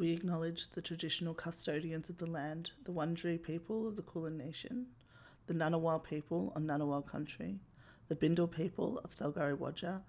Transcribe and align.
we 0.00 0.12
acknowledge 0.12 0.70
the 0.70 0.80
traditional 0.80 1.34
custodians 1.34 2.08
of 2.08 2.16
the 2.16 2.24
land, 2.24 2.70
the 2.84 2.90
Wurundjeri 2.90 3.40
people 3.40 3.86
of 3.86 3.96
the 3.96 4.02
Kulin 4.02 4.38
Nation, 4.38 4.86
the 5.46 5.52
Ngunnawal 5.52 6.02
people 6.02 6.54
on 6.56 6.64
Ngunnawal 6.64 7.06
country, 7.06 7.60
the 8.08 8.16
Bindal 8.16 8.50
people 8.50 8.98
of 9.04 9.14
Thalgari 9.14 9.54
Wajah, 9.54 10.00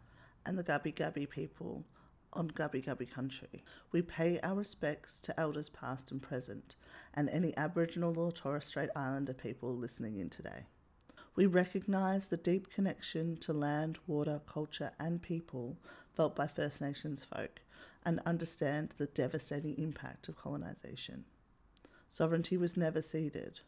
and 0.45 0.57
the 0.57 0.63
Gabi 0.63 0.95
Gabi 0.95 1.29
people 1.29 1.83
on 2.31 2.49
Gabi 2.51 2.81
Gabi 2.81 3.11
country. 3.11 3.65
We 3.91 4.01
pay 4.01 4.39
our 4.39 4.55
respects 4.55 5.19
to 5.21 5.37
elders 5.37 5.67
past 5.67 6.09
and 6.09 6.21
present, 6.21 6.77
and 7.13 7.29
any 7.29 7.55
Aboriginal 7.57 8.17
or 8.17 8.31
Torres 8.31 8.63
Strait 8.63 8.91
Islander 8.95 9.33
people 9.33 9.75
listening 9.75 10.19
in 10.19 10.29
today. 10.29 10.67
We 11.35 11.47
recognise 11.47 12.29
the 12.29 12.37
deep 12.37 12.71
connection 12.71 13.35
to 13.41 13.51
land, 13.51 13.97
water, 14.07 14.39
culture, 14.47 14.93
and 15.01 15.21
people 15.21 15.77
felt 16.15 16.33
by 16.33 16.47
First 16.47 16.79
Nations 16.79 17.25
folk 17.25 17.59
and 18.05 18.19
understand 18.25 18.93
the 18.97 19.05
devastating 19.07 19.75
impact 19.77 20.27
of 20.27 20.35
colonisation. 20.35 21.25
Sovereignty 22.09 22.57
was 22.57 22.75
never 22.77 23.01
ceded, 23.01 23.61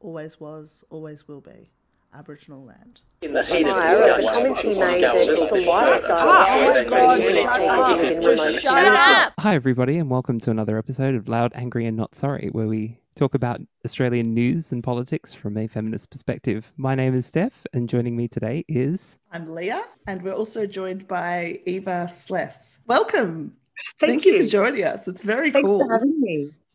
always 0.00 0.40
was, 0.40 0.84
always 0.90 1.26
will 1.28 1.40
be. 1.40 1.70
Aboriginal 2.12 2.64
land. 2.64 3.02
In 3.22 3.32
the 3.34 3.44
heat 3.44 3.64
of 3.66 3.76
Hi, 3.76 3.90
discussion, 3.90 4.20
the 4.24 4.30
comments 4.32 4.64
we'll 4.64 4.72
you 4.72 4.78
probably 4.80 4.94
made 4.94 5.00
go 5.00 5.12
a 5.12 5.26
that 5.26 5.54
it's 5.54 5.66
a 5.66 5.70
lifestyle 5.70 6.44
further. 6.46 6.74
change 6.74 6.88
Oh, 6.88 6.90
when 6.90 7.06
God, 7.06 7.20
it's 7.20 7.42
shut 7.42 7.60
taken 7.60 7.70
up. 7.70 8.00
in 8.00 8.22
Just 8.22 8.42
remote 8.42 8.60
shut 8.62 8.76
areas. 8.78 8.96
up. 9.26 9.32
Hi, 9.38 9.54
everybody, 9.54 9.98
and 9.98 10.10
welcome 10.10 10.40
to 10.40 10.50
another 10.50 10.76
episode 10.76 11.14
of 11.14 11.28
Loud, 11.28 11.52
Angry, 11.54 11.86
and 11.86 11.96
Not 11.96 12.16
Sorry, 12.16 12.48
where 12.50 12.66
we 12.66 12.98
talk 13.14 13.34
about 13.34 13.60
Australian 13.84 14.34
news 14.34 14.72
and 14.72 14.82
politics 14.82 15.34
from 15.34 15.56
a 15.56 15.68
feminist 15.68 16.10
perspective. 16.10 16.72
My 16.76 16.96
name 16.96 17.14
is 17.14 17.26
Steph, 17.26 17.64
and 17.74 17.88
joining 17.88 18.16
me 18.16 18.26
today 18.26 18.64
is. 18.66 19.20
I'm 19.30 19.46
Leah, 19.46 19.84
and 20.08 20.20
we're 20.22 20.32
also 20.32 20.66
joined 20.66 21.06
by 21.06 21.60
Eva 21.66 22.08
Sless. 22.08 22.78
Welcome. 22.88 23.52
Thank, 23.98 24.24
you. 24.24 24.32
you. 24.32 24.44
for 24.44 24.50
joining 24.50 24.84
us. 24.84 25.08
It's 25.08 25.20
very 25.20 25.50
Thanks 25.50 25.66
cool. 25.66 25.88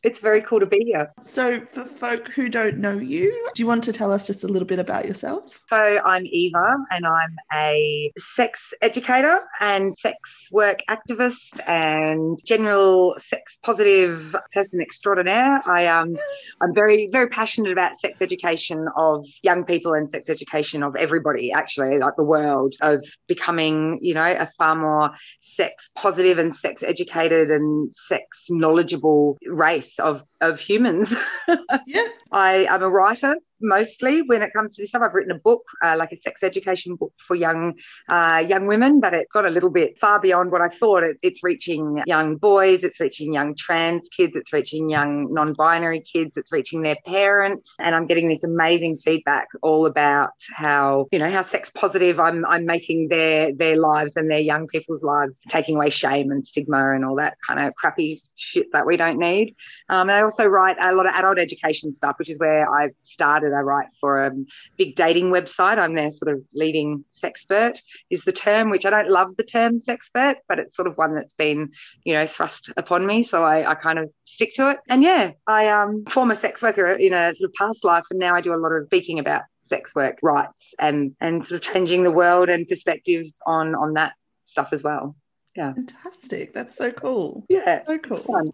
For 0.05 0.11
having 0.11 0.11
me. 0.11 0.11
It's 0.11 0.19
very 0.19 0.41
cool 0.41 0.59
to 0.59 0.65
be 0.65 0.83
here. 0.85 1.11
So, 1.21 1.61
for 1.71 1.85
folk 1.85 2.29
who 2.29 2.49
don't 2.49 2.77
know 2.77 2.97
you, 2.97 3.49
do 3.53 3.61
you 3.61 3.67
want 3.67 3.83
to 3.85 3.93
tell 3.93 4.11
us 4.11 4.27
just 4.27 4.43
a 4.43 4.47
little 4.47 4.67
bit 4.67 4.79
about 4.79 5.05
yourself? 5.05 5.61
So, 5.67 5.77
I'm 5.77 6.25
Eva, 6.25 6.77
and 6.91 7.05
I'm 7.05 7.35
a 7.53 8.11
sex 8.17 8.73
educator 8.81 9.39
and 9.59 9.97
sex 9.97 10.49
work 10.51 10.79
activist 10.89 11.59
and 11.67 12.39
general 12.45 13.15
sex 13.17 13.57
positive 13.63 14.35
person 14.53 14.81
extraordinaire. 14.81 15.61
I 15.67 15.87
um, 15.87 16.15
I'm 16.61 16.73
very 16.73 17.09
very 17.11 17.29
passionate 17.29 17.71
about 17.71 17.95
sex 17.95 18.21
education 18.21 18.87
of 18.95 19.25
young 19.43 19.65
people 19.65 19.93
and 19.93 20.09
sex 20.09 20.29
education 20.29 20.83
of 20.83 20.95
everybody, 20.95 21.51
actually, 21.51 21.99
like 21.99 22.15
the 22.15 22.23
world, 22.23 22.75
of 22.81 23.05
becoming 23.27 23.99
you 24.01 24.13
know 24.13 24.23
a 24.23 24.49
far 24.57 24.75
more 24.75 25.11
sex 25.39 25.91
positive 25.95 26.37
and 26.37 26.53
sex 26.53 26.83
educated 26.83 27.49
and 27.49 27.93
sex 27.93 28.45
knowledgeable 28.49 29.37
race 29.47 29.94
of 29.99 30.23
of 30.41 30.59
humans. 30.59 31.13
Yeah. 31.87 32.07
I 32.31 32.65
am 32.69 32.81
a 32.81 32.89
writer 32.89 33.35
mostly 33.65 34.21
when 34.21 34.41
it 34.41 34.51
comes 34.53 34.75
to 34.75 34.83
this 34.83 34.89
stuff. 34.89 35.01
I've 35.03 35.13
written 35.13 35.31
a 35.31 35.39
book, 35.39 35.63
uh, 35.83 35.95
like 35.97 36.11
a 36.11 36.17
sex 36.17 36.43
education 36.43 36.95
book 36.95 37.13
for 37.17 37.35
young 37.35 37.73
uh, 38.09 38.43
young 38.47 38.67
women, 38.67 38.99
but 38.99 39.13
it's 39.13 39.31
got 39.31 39.45
a 39.45 39.49
little 39.49 39.69
bit 39.69 39.97
far 39.99 40.19
beyond 40.19 40.51
what 40.51 40.61
I 40.61 40.69
thought. 40.69 41.03
It, 41.03 41.17
it's 41.21 41.43
reaching 41.43 42.01
young 42.05 42.37
boys, 42.37 42.83
it's 42.83 42.99
reaching 42.99 43.33
young 43.33 43.55
trans 43.55 44.07
kids, 44.09 44.35
it's 44.35 44.53
reaching 44.53 44.89
young 44.89 45.33
non-binary 45.33 46.01
kids, 46.01 46.37
it's 46.37 46.51
reaching 46.51 46.81
their 46.81 46.97
parents, 47.05 47.73
and 47.79 47.95
I'm 47.95 48.05
getting 48.05 48.29
this 48.29 48.43
amazing 48.43 48.97
feedback 48.97 49.47
all 49.61 49.85
about 49.85 50.31
how 50.53 51.07
you 51.11 51.19
know 51.19 51.31
how 51.31 51.41
sex 51.41 51.69
positive 51.69 52.19
I'm 52.19 52.45
I'm 52.45 52.65
making 52.65 53.07
their 53.09 53.53
their 53.53 53.77
lives 53.77 54.15
and 54.15 54.29
their 54.29 54.39
young 54.39 54.67
people's 54.67 55.03
lives, 55.03 55.41
taking 55.49 55.75
away 55.75 55.89
shame 55.89 56.31
and 56.31 56.45
stigma 56.45 56.93
and 56.93 57.03
all 57.03 57.15
that 57.15 57.37
kind 57.47 57.59
of 57.59 57.73
crappy 57.75 58.21
shit 58.35 58.67
that 58.73 58.85
we 58.85 58.97
don't 58.97 59.17
need. 59.17 59.55
Um, 59.89 60.09
and 60.09 60.11
I 60.11 60.21
also 60.21 60.45
write 60.45 60.77
a 60.81 60.93
lot 60.93 61.05
of 61.07 61.13
adult 61.15 61.37
education 61.37 61.91
stuff, 61.91 62.15
which 62.17 62.29
is 62.29 62.39
where 62.39 62.69
I 62.69 62.89
started. 63.01 63.53
I 63.55 63.61
write 63.61 63.87
for 63.99 64.23
a 64.23 64.31
big 64.77 64.95
dating 64.95 65.31
website. 65.31 65.77
I'm 65.77 65.95
their 65.95 66.11
sort 66.11 66.33
of 66.33 66.43
leading 66.53 67.03
sexpert 67.11 67.79
is 68.09 68.23
the 68.23 68.31
term, 68.31 68.69
which 68.69 68.85
I 68.85 68.89
don't 68.89 69.09
love 69.09 69.35
the 69.35 69.43
term 69.43 69.79
sexpert, 69.79 70.37
but 70.47 70.59
it's 70.59 70.75
sort 70.75 70.87
of 70.87 70.97
one 70.97 71.15
that's 71.15 71.33
been, 71.33 71.71
you 72.03 72.13
know, 72.13 72.27
thrust 72.27 72.71
upon 72.77 73.05
me. 73.05 73.23
So 73.23 73.43
I, 73.43 73.71
I 73.71 73.75
kind 73.75 73.99
of 73.99 74.09
stick 74.23 74.53
to 74.55 74.71
it. 74.71 74.79
And 74.89 75.03
yeah, 75.03 75.31
I 75.47 75.69
um 75.69 76.05
former 76.05 76.35
sex 76.35 76.61
worker 76.61 76.91
in 76.91 77.13
a 77.13 77.33
sort 77.33 77.49
of 77.49 77.53
past 77.55 77.83
life, 77.83 78.05
and 78.11 78.19
now 78.19 78.35
I 78.35 78.41
do 78.41 78.53
a 78.53 78.57
lot 78.57 78.71
of 78.71 78.85
speaking 78.85 79.19
about 79.19 79.43
sex 79.63 79.95
work 79.95 80.19
rights 80.21 80.73
and 80.79 81.15
and 81.19 81.45
sort 81.45 81.65
of 81.65 81.73
changing 81.73 82.03
the 82.03 82.11
world 82.11 82.49
and 82.49 82.67
perspectives 82.67 83.37
on 83.45 83.75
on 83.75 83.93
that 83.93 84.13
stuff 84.43 84.69
as 84.71 84.83
well. 84.83 85.15
Yeah. 85.55 85.73
Fantastic. 85.73 86.53
That's 86.53 86.75
so 86.75 86.91
cool. 86.91 87.45
Yeah. 87.49 87.83
So 87.87 87.97
cool. 87.97 88.51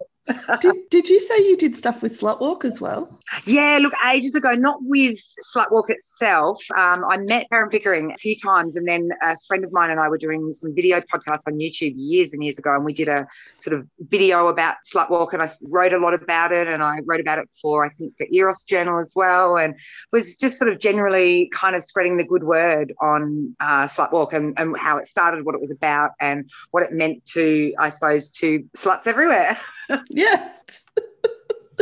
Did, 0.59 0.75
did 0.89 1.09
you 1.09 1.19
say 1.19 1.37
you 1.47 1.57
did 1.57 1.75
stuff 1.75 2.01
with 2.01 2.19
Slutwalk 2.19 2.63
as 2.63 2.79
well? 2.79 3.19
Yeah, 3.45 3.79
look, 3.81 3.93
ages 4.07 4.35
ago, 4.35 4.51
not 4.51 4.77
with 4.81 5.19
Slutwalk 5.53 5.89
itself. 5.89 6.61
Um, 6.77 7.03
I 7.09 7.17
met 7.17 7.47
Karen 7.49 7.69
Pickering 7.69 8.11
a 8.11 8.17
few 8.17 8.35
times, 8.35 8.75
and 8.75 8.87
then 8.87 9.09
a 9.21 9.35
friend 9.47 9.63
of 9.63 9.71
mine 9.71 9.89
and 9.89 9.99
I 9.99 10.09
were 10.09 10.19
doing 10.19 10.51
some 10.53 10.75
video 10.75 11.01
podcasts 11.01 11.43
on 11.47 11.53
YouTube 11.53 11.93
years 11.95 12.33
and 12.33 12.43
years 12.43 12.59
ago, 12.59 12.75
and 12.75 12.85
we 12.85 12.93
did 12.93 13.07
a 13.07 13.27
sort 13.57 13.77
of 13.77 13.87
video 13.99 14.47
about 14.47 14.75
Slutwalk, 14.93 15.33
and 15.33 15.41
I 15.41 15.49
wrote 15.69 15.93
a 15.93 15.97
lot 15.97 16.13
about 16.13 16.51
it, 16.51 16.67
and 16.67 16.83
I 16.83 16.99
wrote 17.05 17.19
about 17.19 17.39
it 17.39 17.49
for 17.59 17.83
I 17.85 17.89
think 17.89 18.15
for 18.17 18.27
Eros 18.31 18.63
Journal 18.63 18.99
as 18.99 19.13
well, 19.15 19.57
and 19.57 19.75
was 20.11 20.37
just 20.37 20.59
sort 20.59 20.71
of 20.71 20.79
generally 20.79 21.49
kind 21.53 21.75
of 21.75 21.83
spreading 21.83 22.17
the 22.17 22.25
good 22.25 22.43
word 22.43 22.93
on 23.01 23.55
uh, 23.59 23.85
Slutwalk 23.87 24.33
and, 24.33 24.53
and 24.57 24.77
how 24.77 24.97
it 24.97 25.07
started, 25.07 25.45
what 25.45 25.55
it 25.55 25.61
was 25.61 25.71
about, 25.71 26.11
and 26.19 26.49
what 26.69 26.83
it 26.83 26.91
meant 26.91 27.25
to, 27.33 27.73
I 27.79 27.89
suppose, 27.89 28.29
to 28.29 28.67
sluts 28.77 29.07
everywhere. 29.07 29.57
Yeah. 30.09 30.49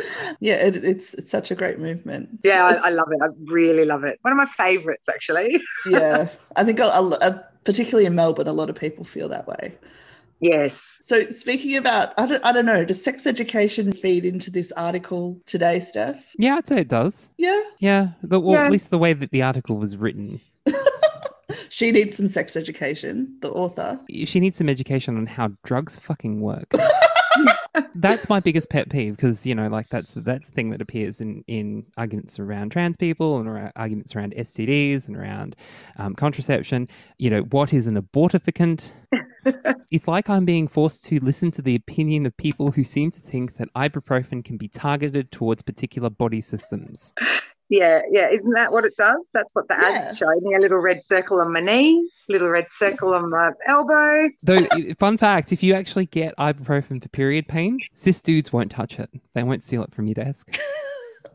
yeah, 0.39 0.55
it, 0.55 0.77
it's, 0.77 1.13
it's 1.13 1.29
such 1.29 1.51
a 1.51 1.55
great 1.55 1.79
movement. 1.79 2.39
Yeah, 2.43 2.65
I, 2.65 2.87
I 2.87 2.89
love 2.91 3.07
it. 3.11 3.19
I 3.21 3.27
really 3.45 3.85
love 3.85 4.03
it. 4.03 4.19
One 4.21 4.31
of 4.31 4.37
my 4.37 4.45
favourites, 4.45 5.09
actually. 5.09 5.61
yeah, 5.85 6.29
I 6.55 6.63
think, 6.63 6.79
a, 6.79 6.83
a, 6.83 7.43
particularly 7.63 8.05
in 8.05 8.15
Melbourne, 8.15 8.47
a 8.47 8.53
lot 8.53 8.69
of 8.69 8.75
people 8.75 9.03
feel 9.03 9.29
that 9.29 9.47
way. 9.47 9.75
Yes. 10.41 10.81
So, 11.01 11.27
speaking 11.29 11.75
about, 11.75 12.13
I 12.17 12.25
don't, 12.25 12.45
I 12.45 12.51
don't 12.53 12.65
know, 12.65 12.85
does 12.85 13.03
sex 13.03 13.27
education 13.27 13.91
feed 13.91 14.23
into 14.23 14.51
this 14.51 14.71
article 14.73 15.41
today, 15.45 15.81
Steph? 15.81 16.31
Yeah, 16.37 16.55
I'd 16.55 16.67
say 16.67 16.77
it 16.77 16.87
does. 16.87 17.29
Yeah. 17.37 17.61
Yeah, 17.79 18.09
the, 18.23 18.39
well, 18.39 18.53
Yeah. 18.53 18.65
at 18.65 18.71
least 18.71 18.89
the 18.89 18.97
way 18.97 19.11
that 19.13 19.31
the 19.31 19.41
article 19.41 19.77
was 19.77 19.97
written. 19.97 20.39
She 21.69 21.91
needs 21.91 22.17
some 22.17 22.27
sex 22.27 22.55
education, 22.55 23.37
the 23.41 23.51
author. 23.51 23.99
She 24.25 24.39
needs 24.39 24.57
some 24.57 24.69
education 24.69 25.17
on 25.17 25.25
how 25.27 25.51
drugs 25.63 25.97
fucking 25.99 26.41
work. 26.41 26.73
That's 27.95 28.29
my 28.29 28.39
biggest 28.39 28.69
pet 28.69 28.89
peeve 28.89 29.15
because 29.15 29.45
you 29.45 29.55
know 29.55 29.67
like 29.67 29.89
that's 29.89 30.13
that's 30.15 30.49
the 30.49 30.55
thing 30.55 30.69
that 30.69 30.81
appears 30.81 31.21
in 31.21 31.43
in 31.47 31.85
arguments 31.97 32.39
around 32.39 32.71
trans 32.71 32.97
people 32.97 33.37
and 33.37 33.47
around, 33.47 33.71
arguments 33.75 34.15
around 34.15 34.33
stds 34.35 35.07
and 35.07 35.17
around 35.17 35.55
um, 35.97 36.15
contraception. 36.15 36.87
You 37.17 37.29
know 37.29 37.41
what 37.41 37.73
is 37.73 37.87
an 37.87 38.01
abortificant 38.01 38.91
it's 39.91 40.07
like 40.07 40.29
i'm 40.29 40.45
being 40.45 40.67
forced 40.67 41.03
to 41.05 41.19
listen 41.19 41.51
to 41.51 41.61
the 41.61 41.75
opinion 41.75 42.25
of 42.25 42.35
people 42.37 42.71
who 42.71 42.83
seem 42.83 43.09
to 43.11 43.19
think 43.19 43.57
that 43.57 43.73
ibuprofen 43.75 44.43
can 44.43 44.57
be 44.57 44.67
targeted 44.67 45.31
towards 45.31 45.61
particular 45.61 46.09
body 46.09 46.41
systems 46.41 47.13
Yeah, 47.69 48.01
yeah. 48.11 48.29
Isn't 48.31 48.53
that 48.53 48.71
what 48.71 48.83
it 48.83 48.95
does? 48.97 49.29
That's 49.33 49.53
what 49.53 49.67
the 49.67 49.75
Yeah. 49.79 50.05
ads 50.07 50.17
show 50.17 50.27
me. 50.41 50.55
A 50.55 50.59
little 50.59 50.79
red 50.79 51.03
circle 51.03 51.39
on 51.39 51.53
my 51.53 51.59
knee, 51.61 52.09
little 52.27 52.49
red 52.49 52.65
circle 52.71 53.13
on 53.13 53.29
my 53.29 53.51
elbow. 53.67 54.29
though 54.41 54.65
fun 54.97 55.17
fact 55.17 55.51
if 55.51 55.61
you 55.61 55.73
actually 55.75 56.07
get 56.07 56.35
ibuprofen 56.37 57.01
for 57.01 57.09
period 57.09 57.47
pain 57.47 57.79
cis 57.93 58.21
dudes 58.21 58.51
won't 58.51 58.71
touch 58.71 58.99
it 58.99 59.09
they 59.33 59.43
won't 59.43 59.61
steal 59.63 59.83
it 59.83 59.93
from 59.93 60.07
your 60.07 60.13
desk 60.15 60.49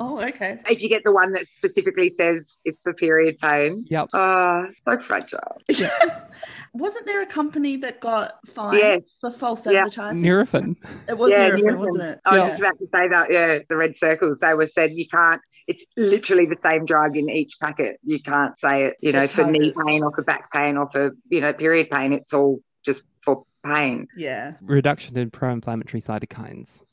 Oh, 0.06 0.20
okay. 0.20 0.58
If 0.68 0.82
you 0.82 0.88
get 0.90 1.02
the 1.02 1.12
one 1.12 1.32
that 1.32 1.46
specifically 1.46 2.10
says 2.10 2.58
it's 2.64 2.82
for 2.82 2.92
period 2.92 3.38
pain. 3.38 3.86
Yep. 3.88 4.10
Oh, 4.12 4.66
so 4.84 4.98
fragile. 4.98 5.56
Wasn't 6.74 7.06
there 7.06 7.22
a 7.22 7.26
company 7.26 7.76
that 7.78 8.00
got 8.00 8.34
fined 8.46 8.78
Yes. 8.78 9.06
for 9.20 9.30
false 9.30 9.66
Yeah. 9.66 9.78
advertising? 9.78 10.22
Nurofen. 10.22 10.76
It 11.08 11.16
was 11.16 11.30
yeah, 11.30 11.48
Nurofen, 11.50 11.60
Nurofen. 11.62 11.78
wasn't 11.78 12.04
it? 12.04 12.18
I 12.26 12.30
was 12.32 12.40
Yeah. 12.40 12.48
just 12.48 12.60
about 12.60 12.78
to 12.78 12.84
say 12.84 13.08
that. 13.08 13.26
Yeah, 13.32 13.58
the 13.68 13.76
red 13.76 13.96
circles. 13.96 14.38
They 14.40 14.52
were 14.54 14.66
said 14.66 14.90
you 14.92 15.06
can't. 15.08 15.40
It's 15.66 15.82
literally 15.96 16.44
the 16.46 16.56
same 16.56 16.84
drug 16.84 17.16
in 17.16 17.30
each 17.30 17.54
packet. 17.60 17.98
You 18.04 18.20
can't 18.22 18.58
say 18.58 18.84
it. 18.84 18.96
You 19.00 19.12
know, 19.12 19.22
It 19.22 19.32
for 19.32 19.44
knee 19.44 19.72
pain 19.86 20.02
or 20.02 20.12
for 20.12 20.22
back 20.22 20.52
pain 20.52 20.76
or 20.76 20.88
for 20.90 21.12
you 21.30 21.40
know 21.40 21.52
period 21.54 21.88
pain. 21.90 22.12
It's 22.12 22.34
all 22.34 22.60
just 22.84 23.04
for 23.24 23.44
pain. 23.64 24.06
Yeah. 24.16 24.52
reduction 24.60 25.16
in 25.16 25.30
pro-inflammatory 25.30 26.02
cytokines 26.02 26.82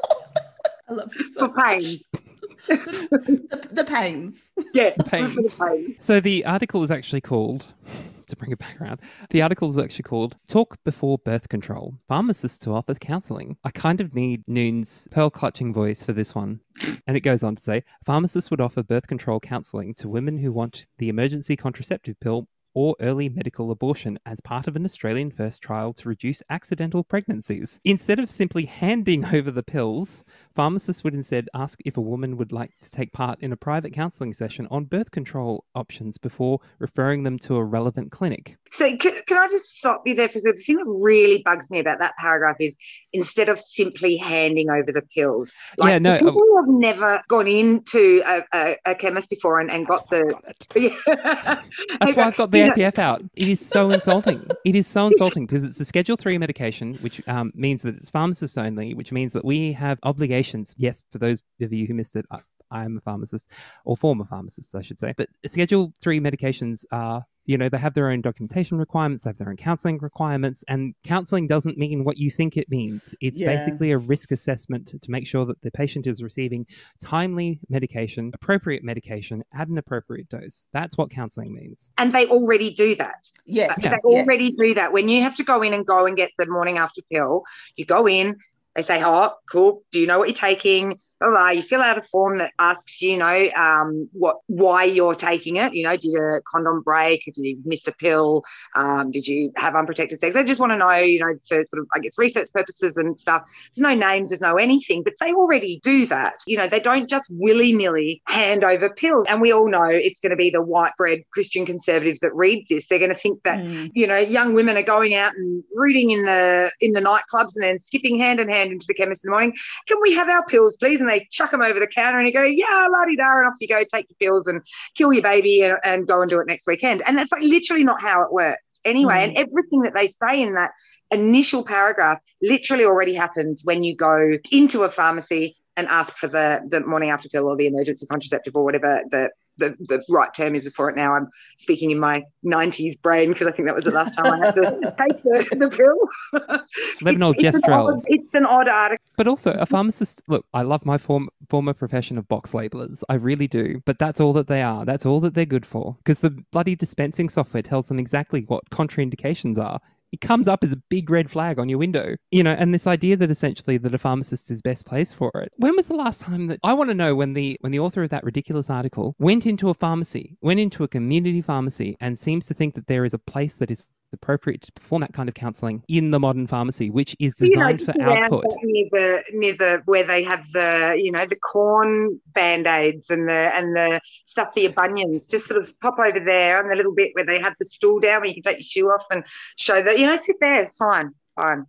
I 0.92 0.94
love 0.94 1.14
you 1.16 1.32
so 1.32 1.48
for 1.48 1.54
pain. 1.56 2.00
the, 2.68 3.70
the 3.72 3.84
pains. 3.86 4.52
Yeah, 4.74 4.92
The 4.98 5.04
pains. 5.06 5.36
the 5.58 5.66
pain. 5.66 5.96
So 6.00 6.20
the 6.20 6.46
article 6.46 6.84
is 6.84 6.92
actually 6.92 7.22
called, 7.22 7.68
to 8.28 8.36
bring 8.36 8.52
it 8.52 8.60
back 8.60 8.80
around, 8.82 9.00
the 9.30 9.42
article 9.42 9.70
is 9.70 9.78
actually 9.78 10.04
called 10.04 10.36
Talk 10.48 10.78
Before 10.84 11.18
Birth 11.20 11.48
Control 11.50 11.96
Pharmacists 12.08 12.58
to 12.60 12.72
Offer 12.72 12.96
Counseling. 12.96 13.58
I 13.64 13.72
kind 13.72 14.02
of 14.02 14.14
need 14.14 14.44
Noon's 14.48 15.08
pearl 15.12 15.30
clutching 15.30 15.74
voice 15.74 16.04
for 16.04 16.12
this 16.14 16.36
one. 16.36 16.60
And 17.08 17.16
it 17.16 17.22
goes 17.22 17.42
on 17.44 17.56
to 17.56 17.62
say 17.62 17.84
pharmacists 18.06 18.52
would 18.52 18.62
offer 18.62 18.84
birth 18.84 19.08
control 19.08 19.40
counseling 19.40 19.94
to 19.96 20.10
women 20.10 20.38
who 20.38 20.52
want 20.52 20.88
the 20.98 21.10
emergency 21.10 21.56
contraceptive 21.56 22.20
pill 22.20 22.48
or 22.74 22.96
early 23.00 23.30
medical 23.30 23.72
abortion 23.72 24.18
as 24.26 24.42
part 24.42 24.68
of 24.68 24.76
an 24.76 24.86
Australian 24.86 25.32
first 25.32 25.62
trial 25.62 25.94
to 25.94 26.10
reduce 26.10 26.42
accidental 26.50 27.04
pregnancies. 27.04 27.80
Instead 27.84 28.20
of 28.20 28.30
simply 28.30 28.66
handing 28.66 29.26
over 29.34 29.52
the 29.52 29.64
pills, 29.64 30.24
pharmacists 30.56 31.04
would 31.04 31.14
instead 31.14 31.50
ask 31.54 31.80
if 31.86 31.98
a 31.98 32.02
woman 32.02 32.38
would 32.38 32.52
like 32.52 32.78
to 32.80 32.92
take 32.92 33.12
part 33.12 33.40
in 33.42 33.52
a 33.52 33.58
private 33.58 33.94
counselling 33.94 34.34
session 34.34 34.68
on 34.72 34.86
birth 34.86 35.12
control 35.12 35.66
options 35.76 36.18
before 36.18 36.60
referring 36.80 37.24
them 37.24 37.38
to 37.40 37.56
a 37.56 37.64
relevant 37.64 38.12
clinic. 38.12 38.58
So 38.72 38.96
can, 38.98 39.22
can 39.28 39.38
I 39.38 39.48
just 39.50 39.78
stop 39.78 40.04
you 40.06 40.16
there 40.16 40.30
for 40.30 40.38
a 40.38 40.42
second? 40.42 40.58
The 40.58 40.64
thing 40.64 40.78
that 40.78 40.86
really 40.86 41.42
bugs 41.44 41.70
me 41.70 41.80
about 41.80 42.00
that 42.00 42.16
paragraph 42.18 42.58
is 42.60 42.76
instead 43.14 43.50
of 43.50 43.60
simply 43.60 44.18
handing 44.18 44.70
over 44.70 44.92
the 44.92 45.02
pills, 45.02 45.54
like 45.78 45.92
Yeah, 45.92 46.00
no, 46.00 46.18
people 46.18 46.34
who 46.34 46.58
have 46.58 46.70
never 46.70 47.22
gone 47.28 47.48
into 47.48 48.22
a, 48.26 48.44
a, 48.54 48.78
a 48.86 48.96
chemist 48.96 49.30
before 49.30 49.60
and, 49.60 49.70
and 49.70 49.86
got 49.86 50.10
the 50.10 50.22
Got 50.30 50.68
yeah. 50.76 51.62
That's 52.00 52.16
why 52.16 52.24
I've 52.24 52.36
got 52.36 52.52
the 52.52 52.58
You 52.60 52.68
know, 52.68 52.74
APF 52.74 53.00
out. 53.00 53.24
It 53.36 53.48
is 53.48 53.66
so 53.66 53.90
insulting. 53.92 54.48
It 54.66 54.76
is 54.76 54.88
so 54.88 55.08
insulting 55.12 55.46
because 55.46 55.64
it's 55.64 55.80
a 55.80 55.86
Schedule 55.86 56.18
Three 56.18 56.38
medication, 56.38 56.96
which 56.96 57.22
um, 57.28 57.52
means 57.56 57.82
that 57.84 57.96
it's 57.96 58.10
pharmacist 58.10 58.58
only, 58.58 58.94
which 58.94 59.12
means 59.12 59.34
that 59.34 59.46
we 59.46 59.74
have 59.74 60.00
obligations. 60.04 60.74
Yes, 60.78 61.04
for 61.12 61.18
those 61.18 61.44
of 61.62 61.74
you 61.74 61.88
who 61.88 61.94
missed 61.94 62.16
it, 62.16 62.26
I, 62.32 62.40
I 62.70 62.86
am 62.86 62.98
a 62.98 63.02
pharmacist 63.02 63.50
or 63.86 63.98
former 63.98 64.26
pharmacist, 64.26 64.76
I 64.76 64.82
should 64.82 65.00
say. 65.00 65.14
But 65.16 65.30
Schedule 65.46 65.94
Three 66.02 66.20
medications 66.20 66.86
are. 66.92 67.26
You 67.46 67.58
know, 67.58 67.70
they 67.70 67.78
have 67.78 67.94
their 67.94 68.10
own 68.12 68.22
documentation 68.22 68.78
requirements, 68.78 69.24
they 69.24 69.30
have 69.30 69.38
their 69.38 69.50
own 69.50 69.58
counseling 69.58 69.98
requirements, 69.98 70.64
and 70.68 70.94
counseling 71.04 71.48
doesn't 71.48 71.78
mean 71.78 72.04
what 72.04 72.18
you 72.18 72.30
think 72.30 72.56
it 72.58 72.70
means. 72.70 73.16
It's 73.22 73.40
Yeah. 73.40 73.48
basically 73.56 73.92
a 73.92 73.98
risk 73.98 74.32
assessment 74.32 74.88
to, 74.90 75.00
to 75.00 75.12
make 75.12 75.26
sure 75.28 75.46
that 75.46 75.62
the 75.62 75.72
patient 75.72 76.06
is 76.08 76.22
receiving 76.22 76.66
timely 77.02 77.60
medication, 77.70 78.32
appropriate 78.34 78.84
medication 78.84 79.44
at 79.54 79.68
an 79.68 79.78
appropriate 79.78 80.30
dose. 80.30 80.68
That's 80.72 80.98
what 80.98 81.10
counseling 81.10 81.54
means. 81.54 81.90
and 81.98 82.12
they 82.12 82.28
already 82.28 82.74
do 82.74 82.96
that. 82.96 83.28
Yes. 83.46 83.76
They 83.78 83.90
yes. 83.90 84.00
already 84.04 84.52
do 84.52 84.74
that. 84.76 84.94
When 84.94 85.08
you 85.08 85.22
have 85.22 85.36
to 85.38 85.44
go 85.44 85.62
in 85.62 85.74
and 85.74 85.86
go 85.86 86.06
and 86.06 86.16
get 86.16 86.30
the 86.38 86.46
morning 86.46 86.78
after 86.78 87.02
pill, 87.12 87.44
you 87.76 87.86
go 87.86 88.08
in, 88.08 88.38
they 88.76 88.82
say, 88.82 89.02
Oh, 89.04 89.34
cool. 89.52 89.84
Do 89.92 90.00
you 90.00 90.08
know 90.08 90.20
what 90.20 90.30
you're 90.30 90.36
taking? 90.36 90.98
Blah, 91.20 91.30
blah. 91.30 91.50
You 91.50 91.62
fill 91.62 91.82
out 91.82 91.98
a 91.98 92.02
form 92.02 92.38
that 92.40 92.52
asks, 92.58 93.02
you 93.02 93.18
know, 93.18 93.48
um, 93.56 94.10
what 94.14 94.38
why 94.48 94.86
you're 94.86 95.14
taking 95.14 95.58
it. 95.58 95.74
You 95.74 95.84
know, 95.84 95.96
did 95.98 96.14
a 96.16 96.42
condom 96.52 96.82
break? 96.82 97.24
Did 97.26 97.36
you 97.38 97.58
miss 97.66 97.86
a 97.88 97.92
pill? 97.92 98.44
Um, 98.76 99.12
did 99.12 99.28
you 99.28 99.52
have 99.58 99.76
unprotected 99.76 100.20
sex? 100.20 100.34
They 100.34 100.44
just 100.44 100.60
want 100.60 100.72
to 100.72 100.78
know, 100.78 100.96
you 100.96 101.20
know, 101.20 101.34
for 101.48 101.64
sort 101.66 101.82
of, 101.82 101.88
I 101.96 102.00
guess, 102.00 102.14
research 102.18 102.48
purposes 102.54 102.98
and 102.98 103.20
stuff. 103.20 103.44
There's 103.76 103.84
no 103.84 103.94
names, 103.94 104.30
there's 104.30 104.42
no 104.42 104.56
anything, 104.56 105.04
but 105.04 105.14
they 105.20 105.34
already 105.34 105.80
do 105.84 106.06
that. 106.08 106.36
You 106.48 106.58
know, 106.58 106.68
they 106.68 106.80
don't 106.80 107.10
just 107.10 107.28
willy 107.30 107.74
nilly 107.74 108.22
hand 108.26 108.64
over 108.64 108.90
pills. 108.90 109.26
And 109.28 109.42
we 109.42 109.52
all 109.52 109.70
know 109.70 109.84
it's 109.86 110.20
going 110.22 110.32
to 110.32 110.36
be 110.36 110.50
the 110.50 110.62
white 110.62 110.94
bread 110.98 111.20
Christian 111.34 111.66
conservatives 111.66 112.20
that 112.22 112.34
read 112.34 112.66
this. 112.70 112.88
They're 112.88 113.00
going 113.00 113.10
to 113.14 113.16
think 113.16 113.44
that 113.44 113.60
Mm. 113.62 113.92
you 113.94 114.08
know, 114.08 114.18
young 114.18 114.54
women 114.54 114.78
are 114.78 114.84
going 114.84 115.14
out 115.14 115.34
and 115.36 115.64
rooting 115.76 116.10
in 116.12 116.26
the 116.26 116.72
in 116.80 116.94
the 116.94 117.02
nightclubs 117.02 117.52
and 117.56 117.64
then 117.64 117.78
skipping 117.80 118.18
hand 118.18 118.40
in 118.40 118.48
hand 118.50 118.61
into 118.70 118.86
the 118.88 118.94
chemist 118.94 119.24
in 119.24 119.30
the 119.30 119.32
morning. 119.32 119.54
Can 119.88 119.98
we 120.02 120.14
have 120.14 120.28
our 120.30 120.46
pills, 120.46 120.78
please? 120.78 121.00
And 121.00 121.10
they 121.10 121.28
chuck 121.32 121.52
them 121.52 121.62
over 121.62 121.80
the 121.80 121.88
counter 121.88 122.20
and 122.20 122.28
you 122.28 122.34
go, 122.34 122.44
yeah, 122.44 122.88
la 122.92 123.06
di 123.06 123.16
da, 123.16 123.38
and 123.38 123.48
off 123.48 123.54
you 123.62 123.68
go, 123.68 123.82
take 123.92 124.08
your 124.10 124.30
pills 124.34 124.48
and 124.48 124.62
kill 124.96 125.14
your 125.14 125.24
baby 125.24 125.64
and, 125.64 125.78
and 125.84 126.08
go 126.08 126.22
and 126.22 126.30
do 126.30 126.40
it 126.40 126.48
next 126.48 126.68
weekend. 126.68 127.02
And 127.06 127.18
that's 127.18 127.32
like 127.32 127.42
literally 127.42 127.84
not 127.84 128.02
how 128.02 128.22
it 128.24 128.32
works. 128.34 128.62
Anyway, 128.84 129.14
Mm. 129.14 129.24
and 129.24 129.38
everything 129.38 129.82
that 129.82 129.94
they 129.96 130.08
say 130.08 130.42
in 130.42 130.54
that 130.56 130.72
initial 131.12 131.64
paragraph 131.64 132.20
literally 132.42 132.84
already 132.84 133.14
happens 133.14 133.62
when 133.64 133.84
you 133.84 133.96
go 133.96 134.38
into 134.52 134.84
a 134.84 134.90
pharmacy 134.90 135.56
and 135.82 135.90
ask 135.90 136.16
for 136.16 136.28
the 136.28 136.62
the 136.70 136.80
morning 136.82 137.10
after 137.10 137.28
pill 137.30 137.48
or 137.50 137.56
the 137.58 137.68
emergency 137.68 138.06
contraceptive 138.06 138.56
or 138.56 138.64
whatever 138.64 139.02
the 139.12 139.30
the, 139.58 139.76
the 139.90 140.02
right 140.10 140.34
term 140.34 140.56
is 140.56 140.68
for 140.76 140.90
it 140.90 140.96
now. 140.96 141.14
I'm 141.14 141.28
speaking 141.60 141.92
in 141.92 142.00
my 142.00 142.24
90s 142.44 143.00
brain 143.02 143.30
because 143.32 143.46
I 143.48 143.52
think 143.52 143.68
that 143.68 143.76
was 143.76 143.84
the 143.84 143.92
last 143.92 144.16
time 144.16 144.28
I 144.42 144.46
had 144.46 144.56
to 144.56 144.64
take 144.98 145.22
the, 145.22 145.46
the 145.52 145.70
pill. 145.70 146.58
Lebanon 147.02 147.34
It's- 147.38 147.56
it's 147.56 147.68
an 147.68 147.74
odd- 147.74 148.02
It's 148.08 148.34
an 148.34 148.46
odd 148.46 148.68
article. 148.68 149.06
But 149.18 149.28
also, 149.28 149.52
a 149.54 149.66
pharmacist, 149.66 150.24
look, 150.28 150.46
I 150.54 150.64
love 150.64 150.84
my 150.86 150.98
form, 150.98 151.30
former 151.50 151.74
profession 151.74 152.18
of 152.18 152.28
box 152.28 152.54
labelers. 152.54 153.04
I 153.10 153.16
really 153.16 153.48
do. 153.48 153.82
But 153.86 154.00
that's 154.00 154.20
all 154.20 154.34
that 154.34 154.48
they 154.48 154.64
are. 154.64 154.84
That's 154.86 155.06
all 155.06 155.20
that 155.20 155.36
they're 155.36 155.46
good 155.46 155.66
for. 155.66 155.96
Because 155.98 156.20
the 156.22 156.32
bloody 156.52 156.76
dispensing 156.76 157.30
software 157.30 157.62
tells 157.62 157.88
them 157.90 158.00
exactly 158.00 158.46
what 158.48 158.68
contraindications 158.72 159.58
are. 159.64 159.80
It 160.12 160.22
comes 160.22 160.48
up 160.48 160.64
as 160.64 160.72
a 160.72 160.78
big 160.78 161.10
red 161.10 161.32
flag 161.32 161.60
on 161.60 161.70
your 161.70 161.78
window. 161.78 162.16
You 162.32 162.44
know, 162.44 162.52
and 162.52 162.74
this 162.74 162.88
idea 162.88 163.16
that 163.18 163.32
essentially 163.32 163.78
that 163.78 163.94
a 163.94 163.98
pharmacist 163.98 164.52
is 164.52 164.62
best 164.62 164.86
placed 164.86 165.16
for 165.16 165.32
it. 165.36 165.52
When 165.58 165.76
was 165.76 165.88
the 165.88 165.96
last 165.96 166.22
time 166.22 166.48
that 166.48 166.60
I 166.64 166.74
want 166.74 166.90
to 166.90 166.96
know 166.96 167.16
when 167.16 167.34
the 167.34 167.58
when 167.62 167.72
the 167.72 167.80
author 167.80 168.04
of 168.04 168.10
that 168.10 168.24
ridiculous 168.24 168.70
article 168.70 169.16
went 169.20 169.46
into 169.46 169.70
a 169.70 169.74
pharmacy, 169.74 170.38
went 170.42 170.60
into 170.60 170.84
a 170.84 170.88
community 170.88 171.42
pharmacy 171.42 171.96
and 172.00 172.20
seems 172.20 172.48
to 172.48 172.54
think 172.54 172.76
that 172.76 172.88
there 172.88 173.06
is 173.06 173.14
a 173.14 173.20
place 173.20 173.56
that 173.56 173.72
is 173.72 173.88
appropriate 174.14 174.62
to 174.62 174.72
perform 174.72 175.02
that 175.02 175.14
kind 175.14 175.30
of 175.30 175.36
counselling 175.36 175.84
in 175.88 176.12
the 176.12 176.20
modern 176.20 176.48
pharmacy, 176.48 176.90
which 176.90 177.16
is 177.20 177.36
you 177.40 177.56
know, 177.56 177.72
designed 177.72 177.82
for 177.86 178.02
output. 178.02 178.46
near 178.64 178.88
the 178.92 179.24
near 179.34 179.56
the 179.58 179.82
where 179.86 180.06
they 180.06 180.24
have 180.24 180.46
the 180.52 180.96
you 180.98 181.12
know 181.12 181.26
the 181.26 181.36
corn 181.36 182.20
band 182.34 182.68
aids 182.68 183.10
and 183.10 183.28
the 183.28 183.56
and 183.56 183.76
the 183.76 184.00
stuff 184.26 184.54
for 184.54 184.60
your 184.60 184.72
bunions. 184.72 185.28
Just 185.28 185.48
sort 185.48 185.62
of 185.62 185.80
pop 185.80 185.98
over 186.00 186.20
there 186.20 186.62
and 186.62 186.72
the 186.72 186.76
little 186.76 186.94
bit 186.94 187.12
where 187.14 187.26
they 187.26 187.40
have 187.40 187.56
the 187.60 187.66
stool 187.66 188.00
down 188.00 188.22
where 188.22 188.30
you 188.30 188.42
can 188.42 188.44
take 188.44 188.60
your 188.60 188.64
shoe 188.64 188.88
off 188.90 189.06
and 189.12 189.24
show 189.58 189.82
that 189.82 190.00
you 190.00 190.06
know 190.08 190.18
sit 190.18 190.38
there. 190.40 190.64
It's 190.64 190.76
fine, 190.76 191.12
fine, 191.36 191.66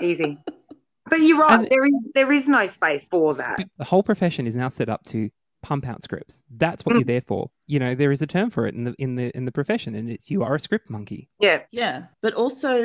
easy. 0.00 0.38
But 1.06 1.20
you're 1.20 1.38
right. 1.38 1.60
And- 1.60 1.68
there 1.68 1.84
is 1.84 2.10
there 2.14 2.32
is 2.32 2.48
no 2.48 2.66
space 2.66 3.08
for 3.08 3.34
that. 3.34 3.64
the 3.76 3.84
whole 3.84 4.02
profession 4.02 4.46
is 4.46 4.56
now 4.56 4.68
set 4.68 4.88
up 4.88 5.04
to 5.04 5.30
pump 5.62 5.86
out 5.88 6.02
scripts. 6.02 6.42
That's 6.56 6.84
what 6.84 6.94
Mm. 6.94 6.98
you're 6.98 7.04
there 7.04 7.20
for. 7.22 7.50
You 7.66 7.78
know, 7.78 7.94
there 7.94 8.12
is 8.12 8.20
a 8.22 8.26
term 8.26 8.50
for 8.50 8.66
it 8.66 8.74
in 8.74 8.84
the 8.84 8.94
in 8.98 9.14
the 9.16 9.34
in 9.36 9.44
the 9.44 9.52
profession, 9.52 9.94
and 9.94 10.10
it's 10.10 10.30
you 10.30 10.42
are 10.42 10.54
a 10.54 10.60
script 10.60 10.90
monkey. 10.90 11.28
Yeah. 11.40 11.62
Yeah. 11.70 12.04
But 12.20 12.34
also 12.34 12.82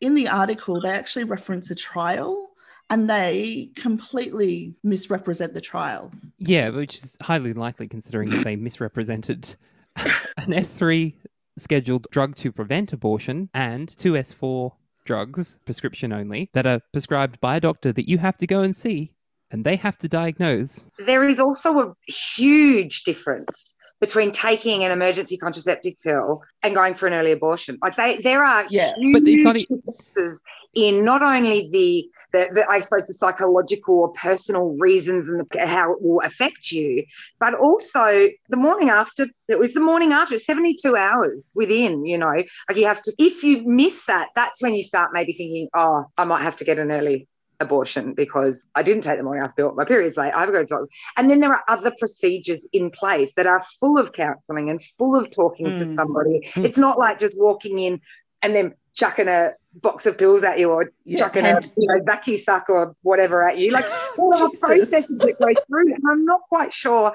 in 0.00 0.14
the 0.14 0.28
article, 0.28 0.80
they 0.80 0.90
actually 0.90 1.24
reference 1.24 1.70
a 1.70 1.74
trial 1.74 2.50
and 2.90 3.08
they 3.10 3.70
completely 3.74 4.74
misrepresent 4.84 5.54
the 5.54 5.60
trial. 5.60 6.12
Yeah, 6.38 6.70
which 6.70 6.98
is 6.98 7.16
highly 7.22 7.52
likely 7.52 7.88
considering 7.88 8.30
that 8.30 8.44
they 8.44 8.56
misrepresented 8.68 9.56
an 9.96 10.52
S3 10.52 11.14
scheduled 11.58 12.06
drug 12.10 12.36
to 12.36 12.52
prevent 12.52 12.92
abortion 12.92 13.48
and 13.54 13.96
two 13.96 14.12
S4 14.12 14.72
drugs, 15.04 15.58
prescription 15.64 16.12
only, 16.12 16.50
that 16.52 16.66
are 16.66 16.80
prescribed 16.92 17.40
by 17.40 17.56
a 17.56 17.60
doctor 17.60 17.92
that 17.92 18.08
you 18.08 18.18
have 18.18 18.36
to 18.36 18.46
go 18.46 18.60
and 18.60 18.74
see 18.76 19.12
and 19.50 19.64
they 19.64 19.76
have 19.76 19.96
to 19.98 20.08
diagnose. 20.08 20.86
there 20.98 21.28
is 21.28 21.40
also 21.40 21.78
a 21.80 21.94
huge 22.06 23.04
difference 23.04 23.74
between 23.98 24.30
taking 24.30 24.84
an 24.84 24.90
emergency 24.92 25.38
contraceptive 25.38 25.94
pill 26.02 26.42
and 26.62 26.74
going 26.74 26.94
for 26.94 27.06
an 27.06 27.14
early 27.14 27.32
abortion. 27.32 27.78
Like 27.82 27.96
they, 27.96 28.18
there 28.18 28.44
are 28.44 28.66
Yeah, 28.68 28.94
huge 28.96 29.14
but 29.14 29.22
it's 29.26 29.44
not 29.44 29.54
differences 29.56 30.42
in 30.74 31.02
not 31.02 31.22
only 31.22 31.70
the, 31.72 32.06
the, 32.32 32.52
the, 32.52 32.70
I 32.70 32.80
suppose, 32.80 33.06
the 33.06 33.14
psychological 33.14 34.00
or 34.00 34.12
personal 34.12 34.76
reasons 34.78 35.30
and 35.30 35.40
the, 35.50 35.66
how 35.66 35.92
it 35.92 36.02
will 36.02 36.20
affect 36.20 36.70
you, 36.72 37.06
but 37.40 37.54
also 37.54 38.28
the 38.50 38.56
morning 38.58 38.90
after. 38.90 39.28
It 39.48 39.58
was 39.58 39.72
the 39.72 39.80
morning 39.80 40.12
after, 40.12 40.36
seventy-two 40.36 40.94
hours 40.94 41.46
within. 41.54 42.04
You 42.04 42.18
know, 42.18 42.34
like 42.68 42.76
you 42.76 42.86
have 42.86 43.00
to. 43.02 43.12
If 43.18 43.42
you 43.42 43.62
miss 43.64 44.04
that, 44.06 44.28
that's 44.34 44.60
when 44.60 44.74
you 44.74 44.82
start 44.82 45.10
maybe 45.14 45.32
thinking, 45.32 45.68
oh, 45.74 46.04
I 46.18 46.24
might 46.24 46.42
have 46.42 46.56
to 46.56 46.64
get 46.66 46.78
an 46.78 46.92
early 46.92 47.28
abortion 47.60 48.12
because 48.14 48.68
I 48.74 48.82
didn't 48.82 49.02
take 49.02 49.16
the 49.18 49.22
morning 49.24 49.42
after 49.44 49.54
pill. 49.62 49.74
My 49.74 49.84
period's 49.84 50.16
late. 50.16 50.32
I 50.32 50.40
have 50.40 50.48
to 50.48 50.52
go 50.52 50.58
to 50.60 50.66
doctor. 50.66 50.88
And 51.16 51.30
then 51.30 51.40
there 51.40 51.52
are 51.52 51.62
other 51.68 51.92
procedures 51.98 52.66
in 52.72 52.90
place 52.90 53.34
that 53.34 53.46
are 53.46 53.62
full 53.80 53.98
of 53.98 54.12
counselling 54.12 54.70
and 54.70 54.80
full 54.98 55.16
of 55.16 55.30
talking 55.30 55.66
to 55.66 55.84
Mm. 55.84 55.94
somebody. 55.94 56.40
Mm. 56.54 56.64
It's 56.64 56.78
not 56.78 56.98
like 56.98 57.18
just 57.18 57.38
walking 57.40 57.78
in 57.78 58.00
and 58.42 58.54
then 58.54 58.74
chucking 58.94 59.28
a 59.28 59.50
box 59.82 60.06
of 60.06 60.16
pills 60.16 60.42
at 60.42 60.58
you 60.58 60.70
or 60.70 60.90
Yeah, 61.04 61.18
chucking 61.18 61.44
hand- 61.44 61.64
a 61.66 61.80
you 61.80 61.86
know, 61.88 62.00
vacuum 62.04 62.36
suck 62.38 62.68
or 62.70 62.94
whatever 63.02 63.46
at 63.46 63.58
you. 63.58 63.72
Like 63.72 63.84
all 64.18 64.30
the 64.30 64.48
Jesus. 64.50 64.60
processes 64.60 65.18
that 65.18 65.38
go 65.38 65.60
through. 65.66 65.94
And 65.94 66.02
I'm 66.10 66.24
not 66.24 66.40
quite 66.48 66.72
sure 66.72 67.12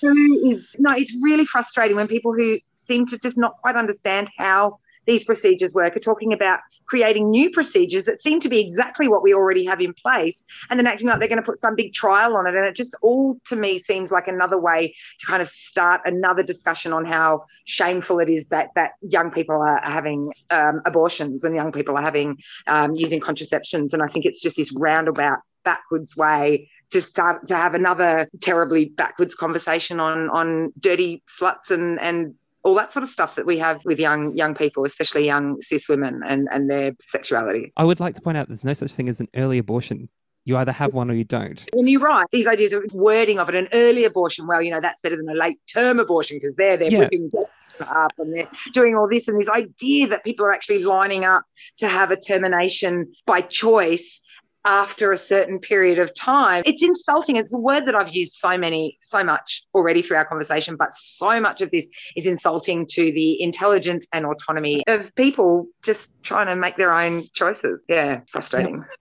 who 0.00 0.48
is 0.48 0.68
no, 0.78 0.92
it's 0.92 1.14
really 1.22 1.44
frustrating 1.44 1.96
when 1.96 2.06
people 2.08 2.32
who 2.34 2.58
seem 2.76 3.06
to 3.06 3.18
just 3.18 3.36
not 3.36 3.56
quite 3.62 3.76
understand 3.76 4.30
how 4.38 4.78
these 5.08 5.24
procedures 5.24 5.72
work 5.74 5.96
are 5.96 6.00
talking 6.00 6.34
about 6.34 6.60
creating 6.86 7.30
new 7.30 7.50
procedures 7.50 8.04
that 8.04 8.20
seem 8.20 8.40
to 8.40 8.48
be 8.50 8.60
exactly 8.60 9.08
what 9.08 9.22
we 9.22 9.32
already 9.32 9.64
have 9.64 9.80
in 9.80 9.94
place 9.94 10.44
and 10.68 10.78
then 10.78 10.86
acting 10.86 11.08
like 11.08 11.18
they're 11.18 11.28
going 11.28 11.42
to 11.42 11.42
put 11.42 11.58
some 11.58 11.74
big 11.74 11.94
trial 11.94 12.36
on 12.36 12.46
it. 12.46 12.54
And 12.54 12.66
it 12.66 12.76
just 12.76 12.94
all 13.00 13.38
to 13.46 13.56
me 13.56 13.78
seems 13.78 14.12
like 14.12 14.28
another 14.28 14.60
way 14.60 14.94
to 15.20 15.26
kind 15.26 15.40
of 15.40 15.48
start 15.48 16.02
another 16.04 16.42
discussion 16.42 16.92
on 16.92 17.06
how 17.06 17.46
shameful 17.64 18.20
it 18.20 18.28
is 18.28 18.48
that 18.50 18.68
that 18.74 18.90
young 19.00 19.30
people 19.30 19.56
are 19.56 19.80
having 19.82 20.30
um, 20.50 20.82
abortions 20.84 21.42
and 21.42 21.56
young 21.56 21.72
people 21.72 21.96
are 21.96 22.02
having 22.02 22.36
um, 22.66 22.94
using 22.94 23.18
contraceptions. 23.18 23.94
And 23.94 24.02
i 24.02 24.08
think 24.08 24.26
it's 24.26 24.42
just 24.42 24.56
this 24.56 24.72
roundabout 24.76 25.38
backwards 25.64 26.16
way 26.16 26.68
to 26.90 27.00
start 27.00 27.46
to 27.46 27.56
have 27.56 27.74
another 27.74 28.28
terribly 28.40 28.86
backwards 28.86 29.34
conversation 29.34 30.00
on 30.00 30.28
on 30.30 30.72
dirty 30.78 31.22
sluts 31.28 31.70
and 31.70 31.98
and 31.98 32.34
all 32.68 32.74
that 32.74 32.92
sort 32.92 33.02
of 33.02 33.08
stuff 33.08 33.34
that 33.36 33.46
we 33.46 33.58
have 33.58 33.80
with 33.86 33.98
young 33.98 34.36
young 34.36 34.54
people, 34.54 34.84
especially 34.84 35.24
young 35.24 35.60
cis 35.62 35.88
women 35.88 36.20
and, 36.24 36.48
and 36.52 36.70
their 36.70 36.92
sexuality. 37.10 37.72
I 37.78 37.84
would 37.84 37.98
like 37.98 38.14
to 38.16 38.20
point 38.20 38.36
out 38.36 38.48
there's 38.48 38.64
no 38.64 38.74
such 38.74 38.92
thing 38.92 39.08
as 39.08 39.20
an 39.20 39.28
early 39.34 39.56
abortion. 39.56 40.10
You 40.44 40.56
either 40.58 40.72
have 40.72 40.92
one 40.92 41.10
or 41.10 41.14
you 41.14 41.24
don't. 41.24 41.66
And 41.72 41.88
you're 41.88 42.00
right. 42.00 42.26
These 42.30 42.46
ideas 42.46 42.72
of 42.72 42.84
wording 42.92 43.38
of 43.38 43.48
it, 43.48 43.54
an 43.54 43.68
early 43.72 44.04
abortion, 44.04 44.46
well, 44.46 44.62
you 44.62 44.70
know, 44.70 44.80
that's 44.80 45.00
better 45.00 45.16
than 45.16 45.28
a 45.28 45.34
late 45.34 45.58
term 45.72 45.98
abortion 45.98 46.36
because 46.36 46.54
there 46.56 46.76
they're 46.76 46.90
Yeah. 46.90 46.98
whipping 47.00 47.30
up 47.80 48.12
and 48.18 48.34
they're 48.34 48.48
doing 48.74 48.94
all 48.94 49.08
this 49.08 49.28
and 49.28 49.40
this 49.40 49.48
idea 49.48 50.08
that 50.08 50.24
people 50.24 50.44
are 50.44 50.52
actually 50.52 50.82
lining 50.84 51.24
up 51.24 51.44
to 51.78 51.88
have 51.88 52.10
a 52.10 52.16
termination 52.16 53.10
by 53.26 53.40
choice 53.40 54.20
after 54.64 55.12
a 55.12 55.18
certain 55.18 55.58
period 55.58 55.98
of 55.98 56.14
time. 56.14 56.62
It's 56.66 56.82
insulting. 56.82 57.36
It's 57.36 57.54
a 57.54 57.58
word 57.58 57.86
that 57.86 57.94
I've 57.94 58.14
used 58.14 58.34
so 58.34 58.58
many, 58.58 58.98
so 59.00 59.24
much 59.24 59.66
already 59.74 60.02
through 60.02 60.16
our 60.16 60.26
conversation, 60.26 60.76
but 60.76 60.94
so 60.94 61.40
much 61.40 61.60
of 61.60 61.70
this 61.70 61.86
is 62.16 62.26
insulting 62.26 62.86
to 62.90 63.02
the 63.12 63.42
intelligence 63.42 64.06
and 64.12 64.26
autonomy 64.26 64.82
of 64.86 65.14
people 65.14 65.66
just 65.82 66.08
trying 66.22 66.46
to 66.46 66.56
make 66.56 66.76
their 66.76 66.92
own 66.92 67.24
choices. 67.34 67.84
Yeah, 67.88 68.20
frustrating. 68.30 68.84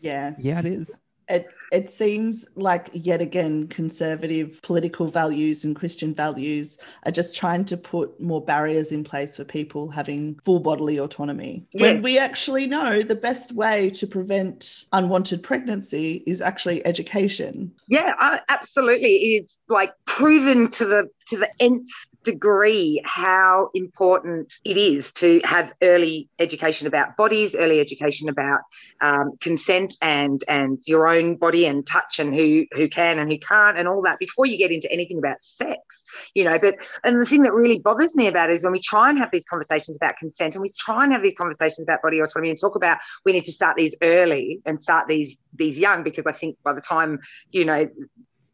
Yeah. 0.00 0.34
Yeah, 0.38 0.60
it 0.60 0.66
is. 0.66 1.00
It 1.28 1.48
it 1.72 1.90
seems 1.90 2.44
like 2.54 2.88
yet 2.92 3.20
again 3.20 3.66
conservative 3.68 4.60
political 4.62 5.08
values 5.08 5.64
and 5.64 5.74
Christian 5.74 6.14
values 6.14 6.78
are 7.04 7.10
just 7.10 7.34
trying 7.34 7.64
to 7.66 7.76
put 7.76 8.20
more 8.20 8.44
barriers 8.44 8.92
in 8.92 9.02
place 9.02 9.36
for 9.36 9.44
people 9.44 9.90
having 9.90 10.38
full 10.44 10.60
bodily 10.60 10.98
autonomy. 10.98 11.66
When 11.74 12.02
we 12.02 12.18
actually 12.18 12.66
know 12.66 13.02
the 13.02 13.16
best 13.16 13.52
way 13.52 13.90
to 13.90 14.06
prevent 14.06 14.84
unwanted 14.92 15.42
pregnancy 15.42 16.22
is 16.26 16.40
actually 16.40 16.86
education. 16.86 17.72
Yeah, 17.88 18.14
I, 18.18 18.40
absolutely. 18.48 19.16
It 19.16 19.42
is 19.42 19.58
like 19.68 19.92
proven 20.04 20.70
to 20.70 20.84
the 20.84 21.10
to 21.26 21.36
the 21.36 21.50
nth 21.58 21.90
degree 22.26 23.00
how 23.04 23.70
important 23.72 24.52
it 24.64 24.76
is 24.76 25.12
to 25.12 25.40
have 25.44 25.72
early 25.80 26.28
education 26.40 26.88
about 26.88 27.16
bodies, 27.16 27.54
early 27.54 27.80
education 27.80 28.28
about 28.28 28.60
um, 29.00 29.32
consent 29.40 29.94
and 30.02 30.42
and 30.48 30.80
your 30.86 31.06
own 31.06 31.36
body 31.36 31.64
and 31.66 31.86
touch 31.86 32.18
and 32.18 32.34
who 32.34 32.66
who 32.72 32.88
can 32.88 33.18
and 33.20 33.30
who 33.30 33.38
can't 33.38 33.78
and 33.78 33.86
all 33.86 34.02
that 34.02 34.18
before 34.18 34.44
you 34.44 34.58
get 34.58 34.72
into 34.72 34.90
anything 34.92 35.18
about 35.18 35.40
sex. 35.40 36.04
You 36.34 36.44
know, 36.44 36.58
but 36.58 36.74
and 37.04 37.20
the 37.20 37.26
thing 37.26 37.42
that 37.44 37.54
really 37.54 37.78
bothers 37.78 38.16
me 38.16 38.26
about 38.26 38.50
it 38.50 38.56
is 38.56 38.64
when 38.64 38.72
we 38.72 38.80
try 38.80 39.08
and 39.08 39.18
have 39.18 39.30
these 39.32 39.44
conversations 39.44 39.96
about 39.96 40.16
consent 40.18 40.54
and 40.54 40.62
we 40.62 40.68
try 40.76 41.04
and 41.04 41.12
have 41.12 41.22
these 41.22 41.36
conversations 41.38 41.86
about 41.86 42.02
body 42.02 42.18
autonomy 42.18 42.50
and 42.50 42.60
talk 42.60 42.74
about 42.74 42.98
we 43.24 43.32
need 43.32 43.44
to 43.44 43.52
start 43.52 43.76
these 43.76 43.94
early 44.02 44.60
and 44.66 44.80
start 44.80 45.06
these 45.06 45.36
these 45.54 45.78
young 45.78 46.02
because 46.02 46.26
I 46.26 46.32
think 46.32 46.56
by 46.64 46.72
the 46.72 46.80
time 46.80 47.20
you 47.52 47.64
know 47.64 47.88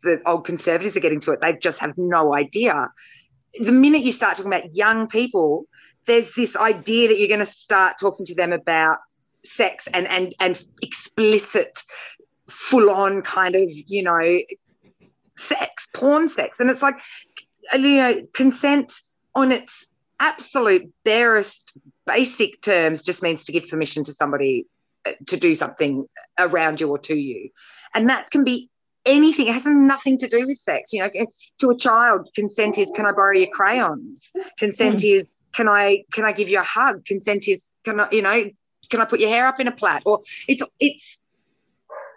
the 0.02 0.20
old 0.26 0.44
conservatives 0.44 0.96
are 0.96 1.00
getting 1.00 1.20
to 1.20 1.32
it, 1.32 1.40
they 1.40 1.52
just 1.54 1.78
have 1.78 1.92
no 1.96 2.34
idea. 2.34 2.88
The 3.58 3.72
minute 3.72 4.02
you 4.02 4.12
start 4.12 4.36
talking 4.36 4.52
about 4.52 4.74
young 4.74 5.08
people, 5.08 5.66
there's 6.06 6.34
this 6.34 6.56
idea 6.56 7.08
that 7.08 7.18
you're 7.18 7.28
going 7.28 7.40
to 7.40 7.46
start 7.46 7.96
talking 8.00 8.26
to 8.26 8.34
them 8.34 8.52
about 8.52 8.98
sex 9.44 9.88
and 9.92 10.06
and 10.08 10.34
and 10.40 10.62
explicit, 10.80 11.82
full 12.48 12.90
on 12.90 13.22
kind 13.22 13.54
of 13.54 13.64
you 13.68 14.02
know 14.02 14.40
sex, 15.38 15.88
porn 15.94 16.28
sex, 16.28 16.60
and 16.60 16.70
it's 16.70 16.82
like 16.82 16.98
you 17.74 17.96
know 17.96 18.22
consent 18.32 19.00
on 19.34 19.52
its 19.52 19.86
absolute 20.20 20.92
barest 21.04 21.72
basic 22.06 22.62
terms 22.62 23.02
just 23.02 23.22
means 23.22 23.44
to 23.44 23.52
give 23.52 23.68
permission 23.68 24.04
to 24.04 24.12
somebody 24.12 24.66
uh, 25.04 25.12
to 25.26 25.36
do 25.36 25.54
something 25.54 26.06
around 26.38 26.80
you 26.80 26.88
or 26.88 26.98
to 26.98 27.14
you. 27.14 27.50
And 27.94 28.08
that 28.08 28.30
can 28.30 28.44
be 28.44 28.70
anything. 29.04 29.48
It 29.48 29.54
has 29.54 29.66
nothing 29.66 30.18
to 30.18 30.28
do 30.28 30.46
with 30.46 30.58
sex. 30.58 30.92
You 30.92 31.02
know 31.02 31.10
to 31.60 31.70
a 31.70 31.76
child 31.76 32.28
consent 32.34 32.78
is 32.78 32.90
can 32.94 33.06
i 33.06 33.12
borrow 33.12 33.36
your 33.36 33.50
crayons? 33.50 34.30
Consent 34.58 35.00
hmm. 35.00 35.06
is 35.06 35.32
can 35.52 35.68
i 35.68 36.04
can 36.12 36.24
i 36.24 36.32
give 36.32 36.48
you 36.48 36.58
a 36.58 36.64
hug? 36.64 37.04
Consent 37.04 37.48
is 37.48 37.70
can 37.84 38.00
i 38.00 38.08
you 38.10 38.22
know 38.22 38.44
can 38.90 39.00
i 39.00 39.04
put 39.04 39.20
your 39.20 39.30
hair 39.30 39.46
up 39.46 39.60
in 39.60 39.68
a 39.68 39.72
plait? 39.72 40.02
Or 40.04 40.20
it's 40.48 40.62
it's 40.80 41.18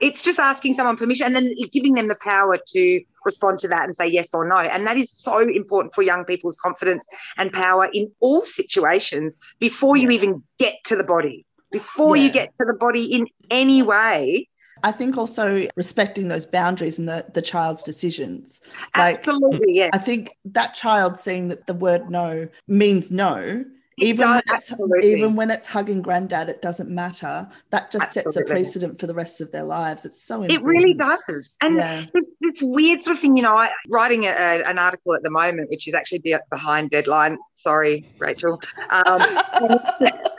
it's 0.01 0.23
just 0.23 0.39
asking 0.39 0.73
someone 0.73 0.97
permission 0.97 1.27
and 1.27 1.35
then 1.35 1.55
giving 1.71 1.93
them 1.93 2.07
the 2.07 2.15
power 2.15 2.57
to 2.67 3.01
respond 3.23 3.59
to 3.59 3.67
that 3.69 3.85
and 3.85 3.95
say 3.95 4.07
yes 4.07 4.29
or 4.33 4.47
no. 4.47 4.57
And 4.57 4.85
that 4.87 4.97
is 4.97 5.09
so 5.09 5.39
important 5.39 5.95
for 5.95 6.01
young 6.01 6.25
people's 6.25 6.57
confidence 6.57 7.07
and 7.37 7.51
power 7.51 7.89
in 7.91 8.11
all 8.19 8.43
situations 8.43 9.37
before 9.59 9.95
you 9.95 10.09
even 10.09 10.43
get 10.59 10.75
to 10.85 10.95
the 10.95 11.03
body 11.03 11.45
before 11.79 12.15
you 12.15 12.29
get 12.31 12.55
to 12.55 12.63
the 12.65 12.73
body 12.73 13.05
in 13.05 13.27
any 13.51 13.81
way 13.81 14.47
I 14.83 14.91
think 14.91 15.17
also 15.17 15.67
respecting 15.75 16.27
those 16.27 16.45
boundaries 16.45 16.99
and 16.99 17.07
the, 17.07 17.25
the 17.33 17.41
child's 17.41 17.81
decisions. 17.81 18.61
Like, 18.95 19.15
absolutely 19.17 19.73
yes 19.73 19.89
I 19.93 19.97
think 19.97 20.21
that 20.45 20.75
child 20.75 21.17
seeing 21.17 21.47
that 21.47 21.65
the 21.65 21.73
word 21.73 22.09
no 22.09 22.47
means 22.67 23.09
no, 23.09 23.63
even 23.97 24.29
when 24.29 24.43
it's 24.49 24.71
absolutely. 24.71 25.13
even 25.13 25.35
when 25.37 25.49
it's 25.49 25.67
hugging 25.67 26.01
granddad, 26.01 26.49
it 26.49 26.61
doesn't 26.61 26.89
matter. 26.89 27.47
That 27.69 27.91
just 27.91 28.11
sets 28.11 28.35
a 28.35 28.43
precedent 28.43 28.99
for 28.99 29.07
the 29.07 29.13
rest 29.13 29.39
of 29.39 29.51
their 29.53 29.63
lives. 29.63 30.03
It's 30.03 30.21
so 30.21 30.43
important. 30.43 30.61
it 30.61 30.67
really 30.67 30.93
does 30.93 31.49
and 31.61 31.77
Yeah. 31.77 32.03
this, 32.13 32.27
this 32.41 32.61
weird 32.61 33.01
sort 33.01 33.15
of 33.15 33.21
thing 33.21 33.37
you 33.37 33.43
know 33.43 33.55
I, 33.57 33.69
writing 33.87 34.25
a, 34.25 34.31
a- 34.31 34.63
an 34.69 34.77
article 34.77 35.15
at 35.15 35.23
the 35.23 35.29
moment 35.29 35.69
which 35.69 35.87
is 35.87 35.93
actually 35.93 36.21
behind 36.51 36.89
deadline 36.89 37.37
sorry 37.55 38.05
rachel 38.19 38.59
um, 38.89 39.21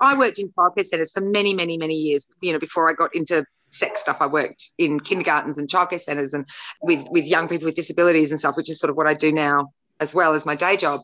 I 0.00 0.16
worked 0.18 0.38
in 0.38 0.48
childcare 0.50 0.84
centres 0.84 1.12
for 1.12 1.20
many, 1.20 1.54
many, 1.54 1.76
many 1.78 1.94
years. 1.94 2.26
You 2.40 2.52
know, 2.52 2.58
before 2.58 2.88
I 2.90 2.94
got 2.94 3.14
into 3.14 3.44
sex 3.68 4.00
stuff, 4.00 4.18
I 4.20 4.26
worked 4.26 4.70
in 4.78 5.00
kindergartens 5.00 5.58
and 5.58 5.68
childcare 5.68 6.00
centres 6.00 6.34
and 6.34 6.46
with 6.82 7.06
with 7.10 7.26
young 7.26 7.48
people 7.48 7.66
with 7.66 7.74
disabilities 7.74 8.30
and 8.30 8.38
stuff, 8.38 8.56
which 8.56 8.70
is 8.70 8.78
sort 8.78 8.90
of 8.90 8.96
what 8.96 9.06
I 9.06 9.14
do 9.14 9.32
now 9.32 9.72
as 10.00 10.14
well 10.14 10.32
as 10.34 10.46
my 10.46 10.56
day 10.56 10.76
job. 10.78 11.02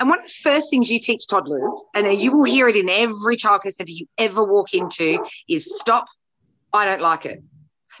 And 0.00 0.08
one 0.08 0.18
of 0.18 0.24
the 0.24 0.34
first 0.42 0.68
things 0.68 0.90
you 0.90 0.98
teach 0.98 1.28
toddlers, 1.28 1.72
and 1.94 2.12
you 2.20 2.32
will 2.36 2.42
hear 2.44 2.68
it 2.68 2.74
in 2.74 2.88
every 2.88 3.36
childcare 3.36 3.72
centre 3.72 3.92
you 3.92 4.06
ever 4.18 4.42
walk 4.42 4.74
into, 4.74 5.24
is 5.48 5.78
stop. 5.78 6.06
I 6.72 6.84
don't 6.84 7.00
like 7.00 7.26
it. 7.26 7.42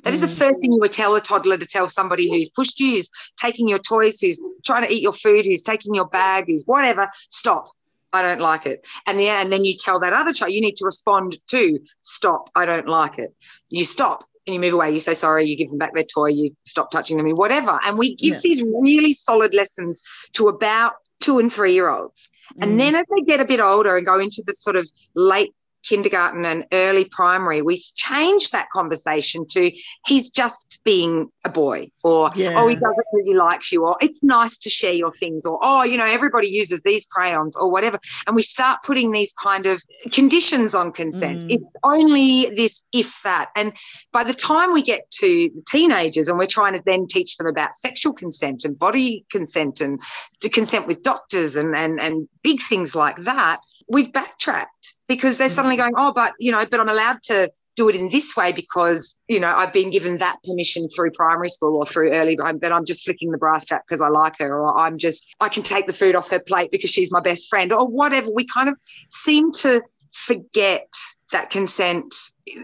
That 0.02 0.12
is 0.12 0.22
the 0.22 0.26
Mm. 0.26 0.36
first 0.36 0.60
thing 0.60 0.72
you 0.72 0.80
would 0.80 0.92
tell 0.92 1.14
a 1.14 1.20
toddler 1.20 1.56
to 1.56 1.66
tell 1.66 1.88
somebody 1.88 2.28
who's 2.28 2.48
pushed 2.48 2.80
you, 2.80 2.96
who's 2.96 3.10
taking 3.36 3.68
your 3.68 3.78
toys, 3.78 4.18
who's 4.20 4.40
trying 4.64 4.84
to 4.84 4.92
eat 4.92 5.02
your 5.02 5.12
food, 5.12 5.46
who's 5.46 5.62
taking 5.62 5.94
your 5.94 6.08
bag, 6.08 6.46
who's 6.48 6.64
whatever. 6.66 7.08
Stop. 7.30 7.70
I 8.14 8.22
don't 8.22 8.40
like 8.40 8.64
it. 8.66 8.86
And 9.06 9.20
yeah, 9.20 9.40
and 9.42 9.52
then 9.52 9.64
you 9.64 9.76
tell 9.76 9.98
that 10.00 10.12
other 10.12 10.32
child, 10.32 10.52
you 10.52 10.60
need 10.60 10.76
to 10.76 10.84
respond 10.84 11.36
to 11.48 11.78
stop. 12.00 12.50
I 12.54 12.64
don't 12.64 12.88
like 12.88 13.18
it. 13.18 13.34
You 13.68 13.84
stop 13.84 14.24
and 14.46 14.54
you 14.54 14.60
move 14.60 14.74
away. 14.74 14.92
You 14.92 15.00
say 15.00 15.14
sorry. 15.14 15.46
You 15.46 15.56
give 15.56 15.68
them 15.70 15.78
back 15.78 15.94
their 15.94 16.04
toy. 16.04 16.28
You 16.28 16.54
stop 16.64 16.90
touching 16.90 17.16
them. 17.16 17.28
Whatever. 17.30 17.80
And 17.84 17.98
we 17.98 18.14
give 18.14 18.34
Yeah. 18.34 18.40
these 18.42 18.62
really 18.62 19.12
solid 19.12 19.52
lessons 19.52 20.02
to 20.34 20.48
about 20.48 20.94
two 21.20 21.38
and 21.38 21.52
three 21.52 21.72
year 21.74 21.88
olds. 21.88 22.28
And 22.60 22.72
Mm. 22.72 22.78
then 22.78 22.94
as 22.94 23.06
they 23.14 23.22
get 23.22 23.40
a 23.40 23.44
bit 23.44 23.60
older 23.60 23.96
and 23.96 24.06
go 24.06 24.18
into 24.18 24.42
the 24.46 24.54
sort 24.54 24.76
of 24.76 24.88
late 25.14 25.54
kindergarten 25.88 26.44
and 26.44 26.64
early 26.72 27.04
primary, 27.04 27.62
we 27.62 27.80
change 27.94 28.50
that 28.50 28.68
conversation 28.72 29.46
to 29.48 29.70
he's 30.06 30.30
just 30.30 30.80
being 30.84 31.30
a 31.44 31.48
boy 31.48 31.90
or 32.02 32.30
Yeah. 32.34 32.54
oh 32.56 32.66
he 32.68 32.74
does 32.76 32.94
it 32.96 33.04
because 33.12 33.26
he 33.26 33.34
likes 33.34 33.70
you 33.72 33.84
or 33.84 33.96
it's 34.00 34.22
nice 34.22 34.58
to 34.58 34.70
share 34.70 34.92
your 34.92 35.12
things 35.12 35.44
or 35.46 35.58
oh 35.62 35.82
you 35.82 35.96
know 35.96 36.04
everybody 36.06 36.48
uses 36.48 36.82
these 36.82 37.04
crayons 37.04 37.56
or 37.56 37.70
whatever 37.70 37.98
and 38.26 38.34
we 38.36 38.42
start 38.42 38.80
putting 38.82 39.10
these 39.12 39.32
kind 39.34 39.66
of 39.66 39.82
conditions 40.12 40.74
on 40.74 40.92
consent 40.92 41.42
Mm. 41.42 41.46
it's 41.56 41.74
only 41.82 42.50
this 42.54 42.82
if 42.92 43.18
that 43.24 43.50
and 43.56 43.72
by 44.12 44.24
the 44.24 44.34
time 44.34 44.72
we 44.72 44.82
get 44.82 45.10
to 45.10 45.50
the 45.54 45.62
teenagers 45.68 46.28
and 46.28 46.38
we're 46.38 46.46
trying 46.46 46.72
to 46.74 46.82
then 46.86 47.06
teach 47.06 47.36
them 47.36 47.46
about 47.46 47.74
sexual 47.74 48.12
consent 48.12 48.64
and 48.64 48.78
body 48.78 49.24
consent 49.30 49.80
and 49.80 50.00
to 50.40 50.48
consent 50.48 50.86
with 50.86 51.02
doctors 51.02 51.56
and 51.56 51.74
and 51.76 52.00
and 52.00 52.28
big 52.42 52.60
things 52.62 52.94
like 52.94 53.16
that 53.24 53.60
we've 53.88 54.12
backtracked 54.12 54.94
because 55.08 55.38
they're 55.38 55.48
suddenly 55.48 55.76
mm. 55.76 55.80
going 55.80 55.92
oh 55.96 56.12
but 56.12 56.34
you 56.38 56.52
know 56.52 56.64
but 56.66 56.80
i'm 56.80 56.88
allowed 56.88 57.22
to 57.22 57.50
do 57.76 57.88
it 57.88 57.96
in 57.96 58.08
this 58.08 58.36
way 58.36 58.52
because 58.52 59.16
you 59.28 59.40
know 59.40 59.48
I've 59.48 59.72
been 59.72 59.90
given 59.90 60.18
that 60.18 60.38
permission 60.44 60.88
through 60.88 61.10
primary 61.12 61.48
school 61.48 61.76
or 61.76 61.86
through 61.86 62.12
early 62.12 62.36
that 62.36 62.72
I'm 62.72 62.84
just 62.84 63.04
flicking 63.04 63.30
the 63.30 63.38
brass 63.38 63.62
strap 63.62 63.84
because 63.86 64.00
I 64.00 64.08
like 64.08 64.38
her 64.38 64.60
or 64.60 64.78
I'm 64.78 64.98
just 64.98 65.34
I 65.40 65.48
can 65.48 65.62
take 65.62 65.86
the 65.86 65.92
food 65.92 66.14
off 66.14 66.30
her 66.30 66.38
plate 66.38 66.70
because 66.70 66.90
she's 66.90 67.10
my 67.10 67.20
best 67.20 67.48
friend 67.48 67.72
or 67.72 67.86
whatever. 67.88 68.30
We 68.30 68.46
kind 68.46 68.68
of 68.68 68.78
seem 69.10 69.52
to 69.54 69.82
forget 70.12 70.88
that 71.32 71.50
consent 71.50 72.14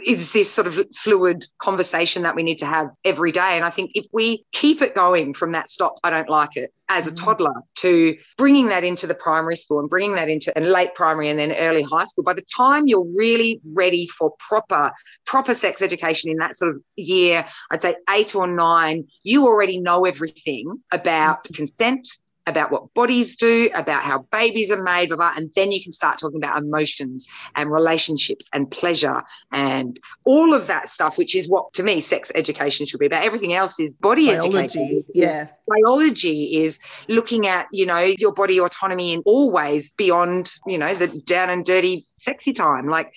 is 0.07 0.33
this 0.33 0.51
sort 0.53 0.67
of 0.67 0.79
fluid 0.95 1.47
conversation 1.59 2.23
that 2.25 2.37
we 2.37 2.43
need 2.43 2.59
to 2.59 2.67
have 2.67 2.91
every 3.05 3.33
day. 3.33 3.57
And 3.57 3.65
I 3.65 3.71
think 3.71 3.93
if 3.95 4.07
we 4.13 4.45
keep 4.53 4.83
it 4.83 4.95
going 4.95 5.33
from 5.33 5.53
that 5.53 5.71
stop 5.71 5.95
I 6.05 6.11
don't 6.11 6.29
like 6.29 6.57
it 6.57 6.73
as 6.89 7.07
a 7.07 7.13
Mhm. 7.13 7.17
toddler 7.25 7.55
to 7.77 8.17
bringing 8.37 8.69
that 8.69 8.85
into 8.85 9.07
the 9.07 9.15
primary 9.15 9.57
school 9.57 9.81
and 9.81 9.89
bringing 9.89 10.15
that 10.17 10.29
into 10.29 10.55
and 10.57 10.67
late 10.67 10.95
primary 10.95 11.31
and 11.31 11.39
then 11.39 11.53
early 11.53 11.83
high 11.83 12.05
school. 12.05 12.25
By 12.25 12.35
the 12.35 12.45
time 12.55 12.87
you're 12.89 13.07
really 13.17 13.61
ready 13.73 14.07
for 14.07 14.35
proper 14.39 14.93
proper 15.25 15.55
sex 15.55 15.81
education 15.81 16.31
in 16.31 16.37
that 16.39 16.57
sort 16.57 16.75
of 16.75 16.83
year 16.97 17.47
i'd 17.71 17.81
say 17.81 17.97
8 18.09 18.35
or 18.35 18.47
9 18.47 19.07
you 19.23 19.47
already 19.47 19.79
know 19.81 20.05
everything 20.05 20.83
about 20.93 21.45
consent 21.45 22.07
about 22.51 22.71
what 22.71 22.93
bodies 22.95 23.37
do 23.37 23.71
about 23.75 24.03
how 24.03 24.19
babies 24.31 24.71
are 24.71 24.83
made 24.83 25.09
blah, 25.09 25.17
blah, 25.17 25.33
and 25.37 25.51
then 25.57 25.73
you 25.73 25.83
can 25.83 25.93
start 25.93 26.19
talking 26.19 26.37
about 26.37 26.61
emotions 26.63 27.27
and 27.57 27.71
relationships 27.71 28.47
and 28.53 28.71
pleasure 28.71 29.23
and 29.53 29.99
all 30.25 30.53
of 30.55 30.67
that 30.67 30.89
stuff 30.89 31.17
which 31.17 31.35
is 31.35 31.49
what 31.49 31.73
to 31.73 31.83
me 31.83 32.01
sex 32.01 32.31
education 32.35 32.87
should 32.87 33.01
be 33.01 33.07
about. 33.07 33.25
Everything 33.25 33.55
else 33.55 33.81
is 33.81 33.99
body 33.99 34.31
education. 34.31 35.05
Yeah. 35.15 35.49
biology 35.67 36.63
is 36.63 36.79
looking 37.09 37.47
at 37.47 37.67
you 37.73 37.87
know 37.87 38.01
your 38.19 38.33
body 38.33 38.61
autonomy 38.61 39.15
in 39.15 39.23
all 39.25 39.51
ways 39.51 39.93
beyond 39.93 40.53
you 40.67 40.79
know 40.79 40.95
the 40.95 41.09
down 41.09 41.51
and 41.51 41.65
dirty 41.65 42.07
sexy 42.15 42.53
time. 42.53 42.89
Like 42.89 43.15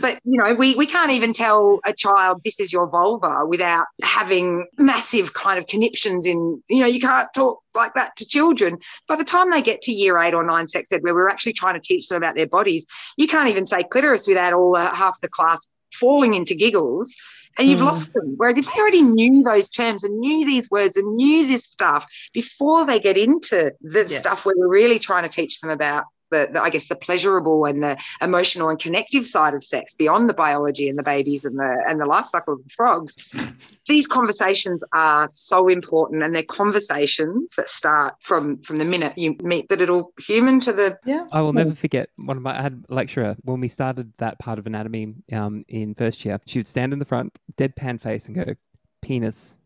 but 0.00 0.18
you 0.24 0.38
know 0.38 0.54
we, 0.54 0.74
we 0.74 0.86
can't 0.86 1.10
even 1.10 1.32
tell 1.32 1.80
a 1.84 1.92
child 1.92 2.40
this 2.44 2.60
is 2.60 2.72
your 2.72 2.88
vulva 2.88 3.44
without 3.46 3.86
having 4.02 4.66
massive 4.78 5.34
kind 5.34 5.58
of 5.58 5.66
conniptions 5.66 6.26
in 6.26 6.62
you 6.68 6.80
know 6.80 6.86
you 6.86 7.00
can't 7.00 7.28
talk 7.34 7.60
like 7.74 7.94
that 7.94 8.14
to 8.16 8.26
children 8.26 8.78
by 9.06 9.16
the 9.16 9.24
time 9.24 9.50
they 9.50 9.62
get 9.62 9.82
to 9.82 9.92
year 9.92 10.18
eight 10.18 10.34
or 10.34 10.44
nine 10.44 10.66
sex 10.68 10.90
ed 10.92 11.02
where 11.02 11.14
we're 11.14 11.28
actually 11.28 11.52
trying 11.52 11.74
to 11.74 11.80
teach 11.80 12.08
them 12.08 12.16
about 12.16 12.34
their 12.34 12.46
bodies 12.46 12.86
you 13.16 13.26
can't 13.28 13.48
even 13.48 13.66
say 13.66 13.82
clitoris 13.82 14.26
without 14.26 14.52
all 14.52 14.76
uh, 14.76 14.94
half 14.94 15.20
the 15.20 15.28
class 15.28 15.68
falling 15.92 16.34
into 16.34 16.54
giggles 16.54 17.14
and 17.58 17.68
you've 17.70 17.80
Mm. 17.80 17.86
lost 17.86 18.12
them. 18.12 18.34
Whereas 18.36 18.58
if 18.58 18.66
they 18.66 18.80
already 18.80 19.00
knew 19.02 19.42
those 19.42 19.70
terms 19.70 20.04
and 20.04 20.18
knew 20.18 20.44
these 20.44 20.70
words 20.70 20.98
and 20.98 21.16
knew 21.16 21.46
this 21.46 21.64
stuff 21.64 22.06
before 22.34 22.84
they 22.84 23.00
get 23.00 23.16
into 23.16 23.72
the 23.80 24.00
Yeah. 24.00 24.18
stuff 24.18 24.44
where 24.44 24.54
we're 24.58 24.68
really 24.68 24.98
trying 24.98 25.22
to 25.22 25.30
teach 25.30 25.60
them 25.60 25.70
about 25.70 26.04
the, 26.30 26.48
the, 26.52 26.62
I 26.62 26.70
guess, 26.70 26.88
the 26.88 26.96
pleasurable 26.96 27.64
and 27.64 27.82
the 27.82 27.96
emotional 28.20 28.68
and 28.68 28.78
connective 28.78 29.26
side 29.26 29.54
of 29.54 29.62
sex 29.64 29.94
beyond 29.94 30.28
the 30.28 30.34
biology 30.34 30.88
and 30.88 30.98
the 30.98 31.02
babies 31.02 31.44
and 31.44 31.58
the 31.58 31.84
and 31.88 32.00
the 32.00 32.06
life 32.06 32.26
cycle 32.26 32.54
of 32.54 32.64
the 32.64 32.70
frogs. 32.70 33.50
These 33.88 34.06
conversations 34.06 34.82
are 34.92 35.28
so 35.30 35.68
important, 35.68 36.22
and 36.22 36.34
they're 36.34 36.42
conversations 36.42 37.52
that 37.56 37.70
start 37.70 38.14
from 38.20 38.58
from 38.62 38.78
the 38.78 38.84
minute 38.84 39.16
you 39.16 39.36
meet 39.42 39.68
the 39.68 39.76
little 39.76 40.12
human 40.20 40.60
to 40.60 40.72
the 40.72 40.98
Yeah. 41.04 41.26
I 41.32 41.40
will 41.40 41.52
never 41.52 41.74
forget 41.74 42.10
one 42.16 42.36
of 42.36 42.42
my 42.42 42.58
I 42.58 42.62
had 42.62 42.84
a 42.88 42.94
lecturer 42.94 43.36
when 43.42 43.60
we 43.60 43.68
started 43.68 44.12
that 44.18 44.38
part 44.38 44.58
of 44.58 44.66
anatomy 44.66 45.14
um, 45.32 45.64
in 45.68 45.94
first 45.94 46.24
year. 46.24 46.40
She 46.46 46.58
would 46.58 46.68
stand 46.68 46.92
in 46.92 46.98
the 46.98 47.04
front, 47.04 47.38
deadpan 47.56 48.00
face, 48.00 48.26
and 48.26 48.34
go, 48.34 48.54
"Penis, 49.02 49.58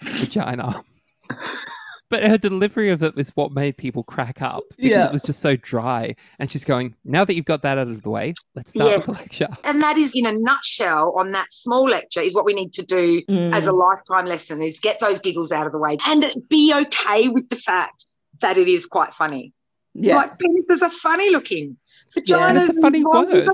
vagina." 0.00 0.82
but 2.08 2.22
her 2.22 2.38
delivery 2.38 2.90
of 2.90 3.02
it 3.02 3.14
was 3.16 3.30
what 3.30 3.52
made 3.52 3.76
people 3.76 4.02
crack 4.02 4.40
up 4.42 4.62
because 4.76 4.90
Yeah. 4.90 5.06
it 5.06 5.12
was 5.12 5.22
just 5.22 5.40
so 5.40 5.56
dry. 5.56 6.14
And 6.38 6.50
she's 6.50 6.64
going, 6.64 6.94
"Now 7.04 7.24
that 7.24 7.34
you've 7.34 7.44
got 7.44 7.62
that 7.62 7.78
out 7.78 7.88
of 7.88 8.02
the 8.02 8.10
way, 8.10 8.34
let's 8.54 8.70
start 8.70 8.90
Yeah. 8.90 8.96
with 8.98 9.06
the 9.06 9.12
lecture." 9.12 9.48
and 9.64 9.82
that 9.82 9.98
is 9.98 10.12
in 10.14 10.26
a 10.26 10.32
nutshell 10.32 11.12
on 11.16 11.32
that 11.32 11.52
small 11.52 11.88
lecture 11.88 12.20
is 12.20 12.34
what 12.34 12.44
we 12.44 12.54
need 12.54 12.72
to 12.74 12.82
do 12.84 13.22
Mm. 13.28 13.52
as 13.54 13.66
a 13.66 13.72
lifetime 13.72 14.26
lesson 14.26 14.62
is 14.62 14.78
get 14.78 15.00
those 15.00 15.18
giggles 15.20 15.52
out 15.52 15.66
of 15.66 15.72
the 15.72 15.78
way 15.78 15.96
and 16.06 16.24
be 16.48 16.72
okay 16.74 17.28
with 17.28 17.48
the 17.48 17.56
fact 17.56 18.06
that 18.40 18.58
it 18.58 18.68
is 18.68 18.86
quite 18.86 19.12
funny. 19.14 19.52
yeah. 19.98 20.16
Like 20.16 20.38
penises 20.38 20.82
are 20.82 20.90
funny 20.90 21.30
looking. 21.30 21.78
Yeah, 22.14 22.22
Vaginas 22.22 22.48
and 22.50 22.58
it's 22.58 22.68
a 22.68 22.80
funny 22.82 22.98
and 22.98 23.06
word. 23.08 23.48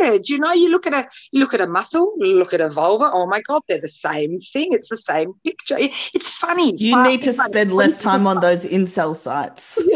Weird. 0.00 0.28
You 0.28 0.38
know, 0.38 0.52
you 0.52 0.70
look 0.70 0.86
at 0.86 0.92
a 0.94 1.08
you 1.32 1.40
look 1.40 1.54
at 1.54 1.60
a 1.60 1.66
muscle, 1.66 2.14
look 2.18 2.52
at 2.54 2.60
a 2.60 2.68
vulva. 2.68 3.10
Oh 3.12 3.26
my 3.26 3.40
god, 3.42 3.62
they're 3.68 3.80
the 3.80 3.88
same 3.88 4.40
thing. 4.40 4.68
It's 4.72 4.88
the 4.88 4.96
same 4.96 5.34
picture. 5.44 5.76
It's 6.12 6.30
funny. 6.30 6.74
you 6.76 7.00
need 7.02 7.22
to 7.22 7.32
funny. 7.32 7.48
spend 7.50 7.72
less 7.72 7.98
time 7.98 8.26
on 8.26 8.40
those 8.40 8.64
incel 8.64 9.14
sites. 9.16 9.78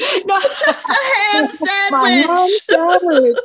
no, 0.24 0.40
Just 0.64 0.88
a 0.88 0.94
ham 1.32 1.50
sandwich. 1.50 2.60
sandwich. 2.70 3.36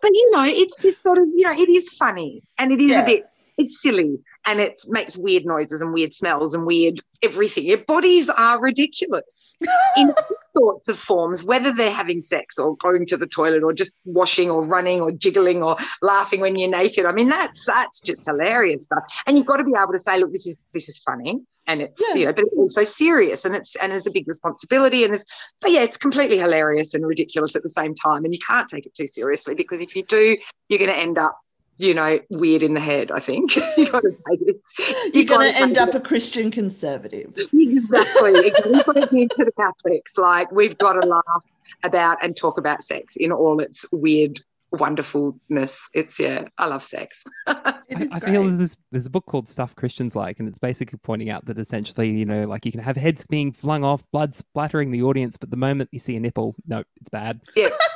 but 0.00 0.10
you 0.12 0.30
know, 0.32 0.44
it's 0.44 0.76
this 0.78 0.98
sort 1.00 1.18
of, 1.18 1.24
you 1.34 1.44
know, 1.46 1.52
it 1.52 1.68
is 1.68 1.88
funny 1.90 2.42
and 2.58 2.72
it 2.72 2.80
is 2.80 2.90
Yeah. 2.90 3.02
a 3.02 3.06
bit, 3.06 3.26
it's 3.58 3.80
silly 3.82 4.18
and 4.46 4.60
it 4.60 4.82
makes 4.88 5.16
weird 5.16 5.44
noises 5.44 5.80
and 5.80 5.92
weird 5.92 6.14
smells 6.14 6.54
and 6.54 6.66
weird 6.66 7.00
everything. 7.22 7.64
Your 7.64 7.78
bodies 7.78 8.28
are 8.28 8.60
ridiculous 8.60 9.56
in 9.96 10.12
sorts 10.56 10.88
of 10.88 10.98
forms, 10.98 11.44
whether 11.44 11.72
they're 11.72 11.90
having 11.90 12.20
sex 12.20 12.58
or 12.58 12.76
going 12.76 13.06
to 13.06 13.16
the 13.16 13.26
toilet 13.26 13.62
or 13.62 13.72
just 13.72 13.92
washing 14.04 14.50
or 14.50 14.64
running 14.64 15.00
or 15.00 15.10
jiggling 15.12 15.62
or 15.62 15.76
laughing 16.02 16.40
when 16.40 16.56
you're 16.56 16.70
naked. 16.70 17.04
I 17.06 17.12
mean, 17.12 17.28
that's 17.28 17.64
that's 17.66 18.00
just 18.00 18.24
hilarious 18.26 18.84
stuff. 18.84 19.02
And 19.26 19.36
you've 19.36 19.46
got 19.46 19.58
to 19.58 19.64
be 19.64 19.72
able 19.80 19.92
to 19.92 19.98
say, 19.98 20.18
look, 20.18 20.32
this 20.32 20.46
is 20.46 20.64
this 20.72 20.88
is 20.88 20.98
funny. 20.98 21.40
And 21.66 21.80
it's 21.80 22.00
Yeah. 22.08 22.14
you 22.14 22.24
know, 22.26 22.32
but 22.32 22.44
it's 22.44 22.56
also 22.56 22.84
serious 22.84 23.44
and 23.44 23.54
it's 23.54 23.74
and 23.76 23.92
it's 23.92 24.06
a 24.06 24.10
big 24.10 24.28
responsibility 24.28 25.04
and 25.04 25.14
it's 25.14 25.24
but 25.60 25.70
yeah, 25.72 25.80
it's 25.80 25.96
completely 25.96 26.38
hilarious 26.38 26.94
and 26.94 27.06
ridiculous 27.06 27.56
at 27.56 27.62
the 27.62 27.70
same 27.70 27.94
time. 27.94 28.24
And 28.24 28.34
you 28.34 28.40
can't 28.46 28.68
take 28.68 28.86
it 28.86 28.94
too 28.94 29.06
seriously 29.06 29.54
because 29.54 29.80
if 29.80 29.96
you 29.96 30.04
do, 30.04 30.36
you're 30.68 30.78
going 30.78 30.90
to 30.90 30.96
end 30.96 31.18
up, 31.18 31.38
you 31.76 31.92
know, 31.94 32.20
weird 32.30 32.62
in 32.62 32.74
the 32.74 32.80
head. 32.80 33.10
I 33.10 33.20
think 33.20 33.56
you 33.76 33.90
got 33.90 34.02
to 34.02 34.10
take 34.10 34.40
it. 34.42 34.60
You're 34.78 35.22
you 35.22 35.24
gotta 35.24 35.44
going 35.44 35.52
to 35.54 35.60
end 35.60 35.74
take 35.74 35.82
up 35.82 35.88
it- 35.90 35.94
a 35.96 36.00
Christian 36.00 36.50
conservative. 36.50 37.32
exactly. 37.52 38.32
We've 38.32 38.84
got 38.84 38.92
to 38.94 39.08
give 39.10 39.28
to 39.30 39.44
the 39.44 39.52
Catholics. 39.58 40.16
Like 40.18 40.50
we've 40.52 40.78
got 40.78 40.94
to 40.94 41.06
laugh 41.06 41.44
about 41.82 42.18
and 42.22 42.36
talk 42.36 42.58
about 42.58 42.82
sex 42.84 43.16
in 43.16 43.32
all 43.32 43.60
its 43.60 43.84
weird 43.92 44.40
wonderfulness. 44.72 45.78
It's 45.92 46.18
yeah, 46.18 46.48
I 46.58 46.66
love 46.66 46.82
sex. 46.82 47.22
It 47.86 47.98
I, 48.12 48.16
I 48.16 48.20
feel 48.20 48.44
great. 48.44 48.56
there's, 48.56 48.78
there's 48.92 49.06
a 49.06 49.10
book 49.10 49.26
called 49.26 49.46
Stuff 49.46 49.76
Christians 49.76 50.16
Like, 50.16 50.40
and 50.40 50.48
it's 50.48 50.58
basically 50.58 50.98
pointing 51.02 51.28
out 51.28 51.44
that 51.44 51.58
essentially, 51.58 52.08
you 52.10 52.24
know, 52.24 52.46
like 52.46 52.64
you 52.64 52.72
can 52.72 52.80
have 52.80 52.96
heads 52.96 53.26
being 53.26 53.52
flung 53.52 53.84
off, 53.84 54.02
blood 54.10 54.34
splattering 54.34 54.90
the 54.90 55.02
audience, 55.02 55.36
but 55.36 55.50
the 55.50 55.56
moment 55.58 55.90
you 55.92 55.98
see 55.98 56.16
a 56.16 56.20
nipple, 56.20 56.54
no, 56.66 56.82
it's 56.96 57.10
bad. 57.10 57.42
yeah, 57.54 57.68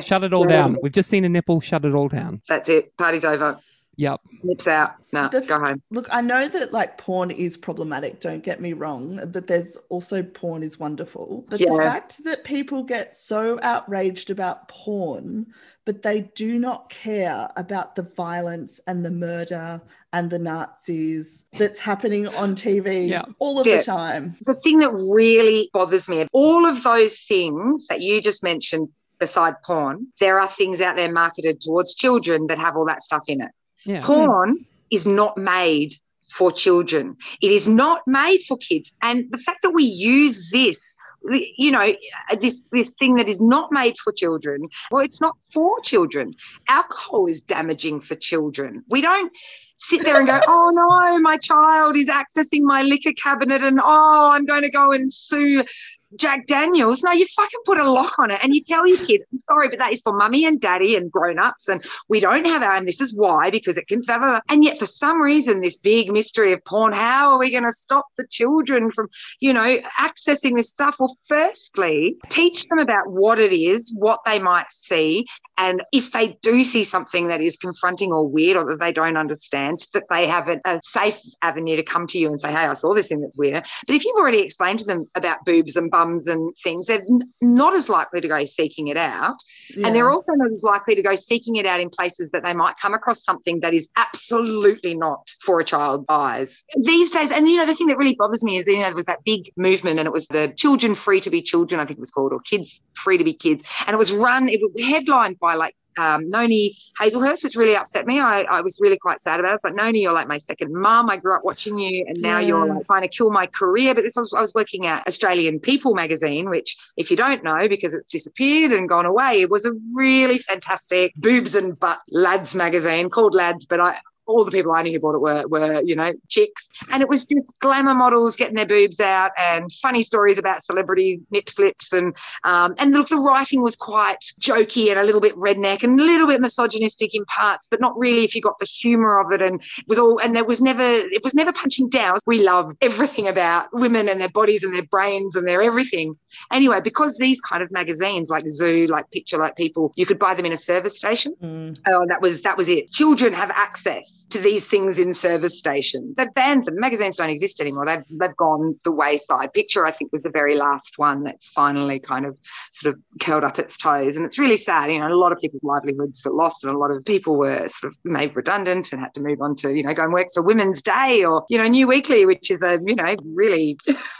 Shut 0.00 0.24
it 0.24 0.32
all 0.32 0.48
Yeah. 0.48 0.56
down. 0.62 0.78
We've 0.82 0.92
just 0.92 1.08
seen 1.08 1.24
a 1.24 1.28
nipple, 1.28 1.60
shut 1.60 1.84
it 1.84 1.94
all 1.94 2.08
down. 2.08 2.42
that's 2.48 2.68
it. 2.68 2.96
Party's 2.96 3.24
over. 3.24 3.58
Yep. 3.98 4.20
Nips 4.42 4.68
out. 4.68 4.90
No, 5.14 5.28
The- 5.32 5.40
go 5.40 5.58
home. 5.58 5.80
Look, 5.90 6.06
I 6.12 6.20
know 6.20 6.46
that 6.46 6.70
like 6.70 6.98
porn 6.98 7.30
is 7.30 7.56
problematic, 7.56 8.20
don't 8.20 8.42
get 8.44 8.60
me 8.60 8.74
wrong, 8.74 9.18
but 9.32 9.46
there's 9.46 9.78
also 9.88 10.22
porn 10.22 10.62
is 10.62 10.78
wonderful. 10.78 11.46
But 11.48 11.60
the 11.60 11.66
fact 11.82 12.22
that 12.24 12.44
people 12.44 12.82
get 12.82 13.14
so 13.14 13.58
outraged 13.62 14.30
about 14.30 14.68
porn, 14.68 15.46
but 15.86 16.02
they 16.02 16.30
do 16.34 16.58
not 16.58 16.90
care 16.90 17.48
about 17.56 17.94
the 17.94 18.02
violence 18.02 18.80
and 18.86 19.02
the 19.02 19.10
murder 19.10 19.80
and 20.12 20.28
the 20.30 20.38
Nazis 20.40 21.46
that's 21.56 21.78
happening 21.78 22.28
on 22.28 22.54
TV 22.54 23.08
Yeah. 23.08 23.24
all 23.38 23.58
of 23.60 23.66
Yeah. 23.66 23.78
the 23.78 23.82
time. 23.84 24.34
the 24.44 24.54
thing 24.56 24.78
that 24.80 24.92
really 24.92 25.70
bothers 25.72 26.06
me, 26.06 26.26
all 26.32 26.66
of 26.66 26.82
those 26.82 27.20
things 27.20 27.86
that 27.88 28.02
you 28.02 28.20
just 28.20 28.42
mentioned 28.42 28.88
beside 29.18 29.54
porn, 29.64 30.08
there 30.20 30.40
are 30.40 30.48
things 30.48 30.80
out 30.80 30.96
there 30.96 31.10
marketed 31.10 31.60
towards 31.60 31.94
children 31.94 32.46
that 32.48 32.58
have 32.58 32.76
all 32.76 32.86
that 32.86 33.02
stuff 33.02 33.24
in 33.28 33.40
it. 33.40 33.50
Yeah. 33.84 34.02
Porn 34.02 34.66
is 34.90 35.06
not 35.06 35.36
made 35.36 35.94
for 36.28 36.50
children. 36.50 37.16
It 37.40 37.52
is 37.52 37.68
not 37.68 38.02
made 38.06 38.42
for 38.42 38.56
kids. 38.56 38.92
And 39.02 39.30
the 39.30 39.38
fact 39.38 39.62
that 39.62 39.70
we 39.70 39.84
use 39.84 40.50
this, 40.50 40.94
you 41.30 41.70
know, 41.70 41.92
this 42.40 42.68
this 42.72 42.94
thing 42.98 43.14
that 43.16 43.28
is 43.28 43.40
not 43.40 43.70
made 43.72 43.96
for 43.98 44.12
children, 44.12 44.68
well, 44.90 45.04
it's 45.04 45.20
not 45.20 45.36
for 45.52 45.80
children. 45.80 46.34
Alcohol 46.68 47.26
is 47.26 47.40
damaging 47.40 48.00
for 48.00 48.16
children. 48.16 48.84
We 48.88 49.00
don't 49.00 49.32
sit 49.76 50.02
there 50.02 50.18
and 50.18 50.26
go, 50.26 50.40
oh 50.48 50.70
no, 50.70 51.18
my 51.20 51.36
child 51.36 51.96
is 51.96 52.08
accessing 52.08 52.62
my 52.62 52.82
liquor 52.82 53.12
cabinet 53.12 53.62
and 53.62 53.80
oh, 53.82 54.30
I'm 54.32 54.46
going 54.46 54.62
to 54.62 54.70
go 54.70 54.92
and 54.92 55.12
sue 55.12 55.64
Jack 56.14 56.46
Daniels. 56.46 57.02
No, 57.02 57.12
you 57.12 57.26
fucking 57.34 57.60
put 57.64 57.78
a 57.78 57.90
lock 57.90 58.18
on 58.18 58.30
it 58.30 58.38
and 58.42 58.54
you 58.54 58.62
tell 58.62 58.86
your 58.86 58.98
kid, 59.04 59.22
I'm 59.32 59.40
sorry, 59.40 59.68
but 59.68 59.78
that 59.78 59.92
is 59.92 60.02
for 60.02 60.12
mummy 60.12 60.44
and 60.44 60.60
daddy 60.60 60.96
and 60.96 61.10
grown 61.10 61.38
ups. 61.38 61.68
And 61.68 61.84
we 62.08 62.20
don't 62.20 62.46
have 62.46 62.62
our, 62.62 62.72
and 62.72 62.86
this 62.86 63.00
is 63.00 63.14
why, 63.14 63.50
because 63.50 63.76
it 63.76 63.88
can, 63.88 64.02
blah, 64.02 64.18
blah, 64.18 64.28
blah. 64.28 64.40
and 64.48 64.64
yet 64.64 64.78
for 64.78 64.86
some 64.86 65.20
reason, 65.20 65.60
this 65.60 65.76
big 65.76 66.12
mystery 66.12 66.52
of 66.52 66.64
porn, 66.64 66.92
how 66.92 67.30
are 67.30 67.38
we 67.38 67.50
going 67.50 67.64
to 67.64 67.72
stop 67.72 68.06
the 68.16 68.26
children 68.28 68.90
from, 68.90 69.08
you 69.40 69.52
know, 69.52 69.78
accessing 69.98 70.56
this 70.56 70.70
stuff? 70.70 70.96
Well, 70.98 71.16
firstly, 71.28 72.16
teach 72.28 72.66
them 72.66 72.78
about 72.78 73.10
what 73.10 73.38
it 73.38 73.52
is, 73.52 73.92
what 73.96 74.20
they 74.24 74.38
might 74.38 74.72
see. 74.72 75.26
And 75.58 75.82
if 75.92 76.12
they 76.12 76.38
do 76.42 76.64
see 76.64 76.84
something 76.84 77.28
that 77.28 77.40
is 77.40 77.56
confronting 77.56 78.12
or 78.12 78.28
weird 78.28 78.56
or 78.56 78.64
that 78.66 78.80
they 78.80 78.92
don't 78.92 79.16
understand, 79.16 79.86
that 79.94 80.04
they 80.10 80.26
have 80.26 80.48
a, 80.48 80.60
a 80.64 80.80
safe 80.82 81.18
avenue 81.42 81.76
to 81.76 81.82
come 81.82 82.06
to 82.08 82.18
you 82.18 82.28
and 82.28 82.40
say, 82.40 82.50
Hey, 82.50 82.66
I 82.66 82.74
saw 82.74 82.94
this 82.94 83.08
thing 83.08 83.20
that's 83.20 83.38
weird. 83.38 83.64
But 83.86 83.96
if 83.96 84.04
you've 84.04 84.16
already 84.16 84.40
explained 84.40 84.80
to 84.80 84.84
them 84.84 85.06
about 85.14 85.44
boobs 85.46 85.76
and 85.76 85.90
bums 85.96 86.26
and 86.26 86.52
things, 86.62 86.86
they're 86.86 87.04
not 87.40 87.74
as 87.74 87.88
likely 87.88 88.20
to 88.20 88.28
go 88.28 88.44
seeking 88.44 88.88
it 88.88 88.98
out. 88.98 89.36
Yeah. 89.74 89.86
And 89.86 89.96
they're 89.96 90.10
also 90.10 90.32
not 90.32 90.50
as 90.50 90.62
likely 90.62 90.94
to 90.94 91.02
go 91.02 91.14
seeking 91.14 91.56
it 91.56 91.64
out 91.64 91.80
in 91.80 91.88
places 91.88 92.32
that 92.32 92.44
they 92.44 92.52
might 92.52 92.76
come 92.76 92.92
across 92.92 93.24
something 93.24 93.60
that 93.60 93.72
is 93.72 93.88
absolutely 93.96 94.94
not 94.94 95.30
for 95.40 95.60
a 95.60 95.64
child's 95.64 96.04
eyes. 96.10 96.64
These 96.76 97.10
days, 97.10 97.30
and 97.30 97.48
you 97.48 97.56
know, 97.56 97.66
the 97.66 97.74
thing 97.74 97.86
that 97.86 97.96
really 97.96 98.16
bothers 98.18 98.44
me 98.44 98.58
is, 98.58 98.66
you 98.66 98.78
know, 98.78 98.84
there 98.84 98.94
was 98.94 99.06
that 99.06 99.24
big 99.24 99.52
movement 99.56 99.98
and 99.98 100.06
it 100.06 100.12
was 100.12 100.26
the 100.26 100.52
children 100.56 100.94
free 100.94 101.20
to 101.22 101.30
be 101.30 101.40
children, 101.40 101.80
I 101.80 101.86
think 101.86 101.98
it 101.98 102.00
was 102.00 102.10
called, 102.10 102.32
or 102.32 102.40
kids 102.40 102.80
free 102.94 103.16
to 103.16 103.24
be 103.24 103.32
kids. 103.32 103.64
And 103.86 103.94
it 103.94 103.98
was 103.98 104.12
run, 104.12 104.48
it 104.48 104.60
was 104.60 104.84
headlined 104.84 105.38
by 105.38 105.54
like 105.54 105.74
um, 105.96 106.24
Noni 106.24 106.76
Hazlehurst, 107.00 107.44
which 107.44 107.56
really 107.56 107.76
upset 107.76 108.06
me. 108.06 108.20
I, 108.20 108.42
I 108.42 108.60
was 108.60 108.78
really 108.80 108.98
quite 108.98 109.20
sad 109.20 109.40
about 109.40 109.52
it. 109.52 109.54
It's 109.56 109.64
like, 109.64 109.74
Noni, 109.74 110.02
you're 110.02 110.12
like 110.12 110.28
my 110.28 110.38
second 110.38 110.72
mum. 110.72 111.08
I 111.10 111.16
grew 111.16 111.34
up 111.34 111.44
watching 111.44 111.78
you, 111.78 112.04
and 112.06 112.20
now 112.20 112.38
you're 112.38 112.66
like 112.66 112.86
trying 112.86 113.02
to 113.02 113.08
kill 113.08 113.30
my 113.30 113.46
career. 113.46 113.94
But 113.94 114.02
this 114.02 114.16
was, 114.16 114.32
I 114.32 114.40
was 114.40 114.54
working 114.54 114.86
at 114.86 115.06
Australian 115.06 115.60
People 115.60 115.94
magazine, 115.94 116.50
which, 116.50 116.76
if 116.96 117.10
you 117.10 117.16
don't 117.16 117.42
know, 117.44 117.68
because 117.68 117.94
it's 117.94 118.06
disappeared 118.06 118.72
and 118.72 118.88
gone 118.88 119.06
away, 119.06 119.40
it 119.40 119.50
was 119.50 119.64
a 119.64 119.72
really 119.94 120.38
fantastic 120.38 121.14
boobs 121.16 121.54
and 121.54 121.78
butt 121.78 122.00
lads 122.10 122.54
magazine 122.54 123.10
called 123.10 123.34
Lads. 123.34 123.66
But 123.66 123.80
I, 123.80 123.98
all 124.26 124.44
the 124.44 124.50
people 124.50 124.72
I 124.72 124.82
knew 124.82 124.92
who 124.92 125.00
bought 125.00 125.14
it 125.14 125.20
were, 125.20 125.46
were, 125.48 125.82
you 125.82 125.94
know, 125.94 126.12
chicks. 126.28 126.68
And 126.90 127.02
it 127.02 127.08
was 127.08 127.24
just 127.24 127.58
glamour 127.60 127.94
models 127.94 128.36
getting 128.36 128.56
their 128.56 128.66
boobs 128.66 129.00
out 129.00 129.30
and 129.38 129.70
funny 129.80 130.02
stories 130.02 130.38
about 130.38 130.64
celebrity 130.64 131.20
nip 131.30 131.48
slips. 131.48 131.92
And, 131.92 132.16
um, 132.44 132.74
and 132.78 132.92
look, 132.92 133.08
the 133.08 133.16
writing 133.16 133.62
was 133.62 133.76
quite 133.76 134.18
jokey 134.40 134.90
and 134.90 134.98
a 134.98 135.04
little 135.04 135.20
bit 135.20 135.36
redneck 135.36 135.82
and 135.82 135.98
a 135.98 136.02
little 136.02 136.26
bit 136.26 136.40
misogynistic 136.40 137.14
in 137.14 137.24
parts, 137.26 137.68
but 137.70 137.80
not 137.80 137.98
really 137.98 138.24
if 138.24 138.34
you 138.34 138.42
got 138.42 138.58
the 138.58 138.66
humor 138.66 139.20
of 139.20 139.32
it. 139.32 139.42
And 139.42 139.60
it 139.60 139.88
was 139.88 139.98
all, 139.98 140.18
and 140.18 140.34
there 140.34 140.44
was 140.44 140.60
never, 140.60 140.82
it 140.82 141.22
was 141.22 141.34
never 141.34 141.52
punching 141.52 141.88
down. 141.88 142.18
We 142.26 142.42
love 142.42 142.74
everything 142.80 143.28
about 143.28 143.68
women 143.72 144.08
and 144.08 144.20
their 144.20 144.28
bodies 144.28 144.64
and 144.64 144.74
their 144.74 144.84
brains 144.84 145.36
and 145.36 145.46
their 145.46 145.62
everything. 145.62 146.16
Anyway, 146.50 146.80
because 146.82 147.16
these 147.16 147.40
kind 147.40 147.62
of 147.62 147.70
magazines 147.70 148.28
like 148.28 148.48
Zoo, 148.48 148.86
like 148.88 149.10
Picture, 149.10 149.38
like 149.38 149.56
People, 149.56 149.92
you 149.96 150.06
could 150.06 150.18
buy 150.18 150.34
them 150.34 150.46
in 150.46 150.52
a 150.52 150.56
service 150.56 150.96
station. 150.96 151.34
Mm. 151.42 151.78
Oh, 151.86 152.06
that 152.08 152.20
was 152.20 152.42
that 152.42 152.56
was 152.56 152.68
it. 152.68 152.90
Children 152.90 153.32
have 153.32 153.50
access 153.50 154.15
to 154.30 154.38
these 154.38 154.66
things 154.66 154.98
in 154.98 155.14
service 155.14 155.58
stations. 155.58 156.16
They've 156.16 156.32
banned 156.32 156.66
them. 156.66 156.78
Magazines 156.78 157.16
don't 157.16 157.30
exist 157.30 157.60
anymore. 157.60 157.86
They've 157.86 158.04
they've 158.10 158.36
gone 158.36 158.78
the 158.84 158.92
wayside. 158.92 159.52
Picture, 159.52 159.86
I 159.86 159.90
think, 159.90 160.12
was 160.12 160.22
the 160.22 160.30
very 160.30 160.56
last 160.56 160.98
one 160.98 161.24
that's 161.24 161.50
finally 161.50 161.98
kind 161.98 162.26
of 162.26 162.36
sort 162.70 162.94
of 162.94 163.00
curled 163.20 163.44
up 163.44 163.58
its 163.58 163.76
toes, 163.76 164.16
and 164.16 164.24
it's 164.24 164.38
really 164.38 164.56
sad. 164.56 164.90
You 164.90 165.00
know, 165.00 165.08
a 165.08 165.14
lot 165.14 165.32
of 165.32 165.38
people's 165.38 165.64
livelihoods 165.64 166.22
were 166.24 166.32
lost, 166.32 166.64
and 166.64 166.74
a 166.74 166.78
lot 166.78 166.90
of 166.90 167.04
people 167.04 167.36
were 167.36 167.68
sort 167.68 167.92
of 167.92 167.98
made 168.04 168.34
redundant 168.36 168.92
and 168.92 169.00
had 169.00 169.14
to 169.14 169.20
move 169.20 169.40
on 169.40 169.54
to 169.56 169.74
you 169.74 169.82
know 169.82 169.94
go 169.94 170.04
and 170.04 170.12
work 170.12 170.28
for 170.34 170.42
Women's 170.42 170.82
Day 170.82 171.24
or 171.24 171.44
you 171.48 171.58
know 171.58 171.68
New 171.68 171.86
Weekly, 171.86 172.24
which 172.24 172.50
is 172.50 172.62
a 172.62 172.80
you 172.84 172.94
know 172.94 173.16
really 173.24 173.78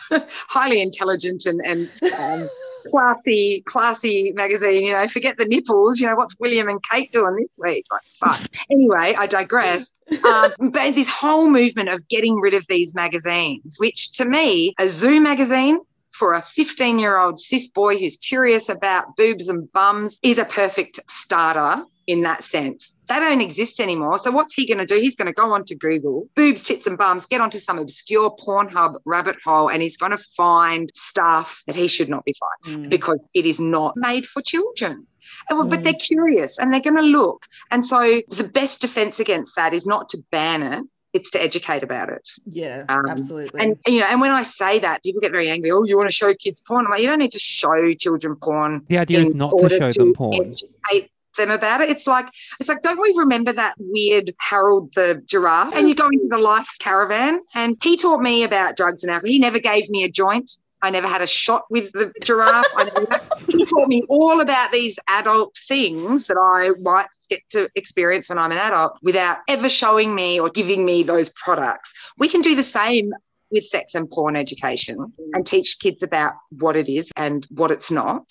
highly 0.49 0.81
intelligent 0.81 1.47
and 1.47 1.61
and 1.65 1.91
um, 2.19 2.49
classy, 2.90 3.62
classy 3.66 4.33
magazine. 4.33 4.85
You 4.85 4.92
know, 4.92 5.09
forget 5.09 5.37
the 5.37 5.46
nipples. 5.46 5.99
You 6.01 6.07
know, 6.07 6.16
what's 6.16 6.38
William 6.38 6.68
and 6.68 6.83
Kate 6.83 7.12
doing 7.12 7.37
this 7.37 7.59
week? 7.59 7.87
Like, 7.90 8.03
fuck. 8.20 8.49
anyway, 8.70 9.14
I 9.16 9.27
digress. 9.27 9.90
Um, 10.25 10.53
but 10.70 10.94
this 10.94 11.09
whole 11.09 11.49
movement 11.49 11.88
of 11.88 12.07
getting 12.09 12.37
rid 12.37 12.55
of 12.55 12.66
these 12.68 12.94
magazines, 12.94 13.77
which 13.79 14.12
to 14.12 14.25
me, 14.25 14.75
a 14.79 14.88
Zoo 14.88 15.20
magazine 15.20 15.79
for 16.11 16.33
a 16.33 16.42
15 16.42 16.99
year 16.99 17.18
old 17.18 17.38
cis 17.38 17.68
boy 17.68 17.99
who's 17.99 18.16
curious 18.16 18.68
about 18.68 19.16
boobs 19.16 19.49
and 19.49 19.70
bums 19.72 20.18
is 20.22 20.38
a 20.38 20.44
perfect 20.44 20.99
starter 21.11 21.85
in 22.07 22.23
that 22.23 22.45
sense. 22.45 22.95
They 23.09 23.16
don't 23.16 23.40
exist 23.40 23.81
anymore. 23.81 24.19
So 24.19 24.31
what's 24.31 24.55
he 24.55 24.66
going 24.66 24.79
to 24.79 24.87
do? 24.87 24.97
He's 25.01 25.14
going 25.16 25.27
to 25.27 25.33
go 25.33 25.53
onto 25.53 25.75
Google, 25.77 26.29
boobs, 26.35 26.62
tits, 26.62 26.87
and 26.87 26.99
bums, 26.99 27.27
get 27.27 27.40
onto 27.40 27.59
some 27.59 27.79
obscure 27.79 28.35
Pornhub 28.37 28.97
rabbit 29.05 29.37
hole, 29.45 29.69
and 29.69 29.81
he's 29.83 29.97
going 29.97 30.12
to 30.12 30.23
find 30.37 30.90
stuff 30.95 31.62
that 31.66 31.77
he 31.77 31.88
should 31.88 32.09
not 32.09 32.25
be 32.25 32.35
finding 32.38 32.87
Mm. 32.87 32.90
because 32.90 33.29
it 33.35 33.47
is 33.47 33.61
not 33.61 33.97
made 33.97 34.27
for 34.27 34.42
children. 34.42 35.07
And, 35.49 35.59
well, 35.59 35.69
But 35.69 35.81
Mm. 35.81 35.85
they're 35.85 35.92
curious 35.95 36.59
and 36.59 36.73
they're 36.73 36.81
going 36.81 36.97
to 36.97 37.03
look. 37.03 37.45
And 37.71 37.85
so 37.85 38.23
the 38.29 38.45
best 38.45 38.81
defense 38.81 39.21
against 39.21 39.55
that 39.57 39.73
is 39.75 39.87
not 39.87 40.09
to 40.11 40.19
ban 40.31 40.62
it. 40.62 40.85
It's 41.12 41.31
to 41.31 41.42
educate 41.42 41.83
about 41.83 42.11
it. 42.11 42.29
Yeah, 42.45 42.85
Um, 42.90 43.07
absolutely. 43.09 43.59
And 43.61 43.79
you 43.87 44.01
know, 44.01 44.07
and 44.07 44.21
when 44.21 44.33
I 44.33 44.42
say 44.42 44.81
that, 44.81 45.03
people 45.03 45.21
get 45.23 45.33
very 45.33 45.49
angry. 45.49 45.71
Oh, 45.71 45.83
you 45.85 45.97
want 45.97 46.11
to 46.11 46.14
show 46.14 46.35
kids 46.35 46.61
porn? 46.61 46.85
I'm 46.85 46.90
like, 46.90 47.01
you 47.01 47.07
don't 47.09 47.19
need 47.21 47.33
to 47.33 47.38
show 47.38 47.95
children 47.95 48.37
porn 48.37 48.85
The 48.88 48.99
idea 48.99 49.21
is 49.21 49.33
not 49.35 49.51
to 49.51 49.62
order 49.62 49.79
show 49.79 49.90
them 49.90 50.12
porn. 50.12 50.35
Educate 50.35 51.11
them 51.37 51.51
about 51.51 51.81
it. 51.81 51.90
It's 51.90 52.07
like 52.07 52.29
it's 52.59 52.68
like, 52.68 52.83
don't 52.83 53.01
we 53.01 53.14
remember 53.16 53.53
that 53.53 53.75
weird 53.79 54.35
Harold 54.38 54.92
the 54.94 55.22
giraffe? 55.27 55.75
And 55.75 55.88
you 55.88 55.94
go 55.94 56.09
into 56.09 56.29
the 56.29 56.38
life 56.38 56.68
caravan, 56.79 57.40
and 57.55 57.77
he 57.83 57.96
taught 57.96 58.20
me 58.20 58.44
about 58.44 58.77
drugs 58.77 59.03
and 59.03 59.11
alcohol. 59.11 59.31
He 59.31 59.38
never 59.38 59.59
gave 59.59 59.88
me 59.90 60.05
a 60.05 60.11
joint. 60.11 60.51
I 60.83 60.90
never 60.90 61.09
had 61.09 61.22
a 61.22 61.27
shot 61.27 61.64
with 61.70 61.92
the 61.92 62.12
giraffe. 62.22 62.66
He 63.49 63.64
taught 63.64 63.88
me 63.88 64.03
all 64.09 64.40
about 64.40 64.72
these 64.72 64.99
adult 65.09 65.57
things 65.68 66.27
that 66.27 66.37
I 66.37 66.79
might 66.81 67.07
get 67.29 67.40
to 67.51 67.68
experience 67.75 68.29
when 68.29 68.38
I'm 68.38 68.53
an 68.53 68.59
adult 68.59 68.99
without 69.03 69.38
ever 69.49 69.68
showing 69.68 70.14
me 70.14 70.40
or 70.40 70.51
giving 70.51 70.85
me 70.85 71.03
those 71.03 71.31
products. 71.31 71.92
We 72.18 72.29
can 72.29 72.40
do 72.40 72.55
the 72.55 72.62
same 72.62 73.12
with 73.51 73.64
sex 73.64 73.94
and 73.94 74.11
porn 74.11 74.37
education 74.37 75.12
and 75.33 75.46
teach 75.46 75.79
kids 75.79 76.03
about 76.03 76.35
what 76.51 76.77
it 76.77 76.88
is 76.88 77.12
and 77.16 77.46
what 77.51 77.70
it's 77.70 77.90
not 77.90 78.27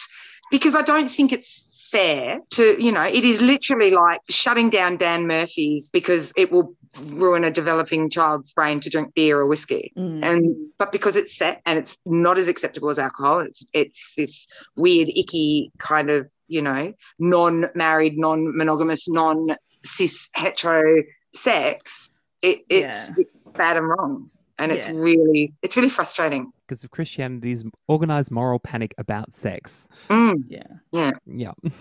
because 0.52 0.76
I 0.76 0.82
don't 0.82 1.10
think 1.10 1.32
it's 1.32 1.65
fair 1.96 2.40
to, 2.52 2.84
you 2.84 2.92
know, 2.92 3.04
it 3.04 3.24
is 3.24 3.42
literally 3.42 3.92
like 3.92 4.22
shutting 4.30 4.70
down 4.70 4.98
Dan 4.98 5.28
Murphy's 5.28 5.90
because 5.92 6.34
it 6.36 6.52
will 6.52 6.76
ruin 7.02 7.44
a 7.44 7.52
developing 7.52 8.10
child's 8.10 8.54
brain 8.54 8.80
to 8.82 8.90
drink 8.90 9.14
beer 9.14 9.40
or 9.40 9.46
whiskey. 9.46 9.94
Mm. 9.98 10.24
And 10.24 10.56
but 10.78 10.92
because 10.92 11.16
it's 11.16 11.36
set 11.36 11.62
and 11.66 11.78
it's 11.80 11.98
not 12.06 12.38
as 12.38 12.48
acceptable 12.48 12.90
as 12.90 13.00
alcohol, 13.00 13.40
it's 13.40 13.66
it's 13.74 14.00
this 14.18 14.48
weird, 14.76 15.10
icky 15.10 15.72
kind 15.78 16.10
of, 16.10 16.30
you 16.48 16.62
know, 16.62 16.94
non-married, 17.20 18.18
non-monogamous, 18.18 19.08
non-cis 19.10 20.30
hetero 20.34 21.04
sex, 21.34 22.10
it, 22.42 22.60
it's, 22.70 23.10
Yeah. 23.10 23.16
it's 23.18 23.58
bad 23.58 23.78
and 23.78 23.88
wrong. 23.88 24.30
And 24.58 24.72
it's 24.72 24.86
Yeah. 24.86 24.94
really 24.96 25.54
it's 25.62 25.76
really 25.76 25.90
frustrating. 25.90 26.52
Because 26.68 26.84
of 26.84 26.92
Christianity's 26.92 27.64
organized 27.88 28.32
moral 28.32 28.60
panic 28.60 28.94
about 28.98 29.34
sex. 29.34 29.88
Mm, 30.10 30.44
yeah. 30.48 31.12
Yeah. 31.26 31.52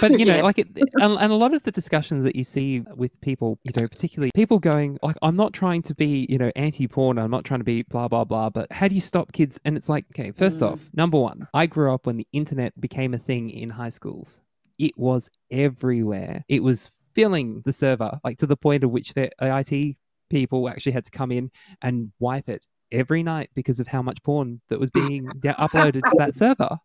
But 0.00 0.18
you 0.18 0.26
know, 0.26 0.36
Yeah. 0.36 0.42
like 0.42 0.58
it, 0.58 0.68
and, 1.00 1.12
and 1.18 1.32
a 1.32 1.36
lot 1.36 1.54
of 1.54 1.62
the 1.62 1.70
discussions 1.70 2.24
that 2.24 2.34
you 2.34 2.42
see 2.42 2.80
with 2.96 3.18
people, 3.20 3.58
you 3.62 3.70
know, 3.80 3.86
particularly 3.86 4.30
people 4.34 4.58
going 4.58 4.98
like, 5.02 5.16
"I'm 5.22 5.36
not 5.36 5.52
trying 5.52 5.82
to 5.82 5.94
be, 5.94 6.26
you 6.28 6.36
know, 6.36 6.50
anti-porn. 6.56 7.16
I'm 7.16 7.30
not 7.30 7.44
trying 7.44 7.60
to 7.60 7.64
be 7.64 7.82
blah 7.84 8.08
blah 8.08 8.24
blah." 8.24 8.50
But 8.50 8.70
how 8.72 8.88
do 8.88 8.94
you 8.96 9.00
stop 9.00 9.32
kids? 9.32 9.60
And 9.64 9.76
it's 9.76 9.88
like, 9.88 10.04
okay, 10.12 10.32
first 10.32 10.58
Mm. 10.60 10.72
off, 10.72 10.90
number 10.92 11.18
one, 11.18 11.46
I 11.54 11.66
grew 11.66 11.94
up 11.94 12.06
when 12.06 12.16
the 12.16 12.26
internet 12.32 12.78
became 12.80 13.14
a 13.14 13.18
thing 13.18 13.50
in 13.50 13.70
high 13.70 13.90
schools. 13.90 14.40
It 14.80 14.92
was 14.98 15.30
everywhere. 15.50 16.44
It 16.48 16.62
was 16.64 16.90
filling 17.14 17.62
the 17.64 17.72
server, 17.72 18.18
like 18.24 18.38
to 18.38 18.46
the 18.46 18.56
point 18.56 18.82
of 18.82 18.90
which 18.90 19.14
the 19.14 19.30
IT 19.40 19.96
people 20.28 20.68
actually 20.68 20.92
had 20.92 21.04
to 21.04 21.10
come 21.12 21.30
in 21.30 21.50
and 21.80 22.10
wipe 22.18 22.48
it 22.48 22.64
every 22.92 23.22
night 23.22 23.50
because 23.54 23.80
of 23.80 23.88
how 23.88 24.02
much 24.02 24.22
porn 24.22 24.60
that 24.68 24.78
was 24.78 24.90
being 24.90 25.26
uploaded 25.42 26.02
to 26.02 26.14
that 26.18 26.34
server. 26.42 26.78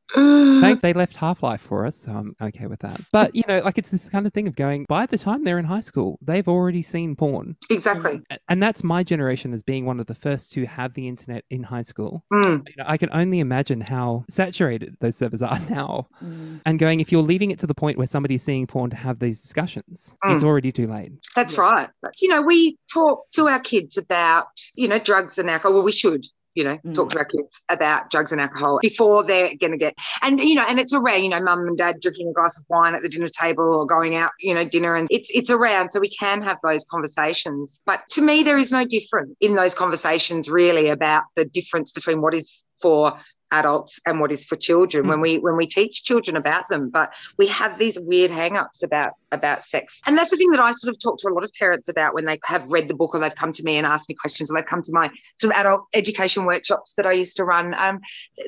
Thank 0.61 0.81
they 0.81 0.93
left 0.93 1.15
Half 1.17 1.43
Life 1.43 1.61
for 1.61 1.85
us, 1.85 1.95
so 1.97 2.11
I'm 2.11 2.35
okay 2.41 2.65
with 2.67 2.79
that. 2.79 2.99
But 3.11 3.35
you 3.35 3.43
know, 3.47 3.59
like 3.59 3.77
it's 3.77 3.89
this 3.89 4.09
kind 4.09 4.25
of 4.25 4.33
thing 4.33 4.47
of 4.47 4.55
going. 4.55 4.85
By 4.89 5.05
the 5.05 5.17
time 5.17 5.43
they're 5.43 5.59
in 5.59 5.65
high 5.65 5.81
school, 5.81 6.17
they've 6.21 6.47
already 6.47 6.81
seen 6.81 7.15
porn, 7.15 7.55
exactly. 7.69 8.21
A- 8.31 8.37
and 8.49 8.61
that's 8.63 8.83
my 8.83 9.03
generation 9.03 9.53
as 9.53 9.61
being 9.63 9.85
one 9.85 9.99
of 9.99 10.07
the 10.07 10.15
first 10.15 10.51
to 10.53 10.65
have 10.65 10.93
the 10.93 11.07
internet 11.07 11.43
in 11.49 11.63
high 11.63 11.81
school. 11.81 12.23
Mm. 12.33 12.67
You 12.67 12.73
know, 12.77 12.85
I 12.87 12.97
can 12.97 13.09
only 13.13 13.39
imagine 13.39 13.81
how 13.81 14.25
saturated 14.29 14.95
those 14.99 15.15
servers 15.15 15.41
are 15.41 15.59
now. 15.69 16.07
Mm. 16.23 16.61
And 16.65 16.79
going, 16.79 16.99
if 16.99 17.11
you're 17.11 17.21
leaving 17.21 17.51
it 17.51 17.59
to 17.59 17.67
the 17.67 17.75
point 17.75 17.97
where 17.97 18.07
somebody's 18.07 18.43
seeing 18.43 18.65
porn 18.67 18.89
to 18.89 18.95
have 18.95 19.19
these 19.19 19.41
discussions, 19.41 20.15
it's 20.25 20.43
Mm. 20.43 20.47
already 20.47 20.71
too 20.71 20.87
late. 20.87 21.11
That's 21.35 21.55
Yeah. 21.55 21.61
right. 21.61 21.89
You 22.19 22.29
know, 22.29 22.41
we 22.41 22.77
talk 22.91 23.29
to 23.33 23.47
our 23.47 23.59
kids 23.59 23.97
about, 23.97 24.47
you 24.75 24.87
know, 24.87 24.99
drugs 24.99 25.37
and 25.37 25.49
alcohol. 25.49 25.73
Well, 25.75 25.83
we 25.83 25.91
should, 25.97 26.25
you 26.53 26.63
know, 26.63 26.77
Mm. 26.86 26.95
talk 26.95 27.12
to 27.12 27.19
our 27.19 27.25
kids 27.25 27.62
about 27.69 28.10
drugs 28.10 28.31
and 28.31 28.41
alcohol 28.41 28.79
before 28.81 29.23
they're 29.23 29.53
going 29.60 29.71
to 29.71 29.77
get, 29.77 29.93
and, 30.21 30.39
you 30.39 30.55
know, 30.55 30.65
and 30.67 30.79
it's 30.79 30.93
around, 30.93 31.21
you 31.23 31.29
know, 31.29 31.39
mum 31.39 31.67
and 31.67 31.77
dad 31.77 31.99
drinking 32.01 32.29
a 32.29 32.33
glass 32.33 32.57
of 32.57 32.63
wine 32.67 32.95
at 32.95 33.01
the 33.03 33.10
dinner 33.10 33.29
table 33.29 33.73
or 33.79 33.86
going 33.86 34.15
out, 34.15 34.31
you 34.39 34.53
know, 34.55 34.63
dinner 34.63 34.95
and 34.95 35.07
it's, 35.12 35.29
it's 35.33 35.49
around. 35.51 35.91
So 35.91 35.99
we 35.99 36.10
can 36.10 36.41
have 36.41 36.57
those 36.63 36.86
conversations. 36.86 37.81
But 37.86 38.07
to 38.12 38.21
me, 38.21 38.43
there 38.43 38.57
is 38.57 38.71
no 38.71 38.86
difference 38.86 39.36
in 39.39 39.55
those 39.55 39.75
conversations 39.75 40.49
really 40.49 40.89
about 40.89 41.23
the 41.36 41.45
difference 41.45 41.91
between 41.91 42.21
what 42.21 42.33
is 42.33 42.63
for 42.81 43.17
adults 43.51 43.99
and 44.05 44.19
what 44.19 44.31
is 44.31 44.43
for 44.45 44.57
children 44.57 45.05
Mm. 45.05 45.09
when 45.09 45.21
we 45.21 45.39
when 45.39 45.55
we 45.55 45.67
teach 45.67 46.03
children 46.03 46.35
about 46.35 46.67
them. 46.69 46.89
But 46.89 47.13
we 47.37 47.47
have 47.47 47.77
these 47.77 47.97
weird 47.97 48.29
hang-ups 48.29 48.83
about 48.83 49.13
about 49.31 49.63
sex. 49.63 50.01
And 50.05 50.17
that's 50.17 50.31
the 50.31 50.37
thing 50.37 50.51
that 50.51 50.59
i 50.59 50.71
sort 50.71 50.93
of 50.93 50.99
talk 51.01 51.17
to 51.19 51.29
a 51.29 51.33
lot 51.33 51.43
of 51.43 51.51
parents 51.57 51.87
about 51.87 52.13
when 52.13 52.25
they 52.25 52.39
have 52.43 52.69
read 52.71 52.87
the 52.89 52.93
book 52.93 53.15
or 53.15 53.19
they've 53.19 53.35
come 53.35 53.53
to 53.53 53.63
me 53.63 53.77
and 53.77 53.85
asked 53.85 54.09
me 54.09 54.15
questions 54.15 54.51
or 54.51 54.55
they've 54.55 54.65
come 54.65 54.81
to 54.81 54.91
my 54.93 55.09
sort 55.37 55.53
of 55.53 55.59
adult 55.59 55.81
education 55.93 56.45
workshops 56.45 56.93
that 56.95 57.05
i 57.05 57.11
used 57.11 57.35
to 57.37 57.43
run 57.45 57.73
um, 57.77 57.99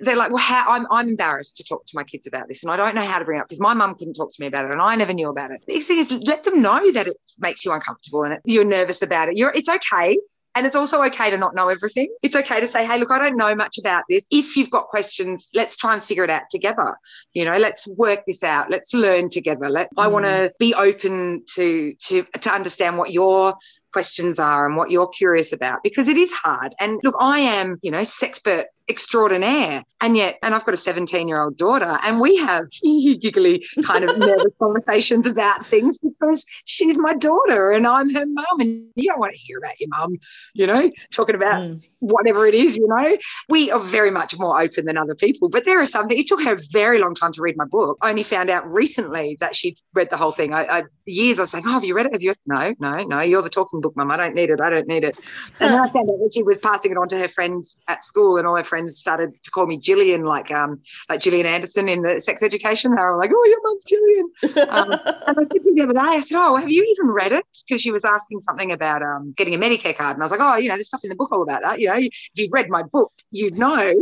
they're 0.01 0.15
like 0.15 0.31
well 0.31 0.37
how 0.43 0.69
I'm, 0.69 0.85
I'm 0.91 1.09
embarrassed 1.09 1.57
to 1.57 1.63
talk 1.63 1.85
to 1.87 1.95
my 1.95 2.03
kids 2.03 2.27
about 2.27 2.47
this 2.47 2.63
and 2.63 2.71
i 2.71 2.77
don't 2.77 2.95
know 2.95 3.05
how 3.05 3.19
to 3.19 3.25
bring 3.25 3.39
it 3.39 3.41
up 3.41 3.47
because 3.49 3.59
my 3.59 3.73
mum 3.73 3.95
couldn't 3.95 4.13
talk 4.15 4.31
to 4.33 4.41
me 4.41 4.47
about 4.47 4.65
it 4.65 4.71
and 4.71 4.81
i 4.81 4.95
never 4.95 5.13
knew 5.13 5.29
about 5.29 5.51
it. 5.51 5.63
The 5.67 5.79
thing 5.81 5.99
is 5.99 6.11
let 6.11 6.43
them 6.43 6.61
know 6.61 6.91
that 6.91 7.07
it 7.07 7.17
makes 7.39 7.65
you 7.65 7.71
uncomfortable 7.71 8.23
and 8.23 8.33
it, 8.35 8.41
you're 8.45 8.65
nervous 8.65 9.01
about 9.01 9.29
it. 9.29 9.37
You're 9.37 9.51
it's 9.51 9.69
okay 9.69 10.17
and 10.59 10.67
it's 10.67 10.75
also 10.75 11.01
okay 11.03 11.29
to 11.29 11.37
not 11.37 11.55
know 11.55 11.69
everything. 11.69 12.13
It's 12.21 12.35
okay 12.35 12.59
to 12.59 12.67
say, 12.67 12.85
hey, 12.85 12.99
look, 12.99 13.11
I 13.11 13.17
don't 13.17 13.37
know 13.37 13.55
much 13.55 13.77
about 13.77 14.03
this. 14.09 14.27
If 14.29 14.57
you've 14.57 14.69
got 14.69 14.89
questions, 14.89 15.47
let's 15.53 15.77
try 15.77 15.93
and 15.93 16.03
figure 16.03 16.25
it 16.25 16.29
out 16.29 16.49
together. 16.51 16.97
You 17.31 17.45
know, 17.45 17.55
let's 17.55 17.87
work 17.87 18.25
this 18.27 18.43
out. 18.43 18.69
Let's 18.69 18.93
learn 18.93 19.29
together. 19.29 19.69
Let 19.69 19.87
I 19.95 20.07
Mm. 20.07 20.11
want 20.11 20.25
to 20.25 20.51
be 20.59 20.73
open 20.73 21.45
to 21.55 21.93
to 22.07 22.23
to 22.41 22.53
understand 22.53 22.97
what 22.97 23.13
your 23.13 23.55
questions 23.93 24.37
are 24.37 24.65
and 24.65 24.75
what 24.75 24.91
you're 24.91 25.07
curious 25.07 25.53
about 25.53 25.79
because 25.81 26.09
it 26.09 26.17
is 26.17 26.29
hard. 26.31 26.75
And 26.77 26.99
look, 27.05 27.15
I 27.17 27.39
am, 27.39 27.77
you 27.81 27.91
know, 27.91 28.01
sexpert 28.01 28.65
extraordinaire. 28.89 29.83
And 30.01 30.15
yet, 30.15 30.39
and 30.41 30.55
I've 30.55 30.65
got 30.65 30.73
a 30.73 30.77
17 30.77 31.27
year 31.27 31.41
old 31.41 31.57
daughter, 31.57 31.97
and 32.03 32.19
we 32.19 32.37
have 32.37 32.65
giggly 33.21 33.65
kind 33.85 34.03
of 34.03 34.17
nervous 34.17 34.53
conversations 34.59 35.27
about 35.27 35.65
things 35.65 35.97
because 35.97 36.45
she's 36.65 36.97
my 36.97 37.13
daughter 37.13 37.71
and 37.71 37.85
I'm 37.85 38.09
her 38.13 38.25
mum. 38.25 38.45
And 38.59 38.85
you 38.95 39.09
don't 39.09 39.19
want 39.19 39.33
to 39.33 39.39
hear 39.39 39.57
about 39.57 39.79
your 39.79 39.89
mum, 39.89 40.17
you 40.53 40.67
know, 40.67 40.89
talking 41.11 41.35
about 41.35 41.49
Mm. 41.59 41.83
whatever 41.99 42.45
it 42.47 42.53
is, 42.53 42.77
you 42.77 42.87
know. 42.87 43.17
We 43.49 43.69
are 43.71 43.79
very 43.79 44.11
much 44.11 44.37
more 44.37 44.61
open 44.61 44.85
than 44.85 44.97
other 44.97 45.15
people. 45.15 45.49
But 45.49 45.65
there 45.65 45.81
are 45.81 45.85
some 45.85 46.07
that 46.07 46.17
it 46.17 46.27
took 46.27 46.41
her 46.43 46.53
a 46.53 46.59
very 46.71 46.99
long 46.99 47.15
time 47.15 47.33
to 47.33 47.41
read 47.41 47.57
my 47.57 47.65
book. 47.65 47.97
I 48.01 48.11
only 48.11 48.23
found 48.23 48.49
out 48.49 48.71
recently 48.71 49.35
that 49.41 49.55
she'd 49.55 49.77
read 49.93 50.09
the 50.09 50.15
whole 50.17 50.31
thing. 50.31 50.53
I, 50.53 50.79
I 50.79 50.83
years 51.05 51.39
I 51.39 51.43
was 51.43 51.51
saying, 51.51 51.65
"Oh, 51.67 51.71
have 51.71 51.83
you 51.83 51.95
read 51.95 52.05
it? 52.05 52.13
Have 52.13 52.21
you?" 52.21 52.33
No, 52.45 52.73
no, 52.79 53.03
no. 53.03 53.19
You're 53.21 53.41
the 53.41 53.49
talking 53.49 53.81
book, 53.81 53.97
mum. 53.97 54.11
I 54.11 54.17
don't 54.17 54.35
need 54.35 54.49
it. 54.51 54.61
I 54.61 54.69
don't 54.69 54.87
need 54.87 55.03
it. 55.03 55.17
And 55.59 55.73
then 55.73 55.79
I 55.79 55.89
found 55.89 56.09
out 56.09 56.17
that 56.19 56.31
she 56.33 56.43
was 56.43 56.59
passing 56.59 56.91
it 56.91 56.97
on 56.97 57.09
to 57.09 57.17
her 57.17 57.27
friends 57.27 57.77
at 57.87 58.03
school, 58.03 58.37
and 58.37 58.47
all 58.47 58.55
her 58.55 58.63
friends 58.63 58.78
started 58.87 59.31
to 59.43 59.51
call 59.51 59.65
me 59.65 59.79
Gillian, 59.79 60.23
like 60.23 60.51
um, 60.51 60.79
like 61.09 61.21
Gillian 61.21 61.45
Anderson 61.45 61.89
in 61.89 62.03
the 62.03 62.21
sex 62.21 62.43
education. 62.43 62.95
They 62.95 63.01
were 63.01 63.17
like, 63.17 63.31
"Oh, 63.33 63.45
your 63.45 63.61
mum's 63.63 63.83
Gillian." 63.83 64.69
Um, 64.69 64.91
and 65.27 65.39
I 65.39 65.43
said 65.43 65.61
to 65.63 65.69
her 65.69 65.75
the 65.75 65.81
other 65.83 65.93
day, 65.93 65.99
I 65.99 66.21
said, 66.21 66.37
"Oh, 66.37 66.55
have 66.55 66.71
you 66.71 66.83
even 66.83 67.11
read 67.11 67.31
it?" 67.31 67.45
Because 67.67 67.81
she 67.81 67.91
was 67.91 68.05
asking 68.05 68.39
something 68.39 68.71
about 68.71 69.01
um, 69.01 69.33
getting 69.35 69.55
a 69.55 69.57
Medicare 69.57 69.95
card, 69.95 70.15
and 70.15 70.23
I 70.23 70.25
was 70.25 70.31
like, 70.31 70.41
"Oh, 70.41 70.57
you 70.57 70.69
know, 70.69 70.75
there's 70.75 70.87
stuff 70.87 71.03
in 71.03 71.09
the 71.09 71.15
book 71.15 71.31
all 71.31 71.43
about 71.43 71.61
that. 71.63 71.79
You 71.79 71.87
know, 71.87 71.95
if 71.97 72.29
you'd 72.35 72.51
read 72.51 72.69
my 72.69 72.83
book, 72.83 73.11
you'd 73.31 73.57
know." 73.57 73.93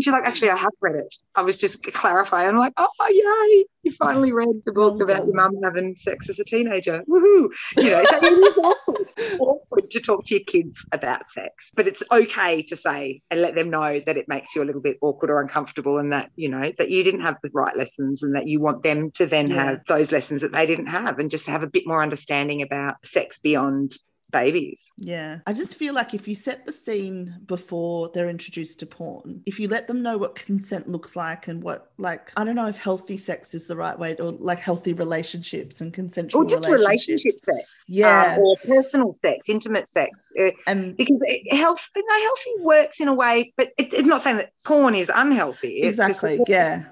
She's 0.00 0.12
like, 0.12 0.24
actually, 0.24 0.50
I 0.50 0.56
have 0.56 0.70
read 0.80 0.96
it. 0.96 1.14
I 1.34 1.42
was 1.42 1.58
just 1.58 1.82
clarifying. 1.92 2.48
I'm 2.48 2.56
like, 2.58 2.72
oh, 2.76 2.88
yay, 3.10 3.64
you 3.82 3.92
finally 3.92 4.32
read 4.32 4.62
the 4.64 4.72
book 4.72 4.94
Well 4.94 5.02
about 5.02 5.26
your 5.26 5.34
mum 5.34 5.56
having 5.62 5.96
sex 5.96 6.30
as 6.30 6.38
a 6.38 6.44
teenager. 6.44 7.02
Woohoo. 7.08 7.50
You 7.76 7.90
know, 7.90 8.04
so 8.04 8.16
it 8.22 8.32
is 8.32 8.56
awkward, 8.56 9.08
awkward 9.38 9.90
to 9.90 10.00
talk 10.00 10.24
to 10.26 10.34
your 10.34 10.44
kids 10.44 10.84
about 10.92 11.28
sex, 11.28 11.72
but 11.76 11.86
it's 11.86 12.02
okay 12.10 12.62
to 12.62 12.76
say 12.76 13.20
and 13.30 13.42
let 13.42 13.54
them 13.54 13.68
know 13.70 14.00
that 14.06 14.16
it 14.16 14.28
makes 14.28 14.56
you 14.56 14.62
a 14.62 14.64
little 14.64 14.80
bit 14.80 14.96
awkward 15.02 15.30
or 15.30 15.40
uncomfortable 15.40 15.98
and 15.98 16.12
that, 16.12 16.30
you 16.36 16.48
know, 16.48 16.72
that 16.78 16.90
you 16.90 17.04
didn't 17.04 17.22
have 17.22 17.36
the 17.42 17.50
right 17.52 17.76
lessons 17.76 18.22
and 18.22 18.34
that 18.34 18.46
you 18.46 18.60
want 18.60 18.82
them 18.82 19.10
to 19.12 19.26
then 19.26 19.48
Yeah. 19.48 19.64
have 19.64 19.84
those 19.84 20.10
lessons 20.10 20.40
that 20.42 20.52
they 20.52 20.64
didn't 20.66 20.86
have 20.86 21.18
and 21.18 21.30
just 21.30 21.46
have 21.46 21.62
a 21.62 21.66
bit 21.66 21.86
more 21.86 22.02
understanding 22.02 22.62
about 22.62 23.04
sex 23.04 23.38
beyond 23.38 23.96
babies. 24.32 24.92
Yeah. 24.96 25.38
I 25.46 25.52
just 25.52 25.76
feel 25.76 25.94
like 25.94 26.14
if 26.14 26.26
you 26.26 26.34
set 26.34 26.66
the 26.66 26.72
scene 26.72 27.36
before 27.46 28.10
they're 28.12 28.28
introduced 28.30 28.80
to 28.80 28.86
porn, 28.86 29.42
if 29.46 29.60
you 29.60 29.68
let 29.68 29.86
them 29.86 30.02
know 30.02 30.18
what 30.18 30.34
consent 30.34 30.88
looks 30.88 31.14
like 31.14 31.46
and 31.48 31.62
what, 31.62 31.92
like, 31.98 32.32
I 32.36 32.44
don't 32.44 32.56
know 32.56 32.66
if 32.66 32.76
healthy 32.78 33.16
sex 33.16 33.54
is 33.54 33.66
the 33.66 33.76
right 33.76 33.96
way 33.98 34.16
or 34.16 34.32
like 34.32 34.58
healthy 34.58 34.92
relationships 34.94 35.80
and 35.80 35.92
consensual 35.92 36.42
Or 36.42 36.44
just 36.46 36.68
relationships. 36.68 37.40
relationship 37.46 37.66
sex. 37.68 37.84
Yeah. 37.88 38.34
um, 38.36 38.42
or 38.42 38.56
personal 38.66 39.12
sex, 39.12 39.48
intimate 39.48 39.88
sex. 39.88 40.32
Uh, 40.40 40.50
and 40.66 40.96
because 40.96 41.20
it, 41.26 41.54
health, 41.54 41.86
you 41.94 42.04
know, 42.08 42.20
healthy 42.22 42.50
works 42.60 43.00
in 43.00 43.08
a 43.08 43.14
way, 43.14 43.52
but 43.56 43.72
it, 43.78 43.92
it's 43.92 44.08
not 44.08 44.22
saying 44.22 44.38
that 44.38 44.52
porn 44.64 44.94
is 44.94 45.10
unhealthy. 45.14 45.76
It's 45.76 45.98
exactly. 45.98 46.38
that- 46.38 46.48
Yeah. 46.48 46.84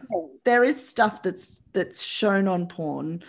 There 0.44 0.62
is 0.64 0.82
stuff 0.88 1.22
that's 1.22 1.62
that's 1.72 2.00
shown 2.02 2.48
on 2.48 2.66
porn 2.66 3.22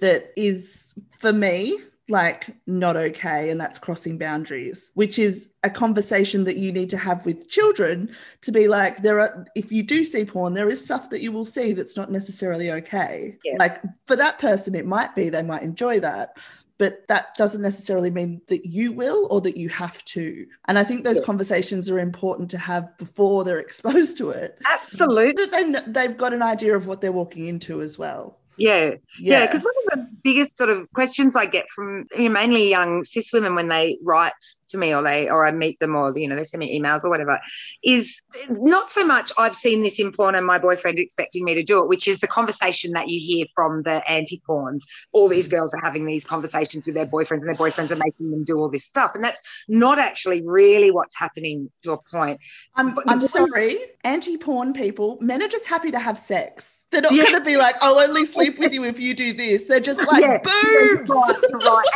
that 0.00 0.30
is 0.36 0.94
for 1.18 1.32
me 1.32 1.76
like 2.10 2.48
not 2.66 2.96
okay 2.96 3.50
and 3.50 3.60
that's 3.60 3.78
crossing 3.78 4.18
boundaries 4.18 4.90
which 4.94 5.18
is 5.18 5.52
a 5.62 5.70
conversation 5.70 6.44
that 6.44 6.56
you 6.56 6.72
need 6.72 6.90
to 6.90 6.98
have 6.98 7.24
with 7.24 7.48
children 7.48 8.10
to 8.42 8.50
be 8.52 8.68
like 8.68 9.02
there 9.02 9.20
are 9.20 9.46
if 9.54 9.70
you 9.72 9.82
do 9.82 10.04
see 10.04 10.24
porn 10.24 10.54
there 10.54 10.68
is 10.68 10.84
stuff 10.84 11.10
that 11.10 11.20
you 11.22 11.32
will 11.32 11.44
see 11.44 11.72
that's 11.72 11.96
not 11.96 12.10
necessarily 12.10 12.70
okay 12.70 13.36
Yeah. 13.44 13.56
like 13.58 13.80
for 14.06 14.16
that 14.16 14.38
person 14.38 14.74
it 14.74 14.86
might 14.86 15.14
be 15.14 15.28
they 15.28 15.42
might 15.42 15.62
enjoy 15.62 16.00
that 16.00 16.36
but 16.78 17.06
that 17.08 17.34
doesn't 17.36 17.60
necessarily 17.60 18.08
mean 18.10 18.40
that 18.48 18.64
you 18.64 18.90
will 18.90 19.28
or 19.30 19.42
that 19.42 19.58
you 19.58 19.68
have 19.68 20.02
to 20.06 20.46
and 20.66 20.78
i 20.78 20.84
think 20.84 21.04
those 21.04 21.18
Yeah. 21.18 21.24
conversations 21.24 21.90
are 21.90 21.98
important 21.98 22.50
to 22.52 22.58
have 22.58 22.96
before 22.98 23.44
they're 23.44 23.58
exposed 23.68 24.16
to 24.18 24.30
it 24.30 24.58
Absolutely. 24.64 25.32
that 25.44 25.52
they 25.52 25.92
they've 26.06 26.16
got 26.16 26.32
an 26.34 26.42
idea 26.42 26.74
of 26.76 26.86
what 26.86 27.00
they're 27.00 27.12
walking 27.12 27.46
into 27.48 27.82
as 27.82 27.98
well. 27.98 28.38
Yeah. 28.60 28.84
Yeah. 28.84 28.96
Yeah, 29.18 29.46
Because 29.46 29.64
one 29.64 29.74
of 29.84 29.98
the 29.98 30.16
biggest 30.22 30.58
sort 30.58 30.68
of 30.68 30.90
questions 30.92 31.34
I 31.34 31.46
get 31.46 31.68
from 31.70 32.06
you 32.16 32.24
know, 32.24 32.30
mainly 32.30 32.68
young 32.68 33.02
cis 33.04 33.32
women 33.32 33.54
when 33.54 33.68
they 33.68 33.98
write 34.02 34.32
to 34.68 34.78
me 34.78 34.94
or 34.94 35.02
they 35.02 35.28
or 35.28 35.46
I 35.46 35.50
meet 35.50 35.78
them 35.78 35.96
or 35.96 36.16
you 36.16 36.28
know 36.28 36.36
they 36.36 36.44
send 36.44 36.60
me 36.60 36.78
emails 36.78 37.02
or 37.02 37.10
whatever 37.10 37.40
is 37.82 38.20
not 38.50 38.90
so 38.90 39.04
much 39.04 39.32
I've 39.38 39.56
seen 39.56 39.82
this 39.82 39.98
in 39.98 40.12
porn 40.12 40.34
and 40.34 40.46
my 40.46 40.58
boyfriend 40.58 40.98
expecting 40.98 41.44
me 41.44 41.54
to 41.54 41.62
do 41.62 41.78
it, 41.82 41.88
which 41.88 42.06
is 42.06 42.20
the 42.20 42.26
conversation 42.26 42.92
that 42.92 43.08
you 43.08 43.18
hear 43.20 43.46
from 43.54 43.82
the 43.82 44.08
anti-porns. 44.08 44.82
All 45.12 45.28
these 45.28 45.48
mm. 45.48 45.52
girls 45.52 45.72
are 45.74 45.80
having 45.80 46.04
these 46.04 46.24
conversations 46.24 46.86
with 46.86 46.94
their 46.94 47.06
boyfriends 47.06 47.40
and 47.40 47.48
their 47.48 47.54
boyfriends 47.54 47.90
are 47.90 47.96
making 47.96 48.30
them 48.30 48.44
do 48.44 48.58
all 48.58 48.70
this 48.70 48.84
stuff. 48.84 49.12
And 49.14 49.24
that's 49.24 49.40
not 49.68 49.98
actually 49.98 50.46
really 50.46 50.90
what's 50.90 51.16
happening 51.16 51.70
to 51.82 51.92
a 51.92 51.98
point. 51.98 52.40
I'm, 52.74 52.94
but- 52.94 53.10
I'm 53.10 53.22
sorry, 53.22 53.78
anti-porn 54.04 54.72
people. 54.72 55.18
Men 55.20 55.42
are 55.42 55.48
just 55.48 55.66
happy 55.66 55.90
to 55.90 55.98
have 55.98 56.18
sex. 56.18 56.86
They're 56.90 57.02
not 57.02 57.12
Yeah. 57.12 57.24
going 57.24 57.34
to 57.34 57.44
be 57.44 57.56
like, 57.56 57.76
"I'll 57.80 57.98
only 57.98 58.24
sleep 58.24 58.49
with 58.58 58.72
you 58.72 58.84
if 58.84 58.98
you 58.98 59.14
do 59.14 59.32
this." 59.32 59.68
They're 59.68 59.80
just 59.80 60.00
like, 60.06 60.22
Yeah, 60.22 60.38
"Boobs." 60.38 61.10
Right, 61.10 61.86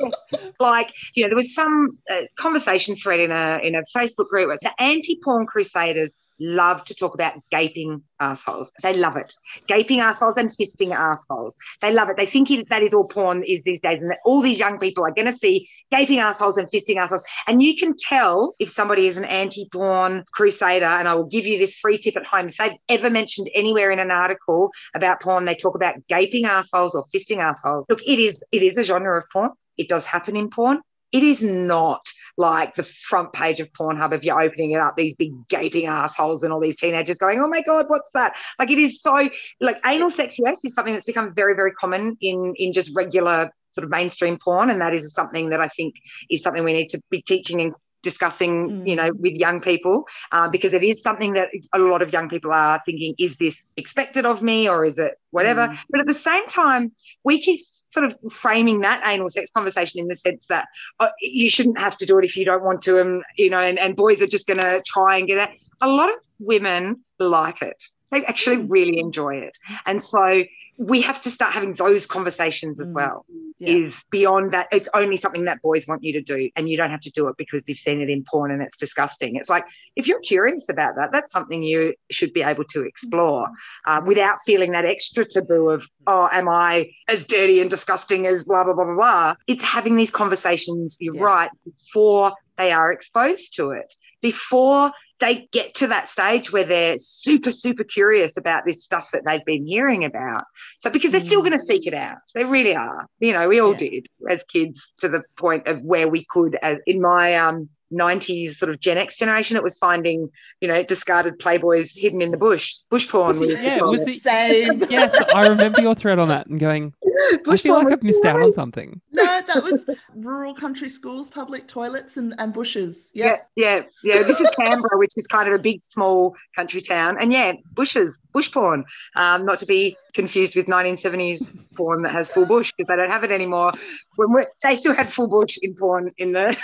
right. 0.00 0.12
Like 0.58 0.92
you 1.14 1.22
know, 1.22 1.28
there 1.28 1.36
was 1.36 1.54
some 1.54 1.98
uh, 2.10 2.22
conversation 2.36 2.96
thread 2.96 3.20
in 3.20 3.30
a 3.30 3.60
in 3.62 3.74
a 3.74 3.82
Facebook 3.96 4.28
group 4.28 4.48
where 4.48 4.58
the 4.60 4.72
anti-porn 4.80 5.46
crusaders 5.46 6.18
love 6.42 6.84
to 6.86 6.94
talk 6.94 7.14
about 7.14 7.34
gaping 7.50 8.02
assholes. 8.20 8.72
They 8.82 8.94
love 8.94 9.16
it. 9.16 9.34
Gaping 9.68 10.00
assholes 10.00 10.36
and 10.36 10.50
fisting 10.50 10.92
assholes. 10.92 11.54
They 11.80 11.92
love 11.92 12.10
it. 12.10 12.16
They 12.16 12.26
think 12.26 12.68
that 12.68 12.82
is 12.82 12.92
all 12.92 13.06
porn 13.06 13.42
is 13.44 13.64
these 13.64 13.80
days, 13.80 14.00
and 14.00 14.10
that 14.10 14.18
all 14.24 14.42
these 14.42 14.58
young 14.58 14.78
people 14.78 15.04
are 15.04 15.12
going 15.12 15.26
to 15.26 15.32
see 15.32 15.68
gaping 15.90 16.18
assholes 16.18 16.58
and 16.58 16.68
fisting 16.70 16.96
assholes. 16.96 17.22
And 17.46 17.62
you 17.62 17.76
can 17.76 17.96
tell 17.96 18.54
if 18.58 18.70
somebody 18.70 19.06
is 19.06 19.16
an 19.16 19.24
anti-porn 19.24 20.24
crusader. 20.32 20.84
And 20.84 21.08
I 21.08 21.14
will 21.14 21.26
give 21.26 21.46
you 21.46 21.58
this 21.58 21.76
free 21.76 21.98
tip 21.98 22.16
at 22.16 22.26
home. 22.26 22.48
If 22.48 22.56
they've 22.56 22.78
ever 22.88 23.10
mentioned 23.10 23.48
anywhere 23.54 23.90
in 23.90 23.98
an 23.98 24.10
article 24.10 24.70
about 24.94 25.20
porn, 25.20 25.44
they 25.44 25.54
talk 25.54 25.74
about 25.74 25.94
gaping 26.08 26.44
assholes 26.44 26.94
or 26.94 27.04
fisting 27.14 27.38
assholes. 27.38 27.86
Look, 27.88 28.02
it 28.02 28.18
is 28.18 28.42
it 28.52 28.62
is 28.62 28.76
a 28.76 28.82
genre 28.82 29.16
of 29.16 29.24
porn. 29.32 29.50
It 29.78 29.88
does 29.88 30.04
happen 30.04 30.36
in 30.36 30.50
porn. 30.50 30.80
It 31.12 31.22
is 31.22 31.42
not 31.42 32.06
like 32.38 32.74
the 32.74 32.84
front 32.84 33.32
page 33.32 33.60
of 33.60 33.70
Pornhub 33.72 34.14
if 34.14 34.24
you're 34.24 34.40
opening 34.40 34.72
it 34.72 34.80
up, 34.80 34.96
these 34.96 35.14
big 35.14 35.32
gaping 35.48 35.86
assholes 35.86 36.42
and 36.42 36.52
all 36.52 36.60
these 36.60 36.76
teenagers 36.76 37.16
going, 37.18 37.40
"Oh 37.40 37.48
my 37.48 37.62
god, 37.62 37.86
what's 37.88 38.10
that?" 38.12 38.36
Like 38.58 38.70
it 38.70 38.78
is 38.78 39.00
so 39.02 39.28
like 39.60 39.78
anal 39.84 40.10
sex, 40.10 40.38
yes, 40.38 40.64
is 40.64 40.74
something 40.74 40.94
that's 40.94 41.04
become 41.04 41.34
very, 41.34 41.54
very 41.54 41.72
common 41.72 42.16
in 42.20 42.54
in 42.56 42.72
just 42.72 42.90
regular 42.96 43.50
sort 43.72 43.84
of 43.84 43.90
mainstream 43.90 44.38
porn, 44.38 44.70
and 44.70 44.80
that 44.80 44.94
is 44.94 45.12
something 45.14 45.50
that 45.50 45.60
I 45.60 45.68
think 45.68 45.96
is 46.30 46.42
something 46.42 46.64
we 46.64 46.72
need 46.72 46.88
to 46.88 47.00
be 47.10 47.22
teaching 47.22 47.60
and 47.60 47.74
discussing, 48.02 48.68
Mm. 48.68 48.88
you 48.88 48.96
know, 48.96 49.10
with 49.18 49.34
young 49.34 49.60
people, 49.60 50.04
uh, 50.32 50.48
because 50.50 50.74
it 50.74 50.82
is 50.82 51.02
something 51.02 51.32
that 51.34 51.48
a 51.72 51.78
lot 51.78 52.02
of 52.02 52.12
young 52.12 52.28
people 52.28 52.52
are 52.52 52.80
thinking: 52.84 53.14
Is 53.18 53.36
this 53.38 53.72
expected 53.76 54.26
of 54.26 54.42
me, 54.42 54.68
or 54.68 54.84
is 54.84 54.98
it 54.98 55.14
whatever? 55.30 55.68
Mm. 55.68 55.78
But 55.90 56.00
at 56.00 56.06
the 56.06 56.14
same 56.14 56.46
time, 56.48 56.92
we 57.24 57.40
keep 57.40 57.60
sort 57.62 58.06
of 58.06 58.14
framing 58.32 58.80
that 58.80 59.02
anal 59.06 59.30
sex 59.30 59.50
conversation 59.54 60.00
in 60.00 60.08
the 60.08 60.16
sense 60.16 60.46
that 60.46 60.66
uh, 61.00 61.08
you 61.20 61.48
shouldn't 61.50 61.78
have 61.78 61.96
to 61.98 62.06
do 62.06 62.18
it 62.18 62.24
if 62.24 62.36
you 62.36 62.44
don't 62.44 62.62
want 62.64 62.82
to, 62.82 63.00
and 63.00 63.22
you 63.36 63.50
know, 63.50 63.58
and, 63.60 63.78
and 63.78 63.96
boys 63.96 64.20
are 64.22 64.26
just 64.26 64.46
going 64.46 64.60
to 64.60 64.82
try 64.86 65.18
and 65.18 65.26
get 65.26 65.38
it. 65.38 65.50
A 65.80 65.88
lot 65.88 66.08
of 66.08 66.16
women 66.38 67.04
like 67.18 67.62
it; 67.62 67.76
they 68.10 68.24
actually 68.24 68.56
Mm. 68.56 68.66
really 68.70 68.98
enjoy 68.98 69.36
it, 69.36 69.56
and 69.86 70.02
so 70.02 70.44
we 70.78 71.02
have 71.02 71.20
to 71.22 71.30
start 71.30 71.52
having 71.52 71.74
those 71.74 72.06
conversations 72.06 72.80
as 72.80 72.92
Mm. 72.92 73.22
Yeah. 73.62 73.76
Is 73.76 74.02
beyond 74.10 74.50
that, 74.50 74.66
it's 74.72 74.88
only 74.92 75.16
something 75.16 75.44
that 75.44 75.62
boys 75.62 75.86
want 75.86 76.02
you 76.02 76.14
to 76.14 76.20
do, 76.20 76.50
and 76.56 76.68
you 76.68 76.76
don't 76.76 76.90
have 76.90 77.02
to 77.02 77.10
do 77.10 77.28
it 77.28 77.36
because 77.36 77.62
you've 77.68 77.78
seen 77.78 78.00
it 78.00 78.10
in 78.10 78.24
porn 78.28 78.50
and 78.50 78.60
it's 78.60 78.76
disgusting. 78.76 79.36
It's 79.36 79.48
like 79.48 79.64
if 79.94 80.08
you're 80.08 80.18
curious 80.20 80.68
about 80.68 80.96
that, 80.96 81.12
that's 81.12 81.30
something 81.30 81.62
you 81.62 81.94
should 82.10 82.32
be 82.32 82.42
able 82.42 82.64
to 82.64 82.82
explore 82.82 83.46
uh, 83.86 84.00
without 84.04 84.38
feeling 84.44 84.72
that 84.72 84.84
extra 84.84 85.24
taboo 85.24 85.70
of, 85.70 85.86
oh, 86.08 86.28
am 86.32 86.48
I 86.48 86.90
as 87.06 87.24
dirty 87.24 87.60
and 87.60 87.70
disgusting 87.70 88.26
as 88.26 88.42
blah, 88.42 88.64
blah, 88.64 88.74
blah, 88.74 88.84
blah, 88.84 88.94
blah. 88.96 89.34
It's 89.46 89.62
having 89.62 89.94
these 89.94 90.10
conversations, 90.10 90.96
you're 90.98 91.14
Yeah. 91.14 91.22
right, 91.22 91.50
before 91.64 92.32
they 92.58 92.72
are 92.72 92.90
exposed 92.90 93.54
to 93.56 93.70
it, 93.70 93.94
before 94.20 94.90
they 95.22 95.48
get 95.52 95.74
to 95.76 95.86
that 95.86 96.08
stage 96.08 96.52
where 96.52 96.64
they're 96.64 96.98
super, 96.98 97.52
super 97.52 97.84
curious 97.84 98.36
about 98.36 98.64
this 98.66 98.82
stuff 98.82 99.10
that 99.12 99.22
they've 99.24 99.44
been 99.44 99.64
hearing 99.66 100.04
about. 100.04 100.44
So, 100.80 100.90
because 100.90 101.12
they're 101.12 101.20
still 101.20 101.40
Mm. 101.40 101.48
going 101.48 101.58
to 101.60 101.64
seek 101.64 101.86
it 101.86 101.94
out. 101.94 102.18
They 102.34 102.44
really 102.44 102.74
are. 102.74 103.06
You 103.20 103.32
know, 103.32 103.48
we 103.48 103.60
all 103.60 103.70
Yeah. 103.70 103.88
did 103.88 104.06
as 104.28 104.42
kids 104.44 104.92
to 104.98 105.08
the 105.08 105.22
point 105.36 105.68
of 105.68 105.80
where 105.82 106.08
we 106.08 106.24
could, 106.28 106.58
as 106.60 106.78
in 106.86 107.00
my, 107.00 107.36
um, 107.36 107.68
90s 107.92 108.56
sort 108.56 108.70
of 108.70 108.80
Gen 108.80 108.98
X 108.98 109.18
generation, 109.18 109.56
it 109.56 109.62
was 109.62 109.78
finding, 109.78 110.28
you 110.60 110.68
know, 110.68 110.82
discarded 110.82 111.38
Playboys 111.38 111.90
hidden 111.94 112.20
in 112.22 112.30
the 112.30 112.36
bush. 112.36 112.74
Bush 112.90 113.08
porn. 113.08 113.28
Was 113.28 113.40
it- 113.40 113.50
used 113.50 113.62
yeah, 113.62 113.80
was 113.82 114.06
it. 114.06 114.16
it- 114.16 114.22
Same. 114.22 114.84
yes, 114.90 115.14
I 115.34 115.46
remember 115.48 115.80
your 115.80 115.94
thread 115.94 116.18
on 116.18 116.28
that 116.28 116.46
and 116.46 116.58
going, 116.58 116.94
I 117.48 117.56
feel 117.56 117.74
porn 117.74 117.84
like 117.84 117.92
I've 117.94 118.02
missed 118.02 118.24
out 118.24 118.40
on 118.42 118.52
something. 118.52 119.00
No, 119.12 119.24
that 119.24 119.62
was 119.62 119.84
rural 120.14 120.54
country 120.54 120.88
schools, 120.88 121.28
public 121.28 121.68
toilets, 121.68 122.16
and, 122.16 122.34
and 122.38 122.52
bushes. 122.52 123.10
Yeah, 123.14 123.36
Yeah. 123.56 123.82
yeah, 124.04 124.14
yeah. 124.16 124.22
This 124.22 124.40
is 124.40 124.50
Canberra, 124.50 124.98
which 124.98 125.12
is 125.16 125.26
kind 125.26 125.48
of 125.48 125.54
a 125.58 125.62
big, 125.62 125.82
small 125.82 126.34
country 126.56 126.80
town, 126.80 127.16
and 127.20 127.32
yeah, 127.32 127.52
bushes, 127.72 128.18
bush 128.32 128.50
porn. 128.50 128.84
Um, 129.16 129.44
not 129.46 129.58
to 129.60 129.66
be 129.66 129.96
confused 130.14 130.56
with 130.56 130.66
1970s 130.66 131.50
porn 131.76 132.02
that 132.02 132.12
has 132.12 132.28
full 132.28 132.46
bush 132.46 132.72
because 132.76 132.88
they 132.88 132.96
don't 132.96 133.10
have 133.10 133.24
it 133.24 133.30
anymore. 133.30 133.72
When 134.16 134.32
we're, 134.32 134.46
they 134.62 134.74
still 134.74 134.94
had 134.94 135.10
full 135.12 135.28
bush 135.28 135.58
in 135.62 135.74
porn 135.74 136.10
in 136.18 136.32
the 136.32 136.56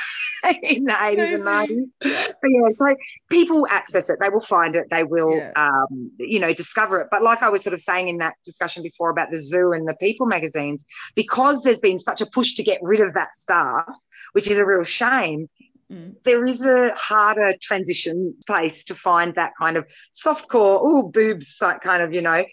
in 0.63 0.85
the 0.85 0.93
80s 0.93 1.35
and 1.35 1.45
90s. 1.45 1.85
But 2.01 2.49
yeah, 2.51 2.69
so 2.71 2.95
people 3.31 3.67
access 3.71 4.09
it. 4.11 4.19
They 4.21 4.29
will 4.29 4.41
find 4.41 4.77
it. 4.77 4.87
They 4.91 5.05
will, 5.05 5.37
Yeah. 5.37 5.53
um, 5.57 6.11
you 6.19 6.39
know, 6.39 6.53
discover 6.53 7.01
it. 7.01 7.09
But 7.11 7.23
like 7.23 7.43
I 7.43 7.49
was 7.49 7.63
sort 7.63 7.75
of 7.75 7.81
saying 7.81 8.09
in 8.09 8.19
that 8.19 8.35
discussion 8.45 8.83
before 8.83 9.11
about 9.11 9.31
the 9.31 9.39
zoo 9.39 9.73
and 9.73 9.87
the 9.89 9.95
People 9.95 10.27
magazines, 10.27 10.85
because 11.15 11.63
there's 11.63 11.81
been 11.81 11.99
such 11.99 12.21
a 12.21 12.27
push 12.27 12.55
to 12.55 12.63
get 12.63 12.79
rid 12.83 13.01
of 13.01 13.15
that 13.15 13.35
stuff, 13.35 13.97
which 14.33 14.49
is 14.49 14.59
a 14.59 14.65
real 14.65 14.85
shame. 14.85 15.49
Mm. 15.91 16.17
there 16.23 16.45
is 16.45 16.63
a 16.67 16.93
harder 16.95 17.55
transition 17.63 18.35
place 18.47 18.85
to 18.85 18.95
find 18.95 19.35
that 19.37 19.53
kind 19.59 19.79
of 19.79 19.87
soft 20.13 20.49
core, 20.49 20.81
oh, 20.83 21.03
boobs, 21.05 21.57
like 21.63 21.81
kind 21.81 22.03
of, 22.03 22.13
you 22.13 22.21
know, 22.21 22.45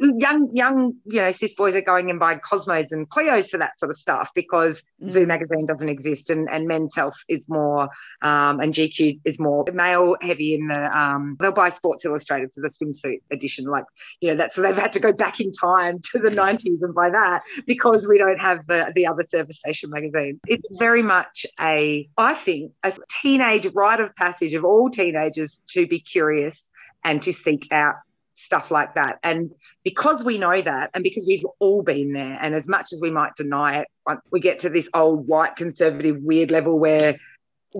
young, 0.00 0.50
young, 0.52 0.94
you 1.04 1.20
know, 1.20 1.30
cis 1.30 1.54
boys 1.54 1.76
are 1.76 1.82
going 1.82 2.10
and 2.10 2.18
buying 2.18 2.40
Cosmos 2.40 2.90
and 2.90 3.08
Cleos 3.08 3.48
for 3.48 3.58
that 3.58 3.78
sort 3.78 3.90
of 3.90 3.96
stuff 3.96 4.30
because 4.34 4.82
Zoo 5.08 5.20
Mm. 5.20 5.28
magazine 5.28 5.66
doesn't 5.66 5.88
exist 5.88 6.30
and, 6.30 6.48
and 6.50 6.66
Men's 6.66 6.94
Health 6.96 7.14
is 7.28 7.48
more, 7.48 7.88
um, 8.22 8.58
and 8.58 8.74
GQ 8.74 9.20
is 9.24 9.38
more 9.38 9.64
male 9.72 10.16
heavy 10.20 10.54
in 10.54 10.66
the, 10.66 10.98
um, 10.98 11.36
they'll 11.38 11.52
buy 11.52 11.68
Sports 11.68 12.04
Illustrated 12.04 12.50
for 12.52 12.60
the 12.60 12.70
swimsuit 12.70 13.20
edition. 13.30 13.66
Like, 13.66 13.84
you 14.20 14.30
know, 14.30 14.36
that's 14.36 14.56
so 14.56 14.62
they've 14.62 14.76
had 14.76 14.92
to 14.94 15.00
go 15.00 15.12
back 15.12 15.38
in 15.38 15.52
time 15.52 15.98
to 16.10 16.18
the 16.18 16.30
90s 16.30 16.82
and 16.82 16.92
buy 16.92 17.10
that 17.10 17.42
because 17.66 18.08
we 18.08 18.18
don't 18.18 18.40
have 18.40 18.66
the, 18.66 18.90
the 18.96 19.06
other 19.06 19.22
service 19.22 19.58
station 19.58 19.90
magazines. 19.90 20.40
It's 20.48 20.68
very 20.76 21.02
much 21.02 21.46
a, 21.60 22.08
I 22.16 22.34
think, 22.34 22.72
a 22.82 22.92
teenage 23.22 23.66
rite 23.74 24.00
of 24.00 24.14
passage 24.16 24.54
of 24.54 24.64
all 24.64 24.90
teenagers 24.90 25.60
to 25.70 25.86
be 25.86 26.00
curious 26.00 26.70
and 27.04 27.22
to 27.22 27.32
seek 27.32 27.68
out 27.70 27.96
stuff 28.32 28.70
like 28.70 28.94
that. 28.94 29.18
And 29.22 29.52
because 29.84 30.24
we 30.24 30.38
know 30.38 30.60
that, 30.60 30.90
and 30.94 31.04
because 31.04 31.26
we've 31.26 31.44
all 31.58 31.82
been 31.82 32.12
there, 32.12 32.38
and 32.40 32.54
as 32.54 32.66
much 32.66 32.92
as 32.92 33.00
we 33.00 33.10
might 33.10 33.34
deny 33.36 33.80
it, 33.80 33.88
once 34.06 34.22
we 34.30 34.40
get 34.40 34.60
to 34.60 34.70
this 34.70 34.88
old 34.94 35.26
white 35.26 35.56
conservative 35.56 36.16
weird 36.20 36.50
level 36.50 36.78
where 36.78 37.18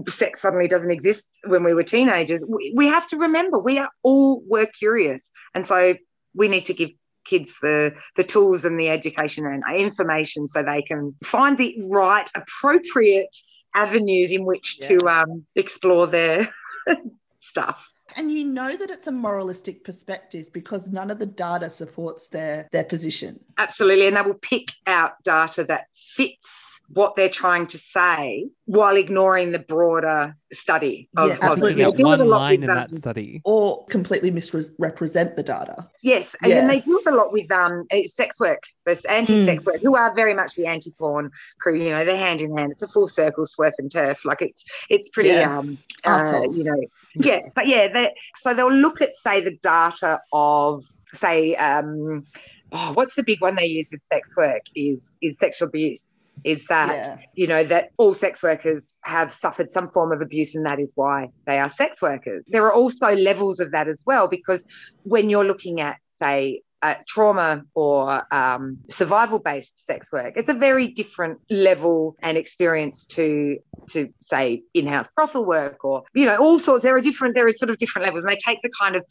sex 0.09 0.41
suddenly 0.41 0.69
doesn't 0.69 0.91
exist 0.91 1.29
when 1.47 1.65
we 1.65 1.75
were 1.75 1.83
teenagers, 1.83 2.45
we, 2.47 2.73
we 2.77 2.89
have 2.89 3.09
to 3.09 3.17
remember 3.17 3.59
we 3.59 3.79
are 3.79 3.91
all 4.03 4.43
were 4.47 4.67
curious. 4.67 5.31
And 5.55 5.65
so 5.65 5.95
we 6.35 6.49
need 6.49 6.67
to 6.67 6.75
give 6.75 6.91
kids 7.25 7.55
the 7.61 7.95
the 8.17 8.25
tools 8.25 8.65
and 8.65 8.81
the 8.81 8.89
education 8.89 9.45
and 9.45 9.63
information 9.79 10.47
so 10.47 10.63
they 10.63 10.83
can 10.83 11.15
find 11.23 11.59
the 11.59 11.77
right 11.91 12.29
appropriate 12.35 13.35
avenues 13.74 14.33
in 14.33 14.44
which 14.44 14.78
to 14.80 14.98
um, 15.09 15.46
explore 15.54 16.06
their 16.06 16.52
stuff 17.38 17.88
And 18.16 18.33
you 18.33 18.44
know 18.44 18.76
that 18.76 18.90
it's 18.90 19.06
a 19.06 19.12
moralistic 19.12 19.85
perspective 19.85 20.52
because 20.52 20.90
none 20.90 21.11
of 21.11 21.18
the 21.18 21.26
data 21.26 21.70
supports 21.70 22.28
their 22.28 22.68
their 22.72 22.85
position. 22.85 23.40
absolutely 23.59 24.06
and 24.06 24.16
they 24.16 24.22
will 24.22 24.35
pick 24.35 24.68
out 24.87 25.12
data 25.22 25.64
that 25.64 25.87
fits 25.94 26.80
what 26.92 27.14
they're 27.14 27.29
trying 27.29 27.66
to 27.68 27.79
say 27.79 28.48
while 28.64 28.96
ignoring 28.96 29.53
the 29.53 29.59
broader 29.61 30.35
study 30.53 31.09
of, 31.16 31.29
Yeah, 31.29 31.38
absolutely. 31.40 31.83
it. 31.83 31.87
Looking 31.87 32.05
They 32.05 32.12
at 32.12 32.16
do 32.16 32.20
it 32.20 32.20
a 32.20 32.22
one 32.24 32.29
lot 32.29 32.38
line 32.38 32.61
with, 32.61 32.70
in 32.70 32.74
that 32.74 32.90
um, 32.90 32.96
study. 32.96 33.40
Or 33.44 33.85
completely 33.87 34.31
misrepresent 34.33 35.37
the 35.37 35.42
data. 35.44 35.88
Yes, 36.03 36.35
and 36.42 36.50
Yeah. 36.50 36.57
then 36.61 36.68
they 36.68 36.81
do 36.81 36.98
it 36.98 37.12
a 37.12 37.14
lot 37.14 37.33
with 37.33 37.50
um 37.53 37.85
eh, 37.90 38.03
sex 38.07 38.40
work, 38.40 38.62
this 38.87 39.05
anti-sex 39.05 39.64
work, 39.64 39.76
who 39.83 39.94
are 39.96 40.12
very 40.14 40.35
much 40.35 40.55
the 40.57 40.66
anti-porn 40.66 41.31
crew. 41.61 41.76
You 41.81 41.90
know, 41.90 42.05
they're 42.05 42.16
hand 42.16 42.40
in 42.40 42.57
hand. 42.57 42.72
It's 42.72 42.83
a 42.83 42.88
full 42.88 43.07
circle, 43.07 43.44
swerf 43.44 43.72
and 43.79 43.90
turf. 43.90 44.24
Like 44.24 44.42
it's 44.42 44.64
it's 44.88 45.09
pretty 45.11 45.31
Yeah. 45.31 45.59
um 45.59 45.79
uh, 46.05 46.40
you 46.53 46.64
know 46.64 46.87
yeah, 47.16 47.40
but 47.55 47.66
yeah, 47.66 47.88
they, 47.92 48.14
so 48.37 48.55
they'll 48.55 48.72
look 48.72 49.00
at 49.03 49.16
say 49.16 49.40
the 49.40 49.57
data 49.62 50.20
of 50.33 50.85
say 51.12 51.55
um 51.57 52.24
oh, 52.72 52.92
what's 52.94 53.14
the 53.14 53.22
big 53.22 53.40
one 53.40 53.57
they 53.57 53.66
use 53.66 53.88
with 53.92 54.03
sex 54.03 54.37
work 54.37 54.62
is 54.74 55.16
is 55.22 55.37
sexual 55.38 55.68
abuse. 55.68 56.19
Is 56.44 56.64
that 56.66 56.92
Yeah. 56.94 57.16
you 57.35 57.46
know 57.46 57.64
that 57.64 57.90
all 57.96 58.14
sex 58.14 58.42
workers 58.42 58.98
have 59.03 59.33
suffered 59.33 59.70
some 59.70 59.90
form 59.90 60.12
of 60.12 60.20
abuse 60.20 60.55
and 60.55 60.64
that 60.66 60.81
is 60.81 60.92
why 60.94 61.29
they 61.46 61.59
are 61.59 61.68
sex 61.68 62.00
workers 62.03 62.46
there 62.48 62.64
are 62.64 62.72
also 62.72 63.12
levels 63.14 63.61
of 63.61 63.70
that 63.72 63.88
as 63.88 64.03
well 64.07 64.26
because 64.29 64.64
when 65.05 65.31
you're 65.31 65.44
looking 65.44 65.81
at 65.81 65.96
say 66.07 66.62
uh, 66.83 66.94
trauma 67.07 67.62
or 67.74 68.22
um, 68.35 68.79
survival 68.88 69.38
based 69.38 69.85
sex 69.87 70.11
work 70.12 70.33
it's 70.37 70.48
a 70.48 70.55
very 70.55 70.88
different 70.88 71.38
level 71.50 72.16
and 72.22 72.38
experience 72.38 73.05
to 73.05 73.59
to 73.88 74.09
say 74.31 74.62
in-house 74.72 75.09
brothel 75.14 75.44
work 75.44 75.85
or 75.85 76.05
you 76.14 76.24
know 76.24 76.37
all 76.37 76.59
sorts 76.59 76.83
there 76.83 76.96
are 76.96 77.00
different 77.03 77.35
there 77.35 77.46
are 77.46 77.53
sort 77.53 77.70
of 77.70 77.76
different 77.76 78.07
levels 78.07 78.22
and 78.22 78.33
they 78.33 78.38
take 78.38 78.59
the 78.62 78.70
kind 78.81 78.96
of 78.96 79.05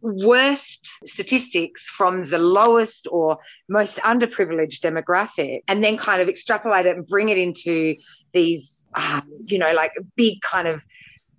worst 0.00 0.88
statistics 1.04 1.82
from 1.82 2.28
the 2.30 2.38
lowest 2.38 3.08
or 3.10 3.38
most 3.68 3.96
underprivileged 3.98 4.80
demographic 4.80 5.60
and 5.68 5.82
then 5.82 5.96
kind 5.96 6.22
of 6.22 6.28
extrapolate 6.28 6.86
it 6.86 6.96
and 6.96 7.06
bring 7.06 7.28
it 7.28 7.38
into 7.38 7.94
these 8.32 8.86
um, 8.94 9.22
you 9.40 9.58
know 9.58 9.72
like 9.72 9.92
big 10.16 10.40
kind 10.42 10.68
of 10.68 10.82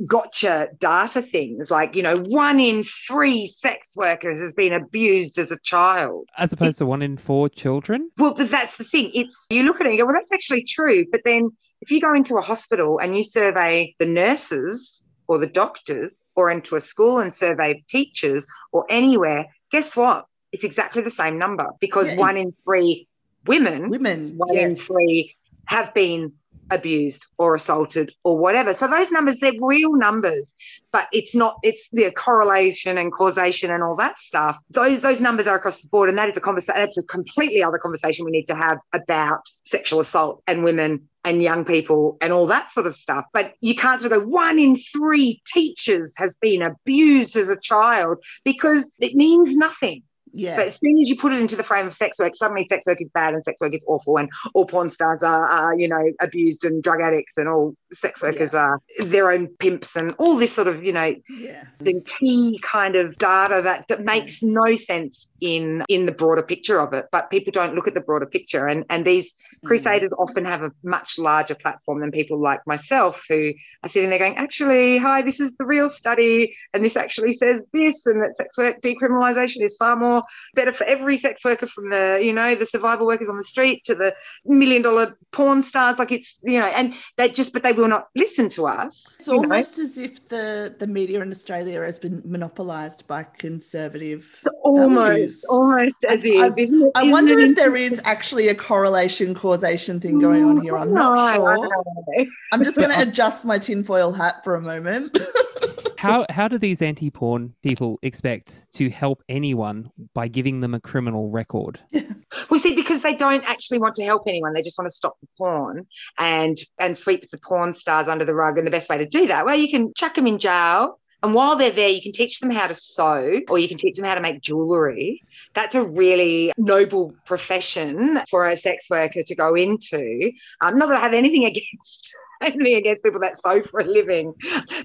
gotcha 0.05 0.69
data 0.79 1.21
things. 1.21 1.71
Like 1.71 1.95
you 1.95 2.03
know 2.03 2.17
one 2.27 2.59
in 2.59 2.83
three 2.83 3.47
sex 3.47 3.91
workers 3.95 4.39
has 4.39 4.53
been 4.53 4.73
abused 4.73 5.39
as 5.39 5.51
a 5.51 5.57
child. 5.63 6.29
As 6.37 6.53
opposed 6.53 6.77
to 6.79 6.85
one 6.85 7.01
in 7.01 7.17
four 7.17 7.49
children. 7.49 8.09
well 8.17 8.33
but 8.33 8.49
that's 8.49 8.77
the 8.77 8.83
thing. 8.83 9.11
It's 9.13 9.47
you 9.49 9.63
look 9.63 9.79
at 9.79 9.81
it 9.81 9.89
and 9.89 9.97
you 9.97 10.03
go 10.03 10.05
well 10.05 10.15
that's 10.15 10.31
actually 10.31 10.63
true. 10.63 11.05
But 11.11 11.21
then 11.25 11.49
if 11.81 11.91
you 11.91 12.01
go 12.01 12.13
into 12.13 12.35
a 12.37 12.41
hospital 12.41 12.99
and 12.99 13.15
you 13.15 13.23
survey 13.23 13.95
the 13.99 14.05
nurses 14.05 15.03
or 15.27 15.37
the 15.37 15.47
doctors 15.47 16.21
or 16.35 16.49
into 16.49 16.75
a 16.75 16.81
school 16.81 17.19
and 17.19 17.33
survey 17.33 17.83
teachers 17.89 18.47
or 18.71 18.85
anywhere 18.89 19.47
guess 19.71 19.95
what 19.95 20.25
it's 20.51 20.63
exactly 20.63 21.01
the 21.01 21.09
same 21.11 21.37
number 21.37 21.67
because 21.79 22.09
Yeah. 22.11 22.17
one 22.17 22.37
in 22.37 22.53
three 22.63 23.07
women 23.45 23.89
Women. 23.89 24.33
one 24.37 24.57
in 24.57 24.75
three 24.75 25.35
have 25.65 25.93
been 25.93 26.33
abused 26.69 27.25
or 27.37 27.55
assaulted 27.55 28.13
or 28.23 28.37
whatever. 28.37 28.73
So 28.73 28.87
those 28.87 29.11
numbers, 29.11 29.37
they're 29.39 29.53
real 29.59 29.95
numbers, 29.95 30.53
but 30.91 31.07
it's 31.11 31.35
not, 31.35 31.57
it's 31.63 31.87
the 31.91 32.11
correlation 32.11 32.97
and 32.97 33.11
causation 33.11 33.71
and 33.71 33.83
all 33.83 33.95
that 33.97 34.19
stuff. 34.19 34.57
Those 34.69 34.99
those 34.99 35.21
numbers 35.21 35.47
are 35.47 35.55
across 35.55 35.81
the 35.81 35.87
board. 35.87 36.09
And 36.09 36.17
that 36.17 36.29
is 36.29 36.37
a 36.37 36.41
conversation, 36.41 36.75
that's 36.75 36.97
a 36.97 37.03
completely 37.03 37.63
other 37.63 37.77
conversation 37.77 38.25
we 38.25 38.31
need 38.31 38.47
to 38.47 38.55
have 38.55 38.79
about 38.93 39.41
sexual 39.63 39.99
assault 39.99 40.43
and 40.47 40.63
women 40.63 41.07
and 41.23 41.41
young 41.41 41.65
people 41.65 42.17
and 42.21 42.31
all 42.31 42.47
that 42.47 42.69
sort 42.71 42.87
of 42.87 42.95
stuff. 42.95 43.25
But 43.33 43.53
you 43.59 43.75
can't 43.75 43.99
sort 43.99 44.13
of 44.13 44.21
go, 44.21 44.27
one 44.27 44.59
in 44.59 44.77
three 44.77 45.41
teachers 45.45 46.13
has 46.17 46.37
been 46.37 46.61
abused 46.61 47.35
as 47.35 47.49
a 47.49 47.59
child 47.59 48.23
because 48.45 48.95
it 48.99 49.13
means 49.13 49.55
nothing. 49.55 50.03
Yeah. 50.33 50.55
But 50.55 50.67
as 50.67 50.77
soon 50.77 50.99
as 50.99 51.09
you 51.09 51.17
put 51.17 51.33
it 51.33 51.39
into 51.39 51.55
the 51.55 51.63
frame 51.63 51.87
of 51.87 51.93
sex 51.93 52.19
work, 52.19 52.35
suddenly 52.35 52.65
sex 52.67 52.85
work 52.85 53.01
is 53.01 53.09
bad 53.09 53.33
and 53.33 53.43
sex 53.43 53.59
work 53.61 53.73
is 53.73 53.83
awful, 53.87 54.17
and 54.17 54.29
all 54.53 54.65
porn 54.65 54.89
stars 54.89 55.23
are, 55.23 55.47
are 55.47 55.77
you 55.77 55.87
know, 55.87 56.11
abused 56.21 56.65
and 56.65 56.83
drug 56.83 57.01
addicts, 57.01 57.37
and 57.37 57.47
all 57.47 57.75
sex 57.93 58.21
workers 58.21 58.53
are 58.53 58.79
their 58.99 59.31
own 59.31 59.47
pimps, 59.59 59.95
and 59.95 60.13
all 60.17 60.37
this 60.37 60.53
sort 60.53 60.67
of, 60.67 60.83
you 60.83 60.93
know, 60.93 61.13
yeah. 61.29 61.63
the 61.79 61.99
key 62.19 62.59
kind 62.63 62.95
of 62.95 63.17
data 63.17 63.61
that, 63.63 63.85
that 63.89 64.03
makes 64.03 64.41
no 64.41 64.75
sense 64.75 65.27
in 65.39 65.83
in 65.87 66.05
the 66.05 66.11
broader 66.11 66.41
picture 66.41 66.79
of 66.79 66.93
it. 66.93 67.05
But 67.11 67.29
people 67.29 67.51
don't 67.51 67.75
look 67.75 67.87
at 67.87 67.93
the 67.93 68.01
broader 68.01 68.25
picture, 68.25 68.67
and 68.67 68.85
and 68.89 69.05
these 69.05 69.33
mm. 69.33 69.67
crusaders 69.67 70.11
often 70.17 70.45
have 70.45 70.63
a 70.63 70.71
much 70.83 71.17
larger 71.17 71.55
platform 71.55 72.01
than 72.01 72.11
people 72.11 72.39
like 72.39 72.61
myself 72.65 73.23
who 73.29 73.53
are 73.83 73.89
sitting 73.89 74.09
there 74.09 74.19
going, 74.19 74.37
actually, 74.37 74.97
hi, 74.97 75.21
this 75.21 75.39
is 75.39 75.55
the 75.57 75.65
real 75.65 75.89
study, 75.89 76.55
and 76.73 76.83
this 76.83 76.95
actually 76.95 77.33
says 77.33 77.65
this, 77.73 78.05
and 78.05 78.21
that 78.21 78.35
sex 78.35 78.57
work 78.57 78.81
decriminalisation 78.81 79.63
is 79.63 79.75
far 79.77 79.95
more 79.95 80.16
better 80.55 80.71
for 80.71 80.83
every 80.85 81.17
sex 81.17 81.43
worker 81.45 81.67
from 81.67 81.89
the, 81.89 82.19
you 82.21 82.33
know, 82.33 82.55
the 82.55 82.65
survival 82.65 83.05
workers 83.07 83.29
on 83.29 83.37
the 83.37 83.43
street 83.43 83.83
to 83.85 83.95
the 83.95 84.13
million 84.45 84.81
dollar 84.81 85.17
porn 85.31 85.63
stars. 85.63 85.97
Like 85.99 86.11
it's, 86.11 86.37
you 86.43 86.59
know, 86.59 86.65
and 86.67 86.93
they 87.17 87.29
just, 87.29 87.53
but 87.53 87.63
they 87.63 87.71
will 87.73 87.87
not 87.87 88.07
listen 88.15 88.49
to 88.49 88.67
us. 88.67 89.15
It's 89.15 89.27
you 89.27 89.33
know. 89.33 89.39
almost 89.41 89.79
as 89.79 89.97
if 89.97 90.27
the, 90.29 90.75
the 90.79 90.87
media 90.87 91.21
in 91.21 91.31
Australia 91.31 91.81
has 91.81 91.99
been 91.99 92.21
monopolised 92.25 93.07
by 93.07 93.23
conservative. 93.23 94.37
It's 94.41 94.49
almost, 94.63 95.07
values. 95.09 95.45
almost 95.49 95.95
as 96.07 96.19
I- 96.23 96.27
if, 96.27 96.59
it? 96.71 96.91
I 96.95 97.01
Isn't 97.01 97.11
wonder 97.11 97.37
if 97.39 97.55
there 97.55 97.75
is 97.75 98.01
actually 98.05 98.47
a 98.49 98.55
correlation 98.55 99.33
causation 99.33 99.99
thing 99.99 100.19
going 100.19 100.43
on 100.45 100.61
here. 100.61 100.77
I'm 100.77 100.93
not 100.93 101.15
No, 101.15 101.55
sure. 101.55 102.27
I'm 102.51 102.63
just 102.63 102.77
going 102.77 102.89
to 102.91 103.01
adjust 103.01 103.45
my 103.45 103.57
tinfoil 103.59 104.11
hat 104.11 104.43
for 104.43 104.55
a 104.55 104.61
moment. 104.61 105.17
How 105.97 106.25
how 106.29 106.47
do 106.47 106.57
these 106.57 106.81
anti-porn 106.81 107.53
people 107.63 107.99
expect 108.01 108.65
to 108.73 108.89
help 108.89 109.23
anyone 109.27 109.91
by 110.13 110.27
giving 110.27 110.61
them 110.61 110.73
a 110.73 110.79
criminal 110.79 111.29
record? 111.29 111.79
Well, 112.49 112.59
see, 112.59 112.75
because 112.75 113.01
they 113.01 113.15
don't 113.15 113.43
actually 113.45 113.79
want 113.79 113.95
to 113.95 114.03
help 114.03 114.23
anyone, 114.27 114.53
they 114.53 114.61
just 114.61 114.77
want 114.77 114.87
to 114.87 114.93
stop 114.93 115.17
the 115.21 115.27
porn 115.37 115.87
and 116.17 116.57
and 116.77 116.97
sweep 116.97 117.29
the 117.29 117.37
porn 117.37 117.73
stars 117.73 118.07
under 118.07 118.25
the 118.25 118.35
rug. 118.35 118.57
And 118.57 118.67
the 118.67 118.71
best 118.71 118.89
way 118.89 118.97
to 118.97 119.07
do 119.07 119.27
that, 119.27 119.45
well, 119.45 119.55
you 119.55 119.69
can 119.69 119.93
chuck 119.95 120.15
them 120.15 120.27
in 120.27 120.37
jail. 120.37 120.99
And 121.23 121.33
while 121.33 121.55
they're 121.55 121.71
there, 121.71 121.89
you 121.89 122.01
can 122.01 122.11
teach 122.11 122.39
them 122.39 122.51
how 122.51 122.67
to 122.67 122.75
sew 122.75 123.41
or 123.49 123.57
you 123.57 123.67
can 123.67 123.77
teach 123.77 123.95
them 123.95 124.05
how 124.05 124.13
to 124.13 124.21
make 124.21 124.41
jewelry. 124.41 125.23
That's 125.55 125.73
a 125.73 125.83
really 125.83 126.53
noble 126.57 127.15
profession 127.25 128.19
for 128.29 128.47
a 128.47 128.55
sex 128.55 128.87
worker 128.89 129.23
to 129.23 129.35
go 129.35 129.55
into. 129.55 130.31
Um, 130.61 130.77
not 130.77 130.89
that 130.89 130.97
I 130.97 131.01
have 131.01 131.13
anything 131.13 131.45
against 131.45 132.15
anything 132.41 132.75
against 132.75 133.03
people 133.03 133.19
that 133.21 133.37
sew 133.37 133.61
for 133.61 133.79
a 133.79 133.85
living, 133.85 134.33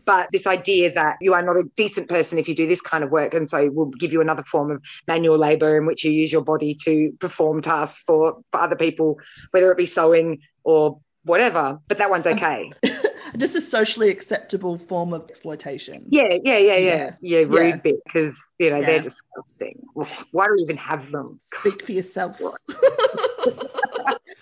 but 0.05 0.29
this 0.33 0.47
idea 0.47 0.93
that 0.95 1.17
you 1.21 1.35
are 1.35 1.43
not 1.43 1.57
a 1.57 1.65
decent 1.77 2.09
person 2.09 2.39
if 2.39 2.49
you 2.49 2.55
do 2.55 2.67
this 2.67 2.81
kind 2.81 3.05
of 3.05 3.11
work. 3.11 3.35
And 3.35 3.49
so 3.49 3.69
we'll 3.71 3.91
give 3.91 4.13
you 4.13 4.21
another 4.21 4.43
form 4.43 4.71
of 4.71 4.83
manual 5.07 5.39
labor 5.39 5.77
in 5.77 5.87
which 5.87 6.05
you 6.05 6.11
use 6.11 6.33
your 6.33 6.43
body 6.43 6.75
to 6.85 7.13
perform 7.21 7.63
tasks 7.63 8.03
for, 8.05 8.41
for 8.51 8.61
other 8.61 8.77
people, 8.77 9.19
whether 9.51 9.71
it 9.71 9.77
be 9.77 9.87
sewing 9.87 10.41
or 10.65 11.01
whatever. 11.25 11.79
But 11.89 11.99
that 11.99 12.11
one's 12.11 12.27
um, 12.27 12.35
okay. 12.35 12.71
just 13.37 13.55
a 13.55 13.61
socially 13.61 14.11
acceptable 14.11 14.79
form 14.79 15.13
of 15.13 15.29
exploitation. 15.29 16.07
Yeah, 16.09 16.39
yeah, 16.43 16.59
yeah, 16.59 16.77
yeah. 16.77 17.11
Yeah, 17.21 17.39
rude 17.41 17.53
Yeah. 17.53 17.77
bit 17.77 17.97
because, 18.05 18.37
you 18.59 18.71
know, 18.71 18.79
Yeah. 18.79 18.87
they're 18.87 19.03
disgusting. 19.03 19.81
Why 19.95 20.47
do 20.47 20.55
we 20.57 20.63
even 20.63 20.77
have 20.77 21.11
them? 21.11 21.41
Speak 21.61 21.85
for 21.85 21.93
yourself. 21.93 22.41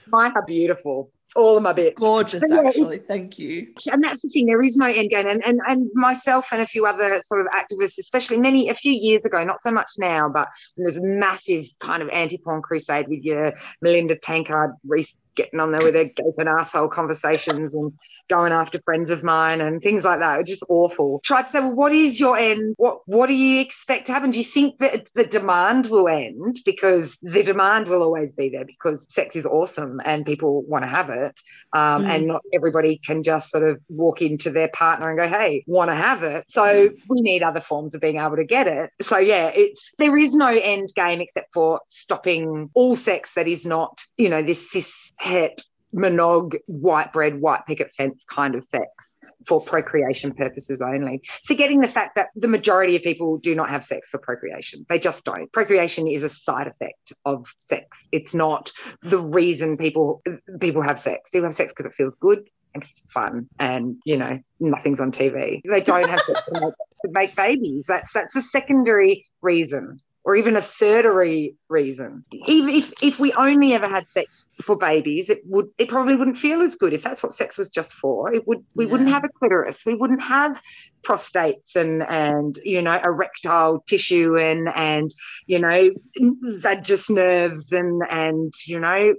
Mine 0.09 0.33
are 0.35 0.45
beautiful. 0.47 1.11
All 1.37 1.57
of 1.57 1.63
my 1.63 1.73
bits. 1.73 1.99
Gorgeous, 1.99 2.43
yeah, 2.49 2.63
actually. 2.67 2.99
Thank 2.99 3.39
you. 3.39 3.73
and 3.91 4.03
that's 4.03 4.23
the 4.23 4.29
thing 4.29 4.47
there 4.47 4.61
is 4.61 4.77
no 4.77 4.87
end 4.87 5.11
game 5.11 5.27
and, 5.27 5.45
and 5.45 5.61
and 5.67 5.91
myself 5.95 6.49
and 6.53 6.61
a 6.61 6.67
few 6.67 6.87
other 6.87 7.21
sort 7.25 7.41
of 7.41 7.47
activists 7.53 7.99
especially 7.99 8.37
many 8.37 8.69
a 8.69 8.75
few 8.75 8.93
years 8.93 9.25
ago 9.25 9.45
not 9.45 9.63
so 9.63 9.71
much 9.71 9.91
now 9.99 10.29
but 10.29 10.49
there's 10.77 10.97
a 10.97 11.03
massive 11.03 11.65
kind 11.79 12.03
of 12.03 12.09
anti-porn 12.11 12.63
crusade 12.63 13.07
with 13.09 13.23
your 13.23 13.53
melinda 13.81 14.17
tankard 14.19 14.73
Reist 14.87 15.15
getting 15.43 15.61
on 15.61 15.73
there 15.73 15.83
with 15.83 15.93
their 15.93 16.05
gaping 16.05 16.49
asshole 16.49 16.89
conversations 16.89 17.75
and 17.75 17.93
going 18.29 18.53
after 18.53 18.81
friends 18.81 19.11
of 19.11 19.23
mine 19.23 19.61
and 19.61 19.81
things 19.81 20.05
like 20.05 20.21
that. 20.21 20.41
It's 20.41 20.51
just 20.51 20.65
awful. 20.69 21.21
Tried 21.25 21.43
to 21.43 21.49
say, 21.49 21.61
well, 21.61 21.73
what 21.73 21.93
is 21.93 22.19
your 22.19 22.37
end? 22.39 22.75
What 22.77 23.01
what 23.07 23.27
do 23.27 23.35
you 23.35 23.61
expect 23.61 24.07
to 24.07 24.13
happen? 24.13 24.31
Do 24.31 24.39
you 24.39 24.45
think 24.45 24.79
that 24.79 25.09
the 25.15 25.25
demand 25.25 25.87
will 25.87 26.09
end? 26.09 26.61
Because 26.65 27.17
the 27.23 27.43
demand 27.43 27.89
will 27.89 28.03
always 28.03 28.33
be 28.33 28.49
there 28.49 28.65
because 28.65 29.07
sex 29.13 29.37
is 29.37 29.47
awesome 29.47 30.01
and 30.05 30.27
people 30.27 30.63
want 30.63 30.85
to 30.85 30.89
have 30.89 31.11
it. 31.11 31.39
Um, 31.73 32.01
Mm. 32.01 32.11
And 32.11 32.27
not 32.27 32.43
everybody 32.53 33.01
can 33.05 33.23
just 33.23 33.51
sort 33.51 33.65
of 33.65 33.81
walk 33.89 34.23
into 34.23 34.51
their 34.51 34.69
partner 34.69 35.09
and 35.09 35.19
go, 35.19 35.29
hey, 35.29 35.65
want 35.67 35.91
to 35.91 35.95
have 35.95 36.23
it. 36.23 36.45
So 36.49 36.91
we 37.09 37.21
need 37.21 37.43
other 37.43 37.61
forms 37.61 37.95
of 37.95 38.01
being 38.01 38.19
able 38.19 38.37
to 38.37 38.45
get 38.45 38.67
it. 38.67 38.91
So 39.03 39.19
yeah, 39.19 39.49
it's 39.49 39.91
there 39.99 40.17
is 40.17 40.35
no 40.35 40.49
end 40.49 40.91
game 40.95 41.21
except 41.21 41.53
for 41.53 41.81
stopping 41.87 42.71
all 42.75 42.97
sex 42.97 43.35
that 43.35 43.49
is 43.49 43.65
not, 43.67 44.01
you 44.17 44.29
know, 44.29 44.43
this 44.43 44.71
cis 44.71 45.13
het 45.31 45.65
monog 45.93 46.55
white 46.67 47.13
bread 47.13 47.41
white 47.41 47.63
picket 47.67 47.93
fence 47.93 48.25
kind 48.25 48.55
of 48.55 48.65
sex 48.65 49.17
for 49.47 49.61
procreation 49.61 50.33
purposes 50.33 50.81
only. 50.81 51.21
Forgetting 51.47 51.81
the 51.81 51.89
fact 51.89 52.15
that 52.15 52.29
the 52.37 52.49
majority 52.49 52.97
of 52.97 53.03
people 53.03 53.39
do 53.39 53.55
not 53.55 53.71
have 53.71 53.85
sex 53.85 54.09
for 54.09 54.19
procreation. 54.19 54.87
They 54.89 54.99
just 54.99 55.25
don't. 55.25 55.53
Procreation 55.53 56.07
is 56.07 56.23
a 56.23 56.29
side 56.29 56.69
effect 56.69 57.13
of 57.25 57.53
sex. 57.59 58.09
It's 58.13 58.35
not 58.35 58.71
the 59.03 59.19
reason 59.19 59.77
people 59.77 60.23
people 60.61 60.83
have 60.83 60.99
sex. 60.99 61.31
People 61.31 61.49
have 61.49 61.57
sex 61.57 61.73
because 61.73 61.91
it 61.91 61.95
feels 61.95 62.17
good 62.17 62.49
and 62.75 62.85
it's 62.85 63.01
fun 63.11 63.49
and 63.59 63.97
you 64.05 64.17
know 64.17 64.39
nothing's 64.61 65.01
on 65.01 65.11
tv 65.11 65.61
they 65.69 65.81
don't 65.81 66.09
have 66.09 66.21
sex 66.21 66.41
to 66.45 66.53
make, 66.53 66.75
to 67.05 67.11
make 67.11 67.35
babies. 67.35 67.85
That's 67.87 68.13
that's 68.13 68.33
the 68.33 68.43
secondary 68.43 69.27
reason 69.43 70.01
or 70.23 70.37
even 70.37 70.57
a 70.57 70.61
thirdary 70.61 71.55
reason. 71.69 72.25
Even 72.47 72.75
if, 72.75 72.93
if 73.03 73.19
we 73.19 73.33
only 73.33 73.73
ever 73.73 73.89
had 73.89 74.07
sex 74.07 74.47
for 74.63 74.77
babies, 74.77 75.31
it 75.31 75.41
would 75.47 75.69
it 75.79 75.89
probably 75.89 76.15
wouldn't 76.15 76.37
feel 76.37 76.61
as 76.63 76.77
good 76.77 76.93
if 76.93 77.03
that's 77.03 77.23
what 77.23 77.33
sex 77.33 77.57
was 77.57 77.71
just 77.71 77.93
for. 77.95 78.33
It 78.33 78.47
would 78.47 78.65
we 78.75 78.87
wouldn't 78.87 79.09
have 79.09 79.25
a 79.25 79.29
clitoris, 79.29 79.87
we 79.87 79.95
wouldn't 79.95 80.23
have 80.23 80.61
prostates 81.03 81.75
and 81.77 82.03
and 82.03 82.59
you 82.65 82.83
know 82.83 83.01
erectile 83.03 83.83
tissue 83.87 84.37
and 84.37 84.69
and 84.75 85.11
you 85.47 85.59
know 85.59 85.91
vagus 86.17 87.09
nerves 87.09 87.73
and 87.73 88.03
and 88.11 88.53
you 88.67 88.79
know 88.79 89.15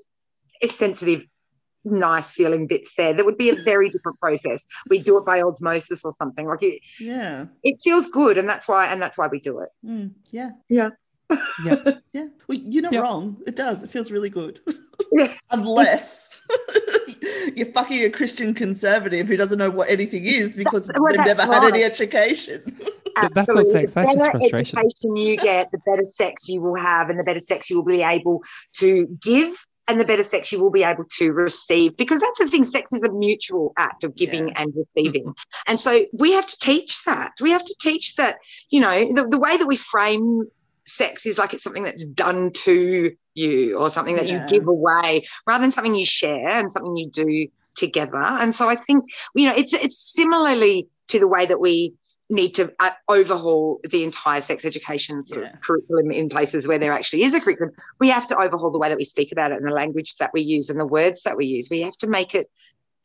sensitive 0.69 1.25
nice 1.83 2.31
feeling 2.31 2.67
bits 2.67 2.91
there 2.95 3.13
that 3.13 3.25
would 3.25 3.37
be 3.37 3.49
a 3.49 3.55
very 3.63 3.89
different 3.89 4.19
process 4.19 4.65
we 4.89 4.99
do 4.99 5.17
it 5.17 5.25
by 5.25 5.41
osmosis 5.41 6.05
or 6.05 6.13
something 6.13 6.45
like 6.47 6.61
it, 6.63 6.79
Yeah. 6.99 7.45
it 7.63 7.81
feels 7.83 8.07
good 8.07 8.37
and 8.37 8.47
that's 8.47 8.67
why 8.67 8.85
and 8.87 9.01
that's 9.01 9.17
why 9.17 9.27
we 9.27 9.39
do 9.39 9.59
it 9.59 9.69
Mm, 9.85 10.11
yeah. 10.31 10.51
Yeah. 10.69 10.89
Yeah. 11.63 11.75
Yeah. 12.13 12.25
Well, 12.47 12.57
you're 12.59 12.83
not 12.83 12.91
Yep. 12.91 13.03
wrong. 13.03 13.37
It 13.47 13.55
does. 13.55 13.83
It 13.83 13.89
feels 13.89 14.11
really 14.11 14.29
good. 14.29 14.59
Yeah. 15.13 15.33
Unless 15.49 16.29
you're 17.55 17.71
fucking 17.71 18.03
a 18.05 18.09
Christian 18.09 18.53
conservative 18.53 19.27
who 19.27 19.35
doesn't 19.35 19.57
know 19.57 19.69
what 19.69 19.89
anything 19.89 20.25
is 20.25 20.53
because 20.55 20.87
That's- 20.87 21.01
well, 21.01 21.11
they've 21.13 21.25
that's 21.25 21.39
never 21.39 21.51
had 21.53 21.63
any 21.73 21.83
education. 21.83 22.61
But 23.15 23.33
that's 23.33 23.47
not 23.47 23.57
Absolutely. 23.59 23.71
sex, 23.87 23.93
that's 23.93 24.09
the 24.11 24.15
just 24.17 24.25
better 24.25 24.39
frustration. 24.39 24.79
education 24.79 25.15
you 25.15 25.37
get, 25.37 25.71
the 25.71 25.79
better 25.85 26.03
sex 26.05 26.47
you 26.47 26.61
will 26.61 26.75
have, 26.75 27.09
and 27.09 27.19
the 27.19 27.23
better 27.23 27.39
sex 27.39 27.69
you 27.69 27.77
will 27.77 27.83
be 27.83 28.01
able 28.03 28.41
to 28.77 29.07
give, 29.21 29.53
and 29.87 29.99
the 29.99 30.05
better 30.05 30.23
sex 30.23 30.51
you 30.51 30.61
will 30.61 30.71
be 30.71 30.83
able 30.83 31.03
to 31.17 31.31
receive. 31.31 31.97
Because 31.97 32.21
that's 32.21 32.37
the 32.39 32.47
thing, 32.47 32.63
sex 32.63 32.93
is 32.93 33.03
a 33.03 33.11
mutual 33.11 33.73
act 33.77 34.03
of 34.03 34.15
giving 34.15 34.49
Yeah. 34.49 34.61
and 34.61 34.73
receiving. 34.75 35.23
Mm-hmm. 35.23 35.61
And 35.67 35.79
so 35.79 36.05
we 36.13 36.33
have 36.33 36.45
to 36.45 36.57
teach 36.59 37.03
that. 37.05 37.31
We 37.41 37.51
have 37.51 37.65
to 37.65 37.75
teach 37.79 38.15
that, 38.15 38.37
you 38.69 38.79
know, 38.79 39.13
the, 39.13 39.27
the 39.27 39.39
way 39.39 39.57
that 39.57 39.67
we 39.67 39.75
frame 39.75 40.43
sex 40.85 41.25
is 41.25 41.37
like 41.37 41.53
it's 41.53 41.63
something 41.63 41.83
that's 41.83 42.05
done 42.05 42.51
to 42.53 43.11
you 43.33 43.77
or 43.77 43.89
something 43.89 44.15
that 44.15 44.27
Yeah. 44.27 44.43
you 44.43 44.49
give 44.49 44.67
away 44.67 45.25
rather 45.47 45.61
than 45.63 45.71
something 45.71 45.95
you 45.95 46.05
share 46.05 46.47
and 46.59 46.71
something 46.71 46.95
you 46.97 47.09
do 47.09 47.47
together. 47.75 48.17
And 48.17 48.55
so 48.55 48.67
I 48.67 48.75
think, 48.75 49.05
you 49.35 49.47
know, 49.47 49.55
it's 49.55 49.73
it's 49.73 50.13
similarly 50.13 50.87
to 51.09 51.19
the 51.19 51.27
way 51.27 51.45
that 51.45 51.59
we 51.59 51.93
need 52.31 52.55
to 52.55 52.71
uh, 52.79 52.91
overhaul 53.07 53.81
the 53.83 54.03
entire 54.03 54.41
sex 54.41 54.65
education 54.65 55.25
sort 55.25 55.43
Yeah. 55.43 55.53
of 55.53 55.61
curriculum 55.61 56.11
in 56.11 56.29
places 56.29 56.65
where 56.67 56.79
there 56.79 56.93
actually 56.93 57.23
is 57.23 57.33
a 57.33 57.41
curriculum. 57.41 57.73
We 57.99 58.09
have 58.09 58.27
to 58.27 58.37
overhaul 58.37 58.71
the 58.71 58.79
way 58.79 58.89
that 58.89 58.97
we 58.97 59.05
speak 59.05 59.31
about 59.31 59.51
it 59.51 59.57
and 59.57 59.67
the 59.67 59.71
language 59.71 60.15
that 60.17 60.31
we 60.33 60.41
use 60.41 60.69
and 60.69 60.79
the 60.79 60.85
words 60.85 61.23
that 61.23 61.37
we 61.37 61.45
use. 61.45 61.69
We 61.69 61.81
have 61.81 61.97
to 61.97 62.07
make 62.07 62.33
it 62.33 62.49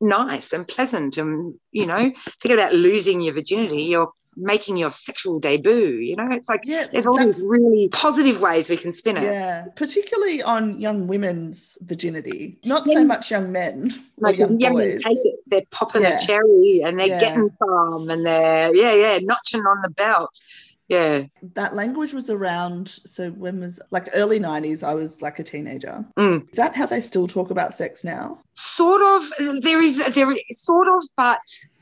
nice 0.00 0.52
and 0.52 0.66
pleasant 0.66 1.16
and, 1.16 1.54
you 1.72 1.86
know, 1.86 2.12
forget 2.40 2.58
about 2.58 2.74
losing 2.74 3.20
your 3.20 3.34
virginity. 3.34 3.82
You're 3.82 4.12
making 4.36 4.76
your 4.76 4.90
sexual 4.90 5.40
debut, 5.40 5.96
you 5.96 6.14
know, 6.16 6.28
it's 6.30 6.48
like 6.48 6.60
Yeah. 6.64 6.86
there's 6.92 7.06
all 7.06 7.16
these 7.16 7.42
really 7.42 7.88
positive 7.88 8.40
ways 8.40 8.68
we 8.68 8.76
can 8.76 8.92
spin 8.92 9.16
it. 9.16 9.22
Yeah, 9.22 9.66
particularly 9.76 10.42
on 10.42 10.78
young 10.78 11.06
women's 11.06 11.78
virginity, 11.82 12.58
not 12.64 12.86
so 12.86 13.02
much 13.04 13.30
young 13.30 13.50
men 13.50 13.92
Like 14.18 14.36
young 14.38 14.58
men 14.58 14.72
boys. 14.72 15.02
take 15.02 15.16
it, 15.24 15.36
they're 15.46 15.62
popping 15.70 16.02
Yeah. 16.02 16.18
a 16.18 16.20
cherry 16.20 16.82
and 16.84 16.98
they're 16.98 17.06
Yeah. 17.06 17.20
getting 17.20 17.50
some 17.56 18.08
and 18.10 18.26
they're 18.26 18.74
yeah, 18.74 18.92
yeah, 18.94 19.18
notching 19.22 19.62
on 19.62 19.80
the 19.82 19.90
belt. 19.90 20.30
Yeah. 20.88 21.24
That 21.54 21.74
language 21.74 22.12
was 22.12 22.30
around. 22.30 22.88
So 23.06 23.30
when 23.30 23.58
was 23.60 23.80
like 23.90 24.08
early 24.14 24.38
nineties? 24.38 24.84
I 24.84 24.94
was 24.94 25.20
like 25.20 25.38
a 25.40 25.42
teenager. 25.42 26.04
Mm. 26.16 26.48
Is 26.48 26.56
that 26.56 26.76
how 26.76 26.86
they 26.86 27.00
still 27.00 27.26
talk 27.26 27.50
about 27.50 27.74
sex 27.74 28.04
now? 28.04 28.38
Sort 28.52 29.02
of 29.02 29.62
there 29.62 29.82
is 29.82 29.96
there 30.14 30.30
is 30.30 30.60
sort 30.62 30.86
of, 30.86 31.02
but 31.16 31.40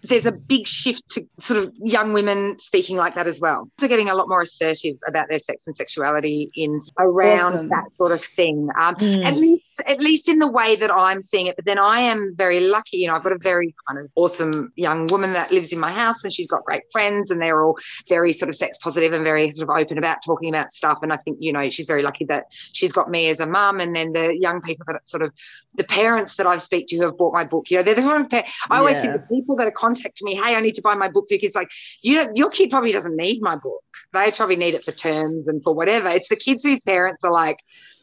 there's 0.09 0.27
a 0.27 0.33
big 0.33 0.67
shift 0.67 1.03
to 1.11 1.27
sort 1.39 1.63
of 1.63 1.73
young 1.83 2.13
women 2.13 2.59
speaking 2.59 2.97
like 2.97 3.15
that 3.15 3.27
as 3.27 3.41
well. 3.41 3.69
They're 3.79 3.89
getting 3.89 4.09
a 4.11 4.15
lot 4.15 4.29
more 4.29 4.43
assertive 4.43 4.97
about 5.07 5.29
their 5.29 5.39
sex 5.39 5.67
and 5.67 5.75
sexuality 5.75 6.51
in 6.55 6.79
around 6.99 7.55
Awesome. 7.55 7.69
that 7.71 7.95
sort 7.95 8.13
of 8.13 8.23
thing. 8.23 8.69
Um, 8.79 8.95
Mm. 8.97 9.25
at 9.25 9.37
least 9.37 9.83
at 9.87 10.01
least 10.01 10.29
in 10.29 10.39
the 10.39 10.47
way 10.47 10.77
that 10.77 10.91
I'm 10.91 11.21
seeing 11.21 11.47
it. 11.47 11.57
But 11.57 11.65
then 11.65 11.79
I 11.79 12.01
am 12.01 12.35
very 12.37 12.61
lucky, 12.61 12.99
you 12.99 13.09
know, 13.09 13.15
I've 13.17 13.25
got 13.25 13.33
a 13.33 13.39
very 13.39 13.75
kind 13.89 13.99
of 13.99 14.09
awesome 14.15 14.73
young 14.77 15.09
woman 15.09 15.33
that 15.33 15.51
lives 15.51 15.73
in 15.73 15.81
my 15.81 15.93
house 15.93 16.23
and 16.23 16.33
she's 16.33 16.47
got 16.47 16.65
great 16.65 16.83
friends 16.93 17.31
and 17.31 17.41
they're 17.41 17.63
all 17.65 17.77
very 18.09 18.33
sort 18.33 18.49
of 18.49 18.55
sex 18.55 18.79
positive 18.79 19.13
and 19.13 19.25
very 19.25 19.51
sort 19.51 19.69
of 19.69 19.77
open 19.77 19.99
about 19.99 20.19
talking 20.25 20.49
about 20.49 20.71
stuff. 20.71 20.99
And 21.03 21.13
I 21.13 21.17
think, 21.17 21.39
you 21.41 21.53
know, 21.53 21.69
she's 21.71 21.87
very 21.87 22.03
lucky 22.03 22.25
that 22.27 22.47
she's 22.73 22.93
got 22.93 23.11
me 23.11 23.29
as 23.31 23.41
a 23.41 23.47
mum 23.47 23.81
and 23.81 23.95
then 23.97 24.13
the 24.13 24.37
young 24.39 24.61
people 24.61 24.85
that 24.89 25.09
sort 25.09 25.23
of 25.23 25.33
the 25.77 25.85
parents 25.85 26.37
that 26.37 26.47
I 26.47 26.59
speak 26.59 26.87
to 26.89 26.97
who 26.97 27.03
have 27.07 27.19
bought 27.19 27.35
my 27.35 27.45
book, 27.45 27.71
you 27.71 27.77
know, 27.77 27.83
they're 27.83 27.97
the 27.97 28.03
kind 28.03 28.25
of 28.33 28.45
I 28.71 28.79
always 28.79 28.99
think 29.01 29.13
the 29.13 29.35
people 29.35 29.57
that 29.57 29.67
are 29.67 29.73
contacting 29.95 30.27
me, 30.27 30.35
hey, 30.35 30.55
I 30.55 30.61
need 30.61 30.75
to 30.75 30.83
buy 30.83 30.95
my 30.95 31.09
book, 31.09 31.27
Vic, 31.29 31.43
it's 31.43 31.55
like, 31.55 31.71
you 32.03 32.17
know, 32.17 32.31
your 32.35 32.51
kid 32.51 32.71
probably 32.71 32.93
doesn't 32.93 33.17
need 33.17 33.43
my 33.43 33.57
book. 33.57 33.83
They 34.13 34.31
probably 34.31 34.57
need 34.57 34.75
it 34.75 34.85
for 34.85 34.93
terms 34.93 35.49
and 35.49 35.63
for 35.63 35.75
whatever. 35.75 36.09
It's 36.09 36.29
the 36.29 36.37
kids 36.37 36.65
whose 36.65 36.81
parents 36.81 37.25
are 37.25 37.33
like, 37.33 37.59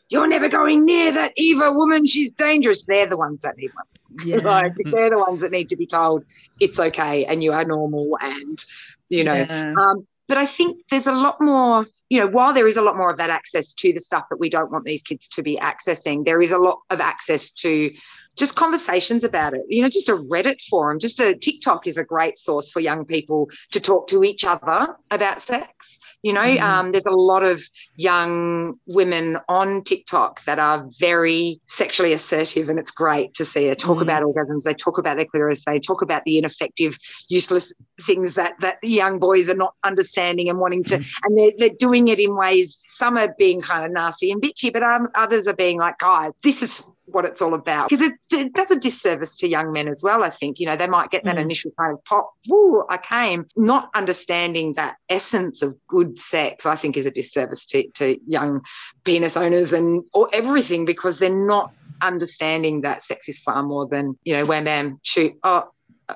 you're 0.09 0.27
never 0.27 0.49
going 0.49 0.85
near 0.85 1.13
that 1.13 1.31
Eva 1.37 1.71
woman. 1.71 2.05
She's 2.05 2.33
dangerous. 2.33 2.83
They're 2.83 3.07
the 3.07 3.15
ones 3.15 3.41
that 3.41 3.57
need 3.57 3.71
one. 3.73 4.25
Yeah. 4.25 4.37
Like 4.43 4.73
they're 4.83 5.09
the 5.09 5.17
ones 5.17 5.41
that 5.41 5.51
need 5.51 5.69
to 5.69 5.77
be 5.77 5.87
told 5.87 6.25
it's 6.59 6.77
okay 6.77 7.25
and 7.25 7.41
you 7.41 7.53
are 7.53 7.63
normal 7.63 8.17
and 8.19 8.63
you 9.07 9.23
know. 9.23 9.33
Yeah. 9.33 9.73
Um, 9.77 10.05
but 10.27 10.37
I 10.37 10.45
think 10.45 10.83
there's 10.89 11.07
a 11.07 11.13
lot 11.13 11.41
more, 11.41 11.85
you 12.09 12.19
know, 12.19 12.27
while 12.27 12.53
there 12.53 12.67
is 12.67 12.77
a 12.77 12.81
lot 12.81 12.97
more 12.97 13.09
of 13.09 13.17
that 13.17 13.29
access 13.29 13.73
to 13.73 13.93
the 13.93 13.99
stuff 13.99 14.25
that 14.29 14.39
we 14.39 14.49
don't 14.49 14.71
want 14.71 14.85
these 14.85 15.01
kids 15.01 15.27
to 15.29 15.43
be 15.43 15.57
accessing, 15.57 16.25
there 16.25 16.41
is 16.41 16.51
a 16.51 16.57
lot 16.57 16.79
of 16.89 16.99
access 16.99 17.51
to 17.51 17.91
just 18.37 18.55
conversations 18.55 19.23
about 19.23 19.53
it. 19.53 19.61
You 19.67 19.81
know, 19.81 19.89
just 19.89 20.09
a 20.09 20.15
Reddit 20.15 20.61
forum, 20.69 20.99
just 20.99 21.19
a 21.19 21.35
TikTok 21.35 21.87
is 21.87 21.97
a 21.97 22.03
great 22.03 22.39
source 22.39 22.71
for 22.71 22.79
young 22.79 23.05
people 23.05 23.49
to 23.71 23.79
talk 23.79 24.07
to 24.07 24.23
each 24.23 24.45
other 24.45 24.95
about 25.09 25.41
sex. 25.41 25.99
You 26.23 26.33
know, 26.33 26.41
Mhm. 26.41 26.61
um, 26.61 26.91
there's 26.91 27.07
a 27.07 27.11
lot 27.11 27.41
of 27.41 27.63
young 27.95 28.75
women 28.85 29.37
on 29.49 29.83
TikTok 29.83 30.43
that 30.45 30.59
are 30.59 30.87
very 30.99 31.59
sexually 31.67 32.13
assertive, 32.13 32.69
and 32.69 32.77
it's 32.77 32.91
great 32.91 33.33
to 33.35 33.45
see 33.45 33.67
her 33.67 33.75
talk 33.75 33.97
Mhm. 33.97 34.03
about 34.03 34.23
orgasms. 34.23 34.63
They 34.63 34.75
talk 34.75 34.99
about 34.99 35.15
their 35.15 35.25
clitoris. 35.25 35.65
They 35.65 35.79
talk 35.79 36.03
about 36.03 36.23
the 36.23 36.37
ineffective, 36.37 36.97
useless 37.27 37.73
things 38.05 38.35
that 38.35 38.53
that 38.61 38.77
young 38.83 39.17
boys 39.17 39.49
are 39.49 39.55
not 39.55 39.73
understanding 39.83 40.47
and 40.47 40.59
wanting 40.59 40.83
to, 40.85 40.95
and 41.23 41.37
they're 41.37 41.51
they're 41.57 41.77
doing 41.79 42.07
it 42.07 42.19
in 42.19 42.35
ways. 42.35 42.77
Some 42.87 43.17
are 43.17 43.33
being 43.39 43.61
kind 43.61 43.83
of 43.83 43.91
nasty 43.91 44.31
and 44.31 44.41
bitchy, 44.41 44.71
but 44.71 44.83
um, 44.83 45.09
others 45.15 45.47
are 45.47 45.55
being 45.55 45.79
like, 45.79 45.97
guys, 45.97 46.33
this 46.43 46.61
is 46.61 46.83
what 47.11 47.25
it's 47.25 47.41
all 47.41 47.53
about 47.53 47.89
because 47.89 48.11
it 48.31 48.53
does 48.53 48.71
a 48.71 48.75
disservice 48.75 49.35
to 49.37 49.47
young 49.47 49.71
men 49.71 49.87
as 49.87 50.01
well. 50.03 50.23
I 50.23 50.29
think 50.29 50.59
you 50.59 50.65
know 50.67 50.75
they 50.77 50.87
might 50.87 51.11
get 51.11 51.23
that 51.25 51.35
Mm. 51.35 51.41
initial 51.41 51.71
kind 51.77 51.93
of 51.93 52.03
pop, 52.05 52.31
woo, 52.47 52.83
I 52.89 52.97
came, 52.97 53.45
not 53.55 53.89
understanding 53.93 54.73
that 54.75 54.95
essence 55.09 55.61
of 55.61 55.75
good 55.87 56.19
sex. 56.19 56.65
I 56.65 56.75
think 56.75 56.97
is 56.97 57.05
a 57.05 57.11
disservice 57.11 57.65
to, 57.67 57.87
to 57.95 58.17
young 58.27 58.61
penis 59.03 59.37
owners 59.37 59.73
and 59.73 60.03
or 60.13 60.29
everything 60.33 60.85
because 60.85 61.19
they're 61.19 61.29
not 61.29 61.71
understanding 62.01 62.81
that 62.81 63.03
sex 63.03 63.29
is 63.29 63.39
far 63.39 63.61
more 63.63 63.87
than 63.87 64.17
you 64.23 64.33
know 64.33 64.43
wham 64.45 64.63
bam 64.63 64.99
shoot 65.03 65.33
oh 65.43 65.69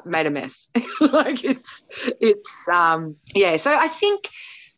made 0.03 0.25
a 0.25 0.31
mess 0.31 0.67
like 0.99 1.43
it's 1.43 1.83
it's 2.19 2.67
um 2.71 3.15
yeah 3.33 3.55
so 3.55 3.71
I 3.73 3.87
think 3.87 4.27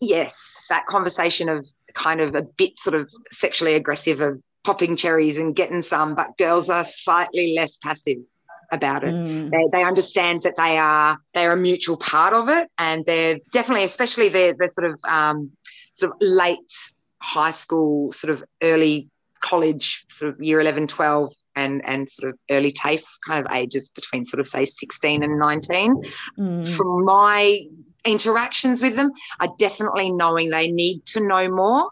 yes 0.02 0.54
that 0.70 0.86
conversation 0.86 1.50
of 1.50 1.66
kind 1.94 2.22
of 2.22 2.36
a 2.36 2.42
bit 2.42 2.78
sort 2.78 2.94
of 2.96 3.10
sexually 3.32 3.74
aggressive 3.74 4.22
of 4.22 4.42
popping 4.68 4.98
cherries 4.98 5.38
and 5.38 5.56
getting 5.56 5.82
some, 5.82 6.14
but 6.14 6.38
girls 6.38 6.70
are 6.70 6.84
slightly 6.84 7.54
less 7.56 7.78
passive 7.78 8.18
about 8.70 9.06
it. 9.06 9.16
Mm. 9.16 9.50
They, 9.50 9.64
they 9.72 9.84
understand 9.86 10.42
that 10.44 10.56
they 10.58 10.78
are 10.78 11.18
they're 11.34 11.54
a 11.54 11.58
mutual 11.58 11.96
part 11.96 12.34
of 12.34 12.50
it, 12.50 12.70
and 12.78 13.06
they're 13.06 13.40
definitely, 13.54 13.86
especially 13.86 14.28
they're 14.28 14.54
they're 14.60 14.68
sort 14.68 14.92
of 14.92 15.00
um, 15.08 15.52
sort 15.94 16.12
of 16.12 16.18
late 16.20 16.74
high 17.22 17.52
school, 17.52 18.12
sort 18.12 18.34
of 18.34 18.44
early 18.62 19.10
college, 19.40 20.06
sort 20.10 20.34
of 20.34 20.44
year 20.44 20.60
11, 20.60 20.88
12, 20.88 21.34
and 21.56 21.82
and 21.86 22.10
sort 22.10 22.34
of 22.34 22.40
early 22.52 22.74
TAFE 22.74 23.06
kind 23.26 23.40
of 23.40 23.50
ages 23.56 23.90
between 23.92 24.26
sort 24.26 24.42
of 24.42 24.48
say 24.50 24.66
16 24.66 25.24
and 25.24 25.40
19. 25.40 26.04
Mm. 26.38 26.68
From 26.76 27.06
my 27.06 27.62
interactions 28.04 28.82
with 28.82 28.98
them, 28.98 29.12
are 29.40 29.54
definitely 29.58 30.12
knowing 30.12 30.50
they 30.50 30.72
need 30.72 31.06
to 31.06 31.22
know 31.26 31.50
more. 31.50 31.90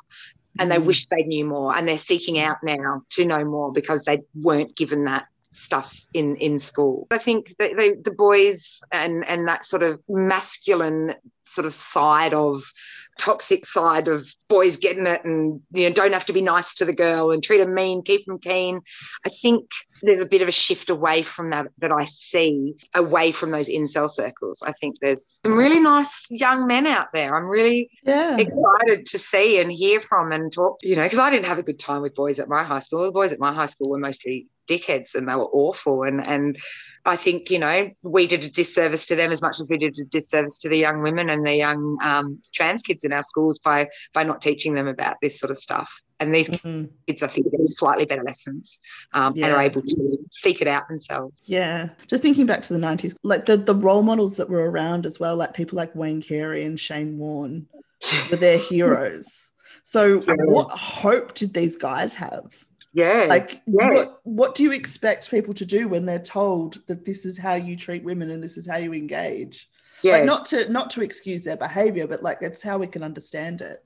And 0.58 0.72
they 0.72 0.78
Mm. 0.78 0.86
wish 0.86 1.08
they 1.08 1.24
knew 1.24 1.45
more, 1.45 1.76
and 1.76 1.88
they're 1.88 1.97
seeking 1.97 2.39
out 2.39 2.58
now 2.64 3.01
to 3.12 3.26
know 3.26 3.43
more 3.43 3.72
because 3.72 4.03
they 4.03 4.22
weren't 4.34 4.76
given 4.76 5.06
that 5.06 5.26
stuff 5.51 5.95
in 6.14 6.36
in 6.38 6.60
school. 6.60 7.08
I 7.12 7.18
think 7.18 7.56
they, 7.58 7.74
the 7.74 8.14
boys 8.16 8.82
and 8.91 9.26
and 9.26 9.47
that 9.47 9.66
sort 9.66 9.84
of 9.84 10.01
masculine 10.08 11.16
sort 11.43 11.66
of 11.66 11.74
side 11.74 12.34
of 12.34 12.64
toxic 13.18 13.66
side 13.66 14.07
of 14.07 14.26
boys 14.49 14.78
getting 14.78 15.05
it 15.07 15.24
and 15.24 15.61
you 15.72 15.88
know 15.88 15.93
don't 15.93 16.13
have 16.13 16.26
to 16.26 16.34
be 16.34 16.41
nice 16.41 16.76
to 16.76 16.86
the 16.86 16.93
girl 16.93 17.32
and 17.32 17.43
treat 17.43 17.59
them 17.59 17.74
mean 17.74 18.03
keep 18.03 18.26
them 18.26 18.38
keen 18.38 18.82
i 19.26 19.30
think 19.30 19.66
there's 20.03 20.20
a 20.20 20.26
bit 20.26 20.41
of 20.41 20.47
a 20.47 20.51
shift 20.51 20.89
away 20.89 21.22
from 21.22 21.49
that 21.51 21.68
that 21.80 21.91
i 21.91 22.05
see 22.05 22.74
away 22.93 23.32
from 23.32 23.49
those 23.51 23.70
incel 23.70 24.09
circles 24.09 24.61
i 24.66 24.72
think 24.74 24.95
there's 24.99 25.39
some 25.45 25.55
really 25.55 25.80
nice 25.80 26.11
young 26.30 26.68
men 26.68 26.86
out 26.86 27.07
there 27.13 27.36
i'm 27.36 27.45
really 27.45 27.89
Yeah. 28.03 28.38
excited 28.38 29.05
to 29.07 29.18
see 29.18 29.59
and 29.59 29.72
hear 29.72 29.99
from 29.99 30.32
and 30.32 30.51
talk, 30.51 30.78
you 30.84 30.95
know, 30.95 31.03
because 31.03 31.20
I 31.20 31.30
didn't 31.30 31.45
have 31.47 31.57
a 31.57 31.63
good 31.63 31.80
time 31.80 32.01
with 32.01 32.16
boys 32.16 32.39
at 32.39 32.47
my 32.47 32.63
high 32.63 32.80
school. 32.80 33.03
The 33.03 33.11
boys 33.11 33.32
at 33.32 33.39
my 33.39 33.53
high 33.53 33.66
school 33.66 33.89
were 33.89 33.97
mostly 33.97 34.47
dickheads 34.68 35.16
and 35.16 35.28
they 35.28 35.36
were 35.36 35.45
awful. 35.47 36.03
And 36.03 36.26
and 36.26 36.57
I 37.07 37.16
think, 37.18 37.51
you 37.51 37.59
know, 37.59 37.91
we 38.01 38.26
did 38.26 38.43
a 38.43 38.49
disservice 38.49 39.05
to 39.07 39.16
them 39.16 39.32
as 39.32 39.41
much 39.41 39.59
as 39.59 39.70
we 39.70 39.78
did 39.78 39.95
a 39.99 40.05
disservice 40.05 40.57
to 40.59 40.70
the 40.70 40.78
young 40.78 41.01
women 41.03 41.30
and 41.30 41.45
the 41.45 41.53
young 41.55 41.97
um, 42.01 42.41
trans 42.53 42.82
kids 42.82 43.03
in 43.03 43.13
our 43.13 43.24
schools 43.24 43.59
by 43.59 43.89
by 44.13 44.24
not 44.24 44.41
teaching 44.41 44.74
them 44.74 44.88
about 44.88 45.18
this 45.22 45.39
sort 45.39 45.51
of 45.51 45.57
stuff. 45.57 46.01
And 46.20 46.34
these 46.34 46.49
Mhm. 46.49 46.89
kids, 47.07 47.22
I 47.22 47.28
think, 47.28 47.47
are 47.47 47.49
getting 47.51 47.68
slightly 47.68 48.05
better 48.05 48.24
lessons 48.24 48.80
um, 49.13 49.34
and 49.36 49.45
are 49.53 49.61
able 49.61 49.82
to 49.82 50.18
seek 50.32 50.61
it 50.61 50.68
out 50.68 50.88
themselves. 50.88 51.41
Yeah. 51.43 51.89
Just 52.07 52.24
thinking 52.24 52.45
back 52.45 52.61
to 52.63 52.74
the 52.74 52.80
90s, 52.80 53.16
like 53.22 53.45
the, 53.45 53.57
the 53.57 53.76
role 53.76 54.01
models 54.01 54.38
that 54.38 54.49
were 54.49 54.70
around 54.72 55.05
as 55.05 55.20
well, 55.20 55.36
like 55.36 55.53
people 55.53 55.76
like 55.76 55.93
Wayne 55.93 56.22
Carey 56.22 56.63
and 56.63 56.80
Shane 56.80 57.18
Warne 57.18 57.68
were 58.32 58.38
their 58.38 58.57
heroes. 58.72 59.51
So 59.84 60.22
Yeah. 60.22 60.34
what 60.45 60.72
hope 60.72 61.34
did 61.36 61.53
these 61.53 61.76
guys 61.76 62.16
have? 62.16 62.64
Yeah. 62.96 63.26
Like 63.30 63.62
Yeah. 63.68 63.93
what 63.93 64.20
what 64.24 64.56
do 64.56 64.64
you 64.64 64.72
expect 64.72 65.30
people 65.30 65.54
to 65.56 65.66
do 65.66 65.88
when 65.88 66.06
they're 66.06 66.18
told 66.18 66.82
that 66.88 67.06
this 67.06 67.26
is 67.26 67.38
how 67.38 67.54
you 67.56 67.76
treat 67.76 68.04
women 68.04 68.32
and 68.32 68.41
this 68.41 68.58
is 68.58 68.68
how 68.68 68.78
you 68.78 68.93
engage? 68.93 69.70
yeah. 70.02 70.14
Like 70.14 70.26
not 70.26 70.46
to 70.48 70.70
not 70.72 70.89
to 70.91 71.02
excuse 71.02 71.43
their 71.43 71.58
behavior, 71.58 72.08
but 72.08 72.24
like 72.24 72.39
that's 72.39 72.62
how 72.64 72.78
we 72.78 72.88
can 72.88 73.04
understand 73.04 73.62
it. 73.62 73.84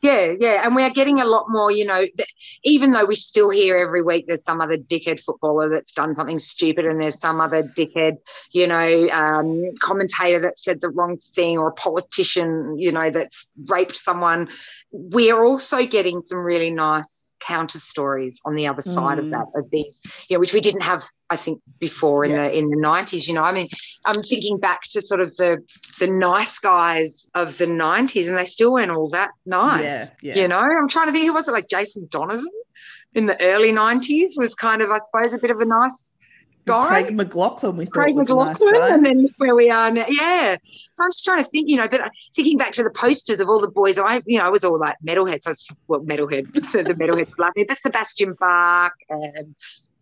Yeah, 0.00 0.34
yeah, 0.38 0.64
and 0.64 0.76
we 0.76 0.84
are 0.84 0.90
getting 0.90 1.20
a 1.20 1.24
lot 1.24 1.46
more. 1.48 1.70
You 1.72 1.86
know, 1.86 2.04
th- 2.16 2.34
even 2.62 2.92
though 2.92 3.04
we 3.04 3.16
still 3.16 3.50
hear 3.50 3.76
every 3.76 4.02
week 4.02 4.26
there's 4.26 4.44
some 4.44 4.60
other 4.60 4.76
dickhead 4.76 5.20
footballer 5.20 5.68
that's 5.68 5.92
done 5.92 6.14
something 6.14 6.38
stupid, 6.38 6.84
and 6.86 7.00
there's 7.00 7.18
some 7.18 7.40
other 7.40 7.62
dickhead, 7.64 8.18
you 8.52 8.66
know, 8.68 9.08
um, 9.10 9.72
commentator 9.80 10.40
that 10.42 10.58
said 10.58 10.80
the 10.80 10.88
wrong 10.88 11.18
thing, 11.34 11.58
or 11.58 11.68
a 11.68 11.72
politician, 11.72 12.78
you 12.78 12.92
know, 12.92 13.10
that's 13.10 13.48
raped 13.66 13.96
someone. 13.96 14.48
We 14.92 15.30
are 15.32 15.44
also 15.44 15.84
getting 15.86 16.20
some 16.20 16.38
really 16.38 16.70
nice 16.70 17.21
counter 17.46 17.78
stories 17.78 18.40
on 18.44 18.54
the 18.54 18.66
other 18.66 18.82
side 18.82 19.18
of 19.18 19.24
Mm. 19.26 19.30
that 19.30 19.46
of 19.58 19.70
these, 19.70 20.00
you 20.28 20.36
know, 20.36 20.40
which 20.40 20.52
we 20.54 20.60
didn't 20.60 20.82
have, 20.82 21.02
I 21.30 21.36
think, 21.36 21.60
before 21.78 22.24
in 22.24 22.30
Yeah. 22.32 22.48
the 22.48 22.58
in 22.58 22.70
the 22.70 22.76
nineties. 22.76 23.26
You 23.28 23.34
know, 23.34 23.42
I 23.42 23.52
mean, 23.52 23.68
I'm 24.06 24.22
thinking 24.22 24.58
back 24.58 24.80
to 24.92 25.02
sort 25.02 25.20
of 25.20 25.34
the 25.36 25.58
the 25.98 26.06
nice 26.06 26.58
guys 26.58 27.28
of 27.34 27.58
the 27.58 27.66
90s 27.66 28.28
and 28.28 28.36
they 28.38 28.44
still 28.44 28.72
weren't 28.72 28.90
all 28.90 29.10
that 29.10 29.30
nice 29.46 29.82
Yeah, 29.82 30.08
yeah. 30.22 30.34
you 30.42 30.48
know 30.48 30.58
i'm 30.58 30.88
trying 30.88 31.06
to 31.08 31.12
think 31.12 31.26
who 31.26 31.32
was 31.34 31.46
it 31.48 31.52
like 31.52 31.68
jason 31.68 32.08
donovan 32.10 32.50
in 33.14 33.26
the 33.26 33.38
early 33.40 33.72
90s 33.72 34.32
was 34.36 34.54
kind 34.54 34.80
of 34.82 34.90
i 34.90 34.98
suppose 34.98 35.32
a 35.34 35.38
bit 35.38 35.50
of 35.50 35.60
a 35.60 35.64
nice 35.64 36.12
guy 36.64 37.02
Craig 37.02 37.16
McLachlan, 37.16 37.76
we 37.76 37.84
thought 37.84 37.94
Craig 37.94 38.16
was 38.16 38.28
McLachlan, 38.28 38.80
guy. 38.80 38.94
and 38.94 39.04
then 39.04 39.28
where 39.38 39.54
we 39.54 39.70
are 39.70 39.90
now. 39.90 40.06
Yeah. 40.08 40.56
So 40.94 41.04
I'm 41.04 41.10
just 41.10 41.24
trying 41.24 41.42
to 41.42 41.48
think, 41.50 41.68
you 41.68 41.76
know, 41.76 41.88
but 41.88 42.10
thinking 42.34 42.58
back 42.58 42.72
to 42.72 42.82
the 42.82 42.90
posters 42.90 43.40
of 43.40 43.48
all 43.48 43.60
the 43.60 43.68
boys, 43.68 43.98
I, 43.98 44.22
you 44.26 44.38
know, 44.38 44.44
I 44.44 44.48
was 44.48 44.64
all 44.64 44.78
like 44.78 44.96
metalheads. 45.06 45.46
I 45.46 45.50
was, 45.50 45.68
well, 45.88 46.00
metalhead, 46.00 46.52
the 46.52 46.94
metalheads 46.94 47.36
love 47.38 47.52
me, 47.56 47.64
but 47.64 47.78
Sebastian 47.78 48.34
Bach 48.38 48.92
and 49.08 49.54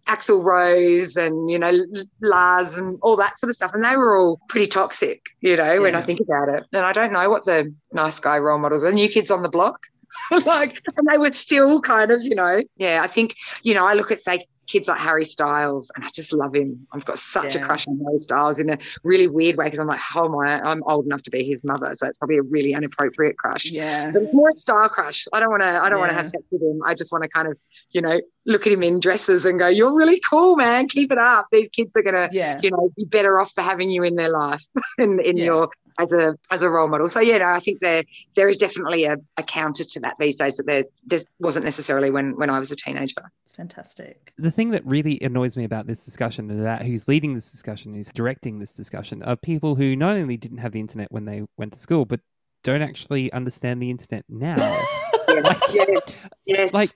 Axl 0.06 0.42
Rose 0.42 1.16
and, 1.16 1.50
you 1.50 1.58
know, 1.58 1.72
Lars 2.20 2.76
and 2.76 2.98
all 3.02 3.16
that 3.16 3.38
sort 3.38 3.50
of 3.50 3.56
stuff. 3.56 3.72
And 3.74 3.84
they 3.84 3.96
were 3.96 4.16
all 4.16 4.40
pretty 4.48 4.66
toxic, 4.66 5.26
you 5.40 5.56
know, 5.56 5.80
when 5.80 5.94
I 5.94 6.02
think 6.02 6.20
about 6.20 6.48
it. 6.48 6.64
And 6.72 6.84
I 6.84 6.92
don't 6.92 7.12
know 7.12 7.30
what 7.30 7.46
the 7.46 7.72
nice 7.92 8.18
guy 8.18 8.38
role 8.38 8.58
models 8.58 8.84
are. 8.84 8.92
New 8.92 9.08
kids 9.08 9.30
on 9.30 9.42
the 9.42 9.48
block. 9.48 9.86
like, 10.46 10.82
and 10.96 11.06
they 11.10 11.18
were 11.18 11.30
still 11.30 11.80
kind 11.80 12.10
of, 12.10 12.22
you 12.22 12.34
know, 12.34 12.62
yeah, 12.76 13.00
I 13.02 13.06
think, 13.06 13.36
you 13.62 13.74
know, 13.74 13.86
I 13.86 13.94
look 13.94 14.10
at, 14.10 14.20
say, 14.20 14.46
kids 14.70 14.86
like 14.88 14.98
Harry 14.98 15.24
Styles, 15.24 15.90
and 15.96 16.04
I 16.04 16.08
just 16.14 16.32
love 16.32 16.54
him. 16.54 16.86
I've 16.92 17.04
got 17.04 17.18
such 17.18 17.54
Yeah. 17.56 17.62
a 17.62 17.66
crush 17.66 17.86
on 17.88 17.98
Harry 18.04 18.18
Styles 18.18 18.60
in 18.60 18.70
a 18.70 18.78
really 19.02 19.26
weird 19.26 19.56
way 19.56 19.64
because 19.64 19.78
I'm 19.80 19.86
like, 19.88 20.00
oh 20.14 20.28
my, 20.28 20.60
I'm 20.60 20.82
old 20.84 21.06
enough 21.06 21.22
to 21.24 21.30
be 21.30 21.42
his 21.44 21.64
mother, 21.64 21.92
so 21.96 22.06
it's 22.06 22.18
probably 22.18 22.38
a 22.38 22.42
really 22.42 22.72
inappropriate 22.72 23.36
crush. 23.36 23.64
Yeah. 23.66 24.10
But 24.12 24.22
it's 24.22 24.34
more 24.34 24.50
a 24.50 24.52
star 24.52 24.88
crush. 24.88 25.26
I 25.32 25.40
don't 25.40 25.50
want 25.50 25.62
to. 25.62 25.82
I 25.84 25.88
don't 25.88 25.98
want 25.98 26.10
to 26.10 26.16
have 26.16 26.28
sex 26.28 26.44
with 26.50 26.62
him. 26.62 26.80
I 26.86 26.94
just 26.94 27.10
want 27.12 27.24
to 27.24 27.28
kind 27.30 27.48
of, 27.48 27.58
you 27.90 28.00
know, 28.00 28.20
look 28.46 28.66
at 28.66 28.72
him 28.72 28.82
in 28.82 29.00
dresses 29.00 29.44
and 29.44 29.58
go, 29.58 29.68
"You're 29.68 29.92
really 29.94 30.20
cool, 30.20 30.56
man. 30.56 30.88
Keep 30.88 31.12
it 31.12 31.18
up. 31.18 31.46
These 31.52 31.68
kids 31.70 31.92
are 31.96 32.02
gonna, 32.02 32.28
Yeah. 32.32 32.60
you 32.62 32.70
know, 32.70 32.90
be 32.96 33.04
better 33.04 33.40
off 33.40 33.52
for 33.52 33.62
having 33.62 33.90
you 33.90 34.02
in 34.04 34.14
their 34.14 34.30
life 34.30 34.64
in 34.98 35.20
in 35.20 35.36
Yeah. 35.36 35.44
your 35.44 35.68
as 36.00 36.12
a 36.12 36.36
as 36.50 36.62
a 36.62 36.70
role 36.70 36.88
model." 36.88 37.08
So 37.08 37.20
yeah, 37.20 37.38
no, 37.38 37.46
I 37.46 37.60
think 37.60 37.80
there 37.80 38.04
there 38.34 38.48
is 38.48 38.56
definitely 38.56 39.04
a, 39.04 39.16
a 39.36 39.42
counter 39.42 39.84
to 39.84 40.00
that 40.00 40.16
these 40.18 40.36
days 40.36 40.56
that 40.56 40.66
there, 40.66 40.84
there 41.06 41.20
wasn't 41.38 41.64
necessarily 41.64 42.10
when 42.10 42.36
when 42.36 42.50
I 42.50 42.58
was 42.58 42.70
a 42.70 42.76
teenager. 42.76 43.30
It's 43.44 43.54
fantastic. 43.54 44.32
the 44.38 44.50
thing 44.50 44.70
that 44.70 44.86
really 44.86 45.20
annoys 45.20 45.56
me 45.56 45.64
about 45.64 45.86
this 45.86 46.04
discussion 46.04 46.50
and 46.50 46.60
about 46.60 46.82
who's 46.82 47.08
leading 47.08 47.34
this 47.34 47.50
discussion, 47.50 47.94
who's 47.94 48.08
directing 48.08 48.58
this 48.58 48.74
discussion, 48.74 49.22
are 49.22 49.36
people 49.36 49.74
who 49.74 49.96
not 49.96 50.16
only 50.16 50.36
didn't 50.36 50.58
have 50.58 50.72
the 50.72 50.80
internet 50.80 51.10
when 51.10 51.24
they 51.24 51.42
went 51.56 51.72
to 51.72 51.78
school, 51.78 52.04
but 52.04 52.20
don't 52.62 52.82
actually 52.82 53.32
understand 53.32 53.82
the 53.82 53.90
internet 53.90 54.24
now. 54.28 54.56
Yeah, 55.72 55.84
yeah, 55.86 56.00
yes, 56.44 56.74
like, 56.74 56.90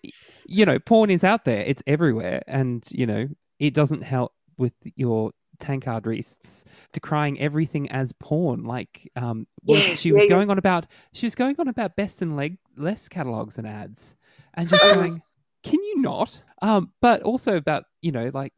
you 0.47 0.67
know, 0.67 0.81
porn 0.81 1.09
is 1.09 1.23
out 1.23 1.45
there, 1.45 1.63
it's 1.63 1.85
everywhere, 1.87 2.43
and 2.49 2.85
you 2.91 3.07
know, 3.07 3.29
it 3.61 3.75
doesn't 3.75 4.03
help 4.03 4.33
with 4.59 4.73
your 4.97 5.31
tankard 5.59 6.05
Reists 6.05 6.65
decrying 6.93 7.39
everything 7.41 7.91
as 7.91 8.13
porn. 8.13 8.65
Like, 8.65 9.11
um, 9.17 9.47
was- 9.65 9.87
Yeah, 9.89 9.95
she 9.95 10.13
was 10.13 10.21
yeah, 10.21 10.25
yeah. 10.25 10.29
going 10.37 10.51
on 10.51 10.59
about 10.59 10.87
she 11.13 11.27
was 11.27 11.35
going 11.35 11.57
on 11.59 11.69
about 11.69 11.97
best 11.97 12.23
and 12.23 12.37
leg 12.37 12.59
less 12.77 13.09
catalogs 13.09 13.59
and 13.59 13.67
ads, 13.67 14.17
and 14.55 14.69
just 14.69 14.83
Oh. 14.85 14.95
going, 14.95 15.23
can 15.63 15.83
you 15.83 16.01
not? 16.01 16.43
Um, 16.63 16.93
but 17.01 17.23
also 17.23 17.57
about 17.57 17.85
you 18.03 18.13
know, 18.13 18.31
like, 18.35 18.53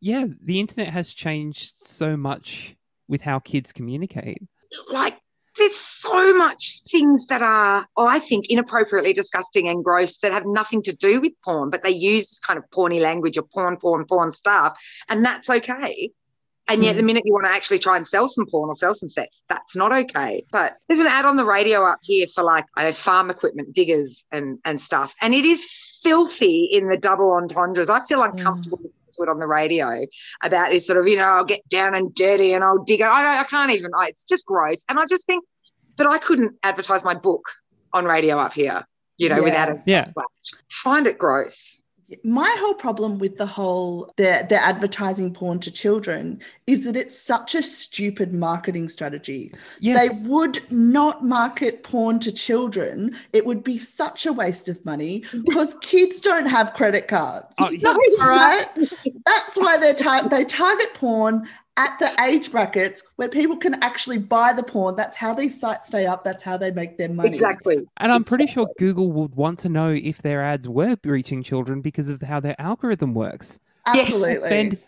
yeah, 0.00 0.26
the 0.42 0.60
internet 0.60 0.88
has 0.92 1.12
changed 1.12 1.74
so 1.78 2.16
much 2.16 2.76
with 3.08 3.22
how 3.22 3.38
kids 3.38 3.72
communicate. 3.72 4.42
like 4.90 5.18
there's 5.58 5.74
so 5.76 6.34
much 6.36 6.82
things 6.90 7.28
that 7.28 7.40
are 7.40 7.86
oh, 7.96 8.06
I 8.06 8.18
think 8.18 8.44
inappropriately 8.50 9.14
disgusting 9.14 9.68
and 9.68 9.82
gross 9.82 10.18
that 10.18 10.30
have 10.32 10.44
nothing 10.44 10.82
to 10.82 10.92
do 10.92 11.18
with 11.20 11.32
porn, 11.42 11.70
but 11.70 11.82
they 11.82 11.90
use 11.90 12.38
kind 12.46 12.58
of 12.58 12.64
porny 12.70 13.00
language 13.00 13.38
or 13.38 13.42
porn, 13.42 13.78
porn, 13.78 14.04
porn 14.06 14.34
stuff, 14.34 14.78
and 15.08 15.24
that's 15.24 15.48
okay. 15.48 16.10
And 16.68 16.82
yet, 16.82 16.94
Mm. 16.94 16.98
the 16.98 17.02
minute 17.04 17.22
you 17.26 17.32
want 17.32 17.46
to 17.46 17.52
actually 17.52 17.78
try 17.78 17.96
and 17.96 18.06
sell 18.06 18.26
some 18.28 18.46
porn 18.46 18.68
or 18.68 18.74
sell 18.74 18.94
some 18.94 19.08
sex, 19.08 19.38
that's 19.48 19.76
not 19.76 19.92
okay. 19.92 20.44
But 20.50 20.76
there's 20.88 21.00
an 21.00 21.06
ad 21.06 21.24
on 21.24 21.36
the 21.36 21.44
radio 21.44 21.84
up 21.84 21.98
here 22.02 22.26
for 22.34 22.42
like 22.42 22.64
I 22.76 22.84
know, 22.84 22.92
farm 22.92 23.30
equipment, 23.30 23.72
diggers, 23.74 24.24
and 24.32 24.58
and 24.64 24.80
stuff, 24.80 25.14
and 25.20 25.32
it 25.34 25.44
is 25.44 25.64
filthy 26.02 26.64
in 26.72 26.88
the 26.88 26.96
double 26.96 27.30
entendres. 27.32 27.88
I 27.88 28.04
feel 28.06 28.22
uncomfortable 28.22 28.78
listening 28.78 28.92
to 29.16 29.22
it 29.22 29.28
on 29.28 29.38
the 29.38 29.46
radio 29.46 30.04
about 30.42 30.70
this 30.70 30.86
sort 30.86 30.98
of, 30.98 31.06
you 31.08 31.16
know, 31.16 31.22
I'll 31.24 31.44
get 31.44 31.66
down 31.68 31.94
and 31.94 32.14
dirty 32.14 32.52
and 32.52 32.62
I'll 32.62 32.84
dig. 32.84 33.00
I, 33.02 33.40
I 33.40 33.44
can't 33.44 33.70
even. 33.72 33.90
I, 33.98 34.08
it's 34.08 34.24
just 34.24 34.44
gross. 34.46 34.84
And 34.88 34.98
I 34.98 35.04
just 35.08 35.24
think, 35.26 35.44
but 35.96 36.06
I 36.06 36.18
couldn't 36.18 36.52
advertise 36.62 37.02
my 37.02 37.14
book 37.14 37.42
on 37.92 38.04
radio 38.04 38.38
up 38.38 38.52
here, 38.52 38.84
you 39.16 39.28
know, 39.28 39.36
Yeah. 39.36 39.42
without 39.42 39.68
a 39.70 39.82
Yeah, 39.86 40.10
find 40.70 41.06
it 41.06 41.18
gross. 41.18 41.80
My 42.22 42.54
whole 42.60 42.74
problem 42.74 43.18
with 43.18 43.36
the 43.36 43.46
whole 43.46 44.12
they're, 44.16 44.44
they're 44.44 44.60
advertising 44.60 45.32
porn 45.34 45.58
to 45.60 45.70
children 45.72 46.40
is 46.66 46.84
that 46.84 46.96
it's 46.96 47.18
such 47.18 47.54
a 47.54 47.62
stupid 47.62 48.32
marketing 48.32 48.88
strategy. 48.88 49.52
yes, 49.80 50.22
They 50.22 50.28
would 50.28 50.62
not 50.70 51.24
market 51.24 51.82
porn 51.82 52.20
to 52.20 52.30
children. 52.30 53.16
It 53.32 53.44
would 53.44 53.64
be 53.64 53.78
such 53.78 54.24
a 54.24 54.32
waste 54.32 54.68
of 54.68 54.84
money 54.84 55.24
because 55.44 55.74
kids 55.82 56.20
don't 56.20 56.46
have 56.46 56.74
credit 56.74 57.08
cards. 57.08 57.54
Oh, 57.58 57.70
No, 57.82 57.92
All 57.92 58.28
right. 58.28 58.68
That's 59.26 59.56
why 59.56 59.76
they 59.76 59.92
tar- 59.94 60.28
they 60.28 60.44
target 60.44 60.94
porn 60.94 61.48
at 61.76 61.98
the 61.98 62.10
age 62.22 62.50
brackets 62.50 63.02
where 63.16 63.28
people 63.28 63.56
can 63.56 63.74
actually 63.82 64.18
buy 64.18 64.52
the 64.52 64.62
porn. 64.62 64.96
That's 64.96 65.16
how 65.16 65.34
these 65.34 65.58
sites 65.60 65.88
stay 65.88 66.06
up. 66.06 66.24
That's 66.24 66.42
how 66.42 66.56
they 66.56 66.70
make 66.70 66.96
their 66.98 67.08
money. 67.08 67.28
Exactly. 67.30 67.86
And 67.98 68.12
I'm 68.12 68.24
pretty 68.24 68.46
sure 68.46 68.66
Google 68.78 69.12
would 69.12 69.34
want 69.34 69.58
to 69.60 69.68
know 69.68 69.90
if 69.90 70.22
their 70.22 70.42
ads 70.42 70.68
were 70.68 70.96
reaching 71.04 71.42
children 71.42 71.80
because 71.82 72.08
of 72.08 72.22
how 72.22 72.40
their 72.40 72.58
algorithm 72.60 73.14
works. 73.14 73.58
Absolutely. 73.84 74.34
They 74.34 74.40
spend 74.40 74.78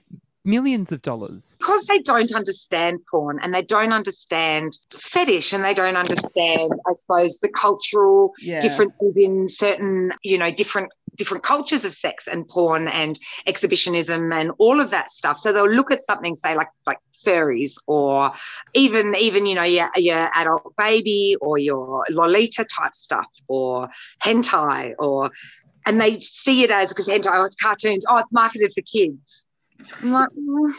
millions 0.45 0.93
of 0.93 1.03
dollars. 1.03 1.57
because 1.59 1.84
they 1.86 1.99
don't 1.99 2.32
understand 2.32 3.01
porn 3.11 3.39
and 3.43 3.53
they 3.53 3.61
don't 3.61 3.93
understand 3.93 4.78
fetish 4.97 5.53
and 5.53 5.62
they 5.62 5.74
don't 5.74 5.97
understand 5.97 6.72
i 6.89 6.93
suppose 6.95 7.39
the 7.43 7.49
cultural 7.51 8.32
Yeah. 8.41 8.61
differences 8.61 9.16
in 9.18 9.47
certain 9.49 10.12
you 10.22 10.39
know 10.39 10.51
different 10.51 10.91
different 11.19 11.43
cultures 11.43 11.85
of 11.85 11.95
sex 11.95 12.27
and 12.27 12.49
porn 12.49 12.89
and 12.89 13.19
exhibitionism 13.47 14.33
and 14.33 14.53
all 14.59 14.81
of 14.81 14.91
that 14.91 15.11
stuff. 15.11 15.39
So 15.39 15.53
they'll 15.53 15.69
look 15.71 15.91
at 15.91 16.03
something 16.03 16.35
say 16.35 16.55
like 16.55 16.69
like 16.87 16.99
furries 17.27 17.75
or 17.87 18.33
even 18.75 19.14
even 19.16 19.45
you 19.45 19.55
know 19.55 19.64
your, 19.64 19.91
your 19.97 20.31
adult 20.35 20.75
baby 20.77 21.37
or 21.41 21.59
your 21.59 22.05
lolita 22.11 22.64
type 22.64 22.95
stuff 22.95 23.27
or 23.49 23.89
hentai 24.23 24.95
or 24.99 25.31
and 25.85 26.01
they 26.01 26.21
see 26.21 26.62
it 26.62 26.71
as 26.71 26.91
because 26.91 27.09
hentai 27.09 27.31
oh 27.35 27.45
it's 27.45 27.57
cartoons. 27.57 28.05
Oh 28.09 28.19
it's 28.19 28.33
marketed 28.33 28.73
for 28.75 28.83
kids. 28.83 29.47
I'm 30.03 30.12
like, 30.12 30.29
"Mm, 30.31 30.73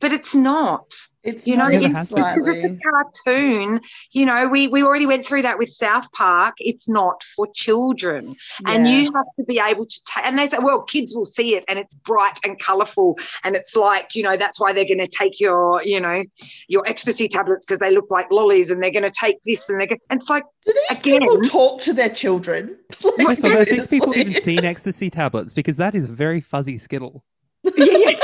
but 0.00 0.12
it's 0.12 0.34
not 0.34 0.86
It's 1.22 1.46
you 1.46 1.54
know, 1.54 1.64
not 1.68 1.72
Never 1.72 1.84
even 1.84 1.92
because 1.92 2.10
it's 2.48 2.64
a 2.64 2.78
cartoon. 2.90 3.80
You 4.12 4.24
know, 4.24 4.48
we 4.48 4.68
we 4.68 4.82
already 4.82 5.04
went 5.06 5.26
through 5.26 5.42
that 5.42 5.58
with 5.58 5.68
South 5.68 6.10
Park. 6.12 6.54
It's 6.58 6.88
not 6.88 7.22
for 7.36 7.46
children, 7.54 8.34
and 8.64 8.88
you 8.88 9.12
have 9.12 9.26
to 9.38 9.44
be 9.44 9.58
able 9.58 9.84
to. 9.84 10.00
ta- 10.08 10.22
and 10.24 10.38
they 10.38 10.46
say, 10.46 10.56
well, 10.60 10.80
kids 10.82 11.14
will 11.14 11.26
see 11.26 11.56
it, 11.56 11.64
and 11.68 11.78
it's 11.78 11.94
bright 11.94 12.38
and 12.42 12.58
colourful, 12.58 13.18
and 13.44 13.54
it's 13.54 13.76
like 13.76 14.14
you 14.14 14.22
know 14.22 14.38
that's 14.38 14.58
why 14.58 14.72
they're 14.72 14.86
going 14.86 14.98
to 14.98 15.06
take 15.06 15.38
your 15.38 15.82
you 15.82 16.00
know 16.00 16.22
your 16.68 16.86
ecstasy 16.88 17.28
tablets 17.28 17.66
because 17.66 17.80
they 17.80 17.90
look 17.90 18.10
like 18.10 18.30
lollies, 18.30 18.70
and 18.70 18.82
they're 18.82 18.90
going 18.90 19.02
to 19.02 19.10
take 19.10 19.36
this, 19.44 19.68
and 19.68 19.78
they're 19.78 19.88
going. 19.88 20.00
It's 20.10 20.30
like 20.30 20.44
Do 20.64 20.72
these 20.88 21.00
Again- 21.00 21.20
people 21.20 21.42
talk 21.42 21.82
to 21.82 21.92
their 21.92 22.10
children? 22.10 22.76
Like, 23.02 23.28
Wait, 23.28 23.38
so 23.38 23.50
have 23.50 23.66
these 23.68 23.86
people 23.88 24.16
even 24.16 24.40
seen 24.40 24.64
ecstasy 24.64 25.10
tablets? 25.10 25.52
Because 25.52 25.76
that 25.76 25.94
is 25.94 26.06
very 26.06 26.40
fuzzy 26.40 26.78
skittle. 26.78 27.24
yeah, 27.62 27.84
yeah. 27.84 28.20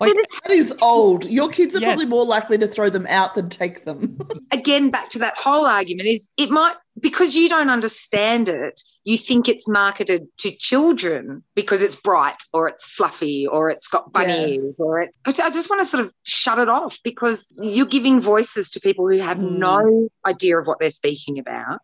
Like- 0.00 0.14
That 0.44 0.50
is 0.50 0.74
old. 0.82 1.24
Your 1.26 1.48
kids 1.48 1.76
are 1.76 1.80
probably 1.80 2.06
more 2.06 2.24
likely 2.24 2.58
to 2.58 2.66
throw 2.66 2.90
them 2.90 3.06
out 3.08 3.34
than 3.34 3.48
take 3.48 3.84
them. 3.84 4.18
again 4.50 4.90
back 4.90 5.08
to 5.10 5.18
that 5.20 5.36
whole 5.36 5.64
argument 5.66 6.08
is 6.08 6.28
it 6.36 6.50
might 6.50 6.74
because 7.00 7.34
you 7.34 7.48
don't 7.48 7.70
understand 7.70 8.48
it 8.48 8.80
you 9.04 9.16
think 9.18 9.48
it's 9.48 9.66
marketed 9.66 10.26
to 10.38 10.50
children 10.54 11.42
because 11.54 11.82
it's 11.82 11.96
bright 11.96 12.36
or 12.52 12.68
it's 12.68 12.84
fluffy 12.92 13.46
or 13.46 13.70
it's 13.70 13.88
got 13.88 14.12
bunny 14.12 14.28
Yeah. 14.28 14.46
ears 14.58 14.74
or 14.78 15.00
it 15.00 15.10
but 15.24 15.40
i 15.40 15.48
just 15.50 15.70
want 15.70 15.80
to 15.80 15.86
sort 15.86 16.04
of 16.04 16.12
shut 16.22 16.58
it 16.58 16.68
off 16.68 16.98
because 17.02 17.46
you're 17.60 17.86
giving 17.86 18.20
voices 18.20 18.68
to 18.70 18.80
people 18.80 19.08
who 19.08 19.18
have 19.18 19.38
Mm. 19.38 19.58
no 19.58 20.08
idea 20.26 20.58
of 20.58 20.66
what 20.66 20.78
they're 20.80 20.90
speaking 20.90 21.38
about 21.38 21.80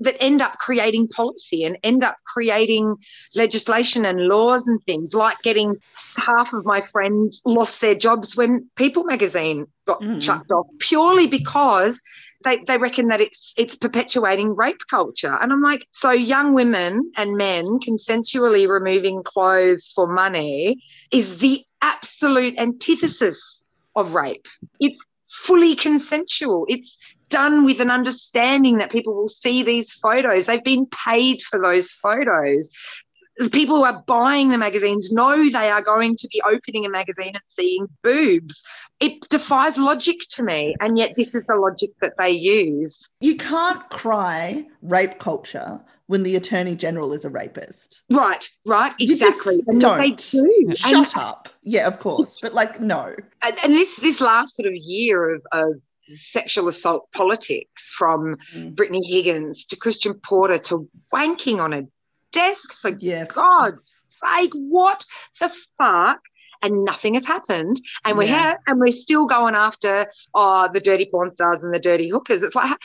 that 0.00 0.16
end 0.22 0.40
up 0.40 0.58
creating 0.58 1.08
policy 1.08 1.64
and 1.64 1.76
end 1.82 2.02
up 2.04 2.16
creating 2.26 2.96
legislation 3.34 4.04
and 4.04 4.20
laws 4.28 4.66
and 4.68 4.80
things 4.84 5.12
like 5.14 5.38
getting 5.42 5.74
half 6.16 6.52
of 6.52 6.64
my 6.64 6.80
friends 6.92 7.42
lost 7.44 7.80
their 7.80 7.94
jobs 7.94 8.36
when 8.36 8.70
people 8.76 9.04
magazine 9.04 9.66
got 9.86 10.00
Mm. 10.00 10.20
chucked 10.22 10.50
off 10.52 10.66
purely 10.78 11.26
because 11.26 12.00
they, 12.42 12.58
they 12.58 12.78
reckon 12.78 13.08
that 13.08 13.20
it's 13.20 13.54
it's 13.56 13.76
perpetuating 13.76 14.54
rape 14.54 14.82
culture. 14.88 15.36
And 15.40 15.52
i'm 15.52 15.62
like 15.62 15.86
so 15.90 16.10
young 16.10 16.54
women 16.54 17.12
and 17.16 17.36
men 17.36 17.78
consensually 17.78 18.68
removing 18.68 19.22
clothes 19.22 19.90
for 19.94 20.06
money 20.06 20.82
is 21.10 21.38
the 21.38 21.64
absolute 21.80 22.58
antithesis 22.58 23.62
of 23.94 24.14
rape. 24.14 24.46
It's 24.80 24.98
fully 25.28 25.76
consensual. 25.76 26.66
It's 26.68 26.98
done 27.28 27.64
with 27.64 27.80
an 27.80 27.90
understanding 27.90 28.78
that 28.78 28.92
people 28.92 29.14
will 29.14 29.28
see 29.28 29.62
these 29.62 29.90
photos. 29.90 30.46
They've 30.46 30.62
been 30.62 30.86
paid 30.86 31.42
for 31.42 31.58
those 31.60 31.90
photos 31.90 32.70
the 33.38 33.50
people 33.50 33.76
who 33.76 33.84
are 33.84 34.02
buying 34.06 34.50
the 34.50 34.58
magazines 34.58 35.10
know 35.12 35.48
they 35.48 35.70
are 35.70 35.82
going 35.82 36.16
to 36.16 36.28
be 36.28 36.40
opening 36.50 36.84
a 36.84 36.88
magazine 36.90 37.28
and 37.34 37.42
seeing 37.46 37.86
boobs 38.02 38.62
it 39.00 39.26
defies 39.30 39.78
logic 39.78 40.16
to 40.30 40.42
me 40.42 40.74
and 40.80 40.98
yet 40.98 41.14
this 41.16 41.34
is 41.34 41.44
the 41.44 41.56
logic 41.56 41.90
that 42.00 42.12
they 42.18 42.30
use 42.30 43.10
You 43.20 43.36
can't 43.36 43.88
cry 43.90 44.66
rape 44.82 45.18
culture 45.18 45.80
when 46.06 46.24
the 46.24 46.36
attorney 46.36 46.74
general 46.76 47.12
is 47.14 47.24
a 47.24 47.30
rapist. 47.30 48.02
right 48.10 48.48
right 48.66 48.92
exactly 49.00 49.60
and 49.66 49.80
yet 49.80 49.96
they 49.98 50.10
don't. 50.10 50.34
and, 50.66 50.76
Shut 50.78 51.16
up. 51.16 51.48
Yeah, 51.62 51.86
of 51.86 52.00
course. 52.00 52.40
But 52.42 52.52
like, 52.54 52.80
no. 52.80 53.14
and 53.42 53.56
and 53.64 53.72
this 53.72 53.96
this 53.96 54.20
last 54.20 54.56
sort 54.56 54.66
of 54.68 54.74
year 54.76 55.34
of, 55.36 55.42
of 55.52 55.82
sexual 56.06 56.68
assault 56.68 57.08
politics 57.12 57.90
from 57.96 58.36
Mm. 58.54 58.74
brittany 58.74 59.00
higgins 59.06 59.64
to 59.66 59.76
christian 59.76 60.14
porter 60.14 60.58
to 60.58 60.88
wanking 61.14 61.58
on 61.60 61.72
a 61.72 61.82
desk 62.32 62.72
for 62.74 62.90
Yeah. 62.98 63.26
god's 63.26 64.16
sake 64.24 64.52
what 64.54 65.04
the 65.40 65.52
fuck 65.78 66.20
and 66.62 66.84
nothing 66.84 67.14
has 67.14 67.26
happened 67.26 67.76
and 68.04 68.16
we 68.16 68.26
Yeah. 68.26 68.36
have 68.38 68.58
and 68.66 68.80
we're 68.80 68.92
still 68.92 69.26
going 69.26 69.54
after 69.54 70.10
oh 70.34 70.68
the 70.72 70.80
dirty 70.80 71.08
porn 71.10 71.30
stars 71.30 71.62
and 71.62 71.74
the 71.74 71.78
dirty 71.80 72.08
hookers 72.08 72.42
it's 72.42 72.54
like 72.54 72.78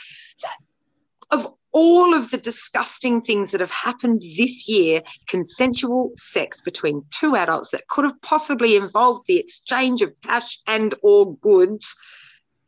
of 1.30 1.54
all 1.70 2.14
of 2.14 2.30
the 2.30 2.38
disgusting 2.38 3.20
things 3.20 3.50
that 3.52 3.60
have 3.60 3.70
happened 3.70 4.22
this 4.36 4.68
year 4.68 5.02
consensual 5.28 6.12
sex 6.16 6.60
between 6.62 7.04
two 7.10 7.36
adults 7.36 7.70
that 7.70 7.86
could 7.88 8.04
have 8.04 8.20
possibly 8.22 8.74
involved 8.74 9.26
the 9.26 9.38
exchange 9.38 10.00
of 10.02 10.12
cash 10.24 10.58
and 10.66 10.94
or 11.02 11.36
goods 11.36 11.94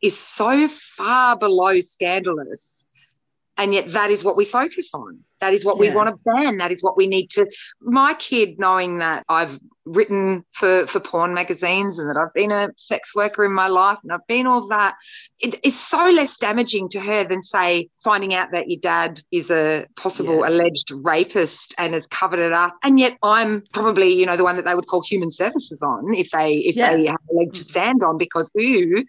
is 0.01 0.17
so 0.17 0.67
far 0.69 1.37
below 1.37 1.79
scandalous 1.79 2.85
and 3.61 3.73
yet 3.75 3.91
that 3.91 4.09
is 4.09 4.23
what 4.23 4.35
we 4.35 4.43
focus 4.43 4.89
on 4.93 5.19
that 5.39 5.53
is 5.53 5.63
what 5.63 5.77
we 5.77 5.89
want 5.91 6.09
to 6.09 6.15
ban 6.25 6.57
that 6.57 6.71
is 6.71 6.81
what 6.81 6.97
we 6.97 7.05
need 7.07 7.27
to 7.29 7.45
my 7.79 8.13
kid 8.15 8.57
knowing 8.57 8.97
that 8.97 9.23
i've 9.29 9.59
written 9.85 10.43
for 10.51 10.85
for 10.87 10.99
porn 10.99 11.33
magazines 11.33 11.97
and 11.99 12.09
that 12.09 12.17
i've 12.17 12.33
been 12.33 12.51
a 12.51 12.69
sex 12.75 13.13
worker 13.15 13.43
in 13.45 13.53
my 13.53 13.67
life 13.67 13.97
and 14.03 14.11
i've 14.11 14.25
been 14.27 14.47
all 14.47 14.67
that 14.67 14.95
it 15.39 15.59
is 15.63 15.79
so 15.79 16.09
less 16.09 16.37
damaging 16.37 16.87
to 16.89 16.99
her 16.99 17.23
than 17.23 17.41
say 17.41 17.87
finding 18.03 18.33
out 18.33 18.49
that 18.51 18.69
your 18.69 18.79
dad 18.79 19.21
is 19.31 19.49
a 19.51 19.85
possible 19.95 20.41
Yeah. 20.41 20.49
alleged 20.49 20.91
rapist 21.03 21.73
and 21.77 21.93
has 21.93 22.07
covered 22.07 22.39
it 22.39 22.53
up 22.53 22.75
and 22.83 22.99
yet 22.99 23.17
i'm 23.23 23.63
probably 23.73 24.13
you 24.13 24.25
know 24.25 24.37
the 24.37 24.43
one 24.43 24.55
that 24.55 24.65
they 24.65 24.75
would 24.75 24.87
call 24.87 25.01
human 25.03 25.31
services 25.31 25.81
on 25.81 26.13
if 26.15 26.29
they 26.31 26.53
if 26.57 26.75
Yeah. 26.75 26.95
they 26.95 27.05
have 27.07 27.17
a 27.31 27.33
leg 27.35 27.53
to 27.53 27.63
stand 27.63 28.03
on 28.03 28.17
because 28.17 28.51
ooh 28.59 29.03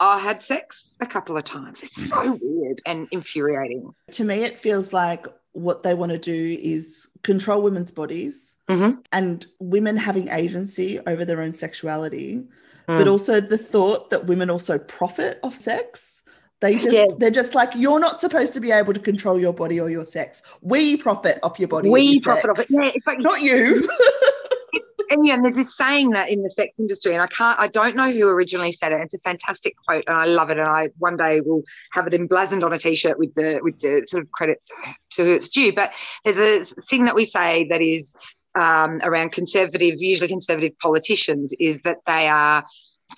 I 0.00 0.18
had 0.18 0.42
sex 0.42 0.88
a 1.00 1.06
couple 1.06 1.36
of 1.36 1.44
times. 1.44 1.82
It's 1.82 2.08
so 2.08 2.38
weird 2.42 2.80
and 2.86 3.06
infuriating. 3.10 3.92
To 4.12 4.24
me, 4.24 4.36
it 4.44 4.58
feels 4.58 4.92
like 4.94 5.26
what 5.52 5.82
they 5.82 5.94
want 5.94 6.10
to 6.12 6.18
do 6.18 6.58
is 6.62 7.10
control 7.22 7.60
women's 7.60 7.90
bodies 7.90 8.56
Mhm. 8.70 8.98
and 9.12 9.46
women 9.58 9.96
having 9.96 10.28
agency 10.28 10.98
over 11.06 11.24
their 11.24 11.42
own 11.42 11.52
sexuality, 11.52 12.36
Mm. 12.88 12.98
but 12.98 13.08
also 13.08 13.40
the 13.40 13.58
thought 13.58 14.10
that 14.10 14.26
women 14.26 14.48
also 14.48 14.78
profit 14.78 15.38
off 15.42 15.54
sex. 15.54 16.22
They 16.60 16.74
just 16.74 16.92
Yeah. 16.92 17.06
they're 17.18 17.30
just 17.30 17.54
like 17.54 17.72
you're 17.74 17.98
not 17.98 18.20
supposed 18.20 18.52
to 18.54 18.60
be 18.60 18.70
able 18.70 18.92
to 18.92 19.00
control 19.00 19.40
your 19.40 19.52
body 19.54 19.80
or 19.80 19.88
your 19.90 20.04
sex. 20.04 20.42
We 20.60 20.96
profit 20.96 21.38
off 21.42 21.58
your 21.58 21.68
body. 21.68 21.88
we 21.90 22.02
your 22.02 22.22
profit 22.22 22.50
off 22.50 22.60
it. 22.60 22.66
Yeah, 22.70 22.90
it's 22.94 23.06
like 23.06 23.18
Not 23.18 23.40
you. 23.40 23.88
and 25.10 25.26
yeah, 25.26 25.34
and 25.34 25.44
there's 25.44 25.56
this 25.56 25.76
saying 25.76 26.10
that 26.10 26.30
in 26.30 26.42
the 26.42 26.48
sex 26.48 26.78
industry, 26.78 27.14
and 27.14 27.22
I 27.22 27.26
can't, 27.26 27.58
I 27.58 27.66
don't 27.66 27.96
know 27.96 28.10
who 28.10 28.28
originally 28.28 28.70
said 28.70 28.92
it. 28.92 29.00
It's 29.02 29.14
a 29.14 29.18
fantastic 29.18 29.74
quote, 29.84 30.04
and 30.06 30.16
I 30.16 30.24
love 30.24 30.50
it. 30.50 30.58
And 30.58 30.68
I 30.68 30.90
one 30.98 31.16
day 31.16 31.40
will 31.40 31.64
have 31.92 32.06
it 32.06 32.14
emblazoned 32.14 32.62
on 32.62 32.72
a 32.72 32.78
t-shirt 32.78 33.18
with 33.18 33.34
the 33.34 33.58
with 33.62 33.80
the 33.80 34.06
sort 34.06 34.22
of 34.22 34.30
credit 34.30 34.62
to 35.12 35.24
who 35.24 35.32
it's 35.32 35.48
due. 35.48 35.72
But 35.72 35.90
there's 36.24 36.38
a 36.38 36.64
thing 36.82 37.04
that 37.06 37.16
we 37.16 37.24
say 37.24 37.66
that 37.70 37.82
is 37.82 38.16
um, 38.54 39.00
around 39.02 39.32
conservative, 39.32 39.96
usually 39.98 40.28
conservative 40.28 40.78
politicians, 40.78 41.52
is 41.58 41.82
that 41.82 41.98
they 42.06 42.28
are 42.28 42.64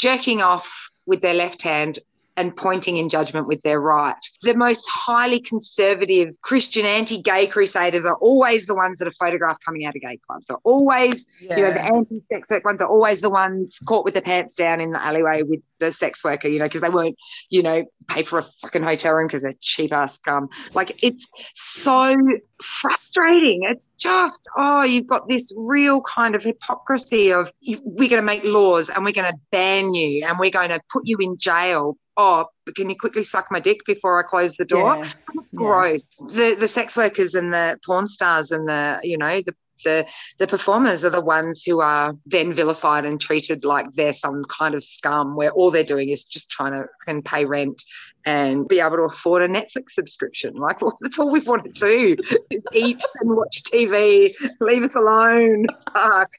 jerking 0.01 0.41
off 0.41 0.91
with 1.05 1.21
their 1.21 1.35
left 1.35 1.63
hand 1.63 1.99
and 2.37 2.57
pointing 2.57 2.97
in 2.97 3.09
judgment 3.09 3.47
with 3.47 3.63
their 3.63 3.81
right. 3.81 4.17
The 4.43 4.55
most 4.55 4.89
highly 4.89 5.41
conservative 5.41 6.35
Christian 6.41 6.87
anti-gay 6.87 7.49
crusaders 7.49 8.05
are 8.05 8.17
always 8.17 8.67
the 8.67 8.75
ones 8.75 8.99
that 8.99 9.09
are 9.09 9.13
photographed 9.13 9.65
coming 9.65 9.85
out 9.85 9.95
of 9.95 10.03
gay 10.03 10.19
clubs. 10.27 10.49
Are 10.49 10.59
always 10.65 11.27
yeah. 11.41 11.57
you 11.57 11.63
know, 11.65 11.71
the 11.73 11.83
anti-sex 11.83 12.51
work 12.51 12.65
ones 12.65 12.81
are 12.81 12.89
always 12.89 13.21
the 13.21 13.31
ones 13.31 13.79
caught 13.87 14.05
with 14.05 14.15
their 14.15 14.23
pants 14.23 14.55
down 14.55 14.81
in 14.81 14.93
the 14.93 15.05
alleyway 15.05 15.43
with 15.43 15.61
the 15.79 15.93
sex 15.93 16.25
worker, 16.25 16.49
you 16.49 16.59
know, 16.59 16.65
because 16.65 16.81
they 16.81 16.89
won't, 16.89 17.17
you 17.51 17.63
know, 17.63 17.85
pay 18.09 18.23
for 18.23 18.39
a 18.39 18.47
fucking 18.63 18.83
hotel 18.83 19.13
room 19.13 19.27
because 19.27 19.43
they're 19.43 19.53
cheap 19.61 19.93
ass 19.93 20.15
scum. 20.15 20.49
Like 20.75 21.03
it's 21.03 21.29
so 21.55 22.17
frustrating. 22.63 23.63
It's 23.65 23.91
just, 23.99 24.49
oh, 24.57 24.85
you've 24.85 25.07
got 25.07 25.29
this 25.29 25.53
real 25.57 26.01
kind 26.03 26.35
of 26.35 26.43
hypocrisy 26.43 27.33
of 27.33 27.53
we're 27.85 28.09
going 28.09 28.23
to 28.23 28.23
make 28.23 28.45
laws 28.45 28.89
and 28.89 29.05
we're 29.05 29.13
going 29.13 29.31
to 29.31 29.39
ban 29.51 29.95
you 29.95 30.25
and 30.25 30.39
we're 30.39 30.51
going 30.51 30.71
to 30.71 30.81
put 30.91 31.03
you 31.07 31.19
in 31.19 31.37
jail. 31.37 31.99
Oh, 32.17 32.47
but 32.67 32.75
can 32.75 32.91
you 32.91 32.97
quickly 32.97 33.23
suck 33.23 33.47
my 33.51 33.61
dick 33.61 33.79
before 33.87 34.19
I 34.19 34.23
close 34.23 34.55
the 34.57 34.65
door? 34.65 34.97
Yeah. 34.97 35.13
Oh, 35.37 35.41
it's 35.43 35.53
Yeah. 35.53 35.59
gross. 35.59 36.03
The 36.19 36.57
the 36.59 36.69
sex 36.69 36.97
workers 36.97 37.35
and 37.35 37.53
the 37.53 37.79
porn 37.87 38.07
stars 38.09 38.53
and 38.53 38.69
the 38.69 39.01
you 39.03 39.17
know 39.19 39.41
the 39.43 39.55
the 39.85 40.07
the 40.39 40.47
performers 40.47 41.05
are 41.05 41.11
the 41.11 41.21
ones 41.21 41.65
who 41.67 41.81
are 41.81 42.13
then 42.27 42.53
vilified 42.53 43.05
and 43.05 43.21
treated 43.21 43.65
like 43.65 43.87
they're 43.95 44.13
some 44.13 44.45
kind 44.45 44.75
of 44.75 44.85
scum 44.85 45.35
where 45.35 45.51
all 45.51 45.71
they're 45.71 45.83
doing 45.85 46.11
is 46.11 46.25
just 46.25 46.51
trying 46.51 46.73
to 46.75 46.85
can 47.05 47.23
pay 47.23 47.45
rent 47.45 47.83
and 48.25 48.69
be 48.69 48.79
able 48.79 48.97
to 48.97 49.03
afford 49.03 49.43
a 49.43 49.49
Netflix 49.49 49.91
subscription. 49.93 50.55
Like 50.55 50.81
well, 50.83 50.97
that's 51.01 51.19
all 51.19 51.31
we 51.31 51.41
want 51.41 51.65
to 51.65 51.71
do 51.73 52.17
is 52.51 52.63
eat 52.73 53.03
and 53.21 53.37
watch 53.37 53.63
TV. 53.65 54.33
Leave 54.61 54.83
us 54.85 54.95
alone. 54.95 55.67
Fuck. 55.93 56.31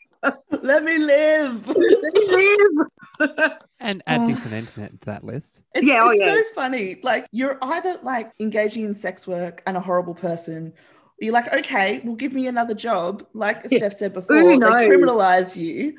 Let 0.61 0.85
me 0.85 0.99
live. 0.99 1.67
Let 1.67 1.77
me 2.13 2.27
live. 2.29 2.87
And 3.79 4.01
add 4.07 4.21
Oh. 4.21 4.27
decent 4.27 4.53
internet 4.53 5.01
to 5.01 5.05
that 5.07 5.23
list. 5.23 5.63
It's, 5.75 5.85
Yeah, 5.85 5.99
oh, 6.03 6.11
yeah. 6.11 6.25
so 6.35 6.43
funny. 6.55 6.99
Like 7.03 7.27
you're 7.31 7.57
either 7.61 7.99
like 8.01 8.31
engaging 8.39 8.85
in 8.85 8.93
sex 8.93 9.27
work 9.27 9.61
and 9.67 9.75
a 9.75 9.79
horrible 9.79 10.15
person. 10.15 10.67
Or 10.67 11.19
you're 11.19 11.33
like, 11.33 11.53
okay, 11.53 12.01
well, 12.03 12.15
give 12.15 12.33
me 12.33 12.47
another 12.47 12.73
job. 12.73 13.25
Like 13.33 13.65
Yeah. 13.69 13.79
Steph 13.79 13.93
said 13.93 14.13
before, 14.13 14.39
Who 14.39 14.59
they 14.59 14.65
criminalize 14.65 15.55
you. 15.55 15.97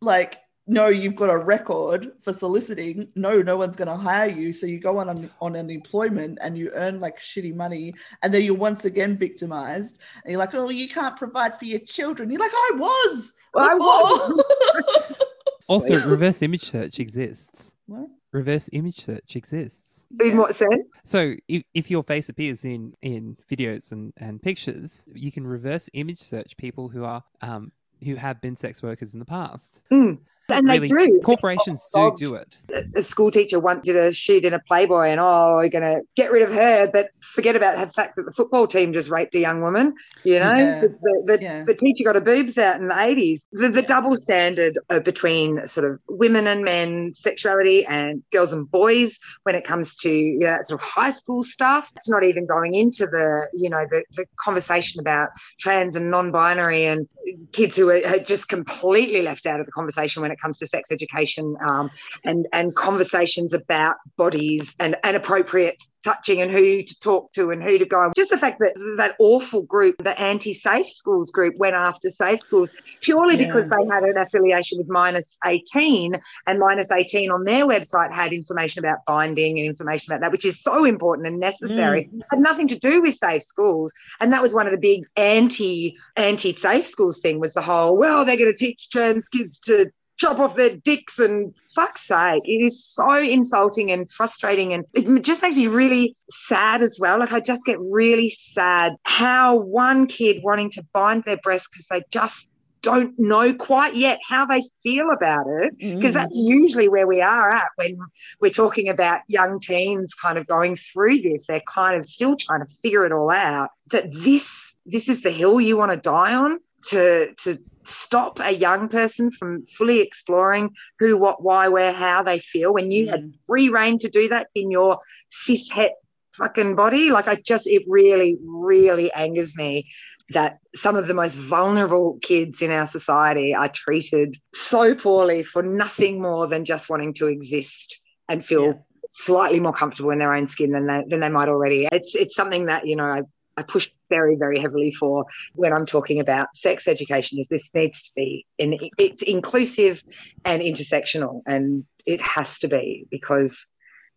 Like, 0.00 0.38
no, 0.66 0.88
you've 0.88 1.16
got 1.16 1.28
a 1.28 1.36
record 1.36 2.12
for 2.22 2.32
soliciting. 2.32 3.08
No, 3.14 3.42
no 3.42 3.58
one's 3.58 3.76
going 3.76 3.88
to 3.88 3.96
hire 3.96 4.30
you. 4.30 4.52
So 4.52 4.66
you 4.66 4.78
go 4.78 4.96
on 4.98 5.10
un- 5.10 5.30
on 5.40 5.56
unemployment 5.56 6.38
and 6.40 6.56
you 6.56 6.70
earn 6.74 7.00
like 7.00 7.18
shitty 7.18 7.54
money, 7.54 7.94
and 8.22 8.32
then 8.32 8.42
you're 8.42 8.54
once 8.54 8.86
again 8.86 9.18
victimized. 9.18 10.00
And 10.24 10.32
you're 10.32 10.38
like, 10.38 10.54
oh, 10.54 10.70
you 10.70 10.88
can't 10.88 11.16
provide 11.18 11.58
for 11.58 11.66
your 11.66 11.80
children. 11.80 12.30
You're 12.30 12.40
like, 12.40 12.50
I 12.54 12.70
was. 12.76 13.32
I 13.54 13.76
oh. 13.78 14.34
was. 14.36 15.16
Also, 15.68 15.94
reverse 16.06 16.42
image 16.42 16.64
search 16.64 17.00
exists. 17.00 17.74
what? 17.86 18.08
Reverse 18.32 18.68
image 18.72 19.00
search 19.00 19.36
exists. 19.36 20.04
In 20.20 20.36
what 20.36 20.56
sense? 20.56 20.84
So 21.04 21.34
if, 21.46 21.62
if 21.72 21.90
your 21.90 22.02
face 22.02 22.28
appears 22.28 22.64
in, 22.64 22.94
in 23.00 23.36
videos 23.50 23.92
and, 23.92 24.12
and 24.16 24.42
pictures, 24.42 25.04
you 25.14 25.30
can 25.30 25.46
reverse 25.46 25.88
image 25.92 26.18
search 26.18 26.56
people 26.56 26.88
who 26.88 27.04
are 27.04 27.22
um, 27.42 27.70
who 28.02 28.16
have 28.16 28.40
been 28.40 28.56
sex 28.56 28.82
workers 28.82 29.14
in 29.14 29.20
the 29.20 29.24
past. 29.24 29.82
Mm. 29.92 30.18
And 30.50 30.66
Really, 30.68 30.88
they 30.88 31.06
do. 31.06 31.20
Corporations 31.24 31.86
do 31.94 32.12
do 32.16 32.34
it. 32.34 32.56
a 32.94 33.02
school 33.02 33.30
teacher 33.30 33.58
once 33.58 33.84
did 33.84 33.96
a 33.96 34.12
shoot 34.12 34.44
in 34.44 34.52
a 34.52 34.58
Playboy, 34.60 35.08
and 35.08 35.18
oh, 35.20 35.54
we're 35.56 35.70
going 35.70 35.84
to 35.84 36.02
get 36.16 36.32
rid 36.32 36.42
of 36.42 36.52
her, 36.52 36.90
but 36.92 37.08
forget 37.22 37.56
about 37.56 37.78
the 37.78 37.90
fact 37.92 38.16
that 38.16 38.26
the 38.26 38.32
football 38.32 38.66
team 38.66 38.92
just 38.92 39.08
raped 39.08 39.34
a 39.34 39.38
young 39.38 39.62
woman. 39.62 39.94
You 40.22 40.40
know, 40.40 40.52
Yeah. 40.54 40.80
the, 40.80 40.88
the, 40.88 41.22
the, 41.36 41.42
Yeah. 41.42 41.64
the 41.64 41.74
teacher 41.74 42.04
got 42.04 42.14
her 42.16 42.20
boobs 42.20 42.58
out 42.58 42.78
in 42.80 42.88
the 42.88 42.94
80s. 42.94 43.46
The, 43.52 43.70
the 43.70 43.82
double 43.82 44.16
standard 44.16 44.78
uh, 44.90 44.98
between 45.00 45.66
sort 45.66 45.90
of 45.90 45.98
women 46.08 46.46
and 46.46 46.62
men 46.62 47.12
sexuality 47.14 47.86
and 47.86 48.22
girls 48.30 48.52
and 48.52 48.70
boys 48.70 49.18
when 49.44 49.54
it 49.54 49.64
comes 49.64 49.96
to 49.98 50.10
you 50.10 50.40
know, 50.40 50.46
that 50.46 50.66
sort 50.66 50.80
of 50.80 50.86
high 50.86 51.10
school 51.10 51.42
stuff. 51.42 51.90
It's 51.96 52.08
not 52.08 52.22
even 52.22 52.46
going 52.46 52.74
into 52.74 53.06
the, 53.06 53.48
you 53.54 53.70
know, 53.70 53.84
the, 53.88 54.04
the 54.14 54.26
conversation 54.38 55.00
about 55.00 55.30
trans 55.58 55.96
and 55.96 56.10
non-binary 56.10 56.84
and 56.86 57.08
kids 57.52 57.76
who 57.76 57.88
are, 57.88 58.00
are 58.06 58.18
just 58.18 58.48
completely 58.48 59.22
left 59.22 59.46
out 59.46 59.58
of 59.60 59.66
the 59.66 59.72
conversation 59.72 60.20
when 60.22 60.30
it 60.30 60.33
comes 60.40 60.58
to 60.58 60.66
sex 60.66 60.90
education 60.90 61.56
um, 61.68 61.90
and 62.24 62.46
and 62.52 62.74
conversations 62.74 63.52
about 63.52 63.96
bodies 64.16 64.74
and, 64.78 64.96
and 65.04 65.16
appropriate 65.16 65.76
touching 66.04 66.42
and 66.42 66.50
who 66.50 66.82
to 66.82 66.98
talk 67.00 67.32
to 67.32 67.50
and 67.50 67.62
who 67.62 67.78
to 67.78 67.86
go. 67.86 68.12
Just 68.14 68.28
the 68.28 68.36
fact 68.36 68.58
that 68.60 68.74
that 68.98 69.16
awful 69.18 69.62
group, 69.62 69.96
the 69.98 70.18
anti-safe 70.20 70.86
schools 70.88 71.30
group, 71.30 71.56
went 71.56 71.74
after 71.74 72.10
safe 72.10 72.40
schools 72.40 72.70
purely 73.00 73.36
Yeah. 73.38 73.46
because 73.46 73.68
they 73.70 73.86
had 73.90 74.02
an 74.02 74.18
affiliation 74.18 74.76
with 74.78 74.88
minus 74.88 75.38
18 75.46 76.20
and 76.46 76.58
minus 76.58 76.90
18 76.92 77.30
on 77.30 77.44
their 77.44 77.66
website 77.66 78.12
had 78.12 78.34
information 78.34 78.84
about 78.84 78.98
binding 79.06 79.58
and 79.58 79.66
information 79.66 80.12
about 80.12 80.20
that, 80.20 80.30
which 80.30 80.44
is 80.44 80.62
so 80.62 80.84
important 80.84 81.26
and 81.26 81.38
necessary. 81.40 82.10
Had 82.30 82.40
nothing 82.40 82.68
to 82.68 82.78
do 82.78 83.00
with 83.00 83.14
safe 83.14 83.42
schools. 83.42 83.90
And 84.20 84.30
that 84.34 84.42
was 84.42 84.54
one 84.54 84.66
of 84.66 84.72
the 84.72 84.78
big 84.78 85.04
anti 85.16 85.96
anti 86.16 86.54
safe 86.54 86.86
schools 86.86 87.18
thing 87.20 87.40
was 87.40 87.54
the 87.54 87.62
whole, 87.62 87.96
well, 87.96 88.26
they're 88.26 88.36
going 88.36 88.52
to 88.52 88.56
teach 88.56 88.90
trans 88.90 89.26
kids 89.28 89.58
to 89.60 89.90
chop 90.24 90.38
off 90.40 90.56
their 90.56 90.76
dicks 90.76 91.18
and 91.18 91.54
fuck's 91.74 92.06
sake 92.06 92.42
it 92.44 92.60
is 92.64 92.84
so 92.84 93.18
insulting 93.18 93.90
and 93.90 94.10
frustrating 94.10 94.72
and 94.72 94.84
it 94.94 95.22
just 95.22 95.42
makes 95.42 95.56
me 95.56 95.66
really 95.66 96.14
sad 96.30 96.82
as 96.82 96.98
well. 97.00 97.18
Like 97.18 97.32
i 97.32 97.40
just 97.40 97.64
get 97.66 97.78
really 97.90 98.30
sad 98.30 98.92
how 99.02 99.56
one 99.56 100.06
kid 100.06 100.42
wanting 100.42 100.70
to 100.70 100.82
bind 100.92 101.24
their 101.24 101.36
breast 101.38 101.68
because 101.70 101.86
they 101.90 102.02
just 102.10 102.50
don't 102.82 103.14
know 103.18 103.54
quite 103.54 103.94
yet 103.96 104.18
how 104.28 104.44
they 104.44 104.60
feel 104.82 105.10
about 105.10 105.46
it 105.60 105.76
because 105.78 106.12
Mm. 106.12 106.20
that's 106.20 106.38
usually 106.38 106.88
where 106.88 107.06
we 107.06 107.20
are 107.22 107.50
at 107.50 107.68
when 107.76 107.96
we're 108.40 108.50
talking 108.50 108.88
about 108.90 109.20
young 109.26 109.58
teens 109.58 110.12
kind 110.14 110.36
of 110.36 110.46
going 110.46 110.76
through 110.76 111.18
this. 111.22 111.46
They're 111.46 111.62
kind 111.74 111.96
of 111.96 112.04
still 112.04 112.36
trying 112.36 112.60
to 112.60 112.66
figure 112.82 113.06
it 113.06 113.12
all 113.12 113.30
out. 113.30 113.70
That 113.92 114.12
this 114.12 114.76
this 114.84 115.08
is 115.08 115.22
the 115.22 115.30
hill 115.30 115.60
you 115.62 115.78
want 115.78 115.92
to 115.92 115.96
die 115.96 116.34
on 116.34 116.58
to 116.88 117.32
to 117.44 117.58
stop 117.84 118.40
a 118.40 118.52
young 118.52 118.88
person 118.88 119.30
from 119.30 119.64
fully 119.76 120.00
exploring 120.00 120.70
who 120.98 121.16
what 121.16 121.42
why 121.42 121.68
where 121.68 121.92
how 121.92 122.22
they 122.22 122.38
feel 122.38 122.72
when 122.72 122.90
you 122.90 123.08
had 123.08 123.20
Mm. 123.20 123.32
free 123.46 123.68
reign 123.68 123.98
to 123.98 124.08
do 124.08 124.28
that 124.28 124.48
in 124.54 124.70
your 124.70 124.98
cis 125.28 125.70
het 125.70 125.92
fucking 126.32 126.74
body 126.74 127.10
like 127.10 127.28
i 127.28 127.36
just 127.36 127.66
it 127.66 127.82
really 127.88 128.36
really 128.44 129.12
angers 129.12 129.54
me 129.56 129.86
that 130.30 130.58
some 130.74 130.96
of 130.96 131.06
the 131.06 131.14
most 131.14 131.34
vulnerable 131.34 132.18
kids 132.22 132.62
in 132.62 132.70
our 132.70 132.86
society 132.86 133.54
are 133.54 133.68
treated 133.68 134.36
so 134.54 134.94
poorly 134.94 135.42
for 135.42 135.62
nothing 135.62 136.20
more 136.20 136.46
than 136.48 136.64
just 136.64 136.88
wanting 136.88 137.12
to 137.14 137.26
exist 137.26 138.02
and 138.28 138.44
feel 138.44 138.64
Yeah. 138.64 138.72
slightly 139.10 139.60
more 139.60 139.72
comfortable 139.74 140.10
in 140.10 140.18
their 140.18 140.32
own 140.32 140.46
skin 140.48 140.70
than 140.72 140.86
they, 140.86 141.04
than 141.08 141.20
they 141.20 141.28
might 141.28 141.48
already. 141.50 141.86
It's 141.92 142.14
it's 142.16 142.34
something 142.34 142.66
that 142.66 142.86
you 142.86 142.96
know 142.96 143.04
I, 143.04 143.22
I 143.56 143.62
push 143.62 143.88
very 144.16 144.36
very 144.44 144.58
heavily 144.60 144.92
for 145.00 145.26
when 145.54 145.72
I'm 145.72 145.86
talking 145.86 146.20
about 146.20 146.46
sex 146.54 146.88
education. 146.94 147.38
Is 147.38 147.48
this 147.48 147.68
needs 147.74 148.02
to 148.04 148.10
be 148.14 148.46
in, 148.58 148.78
it's 148.98 149.22
inclusive 149.22 150.02
and 150.44 150.62
intersectional, 150.62 151.42
and 151.46 151.84
it 152.06 152.20
has 152.20 152.58
to 152.60 152.68
be 152.68 153.06
because 153.10 153.66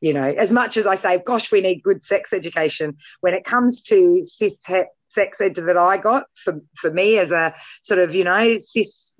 you 0.01 0.13
know 0.13 0.29
as 0.45 0.51
much 0.51 0.77
as 0.77 0.85
I 0.93 0.95
say, 0.95 1.21
gosh, 1.25 1.51
we 1.51 1.61
need 1.61 1.81
good 1.89 2.03
sex 2.03 2.33
education 2.33 2.97
when 3.21 3.33
it 3.33 3.43
comes 3.43 3.81
to 3.83 4.23
cis 4.23 4.61
sex 5.09 5.41
ed 5.41 5.55
that 5.55 5.77
I 5.77 5.97
got 5.97 6.25
for 6.43 6.61
for 6.75 6.91
me 6.91 7.17
as 7.17 7.31
a 7.31 7.53
sort 7.81 7.99
of 7.99 8.13
you 8.13 8.23
know 8.23 8.57
cis 8.59 9.19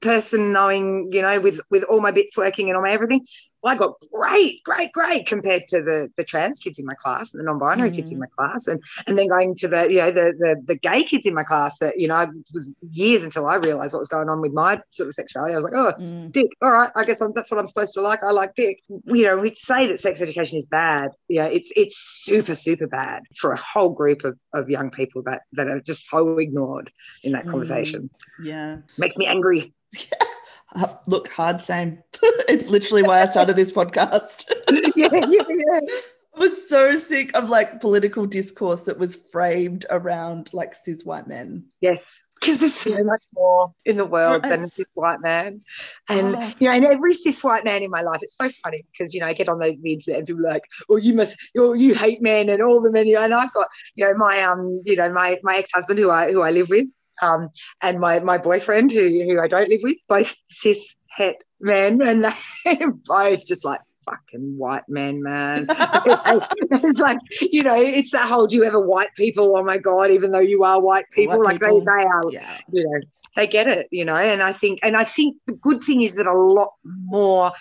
person 0.00 0.52
knowing 0.52 1.10
you 1.12 1.22
know 1.22 1.40
with 1.40 1.60
with 1.70 1.82
all 1.84 2.00
my 2.00 2.12
bits 2.12 2.36
working 2.36 2.68
and 2.68 2.76
all 2.76 2.82
my 2.82 2.92
everything 2.92 3.24
I 3.64 3.74
got 3.76 3.94
great, 4.12 4.62
great, 4.64 4.92
great 4.92 5.26
compared 5.26 5.66
to 5.68 5.82
the 5.82 6.08
the 6.16 6.24
trans 6.24 6.58
kids 6.60 6.78
in 6.78 6.84
my 6.86 6.94
class 6.94 7.32
and 7.34 7.40
the 7.40 7.44
non-binary 7.44 7.90
kids 7.90 8.12
in 8.12 8.18
my 8.20 8.26
class, 8.38 8.66
and 8.68 8.80
and 9.06 9.18
then 9.18 9.26
going 9.28 9.54
to 9.56 9.68
the 9.68 9.90
you 9.90 9.98
know 9.98 10.12
the 10.12 10.32
the 10.38 10.62
the 10.66 10.76
gay 10.76 11.02
kids 11.02 11.26
in 11.26 11.34
my 11.34 11.42
class 11.42 11.76
that 11.80 11.98
you 11.98 12.06
know 12.08 12.20
it 12.20 12.28
was 12.54 12.72
years 12.92 13.24
until 13.24 13.46
I 13.46 13.56
realised 13.56 13.92
what 13.94 13.98
was 14.00 14.08
going 14.08 14.28
on 14.28 14.40
with 14.40 14.52
my 14.52 14.80
sort 14.92 15.08
of 15.08 15.14
sexuality. 15.14 15.54
I 15.54 15.56
was 15.56 15.64
like, 15.64 15.74
oh, 15.74 15.92
Mm. 16.00 16.30
dick. 16.32 16.46
All 16.62 16.70
right, 16.70 16.90
I 16.94 17.04
guess 17.04 17.20
I'm, 17.20 17.32
that's 17.34 17.50
what 17.50 17.58
I'm 17.58 17.66
supposed 17.66 17.94
to 17.94 18.00
like. 18.00 18.20
I 18.22 18.30
like 18.30 18.54
dick. 18.54 18.78
You 19.06 19.22
know, 19.24 19.36
we 19.38 19.54
say 19.54 19.88
that 19.88 19.98
sex 19.98 20.20
education 20.20 20.58
is 20.58 20.66
bad. 20.66 21.10
Yeah, 21.28 21.46
it's 21.46 21.72
it's 21.74 21.96
super 21.98 22.54
super 22.54 22.86
bad 22.86 23.22
for 23.40 23.52
a 23.52 23.58
whole 23.58 23.90
group 23.90 24.24
of, 24.24 24.38
of 24.54 24.70
young 24.70 24.90
people 24.90 25.22
that 25.22 25.42
that 25.54 25.68
are 25.68 25.80
just 25.80 26.06
so 26.08 26.38
ignored 26.38 26.92
in 27.24 27.32
that 27.32 27.46
Mm. 27.46 27.50
conversation. 27.50 28.10
Yeah. 28.42 28.78
Makes 28.98 29.16
me 29.16 29.26
angry. 29.26 29.72
Uh, 30.74 30.94
look, 31.06 31.28
hard 31.28 31.60
same. 31.62 32.02
it's 32.48 32.68
literally 32.68 33.02
why 33.02 33.22
I 33.22 33.26
started 33.26 33.56
this 33.56 33.72
podcast. 33.72 34.44
yeah, 34.96 35.08
yeah, 35.12 35.42
yeah. 35.48 35.80
I 36.36 36.40
was 36.40 36.68
so 36.68 36.96
sick 36.96 37.34
of 37.36 37.48
like 37.48 37.80
political 37.80 38.24
discourse 38.26 38.82
that 38.82 38.98
was 38.98 39.16
framed 39.16 39.86
around 39.90 40.50
like 40.52 40.74
cis 40.74 41.04
white 41.04 41.26
men. 41.26 41.64
Yes. 41.80 42.14
Because 42.40 42.60
there's 42.60 42.74
so 42.74 43.02
much 43.02 43.24
more 43.34 43.72
in 43.84 43.96
the 43.96 44.04
world 44.04 44.44
than 44.44 44.60
a 44.60 44.68
cis 44.68 44.86
white 44.94 45.20
man. 45.20 45.62
And, 46.08 46.36
Oh. 46.36 46.52
you 46.60 46.68
know, 46.68 46.74
and 46.76 46.84
every 46.84 47.12
cis 47.12 47.42
white 47.42 47.64
man 47.64 47.82
in 47.82 47.90
my 47.90 48.02
life, 48.02 48.20
it's 48.22 48.36
so 48.36 48.48
funny 48.62 48.84
because, 48.92 49.12
you 49.12 49.18
know, 49.18 49.26
I 49.26 49.32
get 49.32 49.48
on 49.48 49.58
the, 49.58 49.76
the 49.82 49.94
internet 49.94 50.18
and 50.20 50.28
people 50.28 50.46
are 50.46 50.50
like, 50.50 50.62
oh, 50.88 50.96
you 50.96 51.14
must, 51.14 51.34
you 51.52 51.74
you 51.74 51.96
hate 51.96 52.22
men 52.22 52.48
and 52.48 52.62
all 52.62 52.80
the 52.80 52.92
men. 52.92 53.08
And 53.08 53.34
I've 53.34 53.52
got, 53.52 53.66
you 53.96 54.04
know, 54.04 54.14
my, 54.14 54.40
um, 54.42 54.82
you 54.84 54.94
know, 54.94 55.12
my, 55.12 55.38
my 55.42 55.56
ex-husband 55.56 55.98
who 55.98 56.12
I, 56.12 56.30
who 56.30 56.42
I 56.42 56.52
live 56.52 56.68
with, 56.68 56.86
um, 57.22 57.50
and 57.82 58.00
my, 58.00 58.20
my 58.20 58.38
boyfriend 58.38 58.92
who, 58.92 59.00
who 59.00 59.40
I 59.40 59.48
don't 59.48 59.68
live 59.68 59.80
with, 59.82 59.98
both 60.08 60.34
cis 60.50 60.94
het 61.08 61.36
men. 61.60 62.00
And 62.02 62.24
they're 62.64 62.92
both 63.06 63.44
just 63.46 63.64
like, 63.64 63.80
fucking 64.04 64.56
white 64.56 64.88
men, 64.88 65.22
man. 65.22 65.66
it's 65.68 67.00
like, 67.00 67.18
you 67.40 67.62
know, 67.62 67.76
it's 67.80 68.12
that 68.12 68.26
whole, 68.26 68.46
do 68.46 68.56
you 68.56 68.64
ever 68.64 68.80
white 68.80 69.14
people? 69.16 69.56
Oh 69.56 69.64
my 69.64 69.78
God, 69.78 70.10
even 70.10 70.30
though 70.30 70.38
you 70.38 70.64
are 70.64 70.80
white 70.80 71.04
people, 71.12 71.38
White 71.38 71.44
like 71.44 71.60
people. 71.60 71.80
They, 71.80 71.84
they 71.84 72.06
are 72.06 72.22
yeah. 72.30 72.58
you 72.72 72.84
know 72.84 73.00
they 73.38 73.46
get 73.46 73.68
it 73.68 73.86
you 73.90 74.04
know 74.04 74.16
and 74.16 74.42
i 74.42 74.52
think 74.52 74.80
and 74.82 74.96
i 74.96 75.04
think 75.04 75.36
the 75.46 75.52
good 75.54 75.82
thing 75.84 76.02
is 76.02 76.16
that 76.16 76.26
a 76.26 76.32
lot 76.32 76.72
more 76.82 77.52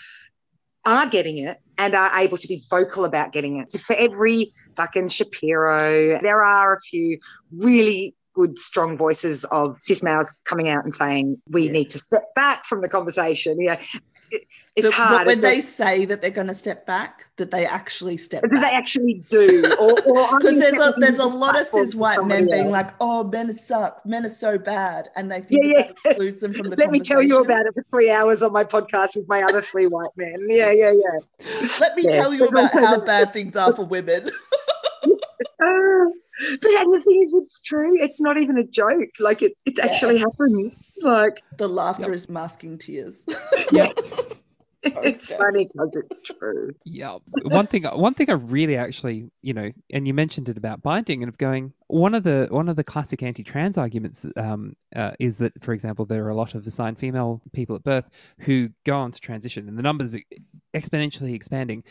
are 0.86 1.08
getting 1.08 1.38
it 1.38 1.60
and 1.78 1.94
are 1.94 2.20
able 2.20 2.38
to 2.38 2.48
be 2.48 2.64
vocal 2.70 3.06
about 3.06 3.32
getting 3.32 3.60
it 3.60 3.72
so 3.72 3.78
for 3.80 3.96
every 3.96 4.52
fucking 4.76 5.08
shapiro 5.08 6.20
there 6.22 6.44
are 6.44 6.74
a 6.74 6.80
few 6.80 7.20
really 7.52 8.16
good 8.38 8.58
strong 8.60 8.96
voices 8.98 9.44
of 9.46 9.78
cis 9.82 10.02
males 10.04 10.30
coming 10.46 10.70
out 10.70 10.84
and 10.86 10.94
saying 10.94 11.42
we 11.50 11.64
Yeah. 11.66 11.72
need 11.78 11.90
to 11.96 12.00
step 12.00 12.26
back 12.36 12.66
from 12.66 12.82
the 12.82 12.90
conversation 12.98 13.60
you 13.60 13.68
know 13.72 13.78
it- 14.30 14.44
it's 14.76 14.86
but, 14.88 14.94
hard. 14.94 15.10
but 15.12 15.26
when 15.26 15.38
It's 15.38 15.42
they 15.42 15.56
like, 15.56 15.64
say 15.64 16.06
that 16.06 16.22
they're 16.22 16.30
going 16.42 16.48
to 16.48 16.54
step 16.54 16.86
back, 16.86 17.26
that 17.38 17.50
they 17.50 17.66
actually 17.66 18.18
step 18.18 18.44
do 18.44 18.60
they 18.60 18.74
actually 18.82 19.24
do? 19.30 19.74
Or, 19.80 19.94
or 20.06 20.28
Because 20.40 20.60
there's 20.60 20.74
a 20.88 20.94
there's 20.98 21.18
a 21.20 21.26
lot 21.26 21.60
of 21.60 21.66
cis 21.66 21.96
white 21.96 22.24
men 22.28 22.46
being 22.56 22.70
like, 22.70 22.90
"Oh, 23.00 23.24
men 23.24 23.58
suck. 23.58 24.06
Men 24.06 24.26
are 24.26 24.30
so 24.46 24.58
bad," 24.58 25.10
and 25.16 25.32
they 25.32 25.40
think 25.42 25.62
Yeah, 25.64 25.74
that 25.78 25.96
yeah. 26.06 26.12
excludes 26.12 26.40
them 26.42 26.54
from 26.54 26.66
the 26.70 26.76
Let 26.78 26.92
me 26.92 27.00
tell 27.00 27.24
you 27.24 27.38
about 27.40 27.66
it 27.68 27.74
for 27.74 27.84
three 27.90 28.12
hours 28.12 28.44
on 28.44 28.52
my 28.52 28.66
podcast 28.66 29.16
with 29.16 29.28
my 29.30 29.42
other 29.44 29.62
three 29.62 29.88
white 29.88 30.12
men. 30.18 30.46
Yeah, 30.50 30.72
yeah, 30.72 30.92
yeah. 30.92 31.68
Let 31.80 31.96
me 31.96 32.04
Yeah. 32.04 32.16
tell 32.22 32.34
you 32.34 32.48
about 32.50 32.72
how 32.74 33.00
bad 33.00 33.32
things 33.34 33.56
are 33.56 33.74
for 33.74 33.86
women. 33.86 34.30
Uh, 35.60 36.06
but 36.62 36.72
and 36.72 36.94
the 36.94 37.02
thing 37.06 37.22
is, 37.22 37.34
it's 37.34 37.62
true. 37.62 37.92
It's 38.02 38.20
not 38.22 38.38
even 38.38 38.58
a 38.58 38.64
joke. 38.64 39.10
Like 39.20 39.42
it, 39.42 39.54
it 39.66 39.76
Yeah. 39.78 39.86
actually 39.86 40.20
happens. 40.20 40.76
Like 41.02 41.42
the 41.58 41.68
laughter 41.68 42.04
Yep. 42.04 42.12
is 42.14 42.30
masking 42.30 42.78
tears. 42.78 43.26
yeah. 43.72 43.92
it's 44.84 45.30
funny 45.30 45.66
because 45.66 45.96
it's 45.96 46.22
true. 46.22 46.74
Yeah. 46.86 47.18
One 47.44 47.68
thing 47.68 47.84
one 47.84 48.14
thing 48.14 48.30
I 48.30 48.34
really 48.34 48.78
actually, 48.78 49.30
you 49.42 49.54
know, 49.54 49.72
and 49.92 50.08
you 50.08 50.14
mentioned 50.14 50.50
it 50.50 50.58
about 50.58 50.82
binding 50.82 51.24
and 51.24 51.30
of 51.30 51.38
going 51.38 51.74
one 51.88 52.14
of 52.16 52.24
the 52.24 52.48
one 52.52 52.70
of 52.70 52.76
the 52.76 52.84
classic 52.84 53.22
anti-trans 53.24 53.78
arguments 53.78 54.26
um, 54.38 54.76
uh, 54.96 55.12
is 55.20 55.40
that, 55.40 55.54
for 55.64 55.74
example, 55.74 56.06
there 56.06 56.24
are 56.26 56.30
a 56.30 56.36
lot 56.36 56.56
of 56.56 56.66
assigned 56.68 57.00
female 57.00 57.42
people 57.54 57.76
at 57.76 57.84
birth 57.84 58.10
who 58.40 58.70
go 58.86 58.98
on 58.98 59.12
to 59.12 59.20
transition 59.20 59.68
and 59.68 59.78
the 59.78 59.84
numbers 59.84 60.14
are 60.16 60.22
exponentially 60.76 61.34
expanding. 61.34 61.84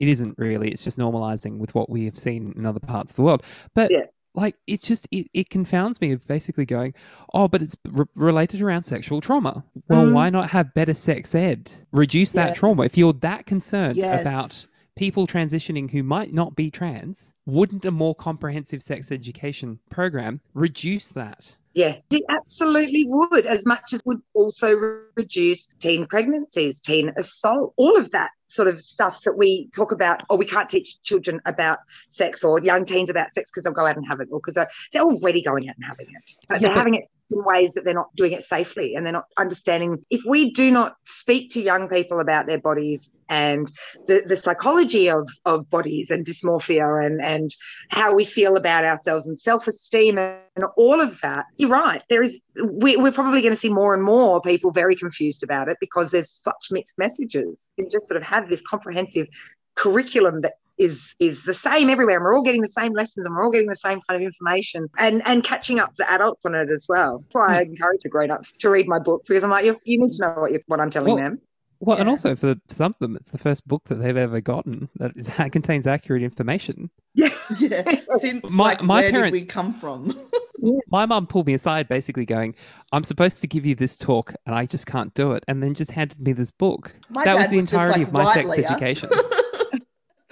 It 0.00 0.08
isn't 0.08 0.36
really, 0.38 0.70
it's 0.70 0.84
just 0.84 0.98
normalizing 0.98 1.58
with 1.58 1.74
what 1.74 1.88
we 1.88 2.04
have 2.06 2.18
seen 2.18 2.52
in 2.56 2.66
other 2.66 2.80
parts 2.80 3.12
of 3.12 3.16
the 3.16 3.22
world. 3.22 3.42
But 3.74 3.90
Yeah. 3.90 4.06
like 4.34 4.56
it 4.66 4.82
just 4.82 5.06
it, 5.12 5.28
it 5.32 5.48
confounds 5.50 6.00
me 6.00 6.10
of 6.10 6.26
basically 6.26 6.66
going 6.66 6.92
oh 7.32 7.46
but 7.46 7.62
it's 7.62 7.76
re- 7.88 8.04
related 8.16 8.60
around 8.60 8.82
sexual 8.82 9.20
trauma 9.20 9.62
well 9.88 10.06
Mm. 10.06 10.12
why 10.12 10.28
not 10.28 10.50
have 10.50 10.74
better 10.74 10.92
sex 10.94 11.36
ed 11.36 11.70
reduce 11.92 12.32
that 12.32 12.56
trauma 12.56 12.82
if 12.82 12.98
you're 12.98 13.12
that 13.12 13.46
concerned 13.46 13.96
Yes. 13.96 14.20
about 14.20 14.66
people 14.96 15.28
transitioning 15.28 15.88
who 15.92 16.02
might 16.02 16.32
not 16.32 16.56
be 16.56 16.68
trans 16.68 17.32
wouldn't 17.46 17.84
a 17.84 17.92
more 17.92 18.16
comprehensive 18.16 18.82
sex 18.82 19.12
education 19.12 19.78
program 19.88 20.40
reduce 20.52 21.10
that 21.10 21.56
Yeah, 21.74 21.96
it 22.10 22.22
absolutely 22.28 23.04
would, 23.08 23.46
as 23.46 23.66
much 23.66 23.92
as 23.92 24.00
would 24.04 24.22
also 24.32 24.74
reduce 25.16 25.66
teen 25.80 26.06
pregnancies, 26.06 26.80
teen 26.80 27.12
assault, 27.16 27.74
all 27.76 27.96
of 27.96 28.10
that 28.12 28.30
sort 28.46 28.68
of 28.68 28.78
stuff 28.78 29.20
that 29.22 29.36
we 29.36 29.68
talk 29.74 29.90
about, 29.90 30.22
or 30.30 30.36
we 30.38 30.46
can't 30.46 30.68
teach 30.68 31.02
children 31.02 31.40
about 31.46 31.78
sex 32.08 32.44
or 32.44 32.60
young 32.60 32.84
teens 32.84 33.10
about 33.10 33.32
sex 33.32 33.50
because 33.50 33.64
they'll 33.64 33.72
go 33.72 33.86
out 33.86 33.96
and 33.96 34.06
have 34.08 34.20
it, 34.20 34.28
or 34.30 34.38
because 34.38 34.54
they're, 34.54 34.68
they're 34.92 35.02
already 35.02 35.42
going 35.42 35.68
out 35.68 35.74
and 35.74 35.84
having 35.84 36.06
it. 36.06 36.36
But 36.48 36.60
Yeah, 36.60 36.68
they're 36.68 36.74
but- 36.74 36.78
having 36.78 36.94
it 36.94 37.04
in 37.30 37.44
ways 37.44 37.72
that 37.72 37.84
they're 37.84 37.94
not 37.94 38.14
doing 38.16 38.32
it 38.32 38.44
safely 38.44 38.94
and 38.94 39.04
they're 39.04 39.12
not 39.12 39.26
understanding. 39.38 40.04
If 40.10 40.22
we 40.26 40.52
do 40.52 40.70
not 40.70 40.96
speak 41.04 41.52
to 41.52 41.60
young 41.60 41.88
people 41.88 42.20
about 42.20 42.46
their 42.46 42.60
bodies 42.60 43.10
and 43.28 43.70
the, 44.06 44.22
the 44.26 44.36
psychology 44.36 45.08
of, 45.08 45.28
of 45.44 45.68
bodies 45.70 46.10
and 46.10 46.26
dysmorphia 46.26 47.04
and, 47.04 47.22
and 47.22 47.54
how 47.88 48.14
we 48.14 48.24
feel 48.24 48.56
about 48.56 48.84
ourselves 48.84 49.26
and 49.26 49.38
self-esteem 49.38 50.18
and 50.18 50.64
all 50.76 51.00
of 51.00 51.18
that 51.22 51.46
you're 51.56 51.70
right 51.70 52.02
there 52.10 52.22
is 52.22 52.40
we, 52.62 52.96
we're 52.96 53.10
probably 53.10 53.40
going 53.40 53.54
to 53.54 53.60
see 53.60 53.70
more 53.70 53.94
and 53.94 54.02
more 54.02 54.42
people 54.42 54.70
very 54.70 54.94
confused 54.94 55.42
about 55.42 55.68
it 55.68 55.78
because 55.80 56.10
there's 56.10 56.30
such 56.30 56.66
mixed 56.70 56.98
messages 56.98 57.70
and 57.78 57.90
just 57.90 58.06
sort 58.06 58.18
of 58.18 58.22
have 58.22 58.48
this 58.50 58.62
comprehensive 58.68 59.26
curriculum 59.74 60.42
that 60.42 60.54
is 60.78 61.14
is 61.20 61.44
the 61.44 61.54
same 61.54 61.88
everywhere. 61.88 62.16
And 62.16 62.24
we're 62.24 62.34
all 62.34 62.42
getting 62.42 62.62
the 62.62 62.68
same 62.68 62.92
lessons 62.92 63.26
and 63.26 63.34
we're 63.34 63.44
all 63.44 63.50
getting 63.50 63.68
the 63.68 63.76
same 63.76 64.00
kind 64.08 64.20
of 64.20 64.26
information 64.26 64.88
and 64.98 65.22
and 65.26 65.44
catching 65.44 65.78
up 65.78 65.94
the 65.96 66.10
adults 66.10 66.44
on 66.44 66.54
it 66.54 66.70
as 66.70 66.86
well. 66.88 67.20
That's 67.20 67.34
why 67.34 67.54
i 67.60 67.64
hmm. 67.64 67.70
encourage 67.70 68.00
the 68.02 68.08
grown-ups 68.08 68.52
to 68.52 68.70
read 68.70 68.86
my 68.86 68.98
book 68.98 69.24
because 69.26 69.44
i'm 69.44 69.50
like 69.50 69.64
you, 69.64 69.76
you 69.84 70.00
need 70.00 70.12
to 70.12 70.18
know 70.20 70.34
what 70.36 70.52
you 70.52 70.60
what 70.66 70.80
i'm 70.80 70.90
telling 70.90 71.14
Well, 71.14 71.22
them. 71.22 71.40
well 71.80 71.98
and 71.98 72.08
also 72.08 72.36
for 72.36 72.56
some 72.68 72.92
of 72.92 72.98
them 72.98 73.16
it's 73.16 73.30
the 73.30 73.38
first 73.38 73.66
book 73.66 73.84
that 73.88 73.96
they've 73.96 74.16
ever 74.16 74.40
gotten 74.40 74.88
that 74.96 75.16
is, 75.16 75.28
contains 75.52 75.86
accurate 75.86 76.22
information. 76.22 76.90
Yeah. 77.14 77.34
Yeah, 77.58 78.00
since 78.18 78.50
My- 78.50 78.64
like, 78.64 78.82
my 78.82 79.00
where 79.02 79.10
parent- 79.10 79.32
did 79.32 79.40
we 79.40 79.46
come 79.46 79.74
from? 79.74 80.18
my 80.90 81.04
mum 81.04 81.26
pulled 81.26 81.46
me 81.46 81.52
aside 81.52 81.86
basically 81.88 82.24
going 82.24 82.54
i'm 82.92 83.04
supposed 83.04 83.38
to 83.42 83.46
give 83.46 83.66
you 83.66 83.74
this 83.74 83.98
talk 83.98 84.32
and 84.46 84.54
i 84.54 84.64
just 84.64 84.86
can't 84.86 85.12
do 85.12 85.32
it 85.32 85.44
and 85.46 85.62
then 85.62 85.74
just 85.74 85.90
handed 85.90 86.18
me 86.18 86.32
this 86.32 86.50
book. 86.50 86.94
My 87.10 87.24
that 87.24 87.36
was 87.36 87.50
the 87.50 87.58
entirety 87.58 88.00
like, 88.00 88.08
of 88.08 88.14
my 88.14 88.24
write 88.24 88.34
sex 88.34 88.50
Leah. 88.56 88.68
Uh, 88.68 88.70
education 88.70 89.10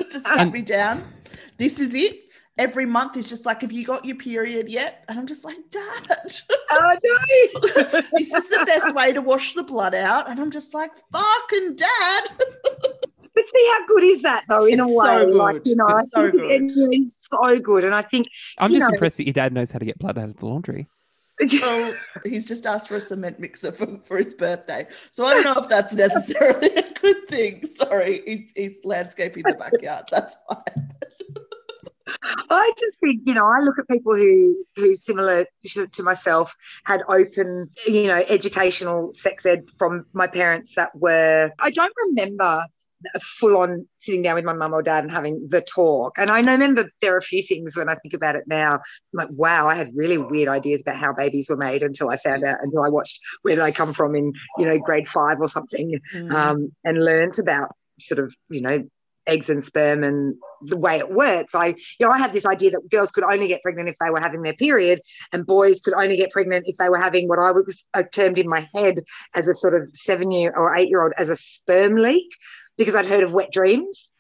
just 0.11 0.25
sat 0.27 0.53
me 0.53 0.63
down. 0.63 1.03
This 1.59 1.79
is 1.79 1.95
it. 1.95 2.19
Every 2.59 2.85
month 2.85 3.17
is 3.17 3.27
just 3.27 3.47
like, 3.47 3.63
have 3.63 3.73
you 3.73 3.85
got 3.85 4.05
your 4.05 4.17
period 4.17 4.69
yet? 4.69 5.05
And 5.09 5.19
I'm 5.19 5.27
just 5.27 5.43
like, 5.45 5.57
Dad, 5.71 6.33
oh 6.71 6.97
no 7.03 8.01
this 8.19 8.33
is 8.35 8.49
the 8.49 8.63
best 8.67 8.95
way 8.95 9.13
to 9.15 9.23
wash 9.23 9.55
the 9.55 9.63
blood 9.63 9.95
out. 9.95 10.29
And 10.29 10.39
I'm 10.39 10.51
just 10.51 10.75
like, 10.75 10.91
fucking 11.13 11.77
dad. 11.77 12.23
But 13.35 13.47
see 13.47 13.67
how 13.73 13.87
good 13.87 14.05
is 14.05 14.21
that 14.23 14.45
though? 14.47 14.67
In 14.67 14.79
a 14.79 14.87
way, 14.87 14.93
so 15.07 15.25
like 15.25 15.63
you 15.67 15.75
know, 15.75 15.87
I 15.87 16.01
It's 16.03 16.11
so 16.11 16.31
think 16.31 16.35
good. 16.35 16.71
it 16.93 17.01
is 17.01 17.17
so 17.31 17.59
good, 17.59 17.83
and 17.83 17.95
I 17.95 18.03
think 18.03 18.27
i'm 18.59 18.71
just 18.71 18.81
know- 18.83 18.89
impressed 18.89 19.17
that 19.17 19.25
your 19.25 19.33
dad 19.33 19.55
knows 19.55 19.71
how 19.71 19.79
to 19.79 19.87
get 19.87 19.99
blood 19.99 20.19
out 20.19 20.29
of 20.29 20.37
the 20.37 20.45
laundry 20.45 20.87
Well, 21.41 21.95
he's 22.25 22.47
just 22.47 22.67
asked 22.67 22.89
for 22.89 22.97
a 22.97 23.01
cement 23.01 23.41
mixer 23.41 23.73
for, 23.73 23.99
for 24.05 24.19
his 24.19 24.35
birthday. 24.35 24.87
So 25.11 25.25
I 25.25 25.35
don't 25.35 25.45
know 25.45 25.63
if 25.63 25.69
that's 25.69 25.95
necessarily 25.95 26.69
a 26.75 26.93
good 26.93 27.29
thing. 27.29 27.65
Sorry, 27.67 28.23
he's, 28.27 28.53
he's 28.55 28.85
landscaping 28.85 29.45
the 29.47 29.55
backyard. 29.55 30.07
That's 30.11 30.37
fine. 30.49 30.93
I 32.51 32.73
just 32.79 33.01
think 33.01 33.23
you 33.25 33.35
know, 33.35 33.47
I 33.47 33.61
look 33.61 33.79
at 33.79 33.89
people 33.89 34.15
who 34.15 34.65
who 34.77 34.95
similar 34.95 35.47
to 35.67 35.87
to 35.87 36.03
myself 36.03 36.55
had 36.85 37.01
open, 37.09 37.71
you 37.87 38.07
know, 38.07 38.23
educational 38.29 39.13
sex 39.13 39.47
ed 39.47 39.65
from 39.79 40.07
my 40.13 40.27
parents 40.27 40.73
that 40.77 40.95
were. 40.95 41.51
I 41.59 41.71
don't 41.71 41.95
remember 42.09 42.67
full 43.39 43.57
on 43.57 43.87
sitting 44.01 44.23
down 44.23 44.35
with 44.35 44.45
my 44.45 44.53
mum 44.53 44.73
or 44.75 44.83
dad 44.83 45.05
and 45.05 45.13
having 45.13 45.47
the 45.49 45.61
talk. 45.61 46.19
And 46.19 46.31
I 46.31 46.41
remember 46.41 46.91
there 47.01 47.15
are 47.15 47.19
a 47.19 47.23
few 47.23 47.43
things 47.43 47.77
when 47.77 47.89
I 47.89 47.95
think 47.97 48.15
about 48.15 48.37
it 48.37 48.45
now. 48.47 48.75
I'm 48.75 48.81
like, 49.13 49.29
wow, 49.31 49.69
I 49.69 49.75
had 49.75 49.91
really 49.95 50.19
weird 50.19 50.49
ideas 50.49 50.83
about 50.83 50.97
how 50.97 51.13
babies 51.13 51.49
were 51.49 51.57
made 51.57 51.83
until 51.83 52.11
I 52.11 52.17
found 52.17 52.45
out, 52.45 52.59
until 52.63 52.83
I 52.83 52.89
watched 52.89 53.21
Where 53.43 53.57
Did 53.57 53.65
I 53.65 53.73
Come 53.73 53.93
From 53.93 54.15
in, 54.15 54.33
you 54.59 54.67
know, 54.67 54.79
grade 54.79 55.09
five 55.09 55.39
or 55.41 55.49
something, 55.49 56.01
Mm. 56.15 56.33
um, 56.33 56.73
and 56.85 57.05
learnt 57.05 57.39
about 57.39 57.75
sort 57.99 58.19
of, 58.19 58.35
you 58.49 58.61
know, 58.61 58.85
eggs 59.27 59.51
and 59.51 59.63
sperm 59.63 60.03
and 60.03 60.35
the 60.63 60.77
way 60.77 60.99
it 60.99 61.11
works. 61.11 61.55
I, 61.55 61.69
you 61.69 62.07
know, 62.07 62.11
I 62.11 62.19
had 62.19 62.33
this 62.33 62.45
idea 62.45 62.73
that 62.73 62.91
girls 62.91 63.13
could 63.13 63.25
only 63.25 63.47
get 63.47 63.63
pregnant 63.63 63.89
if 63.89 63.97
they 64.05 64.11
were 64.11 64.21
having 64.21 64.43
their 64.43 64.55
period, 64.55 65.01
and 65.33 65.47
boys 65.47 65.81
could 65.81 65.95
only 65.95 66.17
get 66.17 66.33
pregnant 66.33 66.65
if 66.67 66.77
they 66.77 66.89
were 66.89 66.99
having 66.99 67.29
what 67.29 67.39
I 67.39 67.53
was 67.53 67.85
uh, 67.95 68.03
termed 68.13 68.39
in 68.39 68.49
my 68.49 68.69
head 68.75 68.97
as 69.35 69.49
a 69.49 69.55
sort 69.55 69.75
of 69.75 69.89
seven 69.95 70.31
year 70.31 70.53
or 70.57 70.75
eight 70.75 70.89
year 70.89 71.03
old 71.03 71.13
as 71.17 71.31
a 71.31 71.37
sperm 71.37 71.97
leak, 71.97 72.29
because 72.77 72.95
I'd 72.95 73.07
heard 73.07 73.23
of 73.23 73.33
wet 73.33 73.51
dreams. 73.53 74.11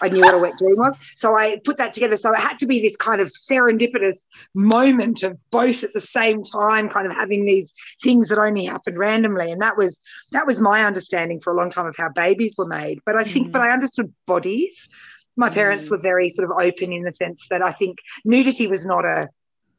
I 0.00 0.08
knew 0.08 0.24
what 0.24 0.34
a 0.34 0.38
wet 0.38 0.56
dream 0.58 0.76
was. 0.76 0.98
So 1.16 1.36
I 1.36 1.58
put 1.64 1.76
that 1.76 1.92
together. 1.92 2.16
So 2.16 2.32
it 2.32 2.40
had 2.40 2.58
to 2.60 2.66
be 2.66 2.80
this 2.80 2.96
kind 2.96 3.20
of 3.20 3.28
serendipitous 3.28 4.26
moment 4.52 5.22
of 5.22 5.38
both 5.50 5.84
at 5.84 5.92
the 5.92 6.00
same 6.00 6.42
time, 6.42 6.88
kind 6.88 7.06
of 7.06 7.14
having 7.14 7.44
these 7.44 7.72
things 8.02 8.28
that 8.28 8.38
only 8.38 8.64
happened 8.64 8.98
randomly. 8.98 9.52
And 9.52 9.60
that 9.62 9.76
was 9.76 10.00
that 10.32 10.46
was 10.46 10.60
my 10.60 10.84
understanding 10.84 11.40
for 11.40 11.52
a 11.52 11.56
long 11.56 11.70
time 11.70 11.86
of 11.86 11.94
how 11.96 12.08
babies 12.08 12.56
were 12.58 12.66
made. 12.66 12.98
But 13.06 13.16
I 13.16 13.22
think, 13.22 13.48
Mm. 13.48 13.52
but 13.52 13.60
I 13.62 13.70
understood 13.70 14.12
bodies. 14.26 14.88
My 15.36 15.50
parents 15.50 15.86
Mm. 15.86 15.92
were 15.92 15.98
very 15.98 16.28
sort 16.30 16.50
of 16.50 16.56
open 16.58 16.92
in 16.92 17.04
the 17.04 17.12
sense 17.12 17.46
that 17.50 17.62
I 17.62 17.70
think 17.72 17.98
nudity 18.24 18.66
was 18.66 18.84
not 18.84 19.04
a 19.04 19.28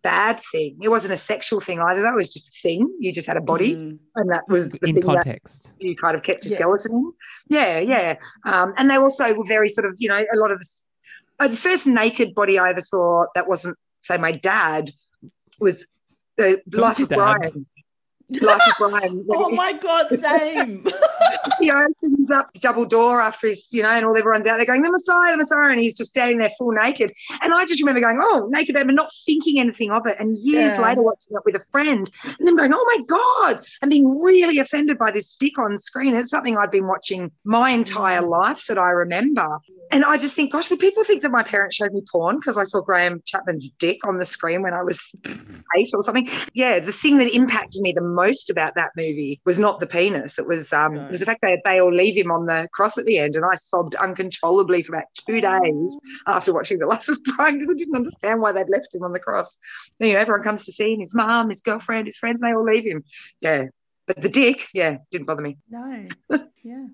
bad 0.03 0.39
thing. 0.51 0.77
It 0.81 0.89
wasn't 0.89 1.13
a 1.13 1.17
sexual 1.17 1.59
thing 1.61 1.79
either. 1.79 2.01
That 2.01 2.13
was 2.15 2.31
just 2.31 2.49
a 2.49 2.51
thing. 2.61 2.93
You 2.99 3.13
just 3.13 3.25
had 3.27 3.37
a 3.37 3.41
body, 3.41 3.75
Mm. 3.75 3.99
and 4.15 4.29
that 4.31 4.43
was 4.47 4.69
the 4.69 4.77
in 4.77 4.95
thing 4.95 4.95
that 4.95 5.03
context 5.05 5.71
you 5.79 5.95
kind 5.95 6.15
of 6.15 6.23
kept 6.23 6.43
your 6.45 6.51
Yeah. 6.51 6.57
skeleton 6.59 6.91
in. 6.93 7.11
Yeah, 7.49 7.79
yeah. 7.79 8.15
Um, 8.45 8.73
and 8.77 8.89
they 8.89 8.95
also 8.97 9.33
were 9.33 9.45
very 9.45 9.69
sort 9.69 9.85
of, 9.85 9.95
you 9.97 10.09
know, 10.09 10.15
a 10.19 10.37
lot 10.37 10.51
of 10.51 10.59
the, 10.59 10.67
uh, 11.39 11.47
the 11.47 11.55
first 11.57 11.87
naked 11.87 12.35
body 12.35 12.59
I 12.59 12.69
ever 12.71 12.81
saw 12.81 13.25
that 13.35 13.47
wasn't, 13.47 13.77
say, 14.01 14.17
my 14.17 14.31
dad 14.33 14.91
was 15.59 15.85
the 16.37 16.61
So 16.73 16.81
Life 16.81 16.99
of 16.99 17.09
dad. 17.09 17.15
Brian. 17.15 17.65
Life 18.29 18.61
of 18.67 18.73
Brian. 18.77 19.25
Oh 19.31 19.49
my 19.49 19.73
God, 19.73 20.11
same. 20.11 20.85
he 21.59 21.71
opens 21.71 22.31
up 22.31 22.51
the 22.53 22.59
double 22.59 22.85
door 22.85 23.21
after 23.21 23.47
his, 23.47 23.67
you 23.71 23.83
know, 23.83 23.89
and 23.89 24.05
all 24.05 24.17
everyone's 24.17 24.47
out 24.47 24.57
there 24.57 24.65
going, 24.65 24.81
the 24.81 24.91
Messiah, 24.91 25.31
the 25.31 25.37
Messiah, 25.37 25.69
and 25.71 25.79
he's 25.79 25.95
just 25.95 26.11
standing 26.11 26.37
there 26.37 26.49
full 26.57 26.71
naked. 26.71 27.11
And 27.41 27.53
I 27.53 27.65
just 27.65 27.81
remember 27.81 28.01
going, 28.01 28.19
oh, 28.21 28.47
naked 28.51 28.75
babe, 28.75 28.87
and 28.87 28.95
not 28.95 29.09
thinking 29.25 29.59
anything 29.59 29.91
of 29.91 30.05
it. 30.07 30.17
And 30.19 30.37
years 30.37 30.77
Yeah. 30.77 30.83
later, 30.85 31.01
watching 31.01 31.31
it 31.35 31.41
with 31.45 31.55
a 31.55 31.63
friend, 31.71 32.09
and 32.23 32.47
then 32.47 32.55
going, 32.55 32.73
oh 32.73 32.85
my 32.97 33.03
God, 33.07 33.65
and 33.81 33.89
being 33.91 34.07
really 34.21 34.59
offended 34.59 34.97
by 34.97 35.11
this 35.11 35.35
dick 35.35 35.57
on 35.59 35.77
screen. 35.77 36.15
It's 36.15 36.29
something 36.29 36.57
I'd 36.57 36.71
been 36.71 36.87
watching 36.87 37.31
my 37.43 37.71
entire 37.71 38.21
Mm. 38.21 38.29
life 38.29 38.65
that 38.67 38.77
I 38.77 38.89
remember. 38.89 39.59
And 39.91 40.03
I 40.03 40.17
just 40.17 40.35
think, 40.35 40.51
gosh, 40.51 40.71
would 40.71 40.79
people 40.79 41.03
think 41.03 41.21
that 41.21 41.29
my 41.31 41.43
parents 41.43 41.75
showed 41.75 41.93
me 41.93 42.01
porn 42.11 42.37
because 42.37 42.57
I 42.57 42.63
saw 42.63 42.81
Graham 42.81 43.21
Chapman's 43.25 43.69
dick 43.77 43.99
on 44.07 44.17
the 44.17 44.25
screen 44.25 44.63
when 44.63 44.73
I 44.73 44.81
was 44.81 44.99
eight 45.77 45.91
or 45.93 46.01
something? 46.01 46.27
Yeah, 46.55 46.79
the 46.79 46.91
thing 46.91 47.19
that 47.19 47.31
impacted 47.35 47.79
me 47.81 47.93
the 47.93 48.01
most 48.13 48.49
about 48.49 48.75
that 48.75 48.91
movie 48.95 49.41
was 49.45 49.57
not 49.59 49.79
the 49.79 49.87
penis. 49.87 50.37
It 50.39 50.47
was 50.47 50.71
um, 50.73 50.95
No. 50.95 51.05
it 51.05 51.11
was 51.11 51.19
the 51.19 51.25
fact 51.25 51.41
that 51.41 51.59
they 51.65 51.79
all 51.81 51.93
leave 51.93 52.15
him 52.15 52.31
on 52.31 52.45
the 52.45 52.67
cross 52.73 52.97
at 52.97 53.05
the 53.05 53.19
end, 53.19 53.35
and 53.35 53.45
I 53.45 53.55
sobbed 53.55 53.95
uncontrollably 53.95 54.83
for 54.83 54.93
about 54.95 55.07
two 55.27 55.41
days 55.41 55.99
after 56.27 56.53
watching 56.53 56.79
The 56.79 56.85
Life 56.87 57.07
of 57.07 57.17
Brian 57.23 57.55
because 57.59 57.69
I 57.71 57.77
didn't 57.77 57.95
understand 57.95 58.41
why 58.41 58.51
they'd 58.51 58.69
left 58.69 58.93
him 58.93 59.03
on 59.03 59.13
the 59.13 59.19
cross. 59.19 59.57
You 59.99 60.13
know, 60.13 60.19
everyone 60.19 60.43
comes 60.43 60.65
to 60.65 60.71
see 60.71 60.93
him, 60.93 60.99
his 60.99 61.13
mum, 61.13 61.49
his 61.49 61.61
girlfriend, 61.61 62.07
his 62.07 62.17
friends, 62.17 62.39
they 62.41 62.53
all 62.53 62.63
leave 62.63 62.85
him. 62.85 63.03
Yeah, 63.41 63.65
But 64.07 64.21
the 64.21 64.29
dick, 64.29 64.67
yeah, 64.73 64.97
didn't 65.11 65.27
bother 65.27 65.41
me. 65.41 65.57
No. 65.69 66.05
Yeah. 66.63 66.85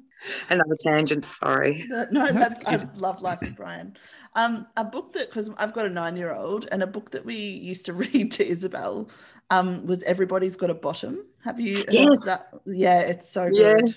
Another 0.49 0.75
tangent, 0.79 1.25
sorry. 1.25 1.85
No, 2.11 2.27
That's 2.33 2.61
I 2.65 2.85
love 2.95 3.21
Life 3.21 3.41
of 3.41 3.55
Brian. 3.55 3.97
Um, 4.35 4.67
a 4.77 4.83
book 4.83 5.13
that 5.13 5.29
because 5.29 5.49
I've 5.57 5.73
got 5.73 5.85
a 5.85 5.89
nine-year-old, 5.89 6.67
and 6.71 6.83
a 6.83 6.87
book 6.87 7.11
that 7.11 7.25
we 7.25 7.35
used 7.35 7.85
to 7.87 7.93
read 8.05 8.31
to 8.33 8.47
Isabel, 8.47 9.09
um, 9.49 9.85
was 9.85 10.03
Everybody's 10.03 10.55
Got 10.55 10.69
a 10.69 10.75
Bottom. 10.75 11.25
Have 11.43 11.59
you? 11.59 11.83
Yes. 11.89 12.25
that? 12.25 12.39
Yeah, 12.65 12.99
it's 13.01 13.29
so 13.29 13.45
Yeah. 13.45 13.75
good. 13.75 13.95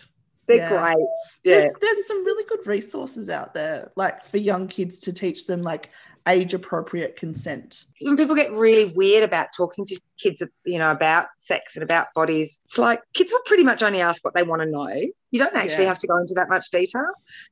They're 0.49 0.57
Yeah. 0.57 0.69
great. 0.69 1.07
Yeah. 1.45 1.61
There's, 1.61 1.73
there's 1.81 2.07
some 2.07 2.25
really 2.25 2.45
good 2.45 2.67
resources 2.67 3.29
out 3.29 3.55
there, 3.55 3.93
like 3.97 4.27
for 4.27 4.39
young 4.39 4.69
kids 4.69 4.99
to 5.01 5.13
teach 5.13 5.47
them 5.47 5.63
like 5.63 5.91
age-appropriate 6.27 7.17
consent. 7.17 7.87
when 8.01 8.17
people 8.17 8.35
get 8.35 8.53
really 8.53 8.93
weird 8.97 9.23
about 9.23 9.49
talking 9.57 9.87
to 9.87 9.99
kids, 10.19 10.43
you 10.65 10.79
know, 10.79 10.91
about 10.91 11.27
sex 11.39 11.77
and 11.77 11.83
about 11.83 12.07
bodies, 12.15 12.59
it's 12.65 12.79
like 12.79 13.01
kids 13.15 13.33
will 13.33 13.41
pretty 13.47 13.63
much 13.65 13.83
only 13.83 14.01
ask 14.01 14.25
what 14.25 14.35
they 14.35 14.43
want 14.43 14.61
to 14.63 14.67
know. 14.67 14.89
You 15.31 15.39
don't 15.39 15.55
actually 15.55 15.85
Yeah. 15.85 15.89
have 15.91 15.99
to 15.99 16.07
go 16.07 16.17
into 16.19 16.35
that 16.35 16.49
much 16.49 16.71
detail. 16.71 17.07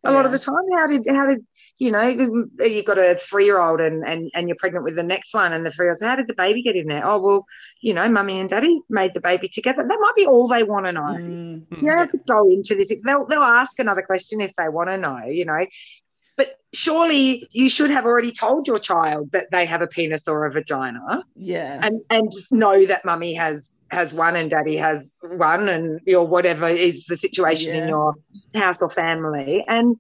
A 0.04 0.12
lot 0.12 0.26
of 0.26 0.32
the 0.32 0.38
time, 0.38 0.54
how 0.76 0.86
did 0.86 1.06
how 1.08 1.26
did 1.26 1.46
you 1.78 1.90
know 1.90 2.06
you've 2.60 2.84
got 2.84 2.98
a 2.98 3.16
three 3.16 3.44
year 3.44 3.60
old 3.60 3.80
and, 3.80 4.04
and 4.04 4.30
and 4.34 4.48
you're 4.48 4.56
pregnant 4.56 4.84
with 4.84 4.96
the 4.96 5.02
next 5.02 5.32
one, 5.34 5.52
and 5.52 5.64
the 5.64 5.70
three 5.70 5.86
year 5.86 5.92
old, 5.92 6.02
how 6.02 6.16
did 6.16 6.26
the 6.28 6.34
baby 6.34 6.62
get 6.62 6.76
in 6.76 6.86
there? 6.88 7.06
Oh 7.06 7.18
well, 7.20 7.46
you 7.80 7.94
know, 7.94 8.08
mummy 8.08 8.38
and 8.40 8.50
daddy 8.50 8.80
made 8.90 9.14
the 9.14 9.20
baby 9.20 9.48
together. 9.48 9.82
That 9.86 9.98
might 10.00 10.14
be 10.16 10.26
all 10.26 10.46
they 10.48 10.62
want 10.62 10.86
to 10.86 10.92
know. 10.92 11.00
Mm, 11.00 11.66
You 11.80 11.88
don't 11.90 11.98
have 11.98 12.10
to 12.10 12.18
go 12.26 12.48
into 12.50 12.74
this. 12.74 12.92
They'll, 13.02 13.24
they'll 13.26 13.40
ask 13.42 13.78
another 13.78 14.02
question 14.02 14.40
if 14.40 14.54
they 14.56 14.68
want 14.68 14.90
to 14.90 14.98
know, 14.98 15.18
you 15.26 15.44
know. 15.44 15.64
But 16.41 16.59
surely 16.72 17.47
you 17.53 17.68
should 17.68 17.91
have 17.91 18.07
already 18.07 18.32
told 18.32 18.66
your 18.66 18.78
child 18.78 19.32
that 19.32 19.49
they 19.51 19.66
have 19.66 19.82
a 19.82 19.86
penis 19.86 20.26
or 20.26 20.47
a 20.47 20.51
vagina 20.51 21.22
yeah. 21.36 21.80
and, 21.82 22.01
and 22.09 22.32
just 22.32 22.51
know 22.51 22.86
that 22.86 23.05
mummy 23.05 23.34
has 23.34 23.76
has 23.91 24.14
one 24.14 24.36
and 24.36 24.49
daddy 24.49 24.78
has 24.78 25.12
one 25.20 25.68
and 25.68 26.01
your 26.07 26.26
whatever 26.26 26.66
is 26.66 27.05
the 27.11 27.18
situation 27.18 27.74
in 27.74 27.88
your 27.91 28.14
house 28.55 28.80
or 28.80 28.88
family. 28.88 29.62
And 29.68 29.99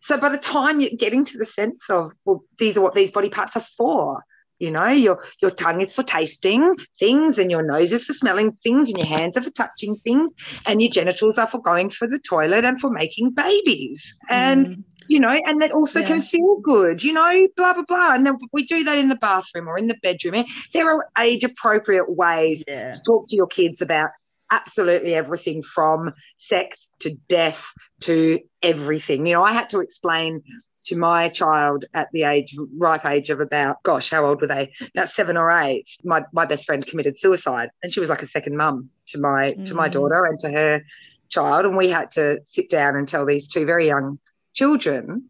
so 0.00 0.18
by 0.18 0.28
the 0.28 0.36
time 0.36 0.82
you're 0.82 0.90
getting 0.90 1.24
to 1.24 1.38
the 1.38 1.46
sense 1.46 1.82
of, 1.88 2.12
well, 2.26 2.44
these 2.58 2.76
are 2.76 2.82
what 2.82 2.92
these 2.92 3.10
body 3.10 3.30
parts 3.30 3.56
are 3.56 3.64
for. 3.78 4.22
You 4.58 4.70
know, 4.70 4.88
your 4.88 5.24
your 5.40 5.50
tongue 5.50 5.80
is 5.80 5.92
for 5.92 6.02
tasting 6.02 6.74
things, 6.98 7.38
and 7.38 7.50
your 7.50 7.62
nose 7.62 7.92
is 7.92 8.04
for 8.04 8.12
smelling 8.12 8.52
things, 8.62 8.90
and 8.90 8.98
your 8.98 9.06
hands 9.06 9.36
are 9.36 9.42
for 9.42 9.50
touching 9.50 9.96
things, 9.96 10.32
and 10.66 10.82
your 10.82 10.90
genitals 10.90 11.38
are 11.38 11.48
for 11.48 11.60
going 11.60 11.90
for 11.90 12.08
the 12.08 12.18
toilet 12.18 12.64
and 12.64 12.80
for 12.80 12.90
making 12.90 13.30
babies. 13.30 14.14
And 14.28 14.68
Mm, 14.68 14.84
you 15.08 15.20
know, 15.20 15.34
and 15.46 15.62
that 15.62 15.72
also 15.72 16.02
can 16.02 16.20
feel 16.20 16.60
good, 16.62 17.02
you 17.02 17.12
know, 17.12 17.48
blah 17.56 17.72
blah 17.72 17.84
blah. 17.84 18.14
And 18.14 18.26
then 18.26 18.36
we 18.52 18.64
do 18.64 18.84
that 18.84 18.98
in 18.98 19.08
the 19.08 19.16
bathroom 19.16 19.66
or 19.68 19.78
in 19.78 19.88
the 19.88 19.96
bedroom. 20.02 20.44
There 20.72 20.90
are 20.90 21.08
age 21.18 21.44
appropriate 21.44 22.10
ways 22.10 22.62
yeah. 22.68 22.92
to 22.92 23.00
talk 23.06 23.28
to 23.28 23.36
your 23.36 23.46
kids 23.46 23.80
about 23.80 24.10
absolutely 24.50 25.14
everything 25.14 25.62
from 25.62 26.12
sex 26.36 26.88
to 27.00 27.14
death 27.28 27.64
to 28.00 28.40
everything. 28.62 29.26
You 29.26 29.34
know, 29.34 29.42
I 29.42 29.52
had 29.52 29.70
to 29.70 29.80
explain 29.80 30.42
to 30.88 30.96
my 30.96 31.28
child 31.28 31.84
at 31.94 32.08
the 32.12 32.22
age 32.24 32.56
ripe 32.76 33.04
age 33.04 33.28
of 33.30 33.40
about 33.40 33.82
gosh 33.82 34.10
how 34.10 34.24
old 34.24 34.40
were 34.40 34.46
they 34.46 34.72
about 34.94 35.08
seven 35.08 35.36
or 35.36 35.50
eight 35.50 35.86
my 36.02 36.24
my 36.32 36.46
best 36.46 36.64
friend 36.64 36.86
committed 36.86 37.18
suicide 37.18 37.68
and 37.82 37.92
she 37.92 38.00
was 38.00 38.08
like 38.08 38.22
a 38.22 38.26
second 38.26 38.56
mum 38.56 38.88
to 39.06 39.18
my 39.20 39.52
to 39.66 39.74
my 39.74 39.88
Mm. 39.88 39.92
daughter 39.92 40.24
and 40.24 40.38
to 40.40 40.50
her 40.50 40.82
child 41.28 41.66
and 41.66 41.76
we 41.76 41.88
had 41.88 42.10
to 42.12 42.40
sit 42.44 42.70
down 42.70 42.96
and 42.96 43.06
tell 43.06 43.26
these 43.26 43.46
two 43.48 43.66
very 43.66 43.86
young 43.86 44.18
children 44.54 45.24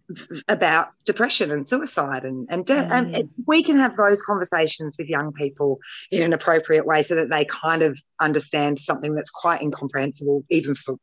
about 0.46 0.88
depression 1.04 1.50
and 1.50 1.68
suicide 1.68 2.24
and 2.24 2.46
and 2.50 2.64
death 2.64 2.88
and 2.90 3.08
Mm. 3.08 3.18
it, 3.18 3.26
we 3.46 3.64
can 3.64 3.78
have 3.78 3.96
those 3.96 4.22
conversations 4.22 4.94
with 4.98 5.08
young 5.08 5.32
people 5.32 5.80
in 6.12 6.22
an 6.22 6.32
appropriate 6.32 6.86
way 6.86 7.02
so 7.02 7.16
that 7.16 7.28
they 7.28 7.44
kind 7.44 7.82
of 7.82 7.98
understand 8.20 8.78
something 8.78 9.14
that's 9.14 9.30
quite 9.30 9.60
incomprehensible 9.60 10.44
even 10.50 10.74
for 10.76 10.94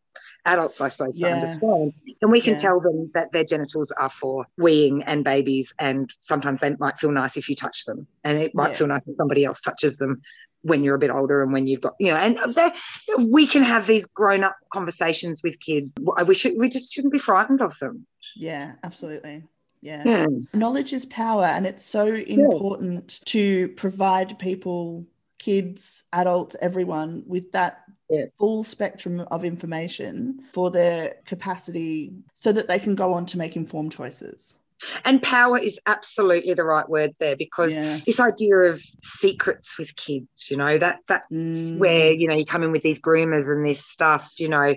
adults 0.45 0.81
i 0.81 0.89
suppose 0.89 1.11
Yeah. 1.15 1.29
to 1.29 1.33
understand 1.33 1.93
and 2.21 2.31
we 2.31 2.41
can 2.41 2.53
Yeah. 2.53 2.59
tell 2.59 2.79
them 2.79 3.11
that 3.13 3.31
their 3.31 3.43
genitals 3.43 3.91
are 3.91 4.09
for 4.09 4.45
weeing 4.59 5.03
and 5.05 5.23
babies 5.23 5.73
and 5.79 6.11
sometimes 6.21 6.59
they 6.59 6.75
might 6.79 6.97
feel 6.99 7.11
nice 7.11 7.37
if 7.37 7.49
you 7.49 7.55
touch 7.55 7.85
them 7.85 8.07
and 8.23 8.37
it 8.37 8.53
might 8.53 8.71
Yeah. 8.71 8.77
feel 8.77 8.87
nice 8.87 9.07
if 9.07 9.15
somebody 9.17 9.45
else 9.45 9.61
touches 9.61 9.97
them 9.97 10.21
when 10.61 10.83
you're 10.83 10.95
a 10.95 10.99
bit 10.99 11.11
older 11.11 11.43
and 11.43 11.53
when 11.53 11.67
you've 11.67 11.81
got 11.81 11.93
you 11.99 12.11
know 12.11 12.17
and 12.17 12.39
we 13.31 13.45
can 13.47 13.63
have 13.63 13.85
these 13.87 14.05
grown-up 14.05 14.55
conversations 14.71 15.41
with 15.43 15.59
kids 15.59 15.93
I 16.17 16.23
we 16.23 16.33
should 16.33 16.53
we 16.57 16.69
just 16.69 16.93
shouldn't 16.93 17.13
be 17.13 17.19
frightened 17.19 17.61
of 17.61 17.77
them 17.79 18.05
Yeah, 18.35 18.73
absolutely. 18.83 19.43
Yeah. 19.81 20.03
yeah 20.05 20.25
Knowledge 20.53 20.93
is 20.93 21.05
power, 21.05 21.45
and 21.45 21.67
it's 21.67 21.85
so 21.85 22.07
important 22.15 23.19
to 23.25 23.67
provide 23.69 24.39
people, 24.39 25.05
kids, 25.37 26.05
adults, 26.11 26.55
everyone 26.59 27.21
with 27.27 27.51
that 27.51 27.83
Yeah. 28.09 28.25
full 28.37 28.63
spectrum 28.63 29.21
of 29.31 29.43
information 29.43 30.43
for 30.53 30.69
their 30.69 31.15
capacity 31.25 32.13
so 32.35 32.51
that 32.51 32.67
they 32.67 32.77
can 32.79 32.93
go 32.95 33.13
on 33.13 33.25
to 33.27 33.37
make 33.37 33.55
informed 33.55 33.91
choices. 33.91 34.57
and 35.05 35.21
power 35.23 35.57
is 35.57 35.79
absolutely 35.87 36.53
the 36.53 36.63
right 36.63 36.87
word 36.87 37.15
there 37.19 37.35
because 37.37 37.71
Yeah. 37.73 37.99
this 38.05 38.19
idea 38.19 38.55
of 38.57 38.83
secrets 39.01 39.77
with 39.79 39.95
kids 39.95 40.51
you 40.51 40.57
know 40.57 40.77
that 40.77 40.99
that's 41.07 41.31
Mm. 41.31 41.77
where 41.77 42.11
you 42.11 42.27
know 42.27 42.35
you 42.35 42.45
come 42.45 42.61
in 42.61 42.71
with 42.73 42.83
these 42.83 42.99
groomers 42.99 43.49
and 43.49 43.65
this 43.65 43.83
stuff 43.85 44.29
you 44.37 44.49
know 44.49 44.75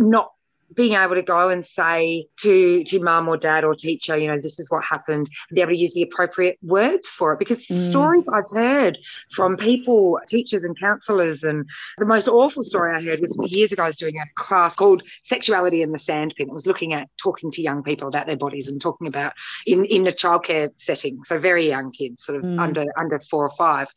not 0.00 0.32
being 0.74 0.94
able 0.94 1.14
to 1.14 1.22
go 1.22 1.48
and 1.48 1.64
say 1.64 2.26
to 2.40 2.82
to 2.84 3.00
mum 3.00 3.28
or 3.28 3.36
dad 3.36 3.64
or 3.64 3.74
teacher 3.74 4.16
you 4.16 4.26
know 4.26 4.38
this 4.40 4.58
is 4.58 4.70
what 4.70 4.84
happened 4.84 5.28
and 5.50 5.54
be 5.54 5.60
able 5.60 5.72
to 5.72 5.76
use 5.78 5.94
the 5.94 6.02
appropriate 6.02 6.58
words 6.62 7.08
for 7.08 7.32
it 7.32 7.38
because 7.38 7.58
the 7.66 7.74
Mm. 7.74 7.88
stories 7.90 8.24
i've 8.32 8.50
heard 8.50 8.98
from 9.30 9.56
people 9.56 10.18
teachers 10.28 10.64
and 10.64 10.78
counselors 10.78 11.42
and 11.42 11.64
the 11.98 12.04
most 12.04 12.28
awful 12.28 12.62
story 12.62 12.94
i 12.94 13.00
heard 13.02 13.20
was 13.20 13.36
years 13.50 13.72
ago 13.72 13.82
i 13.84 13.86
was 13.86 13.96
doing 13.96 14.16
a 14.18 14.24
class 14.34 14.74
called 14.74 15.02
sexuality 15.22 15.82
in 15.82 15.92
the 15.92 15.98
sandpit 15.98 16.48
it 16.48 16.52
was 16.52 16.66
looking 16.66 16.92
at 16.92 17.08
talking 17.22 17.50
to 17.50 17.62
young 17.62 17.82
people 17.82 18.08
about 18.08 18.26
their 18.26 18.36
bodies 18.36 18.68
and 18.68 18.80
talking 18.80 19.06
about 19.06 19.32
in 19.66 19.84
in 19.84 20.06
a 20.06 20.10
childcare 20.10 20.70
setting 20.78 21.22
so 21.24 21.38
very 21.38 21.68
young 21.68 21.90
kids 21.92 22.24
sort 22.24 22.38
of 22.38 22.44
Mm. 22.44 22.60
under 22.60 22.84
under 22.98 23.20
four 23.30 23.44
or 23.44 23.54
five 23.56 23.88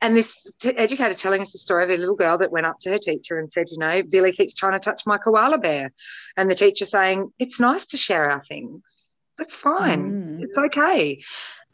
and 0.00 0.16
this 0.16 0.46
t- 0.60 0.76
educator 0.76 1.14
telling 1.14 1.40
us 1.40 1.52
the 1.52 1.58
story 1.58 1.84
of 1.84 1.90
a 1.90 1.96
little 1.96 2.14
girl 2.14 2.38
that 2.38 2.52
went 2.52 2.66
up 2.66 2.78
to 2.80 2.90
her 2.90 2.98
teacher 2.98 3.38
and 3.38 3.50
said, 3.50 3.66
you 3.70 3.78
know, 3.78 4.02
Billy 4.02 4.32
keeps 4.32 4.54
trying 4.54 4.72
to 4.72 4.78
touch 4.78 5.02
my 5.06 5.18
koala 5.18 5.58
bear. 5.58 5.92
And 6.36 6.50
the 6.50 6.54
teacher 6.54 6.84
saying, 6.84 7.32
it's 7.38 7.58
nice 7.58 7.86
to 7.86 7.96
share 7.96 8.30
our 8.30 8.42
things. 8.44 9.16
That's 9.38 9.56
fine. 9.56 10.12
Mm. 10.12 10.42
It's 10.42 10.58
okay. 10.58 11.22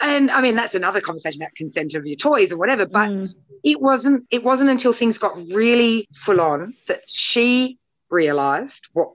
And 0.00 0.30
I 0.30 0.40
mean, 0.42 0.56
that's 0.56 0.74
another 0.74 1.00
conversation 1.00 1.42
about 1.42 1.54
consent 1.54 1.94
of 1.94 2.06
your 2.06 2.16
toys 2.16 2.52
or 2.52 2.58
whatever. 2.58 2.86
But 2.86 3.10
Mm. 3.10 3.34
it 3.62 3.80
wasn't 3.80 4.26
it 4.30 4.42
wasn't 4.42 4.70
until 4.70 4.92
things 4.92 5.18
got 5.18 5.36
really 5.36 6.08
full 6.14 6.40
on 6.40 6.74
that 6.88 7.02
she 7.06 7.78
realized 8.10 8.88
what 8.92 9.12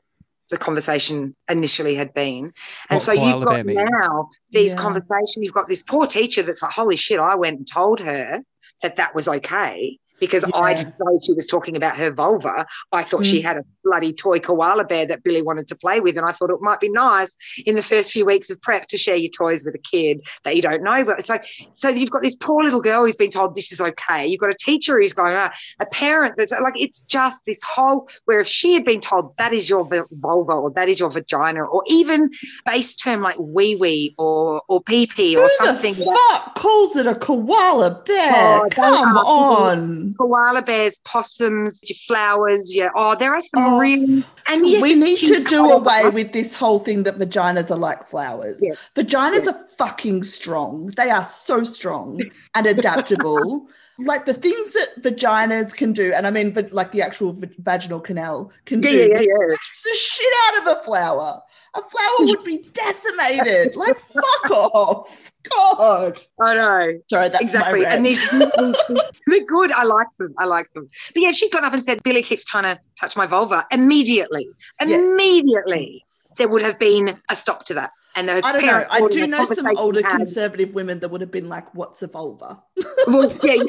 the 0.49 0.57
conversation 0.57 1.36
initially 1.47 1.95
had 1.95 2.14
been. 2.14 2.53
And 2.89 2.97
What 2.97 3.01
so 3.01 3.12
you've 3.12 3.45
got 3.45 3.66
now 3.66 4.30
these 4.52 4.74
Yeah. 4.74 4.80
conversations, 4.80 5.38
you've 5.38 5.54
got 5.54 5.68
this 5.68 5.84
poor 5.84 6.08
teacher 6.08 6.43
that's 6.43 6.62
like, 6.62 6.72
holy 6.72 6.95
shit, 6.95 7.20
I 7.20 7.36
went 7.36 7.58
and 7.58 7.68
told 7.68 8.00
her 8.00 8.41
that 8.82 8.97
that 8.97 9.14
was 9.16 9.28
okay. 9.28 10.00
Because 10.20 10.43
I 10.53 10.72
Yeah. 10.72 10.78
didn't 10.78 10.95
know 10.99 11.20
she 11.24 11.34
was 11.34 11.47
talking 11.47 11.76
about 11.76 11.97
her 11.97 12.11
vulva. 12.11 12.65
I 12.91 13.03
thought 13.03 13.26
she 13.26 13.39
Mm. 13.39 13.43
had 13.43 13.57
a 13.57 13.63
bloody 13.84 14.13
toy 14.13 14.39
koala 14.39 14.84
bear 14.84 15.05
that 15.07 15.24
Billy 15.24 15.41
wanted 15.41 15.67
to 15.70 15.76
play 15.76 15.99
with. 15.99 16.17
And 16.17 16.26
I 16.26 16.32
thought 16.32 16.49
it 16.49 16.61
might 16.61 16.80
be 16.80 16.89
nice 16.89 17.36
in 17.65 17.76
the 17.76 17.82
first 17.82 18.11
few 18.11 18.26
weeks 18.26 18.49
of 18.49 18.61
prep 18.61 18.88
to 18.89 18.97
share 18.97 19.15
your 19.15 19.32
toys 19.32 19.63
with 19.65 19.76
a 19.76 19.80
kid 19.80 20.22
that 20.43 20.55
you 20.55 20.61
don't 20.61 20.84
know. 20.84 21.03
But 21.03 21.20
it's 21.20 21.30
like, 21.30 21.45
so 21.74 21.89
you've 21.89 22.11
got 22.11 22.22
this 22.22 22.36
poor 22.36 22.63
little 22.63 22.82
girl 22.82 23.05
who's 23.05 23.15
been 23.15 23.32
told 23.32 23.55
this 23.55 23.72
is 23.72 23.80
okay. 23.82 24.28
You've 24.28 24.41
got 24.41 24.49
a 24.51 24.57
teacher 24.59 24.99
who's 24.99 25.13
going, 25.13 25.36
ah, 25.36 25.51
a 25.80 25.86
parent 25.86 26.36
that's 26.38 26.51
like, 26.51 26.74
it's 26.76 27.01
just 27.01 27.45
this 27.45 27.61
whole, 27.63 28.09
where 28.26 28.39
if 28.41 28.47
she 28.47 28.74
had 28.74 28.84
been 28.86 29.01
told 29.01 29.36
that 29.38 29.53
is 29.53 29.70
your 29.70 29.88
vulva 30.11 30.51
or 30.53 30.72
that 30.72 30.89
is 30.89 30.99
your 30.99 31.09
vagina, 31.09 31.63
or 31.63 31.84
even 31.88 32.30
base 32.65 32.93
term 32.95 33.22
like 33.22 33.36
wee 33.39 33.76
wee 33.76 34.13
or, 34.17 34.61
or 34.67 34.82
pee 34.84 35.07
pee 35.07 35.36
or 35.36 35.43
Who 35.43 35.65
something. 35.65 35.93
the 35.95 36.05
that- 36.05 36.20
fuck 36.30 36.55
calls 36.55 36.95
it 36.97 37.07
a 37.07 37.15
koala 37.15 38.01
bear? 38.05 38.61
Oh, 38.61 38.67
Come 38.72 39.17
are- 39.17 40.09
on. 40.10 40.16
koala 40.16 40.62
bears, 40.62 40.97
possums, 41.05 41.80
your 41.84 41.95
flowers, 42.07 42.76
yeah. 42.76 42.89
Oh, 42.95 43.16
there 43.20 43.34
are 43.34 43.39
some 43.41 43.74
Oh, 43.76 43.80
really 43.80 44.24
and 44.47 44.68
yes, 44.68 44.82
we 44.82 44.95
need 44.95 45.20
to 45.28 45.43
do 45.43 45.72
away 45.72 46.10
with 46.10 46.34
this 46.34 46.55
whole 46.55 46.80
thing 46.80 47.03
that 47.03 47.18
vaginas 47.18 47.70
are 47.72 47.78
like 47.78 48.10
flowers. 48.10 48.60
Yeah. 48.62 48.74
Vaginas 48.95 49.45
Yeah. 49.45 49.51
are 49.51 49.68
fucking 49.78 50.24
strong. 50.24 50.91
They 50.97 51.10
are 51.10 51.24
so 51.24 51.64
strong 51.64 52.22
and 52.55 52.66
adaptable. 52.66 53.68
like 53.99 54.26
the 54.26 54.34
things 54.34 54.72
that 54.74 55.01
vaginas 55.01 55.76
can 55.76 55.91
do, 55.91 56.14
and 56.14 56.26
I 56.26 56.32
mean, 56.32 56.55
like 56.72 56.91
the 56.93 57.01
actual 57.01 57.36
vaginal 57.60 57.99
canal 57.99 58.49
can 58.66 58.82
Yeah, 58.82 58.91
do 58.91 58.97
yeah, 58.97 59.20
yeah. 59.20 59.55
the 59.84 59.95
shit 59.95 60.34
out 60.47 60.62
of 60.68 60.78
a 60.78 60.84
flower. 60.84 61.41
A 61.76 61.82
flower 61.82 62.15
would 62.20 62.43
be 62.43 62.57
decimated. 62.74 63.76
like, 63.76 63.99
fuck 63.99 64.51
off. 64.51 65.32
God. 65.49 66.20
I 66.41 66.55
know. 66.55 66.99
Sorry, 67.09 67.30
that's 67.30 67.41
exactly. 67.41 67.82
my 67.82 67.89
And 67.89 68.05
these, 68.05 68.20
they're 69.28 69.45
good. 69.45 69.72
I 69.72 69.84
like 69.84 70.07
them. 70.17 70.34
I 70.38 70.45
like 70.45 70.72
them. 70.74 70.89
But 71.13 71.22
yeah, 71.22 71.32
she'd 71.32 71.51
gone 71.51 71.63
up 71.63 71.74
and 71.74 71.84
said, 71.84 72.01
Billy 72.03 72.24
keeps 72.24 72.43
trying 72.45 72.63
to 72.63 72.80
touch 72.99 73.15
my 73.15 73.26
vulva, 73.28 73.65
immediately, 73.72 74.49
Yes. 74.86 74.99
immediately, 75.01 76.05
there 76.38 76.47
would 76.47 76.61
have 76.61 76.80
been 76.80 77.20
a 77.30 77.36
stop 77.36 77.65
to 77.65 77.76
that. 77.76 77.91
And 78.15 78.30
I 78.30 78.41
don't 78.51 78.65
know. 78.65 78.86
I 78.89 79.07
do 79.07 79.28
know 79.28 79.45
some 79.45 79.67
older 79.78 80.01
had. 80.01 80.17
conservative 80.17 80.74
women 80.74 80.99
that 80.99 81.09
would 81.09 81.22
have 81.22 81.32
been 81.32 81.47
like, 81.47 81.74
"What's 81.76 82.01
a 82.01 82.07
vulva?" 82.07 82.61
Well, 83.07 83.32
yeah, 83.43 83.63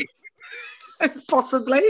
possibly. 1.29 1.83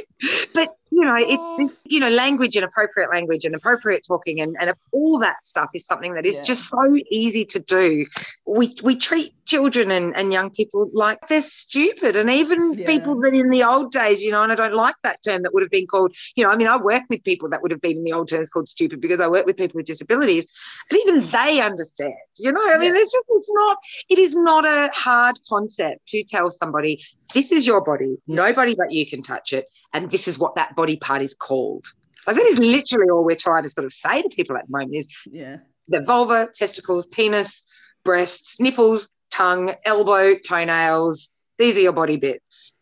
But 0.53 0.69
you 0.91 1.05
know, 1.05 1.15
it's 1.17 1.55
this, 1.55 1.71
you 1.85 2.01
know, 2.01 2.09
language 2.09 2.57
and 2.57 2.65
appropriate 2.65 3.11
language 3.11 3.45
and 3.45 3.55
appropriate 3.55 4.05
talking 4.07 4.41
and, 4.41 4.57
and 4.61 4.75
all 4.93 5.19
that 5.21 5.43
stuff 5.43 5.71
is 5.75 5.87
something 5.87 6.15
that 6.15 6.27
is 6.27 6.39
Yeah. 6.39 6.45
just 6.45 6.69
so 6.69 6.97
easy 7.11 7.45
to 7.47 7.61
do. 7.61 8.07
We 8.47 8.75
we 8.83 8.97
treat 8.97 9.33
children 9.47 9.91
and, 9.91 10.17
and 10.17 10.33
young 10.33 10.51
people 10.51 10.91
like 10.93 11.19
they're 11.29 11.43
stupid. 11.43 12.17
And 12.17 12.31
even 12.31 12.75
Yeah. 12.77 12.87
people 12.87 13.21
that 13.21 13.35
in 13.35 13.51
the 13.51 13.65
old 13.65 13.93
days, 13.93 14.23
you 14.23 14.31
know, 14.31 14.43
and 14.43 14.53
I 14.53 14.55
don't 14.55 14.75
like 14.75 14.97
that 15.03 15.19
term 15.25 15.43
that 15.43 15.55
would 15.55 15.63
have 15.63 15.71
been 15.71 15.87
called, 15.87 16.15
you 16.37 16.45
know, 16.45 16.51
I 16.51 16.57
mean, 16.57 16.69
I 16.69 16.77
work 16.77 17.03
with 17.09 17.23
people 17.25 17.49
that 17.51 17.63
would 17.63 17.71
have 17.71 17.81
been 17.81 17.99
in 17.99 18.05
the 18.05 18.13
old 18.13 18.29
terms 18.29 18.51
called 18.51 18.69
stupid 18.69 19.01
because 19.01 19.21
I 19.21 19.29
work 19.29 19.47
with 19.47 19.57
people 19.57 19.79
with 19.79 19.87
disabilities, 19.87 20.47
and 20.91 20.99
even 21.01 21.21
they 21.21 21.61
understand, 21.61 22.15
you 22.37 22.53
know, 22.53 22.63
I 22.63 22.79
mean, 22.79 22.95
Yeah. 22.95 23.01
it's 23.01 23.13
just 23.13 23.27
it's 23.29 23.51
not, 23.53 23.77
it 24.09 24.19
is 24.19 24.35
not 24.35 24.65
a 24.67 24.91
hard 24.93 25.39
concept 25.49 26.09
to 26.09 26.25
tell 26.25 26.51
somebody 26.51 27.03
this 27.33 27.53
is 27.53 27.65
your 27.65 27.81
body, 27.81 28.17
nobody 28.27 28.75
but 28.75 28.91
you 28.91 29.09
can 29.09 29.23
touch 29.23 29.53
it, 29.53 29.67
and 29.93 30.11
this 30.11 30.27
is 30.27 30.39
what 30.39 30.57
that 30.57 30.75
body 30.81 30.97
part 30.97 31.23
is 31.29 31.35
called. 31.35 31.85
Like 32.27 32.37
that 32.37 32.47
is 32.47 32.59
literally 32.59 33.09
all 33.11 33.25
we're 33.25 33.37
trying 33.49 33.65
to 33.65 33.69
sort 33.69 33.85
of 33.85 33.93
say 33.93 34.23
to 34.23 34.29
people 34.29 34.57
at 34.57 34.65
the 34.67 34.73
moment 34.77 34.95
is 35.01 35.07
Yeah. 35.31 35.57
the 35.89 36.01
vulva, 36.11 36.49
testicles, 36.55 37.05
penis, 37.07 37.63
breasts, 38.05 38.59
nipples, 38.59 39.09
tongue, 39.31 39.75
elbow, 39.85 40.37
toenails. 40.51 41.29
These 41.59 41.77
are 41.79 41.83
your 41.89 41.93
body 42.03 42.17
bits. 42.17 42.73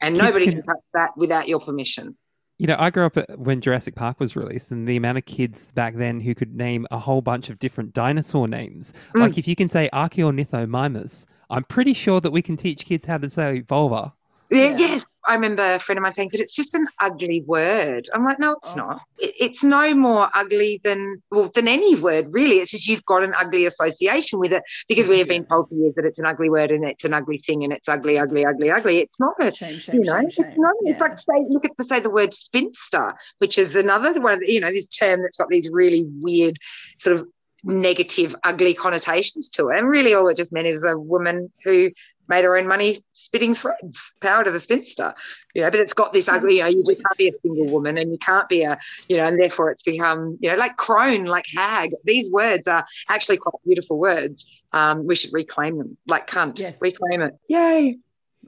And 0.00 0.14
Kids 0.14 0.24
nobody 0.26 0.44
can- 0.46 0.54
can 0.58 0.62
touch 0.70 0.84
that 0.94 1.10
without 1.16 1.46
your 1.48 1.60
permission. 1.60 2.16
You 2.58 2.66
know, 2.68 2.76
I 2.78 2.90
grew 2.90 3.06
up 3.06 3.16
when 3.38 3.60
Jurassic 3.60 3.94
Park 3.96 4.20
was 4.20 4.36
released, 4.36 4.70
and 4.70 4.86
the 4.86 4.96
amount 4.96 5.18
of 5.18 5.24
kids 5.24 5.72
back 5.72 5.94
then 5.96 6.20
who 6.20 6.32
could 6.34 6.54
name 6.54 6.86
a 6.92 6.98
whole 7.06 7.22
bunch 7.22 7.50
of 7.50 7.58
different 7.58 7.92
dinosaur 7.92 8.46
names. 8.46 8.92
Mm. 9.16 9.20
Like, 9.20 9.38
if 9.38 9.48
you 9.48 9.56
can 9.56 9.68
say 9.68 9.88
Archaeornithomimus, 9.92 11.26
I'm 11.50 11.64
pretty 11.64 11.94
sure 11.94 12.20
that 12.20 12.30
we 12.30 12.42
can 12.42 12.56
teach 12.56 12.84
kids 12.86 13.04
how 13.06 13.18
to 13.18 13.28
say 13.28 13.60
vulva. 13.60 14.12
Yeah, 14.50 14.70
Yeah. 14.70 14.76
Yes. 14.78 15.04
I 15.26 15.34
remember 15.34 15.62
a 15.74 15.78
friend 15.78 15.98
of 15.98 16.02
mine 16.02 16.14
saying, 16.14 16.30
but 16.32 16.40
it's 16.40 16.54
just 16.54 16.74
an 16.74 16.86
ugly 17.00 17.42
word. 17.46 18.08
I'm 18.12 18.24
like, 18.24 18.38
no, 18.40 18.56
it's 18.62 18.72
Oh. 18.72 18.76
not. 18.76 19.00
It, 19.18 19.34
it's 19.38 19.62
no 19.62 19.94
more 19.94 20.28
ugly 20.34 20.80
than 20.82 21.22
well 21.30 21.48
than 21.54 21.68
any 21.68 21.94
word, 21.94 22.28
really. 22.30 22.58
It's 22.58 22.70
just 22.72 22.86
you've 22.88 23.04
got 23.04 23.22
an 23.22 23.34
ugly 23.38 23.66
association 23.66 24.38
with 24.40 24.52
it 24.52 24.62
because 24.88 25.08
we 25.08 25.18
have 25.18 25.28
been 25.28 25.44
told 25.46 25.68
for 25.68 25.74
years 25.74 25.94
that 25.94 26.04
it's 26.04 26.18
an 26.18 26.26
ugly 26.26 26.50
word 26.50 26.70
and 26.70 26.84
it's 26.84 27.04
an 27.04 27.14
ugly 27.14 27.38
thing 27.38 27.62
and 27.64 27.72
it's 27.72 27.88
ugly, 27.88 28.18
ugly, 28.18 28.44
ugly, 28.44 28.70
ugly. 28.70 28.98
It's 28.98 29.20
not 29.20 29.34
a 29.40 29.52
Shame, 29.52 29.78
shame, 29.78 29.94
you 29.96 30.04
know, 30.04 30.16
shame, 30.18 30.26
it's 30.26 30.34
shame. 30.36 30.54
not. 30.56 30.74
Yeah. 30.82 30.92
It's 30.92 31.00
like 31.00 31.18
say, 31.20 31.44
look 31.48 31.64
at 31.64 31.76
the 31.76 31.84
say 31.84 32.00
the 32.00 32.10
word 32.10 32.34
spinster, 32.34 33.14
which 33.38 33.58
is 33.58 33.76
another 33.76 34.20
one. 34.20 34.34
Of 34.34 34.40
the, 34.40 34.52
you 34.52 34.60
know, 34.60 34.70
this 34.72 34.88
term 34.88 35.22
that's 35.22 35.36
got 35.36 35.48
these 35.48 35.68
really 35.70 36.04
weird, 36.20 36.56
sort 36.98 37.16
of 37.16 37.28
negative, 37.64 38.34
ugly 38.42 38.74
connotations 38.74 39.48
to 39.50 39.68
it. 39.68 39.78
And 39.78 39.88
really, 39.88 40.14
all 40.14 40.26
it 40.28 40.36
just 40.36 40.52
meant 40.52 40.66
is 40.66 40.82
a 40.84 40.98
woman 40.98 41.52
who 41.62 41.90
made 42.32 42.44
her 42.44 42.56
own 42.56 42.66
money 42.66 43.04
spitting 43.12 43.54
threads. 43.54 44.14
Power 44.20 44.42
to 44.44 44.50
the 44.50 44.58
spinster, 44.58 45.12
you 45.54 45.62
know. 45.62 45.70
But 45.70 45.80
it's 45.80 45.92
got 45.92 46.12
this 46.14 46.28
ugly. 46.28 46.56
You 46.56 46.62
know, 46.62 46.68
you 46.68 46.84
can't 46.84 47.18
be 47.18 47.28
a 47.28 47.34
single 47.34 47.66
woman, 47.66 47.98
and 47.98 48.10
you 48.10 48.18
can't 48.18 48.48
be 48.48 48.62
a, 48.62 48.78
you 49.08 49.18
know, 49.18 49.24
and 49.24 49.38
therefore 49.38 49.70
it's 49.70 49.82
become, 49.82 50.38
you 50.40 50.50
know, 50.50 50.56
like 50.56 50.76
crone, 50.76 51.26
like 51.26 51.44
hag. 51.54 51.90
These 52.04 52.32
words 52.32 52.66
are 52.66 52.86
actually 53.08 53.36
quite 53.36 53.54
beautiful 53.64 53.98
words. 53.98 54.46
Um, 54.72 55.06
we 55.06 55.14
should 55.14 55.32
reclaim 55.32 55.76
them, 55.76 55.98
like 56.06 56.26
cunt. 56.26 56.58
Yes. 56.58 56.80
Reclaim 56.80 57.20
it. 57.20 57.34
Yay! 57.48 57.98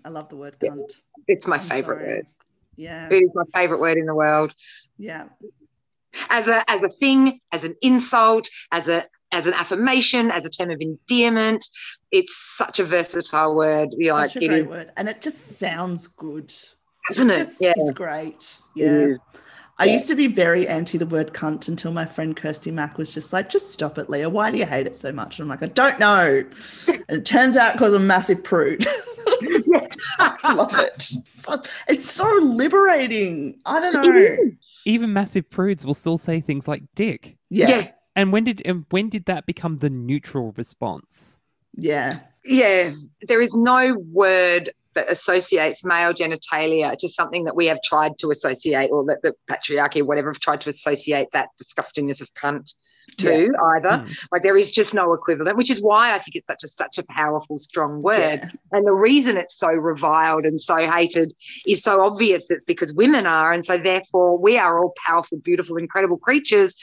I 0.05 0.09
love 0.09 0.31
the 0.31 0.37
word 0.37 0.57
cunt. 0.59 0.81
It's 1.29 1.47
my 1.47 1.59
I'm 1.59 1.63
favorite 1.63 2.01
sorry. 2.01 2.15
word. 2.15 2.27
Yeah. 2.77 3.09
It 3.11 3.17
is 3.17 3.31
my 3.35 3.45
favorite 3.55 3.81
word 3.81 3.99
in 3.99 4.07
the 4.07 4.15
world. 4.15 4.55
Yeah. 4.99 5.27
As 6.29 6.49
a 6.49 6.59
as 6.71 6.83
a 6.83 6.89
thing, 6.89 7.41
as 7.53 7.65
an 7.65 7.77
insult, 7.83 8.49
as 8.73 8.89
a 8.89 9.05
as 9.35 9.47
an 9.49 9.55
affirmation, 9.55 10.31
as 10.31 10.45
a 10.45 10.51
term 10.51 10.71
of 10.71 10.81
endearment. 10.81 11.67
It's 12.15 12.37
such 12.57 12.79
a 12.81 12.85
versatile 12.85 13.55
word. 13.57 13.89
You 13.93 14.09
know, 14.13 14.17
Such 14.23 14.37
like 14.37 14.43
a 14.43 14.45
it 14.45 14.49
great 14.49 14.63
is, 14.63 14.69
word. 14.71 14.93
And 14.97 15.09
it 15.09 15.21
just 15.21 15.59
sounds 15.59 16.07
good. 16.07 16.53
isn't 17.11 17.31
it? 17.31 17.37
Just 17.39 17.61
Yeah. 17.61 17.73
is 17.77 17.91
great. 17.91 18.57
Yeah. 18.75 18.87
is. 18.87 19.19
I 19.79 19.87
Yeah. 19.87 19.95
used 19.95 20.07
to 20.07 20.15
be 20.15 20.29
very 20.29 20.69
anti 20.69 20.97
the 20.97 21.07
word 21.07 21.33
cunt 21.35 21.67
until 21.67 21.91
my 21.93 22.07
friend 22.07 22.37
Kirsty 22.37 22.71
Mack 22.71 22.97
was 22.97 23.13
just 23.13 23.33
like, 23.33 23.49
just 23.51 23.73
stop 23.73 23.99
it, 23.99 24.09
Leah. 24.09 24.31
Why 24.31 24.53
do 24.53 24.57
you 24.59 24.65
hate 24.65 24.87
it 24.87 24.95
so 24.97 25.11
much? 25.11 25.39
And 25.39 25.45
I'm 25.45 25.49
like, 25.49 25.63
I 25.69 25.73
don't 25.73 25.99
know. 25.99 26.45
And 27.09 27.19
it 27.19 27.27
turns 27.27 27.57
out 27.57 27.73
because 27.73 27.93
I'm 27.93 28.03
a 28.03 28.05
massive 28.07 28.43
prude. 28.45 28.87
I 30.21 30.55
love 30.55 30.75
it. 30.79 31.11
It's 31.89 32.11
so 32.13 32.27
liberating. 32.41 33.59
I 33.67 33.81
don't 33.81 33.93
know. 33.95 34.37
Even 34.87 35.13
massive 35.13 35.51
prudes 35.51 35.85
will 35.85 35.95
still 35.95 36.19
say 36.19 36.41
things 36.41 36.69
like 36.69 36.83
dick. 36.95 37.37
Yeah. 37.51 37.69
Yeah. 37.69 37.77
Yeah. 37.79 37.91
And 38.17 38.33
when 38.33 38.45
did 38.45 38.63
and 38.65 38.85
when 38.91 39.09
did 39.09 39.25
that 39.27 39.45
become 39.47 39.79
the 39.79 39.91
neutral 39.91 40.53
response? 40.57 41.39
Yeah. 41.77 42.21
Yeah. 42.45 42.93
There 43.23 43.41
is 43.41 43.55
no 43.55 43.97
word 44.13 44.73
that 44.95 45.11
associates 45.11 45.85
male 45.85 46.13
genitalia 46.15 46.97
to 46.99 47.09
something 47.09 47.45
that 47.45 47.57
we 47.57 47.67
have 47.67 47.79
tried 47.83 48.13
to 48.19 48.31
associate 48.31 48.91
or 48.91 49.05
that 49.07 49.23
the 49.23 49.35
patriarchy 49.51 50.01
or 50.01 50.05
whatever 50.05 50.31
have 50.31 50.41
tried 50.41 50.61
to 50.63 50.71
associate 50.71 51.29
that 51.33 51.49
disgustingness 51.61 52.21
of 52.21 52.33
cunt 52.35 52.75
to 53.19 53.51
either. 53.77 53.99
Hmm. 53.99 54.13
Like 54.33 54.43
there 54.43 54.57
is 54.57 54.71
just 54.71 54.95
no 54.95 55.13
equivalent, 55.13 55.57
which 55.57 55.71
is 55.71 55.83
why 55.83 56.15
I 56.15 56.19
think 56.19 56.37
it's 56.37 56.47
such 56.47 56.65
a 56.65 56.69
such 56.69 56.99
a 56.99 57.05
powerful, 57.05 57.59
strong 57.59 58.03
word. 58.03 58.41
Yeah. 58.43 58.49
And 58.73 58.87
the 58.87 58.95
reason 58.95 59.37
it's 59.37 59.57
so 59.57 59.69
reviled 59.69 60.45
and 60.45 60.61
so 60.61 60.77
hated 60.91 61.33
is 61.67 61.83
so 61.83 62.01
obvious. 62.03 62.51
It's 62.51 62.65
because 62.65 62.93
women 62.93 63.27
are. 63.27 63.53
And 63.53 63.65
so, 63.65 63.79
therefore, 63.79 64.39
we 64.39 64.59
are 64.59 64.79
all 64.83 64.95
powerful, 65.07 65.39
beautiful, 65.39 65.77
incredible 65.77 66.19
creatures. 66.19 66.77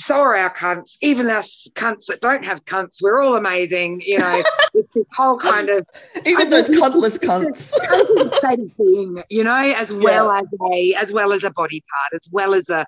So 0.00 0.14
are 0.14 0.34
our 0.34 0.54
cunts, 0.54 0.96
even 1.02 1.28
us 1.28 1.68
cunts 1.74 2.06
that 2.06 2.22
don't 2.22 2.42
have 2.42 2.64
cunts. 2.64 3.02
We're 3.02 3.20
all 3.20 3.36
amazing. 3.36 4.02
You 4.04 4.18
know, 4.18 4.42
it's 4.74 4.94
this 4.94 5.04
whole 5.14 5.38
kind 5.38 5.68
of 5.68 5.86
Even 6.24 6.48
those 6.48 6.70
cuntless 6.70 7.18
cunts. 7.18 7.76
constant 7.78 8.34
state 8.34 8.60
of 8.60 8.76
being, 8.78 9.22
you 9.28 9.44
know, 9.44 9.54
as 9.54 9.92
well 9.92 10.30
as 10.30 10.46
a 10.72 10.94
as 10.94 11.12
well 11.12 11.32
as 11.34 11.44
a 11.44 11.50
body 11.50 11.84
part, 11.92 12.14
as 12.14 12.28
well 12.32 12.54
as 12.54 12.70
a 12.70 12.86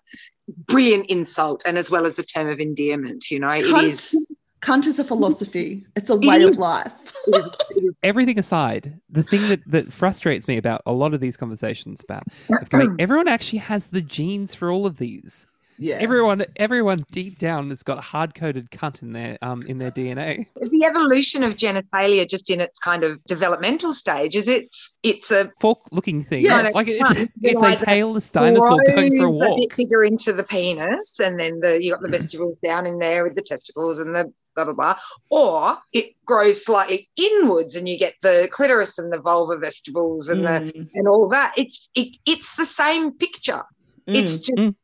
brilliant 0.67 1.07
insult, 1.11 1.63
and 1.67 1.77
as 1.77 1.91
well 1.91 2.07
as 2.07 2.19
a 2.19 2.23
term 2.23 2.49
of 2.49 2.61
endearment. 2.61 3.31
You 3.31 3.41
know, 3.41 3.51
it 3.51 3.67
is. 3.67 4.17
Cunt, 4.63 4.83
cunt 4.83 4.87
is 4.87 4.99
a 4.99 5.05
philosophy. 5.05 5.85
It's 5.95 6.09
a 6.09 6.17
way 6.17 6.43
of 6.45 6.57
life. 6.57 6.95
It 7.27 7.35
is, 7.35 7.77
it 7.77 7.85
is 7.85 7.95
Everything 8.03 8.39
aside, 8.39 8.99
the 9.11 9.23
thing 9.23 9.49
that, 9.51 9.61
that 9.67 9.93
frustrates 9.93 10.49
me 10.49 10.57
about 10.57 10.81
a 10.87 10.93
lot 10.93 11.13
of 11.13 11.21
these 11.21 11.37
conversations 11.37 12.03
about 12.03 12.25
going, 12.71 12.97
everyone 12.99 13.29
actually 13.29 13.59
has 13.59 13.89
the 13.89 14.01
genes 14.01 14.55
for 14.55 14.71
all 14.71 14.87
of 14.87 14.97
these. 14.97 15.47
Yeah. 15.79 15.97
Everyone, 15.97 16.45
everyone 16.57 17.05
deep 17.11 17.39
down 17.39 17.71
has 17.71 17.83
got 17.83 17.99
a 17.99 18.03
hard 18.03 18.35
coded 18.35 18.71
cunt 18.71 19.03
in 19.03 19.13
their 19.13 19.39
um 19.43 19.63
in 19.63 19.79
their 19.79 19.91
DNA. 19.91 20.47
the 20.61 20.85
evolution 20.85 21.43
of 21.43 21.57
genitalia 21.57 22.29
just 22.29 22.51
in 22.51 22.61
its 22.61 22.79
kind 22.79 23.03
of 23.05 23.23
developmental 23.25 23.93
stage 23.93 24.37
is 24.37 24.49
it's 24.49 24.93
it's 25.03 25.31
a 25.31 25.51
Fork 25.61 25.81
looking 25.91 26.23
thing. 26.25 26.43
Yes. 26.45 26.75
Like 26.75 26.87
it's, 26.89 27.01
Right. 27.03 27.29
it's 27.43 27.61
Like 27.61 27.83
a 27.83 27.85
tailless 27.87 28.33
dinosaur 28.33 28.79
going 28.95 29.17
for 29.19 29.27
a 29.27 29.31
grows 29.31 29.37
bit 29.37 29.51
walk. 29.51 29.77
bigger 29.77 30.05
into 30.05 30.33
the 30.33 30.45
penis 30.45 31.19
and 31.21 31.39
then 31.39 31.61
the 31.61 31.83
you 31.83 31.91
got 31.93 32.03
the 32.03 32.09
vestibules 32.09 32.59
down 32.63 32.87
in 32.87 32.99
there 32.99 33.25
with 33.25 33.35
the 33.35 33.43
testicles 33.43 33.99
and 33.99 34.15
the 34.15 34.33
blah 34.55 34.65
blah 34.67 34.75
blah 34.75 34.97
or 35.31 35.79
it 35.95 36.15
grows 36.27 36.63
slightly 36.65 37.09
inwards 37.17 37.75
and 37.75 37.89
you 37.89 37.99
get 37.99 38.13
the 38.21 38.49
clitoris 38.53 38.99
and 38.99 39.11
the 39.11 39.19
vulva 39.19 39.57
vestibules 39.57 40.29
and 40.29 40.45
the 40.45 40.49
Mm, 40.53 40.89
and 40.95 41.09
all 41.09 41.29
that 41.31 41.55
it's 41.57 41.89
it, 41.95 42.19
it's 42.27 42.55
the 42.57 42.67
same 42.67 43.13
picture 43.13 43.63
it's 44.07 44.35
mm. 44.37 44.45
just 44.45 44.53
Mm. 44.59 44.75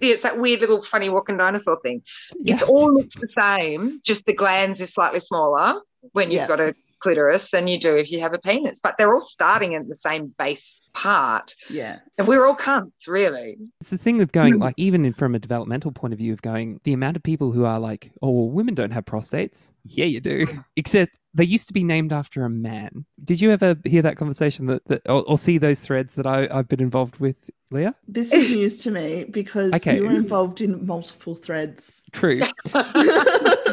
It's 0.00 0.22
that 0.22 0.38
weird 0.38 0.60
little 0.60 0.82
funny 0.82 1.08
walking 1.10 1.36
dinosaur 1.36 1.78
thing 1.82 2.02
Yeah. 2.40 2.54
it's 2.54 2.62
all 2.62 2.92
looks 2.94 3.16
the 3.16 3.28
same, 3.28 4.00
just 4.04 4.24
the 4.26 4.32
glands 4.34 4.80
is 4.80 4.92
slightly 4.94 5.20
smaller 5.20 5.80
when 6.12 6.30
you've 6.30 6.40
Yeah. 6.42 6.48
got 6.48 6.60
a 6.60 6.74
clitoris 7.00 7.52
than 7.52 7.68
you 7.68 7.78
do 7.78 7.94
if 7.94 8.10
you 8.10 8.18
have 8.20 8.34
a 8.34 8.38
penis. 8.38 8.80
But 8.82 8.96
they're 8.98 9.14
all 9.14 9.20
starting 9.20 9.76
at 9.76 9.86
the 9.86 9.94
same 9.94 10.34
base 10.36 10.80
part. 10.94 11.54
yeah. 11.70 11.98
And 12.18 12.26
we're 12.26 12.44
all 12.44 12.56
cunts, 12.56 13.06
really. 13.06 13.56
It's 13.80 13.90
the 13.90 13.98
thing 13.98 14.20
of 14.20 14.32
going, 14.32 14.54
Mm. 14.54 14.60
like, 14.62 14.74
even 14.78 15.12
from 15.12 15.36
a 15.36 15.38
developmental 15.38 15.92
point 15.92 16.12
of 16.12 16.18
view, 16.18 16.32
of 16.32 16.42
going, 16.42 16.80
the 16.82 16.92
amount 16.92 17.16
of 17.16 17.22
people 17.22 17.52
who 17.52 17.64
are 17.64 17.78
like, 17.78 18.10
oh, 18.20 18.30
well, 18.32 18.50
women 18.50 18.74
don't 18.74 18.90
have 18.90 19.04
prostates. 19.04 19.70
Yeah, 19.84 20.06
you 20.06 20.18
do. 20.20 20.48
Except 20.76 21.20
they 21.34 21.44
used 21.44 21.68
to 21.68 21.72
be 21.72 21.84
named 21.84 22.12
after 22.12 22.44
a 22.44 22.50
man. 22.50 23.04
Did 23.22 23.40
you 23.40 23.52
ever 23.52 23.76
hear 23.84 24.02
that 24.02 24.16
conversation 24.16 24.66
that, 24.66 24.84
that 24.86 25.08
or, 25.08 25.22
or 25.28 25.38
see 25.38 25.56
those 25.58 25.80
threads 25.82 26.16
that 26.16 26.26
I, 26.26 26.48
I've 26.50 26.66
been 26.68 26.80
involved 26.82 27.18
with, 27.20 27.36
Leah? 27.70 27.94
This 28.06 28.32
is 28.32 28.50
news 28.50 28.82
to 28.84 28.90
me 28.90 29.24
because 29.24 29.72
Okay. 29.74 29.96
you 29.96 30.04
were 30.04 30.14
involved 30.14 30.60
in 30.60 30.86
multiple 30.86 31.34
threads. 31.34 32.02
True. 32.12 32.40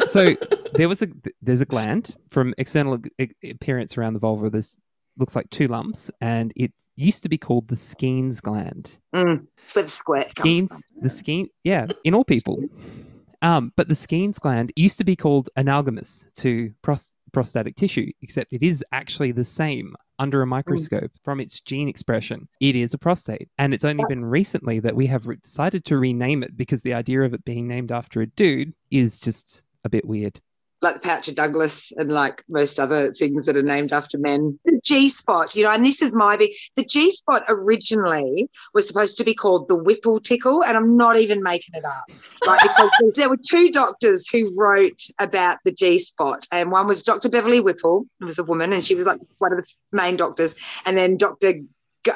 so 0.08 0.34
there 0.74 0.88
was 0.88 1.02
a 1.02 1.08
there's 1.42 1.60
a 1.60 1.64
gland 1.66 2.14
from 2.30 2.54
external 2.58 2.98
appearance 3.44 3.96
around 3.96 4.12
the 4.14 4.18
vulva. 4.20 4.50
There's 4.50 4.76
looks 5.18 5.34
like 5.34 5.48
two 5.50 5.66
lumps, 5.66 6.10
and 6.20 6.52
it 6.56 6.72
used 6.96 7.22
to 7.22 7.28
be 7.30 7.38
called 7.38 7.68
the 7.68 7.76
Skene's 7.76 8.40
gland. 8.40 8.98
Mm, 9.14 9.46
it's 9.56 9.74
where 9.74 9.84
the 9.84 9.90
squirt 9.90 10.34
comes 10.34 10.56
Skene's 10.58 10.70
from. 10.72 10.82
the 11.02 11.08
Skene, 11.10 11.48
yeah, 11.64 11.86
in 12.04 12.14
all 12.14 12.24
people. 12.24 12.58
Um, 13.40 13.72
but 13.76 13.88
the 13.88 13.94
Skene's 13.94 14.38
gland 14.38 14.72
used 14.76 14.98
to 14.98 15.04
be 15.04 15.16
called 15.16 15.48
analogous 15.56 16.24
to 16.36 16.72
pros- 16.82 17.12
prostatic 17.32 17.76
tissue, 17.76 18.10
except 18.22 18.52
it 18.52 18.62
is 18.62 18.84
actually 18.92 19.32
the 19.32 19.44
same 19.44 19.94
under 20.18 20.42
a 20.42 20.46
mm. 20.46 20.50
microscope 20.50 21.10
from 21.22 21.40
its 21.40 21.60
gene 21.60 21.88
expression. 21.88 22.48
It 22.60 22.76
is 22.76 22.94
a 22.94 22.98
prostate, 22.98 23.48
and 23.58 23.74
it's 23.74 23.84
only 23.84 24.04
been 24.08 24.24
recently 24.24 24.80
that 24.80 24.96
we 24.96 25.06
have 25.06 25.26
re- 25.26 25.36
decided 25.36 25.84
to 25.86 25.98
rename 25.98 26.42
it 26.42 26.56
because 26.56 26.82
the 26.82 26.94
idea 26.94 27.22
of 27.22 27.34
it 27.34 27.44
being 27.44 27.68
named 27.68 27.92
after 27.92 28.20
a 28.20 28.26
dude 28.26 28.74
is 28.90 29.18
just 29.18 29.62
a 29.84 29.88
bit 29.88 30.06
weird. 30.06 30.40
Like 30.86 31.02
the 31.02 31.08
pouch 31.08 31.28
of 31.28 31.34
Douglas 31.34 31.92
and 31.96 32.10
like 32.10 32.44
most 32.48 32.78
other 32.78 33.12
things 33.12 33.46
that 33.46 33.56
are 33.56 33.62
named 33.62 33.92
after 33.92 34.18
men. 34.18 34.58
The 34.64 34.80
G 34.84 35.08
spot, 35.08 35.54
you 35.56 35.64
know, 35.64 35.70
and 35.70 35.84
this 35.84 36.00
is 36.00 36.14
my 36.14 36.36
big. 36.36 36.52
The 36.76 36.84
G 36.84 37.10
spot 37.10 37.44
originally 37.48 38.48
was 38.72 38.86
supposed 38.86 39.18
to 39.18 39.24
be 39.24 39.34
called 39.34 39.68
the 39.68 39.74
Whipple 39.74 40.20
tickle, 40.20 40.62
and 40.62 40.76
I'm 40.76 40.96
not 40.96 41.18
even 41.18 41.42
making 41.42 41.74
it 41.74 41.84
up. 41.84 42.04
Like 42.46 42.62
because 42.62 42.90
there 43.16 43.28
were 43.28 43.36
two 43.36 43.70
doctors 43.70 44.28
who 44.28 44.54
wrote 44.56 45.00
about 45.18 45.58
the 45.64 45.72
G 45.72 45.98
spot, 45.98 46.46
and 46.52 46.70
one 46.70 46.86
was 46.86 47.02
Dr. 47.02 47.28
Beverly 47.28 47.60
Whipple, 47.60 48.06
who 48.20 48.26
was 48.26 48.38
a 48.38 48.44
woman, 48.44 48.72
and 48.72 48.84
she 48.84 48.94
was 48.94 49.06
like 49.06 49.20
one 49.38 49.52
of 49.52 49.58
the 49.58 49.66
main 49.96 50.16
doctors, 50.16 50.54
and 50.84 50.96
then 50.96 51.16
Dr. 51.16 51.54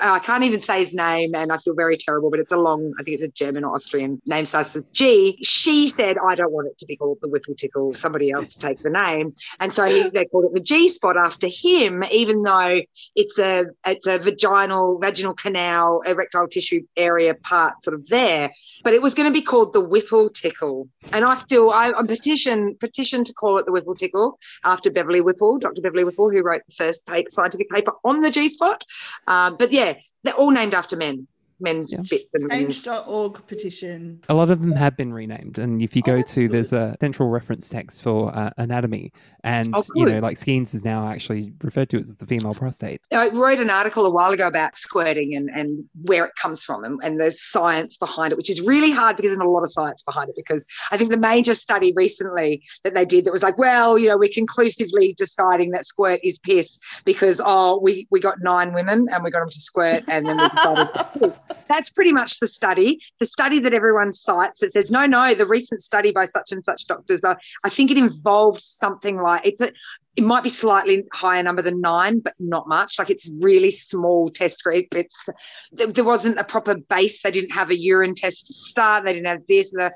I 0.01 0.19
can't 0.19 0.45
even 0.45 0.63
say 0.63 0.81
his 0.81 0.93
name, 0.93 1.35
and 1.35 1.53
I 1.53 1.59
feel 1.59 1.75
very 1.75 1.97
terrible, 1.97 2.31
but 2.31 2.41
it's 2.41 2.53
a 2.53 2.57
long, 2.57 2.93
I 2.99 3.03
think 3.03 3.15
it's 3.15 3.23
a 3.23 3.29
German 3.29 3.65
or 3.65 3.75
Austrian 3.75 4.21
name 4.27 4.47
starts 4.47 4.75
with 4.75 4.93
G. 4.93 5.39
She 5.43 5.89
said, 5.89 6.17
I 6.19 6.35
don't 6.35 6.53
want 6.53 6.69
it 6.69 6.79
to 6.79 6.87
be 6.87 6.97
called 6.97 7.19
the 7.21 7.29
Whipple 7.29 7.55
Tickle, 7.55 7.95
somebody 7.95 8.31
else 8.31 8.55
take 8.55 8.83
the 8.83 8.91
name. 8.91 9.35
And 9.59 9.73
so 9.73 9.85
he, 9.85 10.09
they 10.11 10.25
called 10.27 10.47
it 10.47 10.55
the 10.55 10.61
G 10.61 10.89
spot 10.89 11.17
after 11.17 11.49
him, 11.49 12.05
even 12.11 12.43
though 12.43 12.81
it's 13.15 13.39
a 13.39 13.67
it's 13.87 14.07
a 14.07 14.19
vaginal, 14.19 14.99
vaginal 14.99 15.35
canal, 15.35 16.03
erectile 16.03 16.49
tissue 16.49 16.83
area 16.97 17.35
part 17.35 17.83
sort 17.83 17.95
of 17.95 18.07
there. 18.09 18.51
But 18.83 18.95
it 18.95 19.03
was 19.03 19.15
going 19.15 19.29
to 19.29 19.33
be 19.33 19.43
called 19.43 19.73
the 19.73 19.81
Whipple 19.81 20.31
Tickle. 20.31 20.89
And 21.13 21.25
I 21.25 21.37
still, 21.37 21.71
I, 21.71 21.89
am 21.89 22.07
petition, 22.07 22.77
petition 22.81 23.25
to 23.25 23.33
call 23.33 23.59
it 23.59 23.67
the 23.67 23.73
Whipple 23.73 23.95
Tickle 23.95 24.39
after 24.65 24.91
Beverly 24.91 25.21
Whipple, 25.21 25.59
Dr. 25.59 25.83
Beverly 25.83 26.05
Whipple, 26.05 26.31
who 26.31 26.43
wrote 26.43 26.63
the 26.67 26.75
first 26.75 27.07
paper, 27.07 27.31
scientific 27.31 27.69
paper 27.71 27.93
on 28.05 28.21
the 28.21 28.31
G 28.31 28.49
spot. 28.49 28.85
Um, 29.27 29.57
but 29.59 29.73
yeah, 29.73 29.95
they're 30.23 30.35
all 30.35 30.51
named 30.51 30.75
after 30.75 30.97
men 30.97 31.27
men's 31.61 31.93
Yeah. 31.93 32.01
bits 32.09 32.25
and. 32.35 32.51
Change.org 32.51 33.47
petition. 33.47 34.21
A 34.29 34.35
lot 34.35 34.51
of 34.51 34.61
them 34.61 34.73
have 34.73 34.97
been 34.97 35.13
renamed, 35.13 35.59
and 35.59 35.83
if 35.83 35.95
you 35.97 36.03
Oh, 36.05 36.13
go 36.13 36.17
that's 36.19 36.35
to, 36.35 36.43
good. 36.49 36.53
there's 36.53 36.73
a 36.73 36.97
central 37.01 37.29
reference 37.29 37.69
text 37.69 38.03
for 38.03 38.35
uh, 38.37 38.51
anatomy, 38.59 39.13
and 39.45 39.75
Oh, 39.75 39.83
you 39.95 40.07
know, 40.07 40.19
like 40.21 40.37
Skene's 40.37 40.75
is 40.75 40.85
now 40.85 41.07
actually 41.09 41.53
referred 41.63 41.89
to 41.91 41.99
as 41.99 42.15
the 42.17 42.27
female 42.27 42.55
prostate. 42.55 43.01
I 43.13 43.29
wrote 43.29 43.61
an 43.61 43.71
article 43.71 44.07
a 44.07 44.11
while 44.11 44.33
ago 44.33 44.47
about 44.47 44.77
squirting 44.77 45.35
and, 45.35 45.49
and 45.51 45.85
where 46.03 46.25
it 46.25 46.33
comes 46.41 46.63
from 46.63 46.85
and, 46.85 46.99
and 47.03 47.21
the 47.21 47.31
science 47.33 47.97
behind 47.97 48.33
it, 48.33 48.37
which 48.37 48.51
is 48.51 48.61
really 48.61 48.91
hard 48.91 49.17
because 49.17 49.31
there's 49.31 49.39
not 49.39 49.47
a 49.47 49.51
lot 49.51 49.63
of 49.63 49.73
science 49.73 50.03
behind 50.03 50.29
it. 50.29 50.37
Because 50.37 50.65
I 50.91 50.97
think 50.97 51.11
the 51.11 51.17
major 51.17 51.55
study 51.55 51.93
recently 51.97 52.63
that 52.85 52.95
they 52.95 53.05
did 53.05 53.25
that 53.25 53.33
was 53.33 53.43
like, 53.43 53.59
well, 53.59 53.99
you 53.99 54.09
know, 54.09 54.17
we're 54.19 54.31
conclusively 54.33 55.15
deciding 55.19 55.71
that 55.71 55.85
squirt 55.87 56.21
is 56.23 56.39
piss 56.39 56.79
because, 57.05 57.41
oh, 57.45 57.79
we, 57.83 58.07
we 58.11 58.21
got 58.21 58.37
nine 58.41 58.73
women 58.73 59.07
and 59.11 59.25
we 59.25 59.31
got 59.31 59.41
them 59.41 59.51
to 59.51 59.59
squirt 59.61 60.03
and 60.09 60.27
then 60.27 60.37
we 60.39 60.49
decided 60.49 60.89
it's 60.95 61.09
piss. 61.19 61.50
That's 61.69 61.93
pretty 61.93 62.13
much 62.13 62.41
the 62.41 62.49
study. 62.49 63.01
The 63.19 63.27
study 63.27 63.61
that 63.61 63.75
everyone 63.75 64.13
cites 64.13 64.61
that 64.61 64.73
says, 64.73 64.91
no, 64.91 65.07
no, 65.07 65.35
the 65.35 65.47
recent 65.47 65.83
study 65.83 66.13
by 66.13 66.25
such 66.25 66.53
and 66.53 66.65
such 66.65 66.87
doctors, 66.87 67.21
uh, 67.23 67.35
I 67.65 67.69
think 67.69 67.91
it 67.91 67.99
involved 67.99 68.63
something 68.63 69.17
like 69.17 69.47
it's 69.47 69.61
a, 69.61 69.73
it 70.17 70.25
might 70.25 70.43
be 70.43 70.49
slightly 70.49 71.05
higher 71.13 71.43
number 71.43 71.63
than 71.63 71.81
nine, 71.81 72.21
but 72.21 72.35
not 72.39 72.69
much. 72.69 72.99
Like 72.99 73.11
it's 73.11 73.31
really 73.41 73.71
small 73.71 74.29
test 74.29 74.63
group. 74.63 74.87
It's 74.95 75.29
there, 75.73 75.87
there 75.87 76.05
wasn't 76.05 76.39
a 76.39 76.45
proper 76.45 76.75
base. 76.75 77.23
They 77.23 77.31
didn't 77.31 77.53
have 77.53 77.71
a 77.71 77.79
urine 77.79 78.15
test 78.15 78.49
to 78.49 78.55
start. 78.55 79.05
They 79.05 79.15
didn't 79.15 79.29
have 79.29 79.47
this. 79.49 79.71
The, 79.71 79.93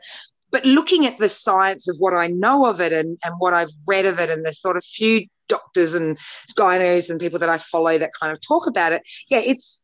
but 0.50 0.64
looking 0.64 1.06
at 1.06 1.18
the 1.18 1.28
science 1.28 1.88
of 1.88 1.96
what 1.98 2.14
I 2.14 2.28
know 2.28 2.66
of 2.66 2.80
it 2.80 2.92
and, 2.92 3.18
and 3.24 3.34
what 3.38 3.52
I've 3.52 3.72
read 3.86 4.06
of 4.06 4.20
it, 4.20 4.30
and 4.30 4.46
the 4.46 4.52
sort 4.52 4.76
of 4.76 4.84
few 4.84 5.26
doctors 5.48 5.94
and 5.94 6.16
gynos 6.56 7.10
and 7.10 7.20
people 7.20 7.40
that 7.40 7.48
I 7.48 7.58
follow 7.58 7.98
that 7.98 8.12
kind 8.18 8.32
of 8.32 8.40
talk 8.40 8.66
about 8.66 8.92
it, 8.92 9.02
yeah, 9.28 9.40
it's 9.40 9.82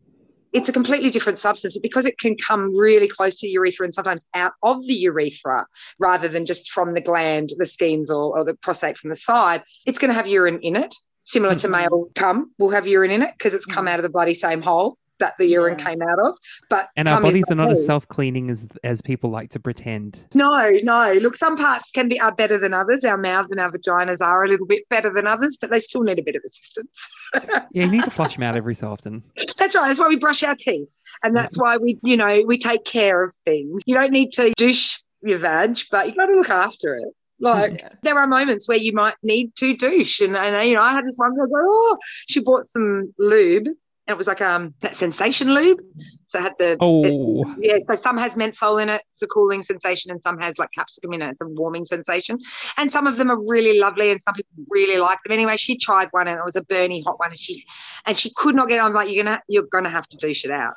it's 0.53 0.69
a 0.69 0.73
completely 0.73 1.11
different 1.11 1.39
substance, 1.39 1.75
but 1.75 1.83
because 1.83 2.07
it 2.07 2.19
can 2.19 2.37
come 2.37 2.77
really 2.77 3.09
close 3.09 3.37
to 3.37 3.47
the 3.47 3.53
urethra 3.53 3.85
and 3.85 3.95
sometimes 3.95 4.27
out 4.35 4.53
of 4.63 4.85
the 4.87 4.95
urethra 4.95 5.67
rather 5.99 6.29
than 6.29 6.47
just 6.47 6.71
from 6.71 6.95
the 6.95 7.01
gland, 7.01 7.53
the 7.57 7.67
Skene's 7.67 8.11
or, 8.11 8.39
or 8.39 8.45
the 8.45 8.55
prostate 8.55 8.99
from 8.99 9.11
the 9.11 9.17
side, 9.17 9.63
it's 9.87 9.99
going 9.99 10.11
to 10.11 10.15
have 10.15 10.27
urine 10.27 10.61
in 10.63 10.77
it. 10.77 10.95
Similar 11.23 11.55
to 11.57 11.69
Mhm. 11.69 11.71
male 11.71 12.11
cum 12.15 12.53
will 12.59 12.71
have 12.71 12.87
urine 12.87 13.11
in 13.11 13.23
it 13.23 13.33
because 13.39 13.55
it's 13.55 13.67
come 13.67 13.85
Mhm. 13.85 13.91
out 13.91 13.99
of 14.01 14.03
the 14.03 14.09
bloody 14.09 14.35
same 14.35 14.63
hole 14.63 14.97
that 15.21 15.35
the 15.39 15.47
urine 15.47 15.79
Yeah. 15.79 15.85
came 15.87 16.03
out 16.03 16.19
of. 16.19 16.35
But 16.69 16.89
And 16.97 17.09
our 17.09 17.21
bodies 17.23 17.51
are 17.51 17.55
not 17.55 17.71
as 17.71 17.87
self-cleaning 17.87 18.51
as 18.51 18.67
as 18.85 19.01
people 19.01 19.31
like 19.31 19.51
to 19.51 19.61
pretend. 19.61 20.25
No, 20.35 20.71
no. 20.83 21.13
Look, 21.15 21.37
some 21.37 21.57
parts 21.57 21.91
can 21.93 22.09
be 22.09 22.21
are 22.21 22.33
better 22.35 22.59
than 22.59 22.75
others. 22.75 23.05
Our 23.05 23.17
mouths 23.19 23.51
and 23.53 23.61
our 23.61 23.71
vaginas 23.71 24.21
are 24.21 24.45
a 24.45 24.49
little 24.49 24.67
bit 24.67 24.89
better 24.91 25.13
than 25.13 25.27
others, 25.27 25.57
but 25.61 25.71
they 25.71 25.79
still 25.79 26.03
need 26.03 26.19
a 26.19 26.23
bit 26.23 26.35
of 26.37 26.43
assistance. 26.45 26.91
Yeah, 27.73 27.85
you 27.85 27.91
need 27.91 28.03
to 28.05 28.11
flush 28.11 28.35
them 28.35 28.43
out 28.43 28.57
every 28.57 28.75
so 28.75 28.89
often. 28.91 29.23
That's 29.57 29.77
right. 29.77 29.87
That's 29.87 30.01
why 30.01 30.09
we 30.09 30.17
brush 30.17 30.43
our 30.43 30.57
teeth. 30.57 30.89
And 31.23 31.37
that's 31.37 31.57
why 31.57 31.77
we, 31.77 31.99
you 32.03 32.17
know, 32.17 32.43
we 32.47 32.59
take 32.59 32.85
care 32.85 33.23
of 33.23 33.33
things. 33.45 33.83
You 33.87 33.95
don't 33.95 34.11
need 34.11 34.33
to 34.33 34.53
douche 34.57 34.99
your 35.23 35.39
vag, 35.39 35.79
but 35.93 36.09
you 36.09 36.15
got 36.17 36.27
to 36.27 36.35
look 36.35 36.51
after 36.51 36.97
it. 36.97 37.09
Like, 37.39 37.79
Yeah. 37.79 37.89
there 38.03 38.19
are 38.19 38.27
moments 38.27 38.67
where 38.69 38.79
you 38.79 38.93
might 38.93 39.15
need 39.23 39.55
to 39.57 39.75
douche. 39.77 40.21
And, 40.21 40.37
and 40.37 40.69
you 40.69 40.75
know, 40.75 40.83
I 40.83 40.93
had 40.93 41.07
this 41.07 41.17
one 41.17 41.35
girl 41.37 41.47
go, 41.47 41.55
oh, 41.57 41.99
she 42.29 42.41
bought 42.41 42.67
some 42.67 43.15
lube. 43.19 43.69
And 44.11 44.17
it 44.17 44.19
was 44.19 44.27
like 44.27 44.41
um 44.41 44.75
that 44.81 44.97
sensation 44.97 45.55
lube. 45.55 45.79
So 46.27 46.41
it 46.41 46.43
had 46.43 46.55
the 46.59 46.77
Oh, 46.81 47.55
yeah, 47.61 47.77
so 47.87 47.95
some 47.95 48.19
has 48.19 48.35
menthol 48.35 48.79
in 48.79 48.89
it, 48.89 49.03
it's 49.13 49.23
a 49.23 49.29
cooling 49.29 49.63
sensation, 49.63 50.11
and 50.11 50.21
some 50.21 50.37
has 50.41 50.59
like 50.59 50.71
capsicum 50.75 51.13
in 51.13 51.23
it, 51.23 51.31
it's 51.31 51.41
a 51.41 51.47
warming 51.47 51.85
sensation. 51.85 52.37
And 52.77 52.91
some 52.91 53.07
of 53.07 53.19
them 53.19 53.31
are 53.31 53.39
really 53.49 53.79
lovely, 53.79 54.11
and 54.11 54.21
some 54.21 54.35
people 54.35 54.51
really 54.69 54.97
like 54.99 55.19
them. 55.25 55.33
Anyway, 55.33 55.57
she 55.57 55.79
tried 55.79 56.09
one, 56.11 56.27
and 56.27 56.41
it 56.41 56.45
was 56.45 56.57
a 56.57 56.63
burny 56.63 57.05
hot 57.05 57.21
one, 57.21 57.31
and 57.31 57.39
she 57.39 57.65
and 58.05 58.17
she 58.17 58.33
could 58.35 58.57
not 58.57 58.69
get. 58.69 58.79
it. 58.79 58.83
I'm 58.83 58.93
like, 58.93 59.09
you're 59.09 59.23
gonna 59.23 59.41
you're 59.47 59.69
gonna 59.71 59.91
have 59.91 60.09
to 60.09 60.17
douche 60.17 60.45
it 60.45 60.51
out, 60.51 60.75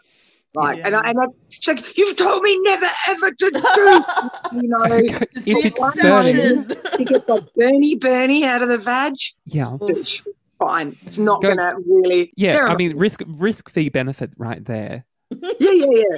right? 0.56 0.80
And 0.86 0.96
I, 0.96 1.10
and 1.10 1.18
that's 1.18 1.44
she's 1.50 1.76
like, 1.76 1.98
you've 1.98 2.16
told 2.16 2.44
me 2.44 2.60
never 2.62 2.90
ever 3.08 3.32
to 3.32 3.52
do, 3.52 4.04
you 4.52 4.68
know. 4.68 4.86
if 5.34 5.66
it's 5.66 5.82
one 5.82 5.94
burning, 6.00 6.68
to 6.68 7.04
get 7.04 7.26
the 7.26 7.42
burny 7.60 7.98
burny 7.98 8.44
out 8.44 8.62
of 8.62 8.70
the 8.70 8.78
vag, 8.78 9.16
yeah, 9.46 9.76
douche. 9.88 10.22
Fine, 10.66 10.96
it's 11.06 11.18
not 11.18 11.42
Go- 11.42 11.56
gonna 11.56 11.76
really. 11.86 12.32
yeah. 12.36 12.58
I 12.66 12.70
are- 12.72 12.76
mean, 12.78 12.98
risk 12.98 13.22
risk 13.28 13.70
fee 13.70 13.90
benefit 13.90 14.32
right 14.38 14.64
there. 14.64 15.06
yeah, 15.32 15.50
yeah, 15.60 15.86
yeah. 15.90 16.18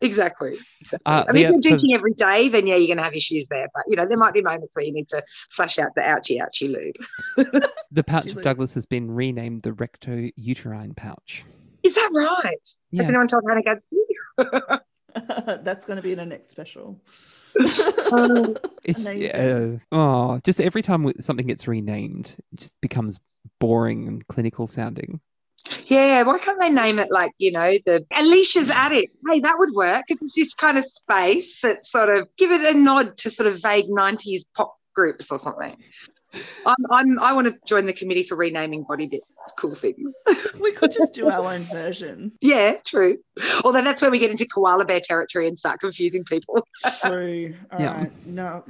Exactly. 0.00 0.56
exactly. 0.80 1.00
Uh, 1.06 1.24
I 1.28 1.32
mean, 1.32 1.42
the- 1.42 1.48
if 1.48 1.50
you're 1.50 1.54
for- 1.54 1.60
drinking 1.68 1.94
every 1.94 2.14
day, 2.14 2.48
then 2.48 2.66
yeah, 2.68 2.76
you're 2.76 2.86
going 2.86 2.98
to 2.98 3.02
have 3.02 3.14
issues 3.14 3.48
there. 3.48 3.66
But 3.74 3.84
you 3.88 3.96
know, 3.96 4.06
there 4.06 4.16
might 4.18 4.32
be 4.32 4.42
moments 4.42 4.76
where 4.76 4.84
you 4.84 4.92
need 4.92 5.08
to 5.08 5.22
flush 5.50 5.78
out 5.78 5.94
the 5.96 6.02
ouchie 6.02 6.38
ouchie 6.40 6.72
lube. 6.72 7.62
The 7.90 8.04
pouch 8.04 8.26
of 8.32 8.42
Douglas 8.42 8.74
has 8.74 8.86
been 8.86 9.10
renamed 9.10 9.62
the 9.62 9.72
recto-uterine 9.72 10.94
pouch. 10.94 11.44
Is 11.82 11.94
that 11.94 12.10
right? 12.14 12.54
Yes. 12.92 13.06
Has 13.06 13.08
anyone 13.08 13.26
told 13.28 13.42
Hannah 13.48 13.62
Gadsby? 13.62 13.96
That's 15.64 15.84
going 15.84 15.96
to 15.96 16.02
be 16.02 16.12
in 16.12 16.18
the 16.18 16.26
next 16.26 16.50
special. 16.50 17.00
Um, 18.12 18.56
It's 18.84 19.04
Amazing. 19.04 19.80
uh, 19.92 19.96
oh, 19.96 20.40
just 20.44 20.60
every 20.60 20.82
time 20.82 21.10
something 21.20 21.46
gets 21.46 21.66
renamed, 21.66 22.34
it 22.52 22.60
just 22.60 22.80
becomes 22.80 23.18
boring 23.60 24.08
and 24.08 24.26
clinical 24.28 24.66
sounding. 24.66 25.20
yeah, 25.86 26.22
why 26.22 26.38
can't 26.38 26.60
they 26.60 26.70
name 26.70 26.98
it 26.98 27.10
like 27.10 27.32
you 27.38 27.52
know 27.52 27.72
the 27.84 28.06
Alisha's 28.12 28.70
Attic? 28.70 29.10
Hey, 29.28 29.40
that 29.40 29.56
would 29.58 29.72
work 29.74 30.04
because 30.06 30.22
it's 30.22 30.34
this 30.34 30.54
kind 30.54 30.78
of 30.78 30.84
space 30.86 31.60
that 31.62 31.84
sort 31.84 32.08
of 32.14 32.28
give 32.36 32.50
it 32.52 32.62
a 32.62 32.78
nod 32.78 33.16
to 33.18 33.30
sort 33.30 33.46
of 33.46 33.60
vague 33.62 33.88
'90s 33.88 34.42
pop 34.54 34.76
groups 34.94 35.30
or 35.30 35.38
something. 35.38 35.76
I'm, 36.66 36.76
I'm 36.90 37.18
I 37.20 37.32
want 37.32 37.46
to 37.46 37.54
join 37.66 37.86
the 37.86 37.92
committee 37.92 38.22
for 38.22 38.36
renaming 38.36 38.84
body 38.86 39.06
bit 39.06 39.22
cool 39.58 39.74
things. 39.74 40.12
we 40.60 40.72
could 40.72 40.92
just 40.92 41.14
do 41.14 41.28
our 41.28 41.52
own 41.54 41.64
version. 41.72 42.32
Yeah, 42.40 42.76
true. 42.84 43.18
Although 43.64 43.82
that's 43.82 44.02
where 44.02 44.10
we 44.10 44.18
get 44.18 44.30
into 44.30 44.46
koala 44.46 44.84
bear 44.84 45.00
territory 45.02 45.48
and 45.48 45.58
start 45.58 45.80
confusing 45.80 46.24
people. 46.24 46.66
True. 47.02 47.54
All 47.72 47.80
Yeah. 47.80 47.92
right. 48.02 48.26
No. 48.26 48.64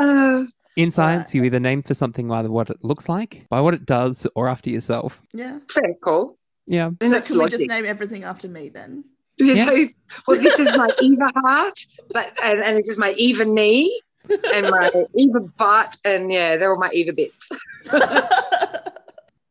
Uh, 0.00 0.44
In 0.76 0.90
science, 0.90 1.34
you 1.34 1.44
either 1.44 1.60
name 1.60 1.82
for 1.82 1.94
something 1.94 2.26
by 2.26 2.42
what 2.42 2.68
it 2.68 2.82
looks 2.82 3.08
like, 3.08 3.46
by 3.48 3.60
what 3.60 3.74
it 3.74 3.86
does, 3.86 4.26
or 4.34 4.48
after 4.48 4.70
yourself. 4.70 5.22
Yeah. 5.32 5.58
fair 5.70 5.94
call. 6.02 6.36
Yeah. 6.66 6.90
So 7.00 7.08
that's 7.10 7.28
can 7.28 7.38
we 7.38 7.48
just 7.48 7.68
name 7.68 7.84
everything 7.84 8.24
after 8.24 8.48
me 8.48 8.70
then? 8.70 9.04
Yeah. 9.36 9.66
So, 9.66 9.86
well, 10.26 10.40
this 10.40 10.58
is 10.58 10.76
my 10.76 10.88
Eva 11.02 11.30
heart, 11.36 11.78
but 12.10 12.32
and, 12.42 12.60
and 12.60 12.76
this 12.76 12.88
is 12.88 12.98
my 12.98 13.12
Eva 13.12 13.44
knee 13.44 14.00
and 14.28 14.68
my 14.70 14.90
Eva 15.16 15.40
butt, 15.40 15.96
and 16.04 16.32
yeah, 16.32 16.56
they're 16.56 16.72
all 16.72 16.78
my 16.78 16.90
Eva 16.92 17.12
bits. 17.12 17.48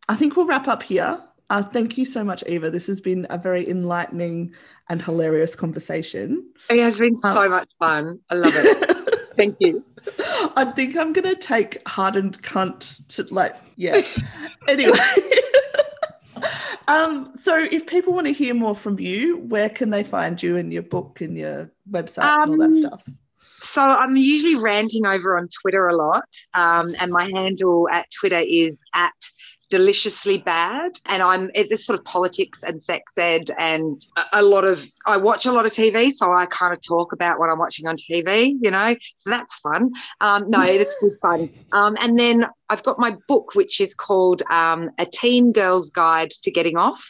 I 0.10 0.16
think 0.16 0.36
we'll 0.36 0.46
wrap 0.46 0.68
up 0.68 0.84
here. 0.84 1.22
Uh, 1.50 1.64
thank 1.64 1.98
you 1.98 2.06
so 2.06 2.24
much, 2.24 2.44
Eva. 2.48 2.70
This 2.70 2.88
has 2.88 3.00
been 3.00 3.28
a 3.30 3.38
very 3.38 3.68
enlightening 3.70 4.54
and 4.90 5.02
hilarious 5.02 5.56
conversation. 5.56 6.50
It 6.70 6.82
has 6.82 6.98
been 6.98 7.16
so 7.16 7.48
much 7.48 7.70
fun. 7.80 8.20
I 8.30 8.36
love 8.36 8.54
it. 8.56 9.36
Thank 9.36 9.58
you. 9.60 9.84
I 10.56 10.66
think 10.76 10.96
I'm 10.98 11.14
gonna 11.14 11.36
take 11.36 11.88
hardened 11.88 12.42
cunt 12.42 13.08
to 13.16 13.34
like 13.34 13.56
yeah. 13.76 14.02
anyway. 14.68 14.98
um, 16.88 17.32
so 17.36 17.58
if 17.58 17.88
people 17.88 18.14
want 18.14 18.28
to 18.28 18.34
hear 18.34 18.54
more 18.54 18.76
from 18.76 19.00
you, 19.00 19.38
where 19.38 19.70
can 19.70 19.90
they 19.90 20.04
find 20.04 20.42
you 20.42 20.58
in 20.58 20.72
your 20.72 20.84
book 20.84 21.22
and 21.22 21.38
your 21.38 21.72
websites 21.90 22.44
and 22.44 22.52
all 22.52 22.58
that 22.58 22.66
Um, 22.66 22.78
stuff? 22.78 23.04
So 23.62 23.82
I'm 23.82 24.16
usually 24.16 24.56
ranting 24.56 25.06
over 25.06 25.38
on 25.38 25.48
Twitter 25.62 25.88
a 25.88 25.96
lot, 25.96 26.28
um, 26.54 26.94
and 27.00 27.12
my 27.12 27.26
handle 27.26 27.88
at 27.90 28.08
Twitter 28.12 28.42
is 28.46 28.82
at 28.94 29.14
deliciously 29.74 30.38
bad. 30.38 30.92
And 31.08 31.24
i'm 31.24 31.50
it's 31.56 31.84
sort 31.84 31.98
of 31.98 32.06
politics 32.06 32.62
and 32.62 32.80
sex 32.80 33.18
ed 33.18 33.50
and 33.58 34.00
a, 34.16 34.42
a, 34.42 34.44
lot 34.44 34.66
of 34.66 34.88
i 35.08 35.18
watch 35.18 35.48
a 35.48 35.52
lot 35.52 35.66
of 35.66 35.72
tv 35.72 36.12
so 36.12 36.32
i 36.32 36.46
kind 36.46 36.74
of 36.76 36.80
talk 36.80 37.12
about 37.12 37.40
what 37.40 37.50
i'm 37.50 37.58
watching 37.58 37.88
on 37.88 37.96
tv 37.96 38.54
you 38.62 38.70
know? 38.70 38.96
So 39.18 39.32
that's 39.32 39.56
fun. 39.56 39.92
Um, 40.22 40.48
no 40.52 40.62
it's 40.62 40.96
good 41.02 41.18
fun. 41.20 41.50
Um, 41.72 41.98
and 42.00 42.20
then 42.20 42.46
i've 42.70 42.84
got 42.84 43.00
my 43.00 43.16
book 43.28 43.56
which 43.56 43.82
is 43.82 43.96
called 43.96 44.44
um, 44.52 44.92
a 45.00 45.08
teen 45.08 45.54
girl's 45.54 45.90
guide 45.90 46.30
to 46.44 46.52
getting 46.52 46.78
off. 46.78 47.04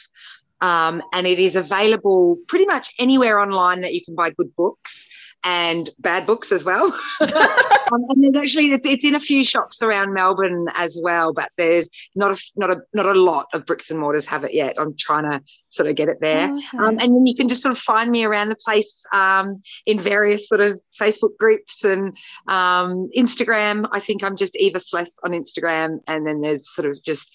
Um, 0.62 1.04
and 1.12 1.28
it 1.28 1.40
is 1.40 1.58
available 1.58 2.38
pretty 2.48 2.66
much 2.66 2.94
anywhere 2.98 3.38
online 3.40 3.82
that 3.82 3.94
you 3.94 4.02
can 4.06 4.16
buy 4.16 4.30
good 4.30 4.56
books 4.56 5.10
and 5.44 5.90
bad 6.00 6.26
books 6.26 6.52
as 6.52 6.64
well. 6.64 6.86
um, 7.22 8.06
and 8.10 8.24
there's 8.24 8.36
actually 8.36 8.72
it's, 8.72 8.86
it's 8.86 9.04
in 9.04 9.16
a 9.16 9.20
few 9.20 9.44
shops 9.44 9.82
around 9.82 10.14
Melbourne 10.14 10.68
as 10.74 10.98
well, 11.02 11.34
but 11.34 11.52
there's 11.58 11.90
not 12.16 12.32
a 12.32 12.42
not 12.56 12.72
a 12.72 12.82
not 12.94 13.06
a 13.06 13.14
lot 13.14 13.48
of 13.54 13.66
bricks 13.66 13.92
and 13.92 14.00
mortars 14.00 14.26
have 14.26 14.44
it 14.44 14.54
yet. 14.54 14.76
I'm 14.78 14.96
trying 14.98 15.30
to 15.30 15.42
sort 15.70 15.90
of 15.90 15.96
get 15.96 16.10
it 16.10 16.20
there, 16.22 16.52
okay. 16.52 16.78
um, 16.78 16.98
and 17.00 17.16
then 17.16 17.26
you 17.26 17.36
can 17.36 17.48
just 17.48 17.62
sort 17.62 17.74
of 17.74 17.80
find 17.80 18.10
me 18.10 18.24
around 18.24 18.50
the 18.50 18.56
place 18.56 19.04
um, 19.12 19.62
in 19.86 20.00
various 20.00 20.48
sort 20.48 20.62
of 20.62 20.80
Facebook 21.00 21.38
groups 21.40 21.84
and 21.84 22.18
um, 22.48 23.06
Instagram. 23.16 23.88
I 23.92 24.00
think 24.00 24.24
I'm 24.24 24.38
just 24.38 24.56
Eva 24.56 24.80
Sless 24.80 25.18
on 25.26 25.32
Instagram, 25.32 26.00
and 26.08 26.26
then 26.26 26.42
there's 26.42 26.74
sort 26.74 26.90
of 26.90 27.02
just 27.04 27.32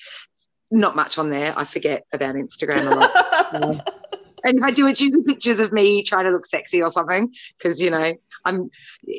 not 0.70 0.96
much 0.96 1.18
on 1.18 1.30
there. 1.30 1.54
I 1.56 1.64
forget 1.64 2.04
about 2.12 2.34
Instagram 2.34 2.90
a 2.90 2.94
lot. 2.94 3.94
and 4.44 4.58
if 4.58 4.64
I 4.64 4.70
do 4.70 4.86
it's 4.86 5.00
usually 5.00 5.24
pictures 5.24 5.60
of 5.60 5.72
me 5.72 6.02
trying 6.02 6.24
to 6.24 6.30
look 6.30 6.46
sexy 6.46 6.82
or 6.82 6.90
something 6.90 7.32
because 7.56 7.80
you 7.80 7.90
know 7.90 8.14
I'm 8.44 8.70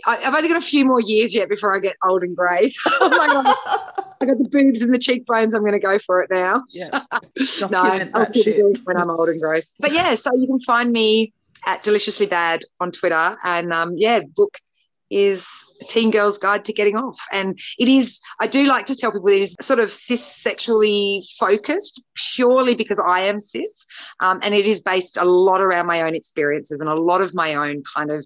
I, 0.06 0.18
have 0.18 0.36
only 0.36 0.50
got 0.50 0.58
a 0.58 0.62
few 0.62 0.86
more 0.86 1.02
years 1.02 1.36
yet 1.36 1.50
before 1.50 1.76
I 1.76 1.80
get 1.80 1.96
old 2.08 2.24
and 2.24 2.36
grey. 2.36 2.72
So 2.80 2.91
oh 3.02 3.56
I 4.22 4.26
got 4.26 4.38
the 4.38 4.50
boobs 4.50 4.82
and 4.82 4.94
the 4.94 5.00
cheekbones. 5.00 5.54
I'm 5.54 5.62
going 5.62 5.74
to 5.74 5.80
go 5.80 5.98
for 6.00 6.22
it 6.22 6.30
now. 6.30 6.64
Yeah, 6.72 6.90
no, 7.72 7.80
I'll 8.14 8.26
keep 8.26 8.48
it 8.48 8.80
when 8.84 8.98
I'm 8.98 9.10
old 9.10 9.30
and 9.30 9.40
gross. 9.40 9.70
But 9.80 9.94
yeah, 9.94 10.16
so 10.16 10.36
you 10.36 10.46
can 10.46 10.60
find 10.62 10.91
me 10.91 11.34
at 11.66 11.84
deliciously 11.84 12.26
bad 12.26 12.62
on 12.80 12.91
Twitter, 12.91 13.38
and 13.44 13.72
um, 13.72 13.94
yeah, 13.96 14.22
book 14.22 14.58
is 15.10 15.48
teen 15.88 16.11
girl's 16.11 16.38
guide 16.38 16.65
to 16.65 16.73
getting 16.73 16.95
off. 16.95 17.18
And 17.31 17.60
it 17.77 17.88
is 17.88 18.22
i 18.39 18.47
do 18.47 18.65
like 18.65 18.85
to 18.88 18.95
tell 18.95 19.11
people 19.11 19.30
it 19.30 19.41
is 19.41 19.56
sort 19.61 19.80
of 19.80 19.93
cis 19.93 20.23
sexually 20.23 21.23
focused 21.39 22.01
purely 22.35 22.76
because 22.76 22.99
i 22.99 23.22
am 23.22 23.41
cis. 23.41 23.85
Um, 24.19 24.39
and 24.43 24.53
it 24.53 24.65
is 24.65 24.81
based 24.81 25.18
a 25.18 25.26
lot 25.26 25.61
around 25.61 25.88
my 25.88 26.01
own 26.01 26.15
experiences 26.15 26.81
and 26.81 26.89
a 26.89 26.95
lot 26.95 27.22
of 27.22 27.34
my 27.34 27.56
own 27.56 27.84
kind 27.95 28.11
of 28.11 28.26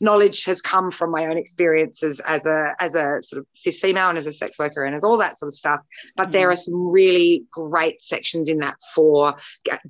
knowledge 0.00 0.44
has 0.44 0.60
come 0.60 0.90
from 0.90 1.10
my 1.10 1.26
own 1.26 1.36
experiences 1.36 2.20
as 2.20 2.46
a 2.46 2.74
as 2.80 2.94
a 2.94 3.18
sort 3.22 3.40
of 3.40 3.46
cis 3.54 3.80
female 3.80 4.08
and 4.08 4.18
as 4.18 4.26
a 4.26 4.32
sex 4.32 4.58
worker 4.58 4.84
and 4.84 4.94
as 4.94 5.04
all 5.04 5.18
that 5.18 5.38
sort 5.38 5.48
of 5.48 5.54
stuff. 5.54 5.80
But 6.16 6.24
mm-hmm. 6.24 6.32
there 6.32 6.50
are 6.50 6.56
some 6.56 6.90
really 6.90 7.44
great 7.50 8.04
sections 8.04 8.48
in 8.48 8.58
that 8.58 8.76
for 8.94 9.36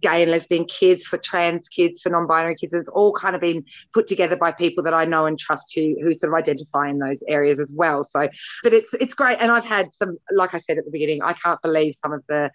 gay 0.01 0.23
and 0.23 0.31
lesbian 0.31 0.67
kids 0.67 1.05
for 1.05 1.19
trans 1.19 1.69
kids 1.69 2.01
for 2.01 2.11
non-binary 2.11 2.57
kids. 2.57 2.75
It's 2.75 2.89
all 2.89 3.13
kind 3.13 3.35
of 3.35 3.41
been 3.41 3.65
put 3.93 4.07
together 4.07 4.37
by 4.37 4.53
people 4.53 4.85
that 4.85 4.95
i 4.95 5.05
know 5.05 5.27
and 5.27 5.39
trust 5.39 5.73
who 5.75 5.97
who 6.03 6.15
sort 6.15 6.33
of 6.33 6.39
identify 6.39 6.89
in 6.89 6.99
those 7.01 7.23
areas 7.27 7.59
as 7.59 7.73
well. 7.75 8.05
So, 8.05 8.29
but 8.63 8.73
it's 8.73 8.95
it's 8.95 9.15
great, 9.15 9.39
and 9.41 9.51
I've 9.51 9.65
had 9.65 9.93
some, 9.95 10.19
like 10.31 10.55
I 10.55 10.59
said 10.59 10.79
at 10.79 10.85
the 10.85 10.91
beginning, 10.91 11.23
I 11.23 11.33
can't 11.33 11.61
believe 11.63 11.95
some 11.97 12.13
of 12.13 12.23
the 12.29 12.51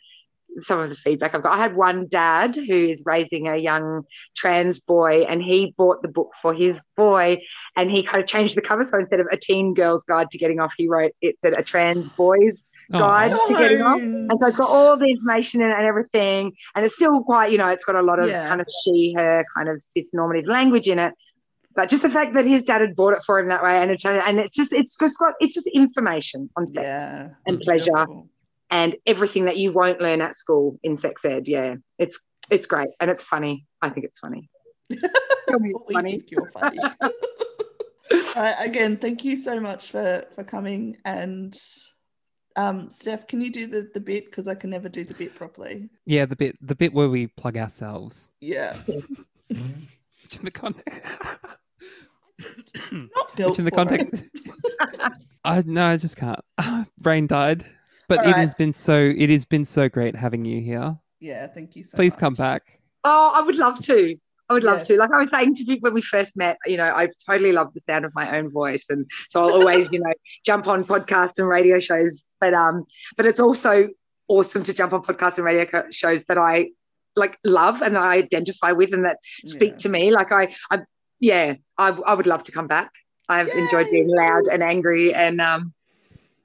some 0.62 0.80
of 0.80 0.90
the 0.90 0.96
feedback 0.96 1.36
I've 1.36 1.44
got. 1.44 1.54
I 1.54 1.58
had 1.58 1.76
one 1.76 2.08
dad 2.08 2.56
who 2.56 2.74
is 2.74 3.04
raising 3.06 3.48
a 3.48 3.58
young 3.58 4.04
trans 4.36 4.80
boy, 4.80 5.24
and 5.24 5.42
he 5.42 5.74
bought 5.78 6.02
the 6.02 6.08
book 6.08 6.32
for 6.42 6.54
his 6.54 6.82
boy, 6.96 7.42
and 7.76 7.92
he 7.92 8.04
kind 8.04 8.22
of 8.22 8.28
changed 8.28 8.56
the 8.56 8.62
cover. 8.62 8.84
So 8.84 9.00
instead 9.00 9.20
of 9.20 9.28
a 9.32 9.38
teen 9.38 9.74
girl's 9.74 10.04
guide 10.04 10.32
to 10.32 10.38
getting 10.38 10.60
off, 10.60 10.74
he 10.78 10.88
wrote 10.88 11.12
it 11.22 11.40
said 11.40 11.54
a 11.54 11.64
trans 11.64 12.10
boy's 12.10 12.66
guide 12.92 13.32
oh, 13.34 13.48
to 13.48 13.54
getting 13.54 13.82
off. 13.82 14.00
And 14.00 14.32
so 14.40 14.48
it's 14.48 14.58
got 14.58 14.70
all 14.70 14.98
the 14.98 15.10
information 15.10 15.62
and, 15.62 15.74
and, 15.74 15.86
everything, 15.86 16.54
and 16.76 16.86
it's 16.86 16.96
still 16.96 17.24
quite, 17.24 17.52
you 17.52 17.58
know, 17.58 17.68
it's 17.70 17.86
got 17.86 17.96
a 17.96 18.02
lot 18.02 18.20
of 18.20 18.30
yeah. 18.30 18.48
kind 18.48 18.62
of 18.62 18.68
she, 18.84 19.14
her 19.18 19.46
kind 19.56 19.70
of 19.70 19.82
cis 19.82 20.14
normative 20.14 20.46
language 20.48 20.88
in 20.88 21.00
it. 21.00 21.14
But 21.76 21.90
just 21.90 22.04
the 22.04 22.10
fact 22.10 22.34
that 22.36 22.46
his 22.46 22.64
dad 22.64 22.82
had 22.82 22.96
bought 22.96 23.14
it 23.14 23.24
for 23.24 23.38
him 23.38 23.50
that 23.50 23.62
way, 23.62 23.82
and 23.82 23.92
it's, 23.92 24.06
and 24.06 24.40
it's 24.40 24.56
just 24.56 24.72
it's 24.72 24.96
just 24.96 25.20
got 25.20 25.34
it's 25.40 25.54
just 25.54 25.68
information 25.68 26.50
on 26.56 26.68
sex 26.68 26.84
yeah, 26.84 27.30
and 27.46 27.60
pleasure 27.60 27.92
beautiful. 27.92 28.30
and 28.72 28.96
everything 29.06 29.46
that 29.46 29.58
you 29.58 29.74
won't 29.74 30.00
learn 30.00 30.22
at 30.22 30.36
school 30.36 30.80
in 30.84 30.98
sex 30.98 31.24
ed. 31.26 31.48
Yeah, 31.48 31.76
it's 32.00 32.18
it's 32.50 32.66
great 32.66 32.90
and 33.00 33.12
it's 33.12 33.24
funny. 33.24 33.66
I 33.82 33.90
think 33.90 34.06
it's 34.06 34.20
funny. 34.20 34.50
Tell 35.50 35.60
me 35.60 35.74
it's 35.76 35.94
funny. 35.94 36.24
you're 36.28 36.50
funny. 36.52 36.80
again, 38.66 38.96
thank 38.96 39.26
you 39.26 39.36
so 39.36 39.60
much 39.60 39.92
for 39.92 40.26
for 40.36 40.46
coming 40.46 40.98
and 41.04 41.58
um, 42.58 42.90
Steph, 42.90 43.28
can 43.28 43.42
you 43.42 43.52
do 43.52 43.68
the, 43.68 43.90
the 43.94 44.00
bit 44.00 44.26
because 44.28 44.48
I 44.48 44.56
can 44.56 44.70
never 44.70 44.88
do 44.88 45.04
the 45.04 45.14
bit 45.14 45.36
properly? 45.36 45.90
Yeah, 46.06 46.26
the 46.26 46.38
bit 46.38 46.56
the 46.62 46.76
bit 46.76 46.94
where 46.94 47.10
we 47.10 47.28
plug 47.28 47.58
ourselves. 47.58 48.30
Yeah. 48.40 48.78
in 49.50 49.88
the 50.44 50.52
context. 50.52 51.02
Not 52.91 53.36
built 53.36 53.52
Which 53.52 53.60
in 53.60 53.66
the 53.66 53.72
context. 53.72 54.30
I 55.45 55.64
no, 55.66 55.88
I 55.88 55.98
just 55.98 56.18
can't. 56.18 56.40
Brain 56.99 57.28
died. 57.28 57.66
But 58.07 58.20
All 58.20 58.26
it 58.26 58.32
right. 58.32 58.38
has 58.38 58.53
been 58.53 58.74
so 58.74 58.95
it 58.95 59.30
has 59.30 59.45
been 59.45 59.66
so 59.66 59.90
great 59.90 60.16
having 60.16 60.45
you 60.45 60.62
here. 60.62 60.98
Yeah, 61.20 61.48
thank 61.48 61.76
you 61.76 61.84
so 61.84 61.95
Please 61.95 62.14
much. 62.14 62.20
come 62.20 62.34
back. 62.36 62.80
Oh, 63.03 63.32
I 63.34 63.41
would 63.41 63.56
love 63.56 63.80
to. 63.86 64.16
I 64.48 64.53
would 64.53 64.64
love 64.64 64.80
yes. 64.80 64.88
to. 64.90 64.98
Like 64.98 65.12
I 65.12 65.18
was 65.18 65.30
saying 65.32 65.56
to 65.56 65.64
you 65.64 65.78
when 65.80 65.94
we 65.94 66.02
first 66.02 66.38
met, 66.38 66.57
you 66.68 66.78
know, 66.78 66.86
I 66.86 67.10
totally 67.28 67.52
love 67.52 67.74
the 67.74 67.82
sound 67.88 68.06
of 68.06 68.14
my 68.14 68.38
own 68.38 68.52
voice, 68.52 68.86
and 68.90 69.10
so 69.30 69.44
I'll 69.44 69.53
always, 69.53 69.90
you 69.91 69.99
know, 69.99 70.14
jump 70.45 70.68
on 70.68 70.84
podcasts 70.84 71.34
and 71.38 71.48
radio 71.48 71.80
shows. 71.80 72.26
But 72.40 72.53
um, 72.53 72.86
but 73.18 73.26
it's 73.26 73.40
also 73.40 73.90
awesome 74.28 74.64
to 74.64 74.74
jump 74.74 74.94
on 74.94 75.03
podcasts 75.03 75.38
and 75.38 75.45
radio 75.45 75.66
shows 75.90 76.24
that 76.26 76.38
I 76.38 76.70
like 77.16 77.38
love 77.44 77.82
and 77.82 77.95
that 77.95 78.03
I 78.03 78.18
identify 78.18 78.72
with 78.74 78.94
and 78.94 79.06
that 79.06 79.20
speak 79.45 79.72
yeah. 79.72 79.78
to 79.78 79.90
me. 79.90 80.12
Like 80.12 80.32
I, 80.32 80.53
I 80.70 80.82
yeah, 81.20 81.56
I, 81.78 81.90
I 81.90 82.14
would 82.14 82.28
love 82.28 82.44
to 82.46 82.52
come 82.52 82.68
back. 82.68 82.92
I've 83.28 83.48
Yay! 83.48 83.60
enjoyed 83.60 83.90
being 83.92 84.08
loud 84.08 84.48
and 84.48 84.62
angry 84.62 85.14
and 85.14 85.42
um 85.42 85.74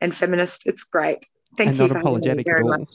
and 0.01 0.15
feminist. 0.15 0.63
It's 0.67 0.85
great. 0.85 1.27
Thank 1.57 1.71
and 1.71 1.79
you. 1.79 1.89
Not 1.89 1.97
apologetic 1.99 2.47
very 2.47 2.65
much. 2.65 2.89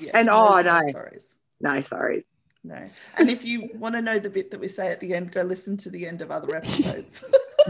Yeah, 0.00 0.12
and 0.14 0.26
no, 0.26 0.32
oh 0.32 0.62
no, 0.62 0.78
no 0.78 0.92
sorries. 0.92 1.24
No 1.60 1.70
sorries. 1.72 2.24
No. 2.64 2.78
And 3.16 3.28
if 3.28 3.44
you 3.44 3.70
want 3.74 3.96
to 3.96 4.02
know 4.02 4.18
the 4.18 4.30
bit 4.30 4.52
that 4.52 4.60
we 4.60 4.68
say 4.68 4.92
at 4.92 5.00
the 5.00 5.14
end, 5.14 5.32
go 5.32 5.42
listen 5.42 5.76
to 5.78 5.90
the 5.90 6.06
end 6.06 6.22
of 6.22 6.30
other 6.30 6.54
episodes. 6.56 7.24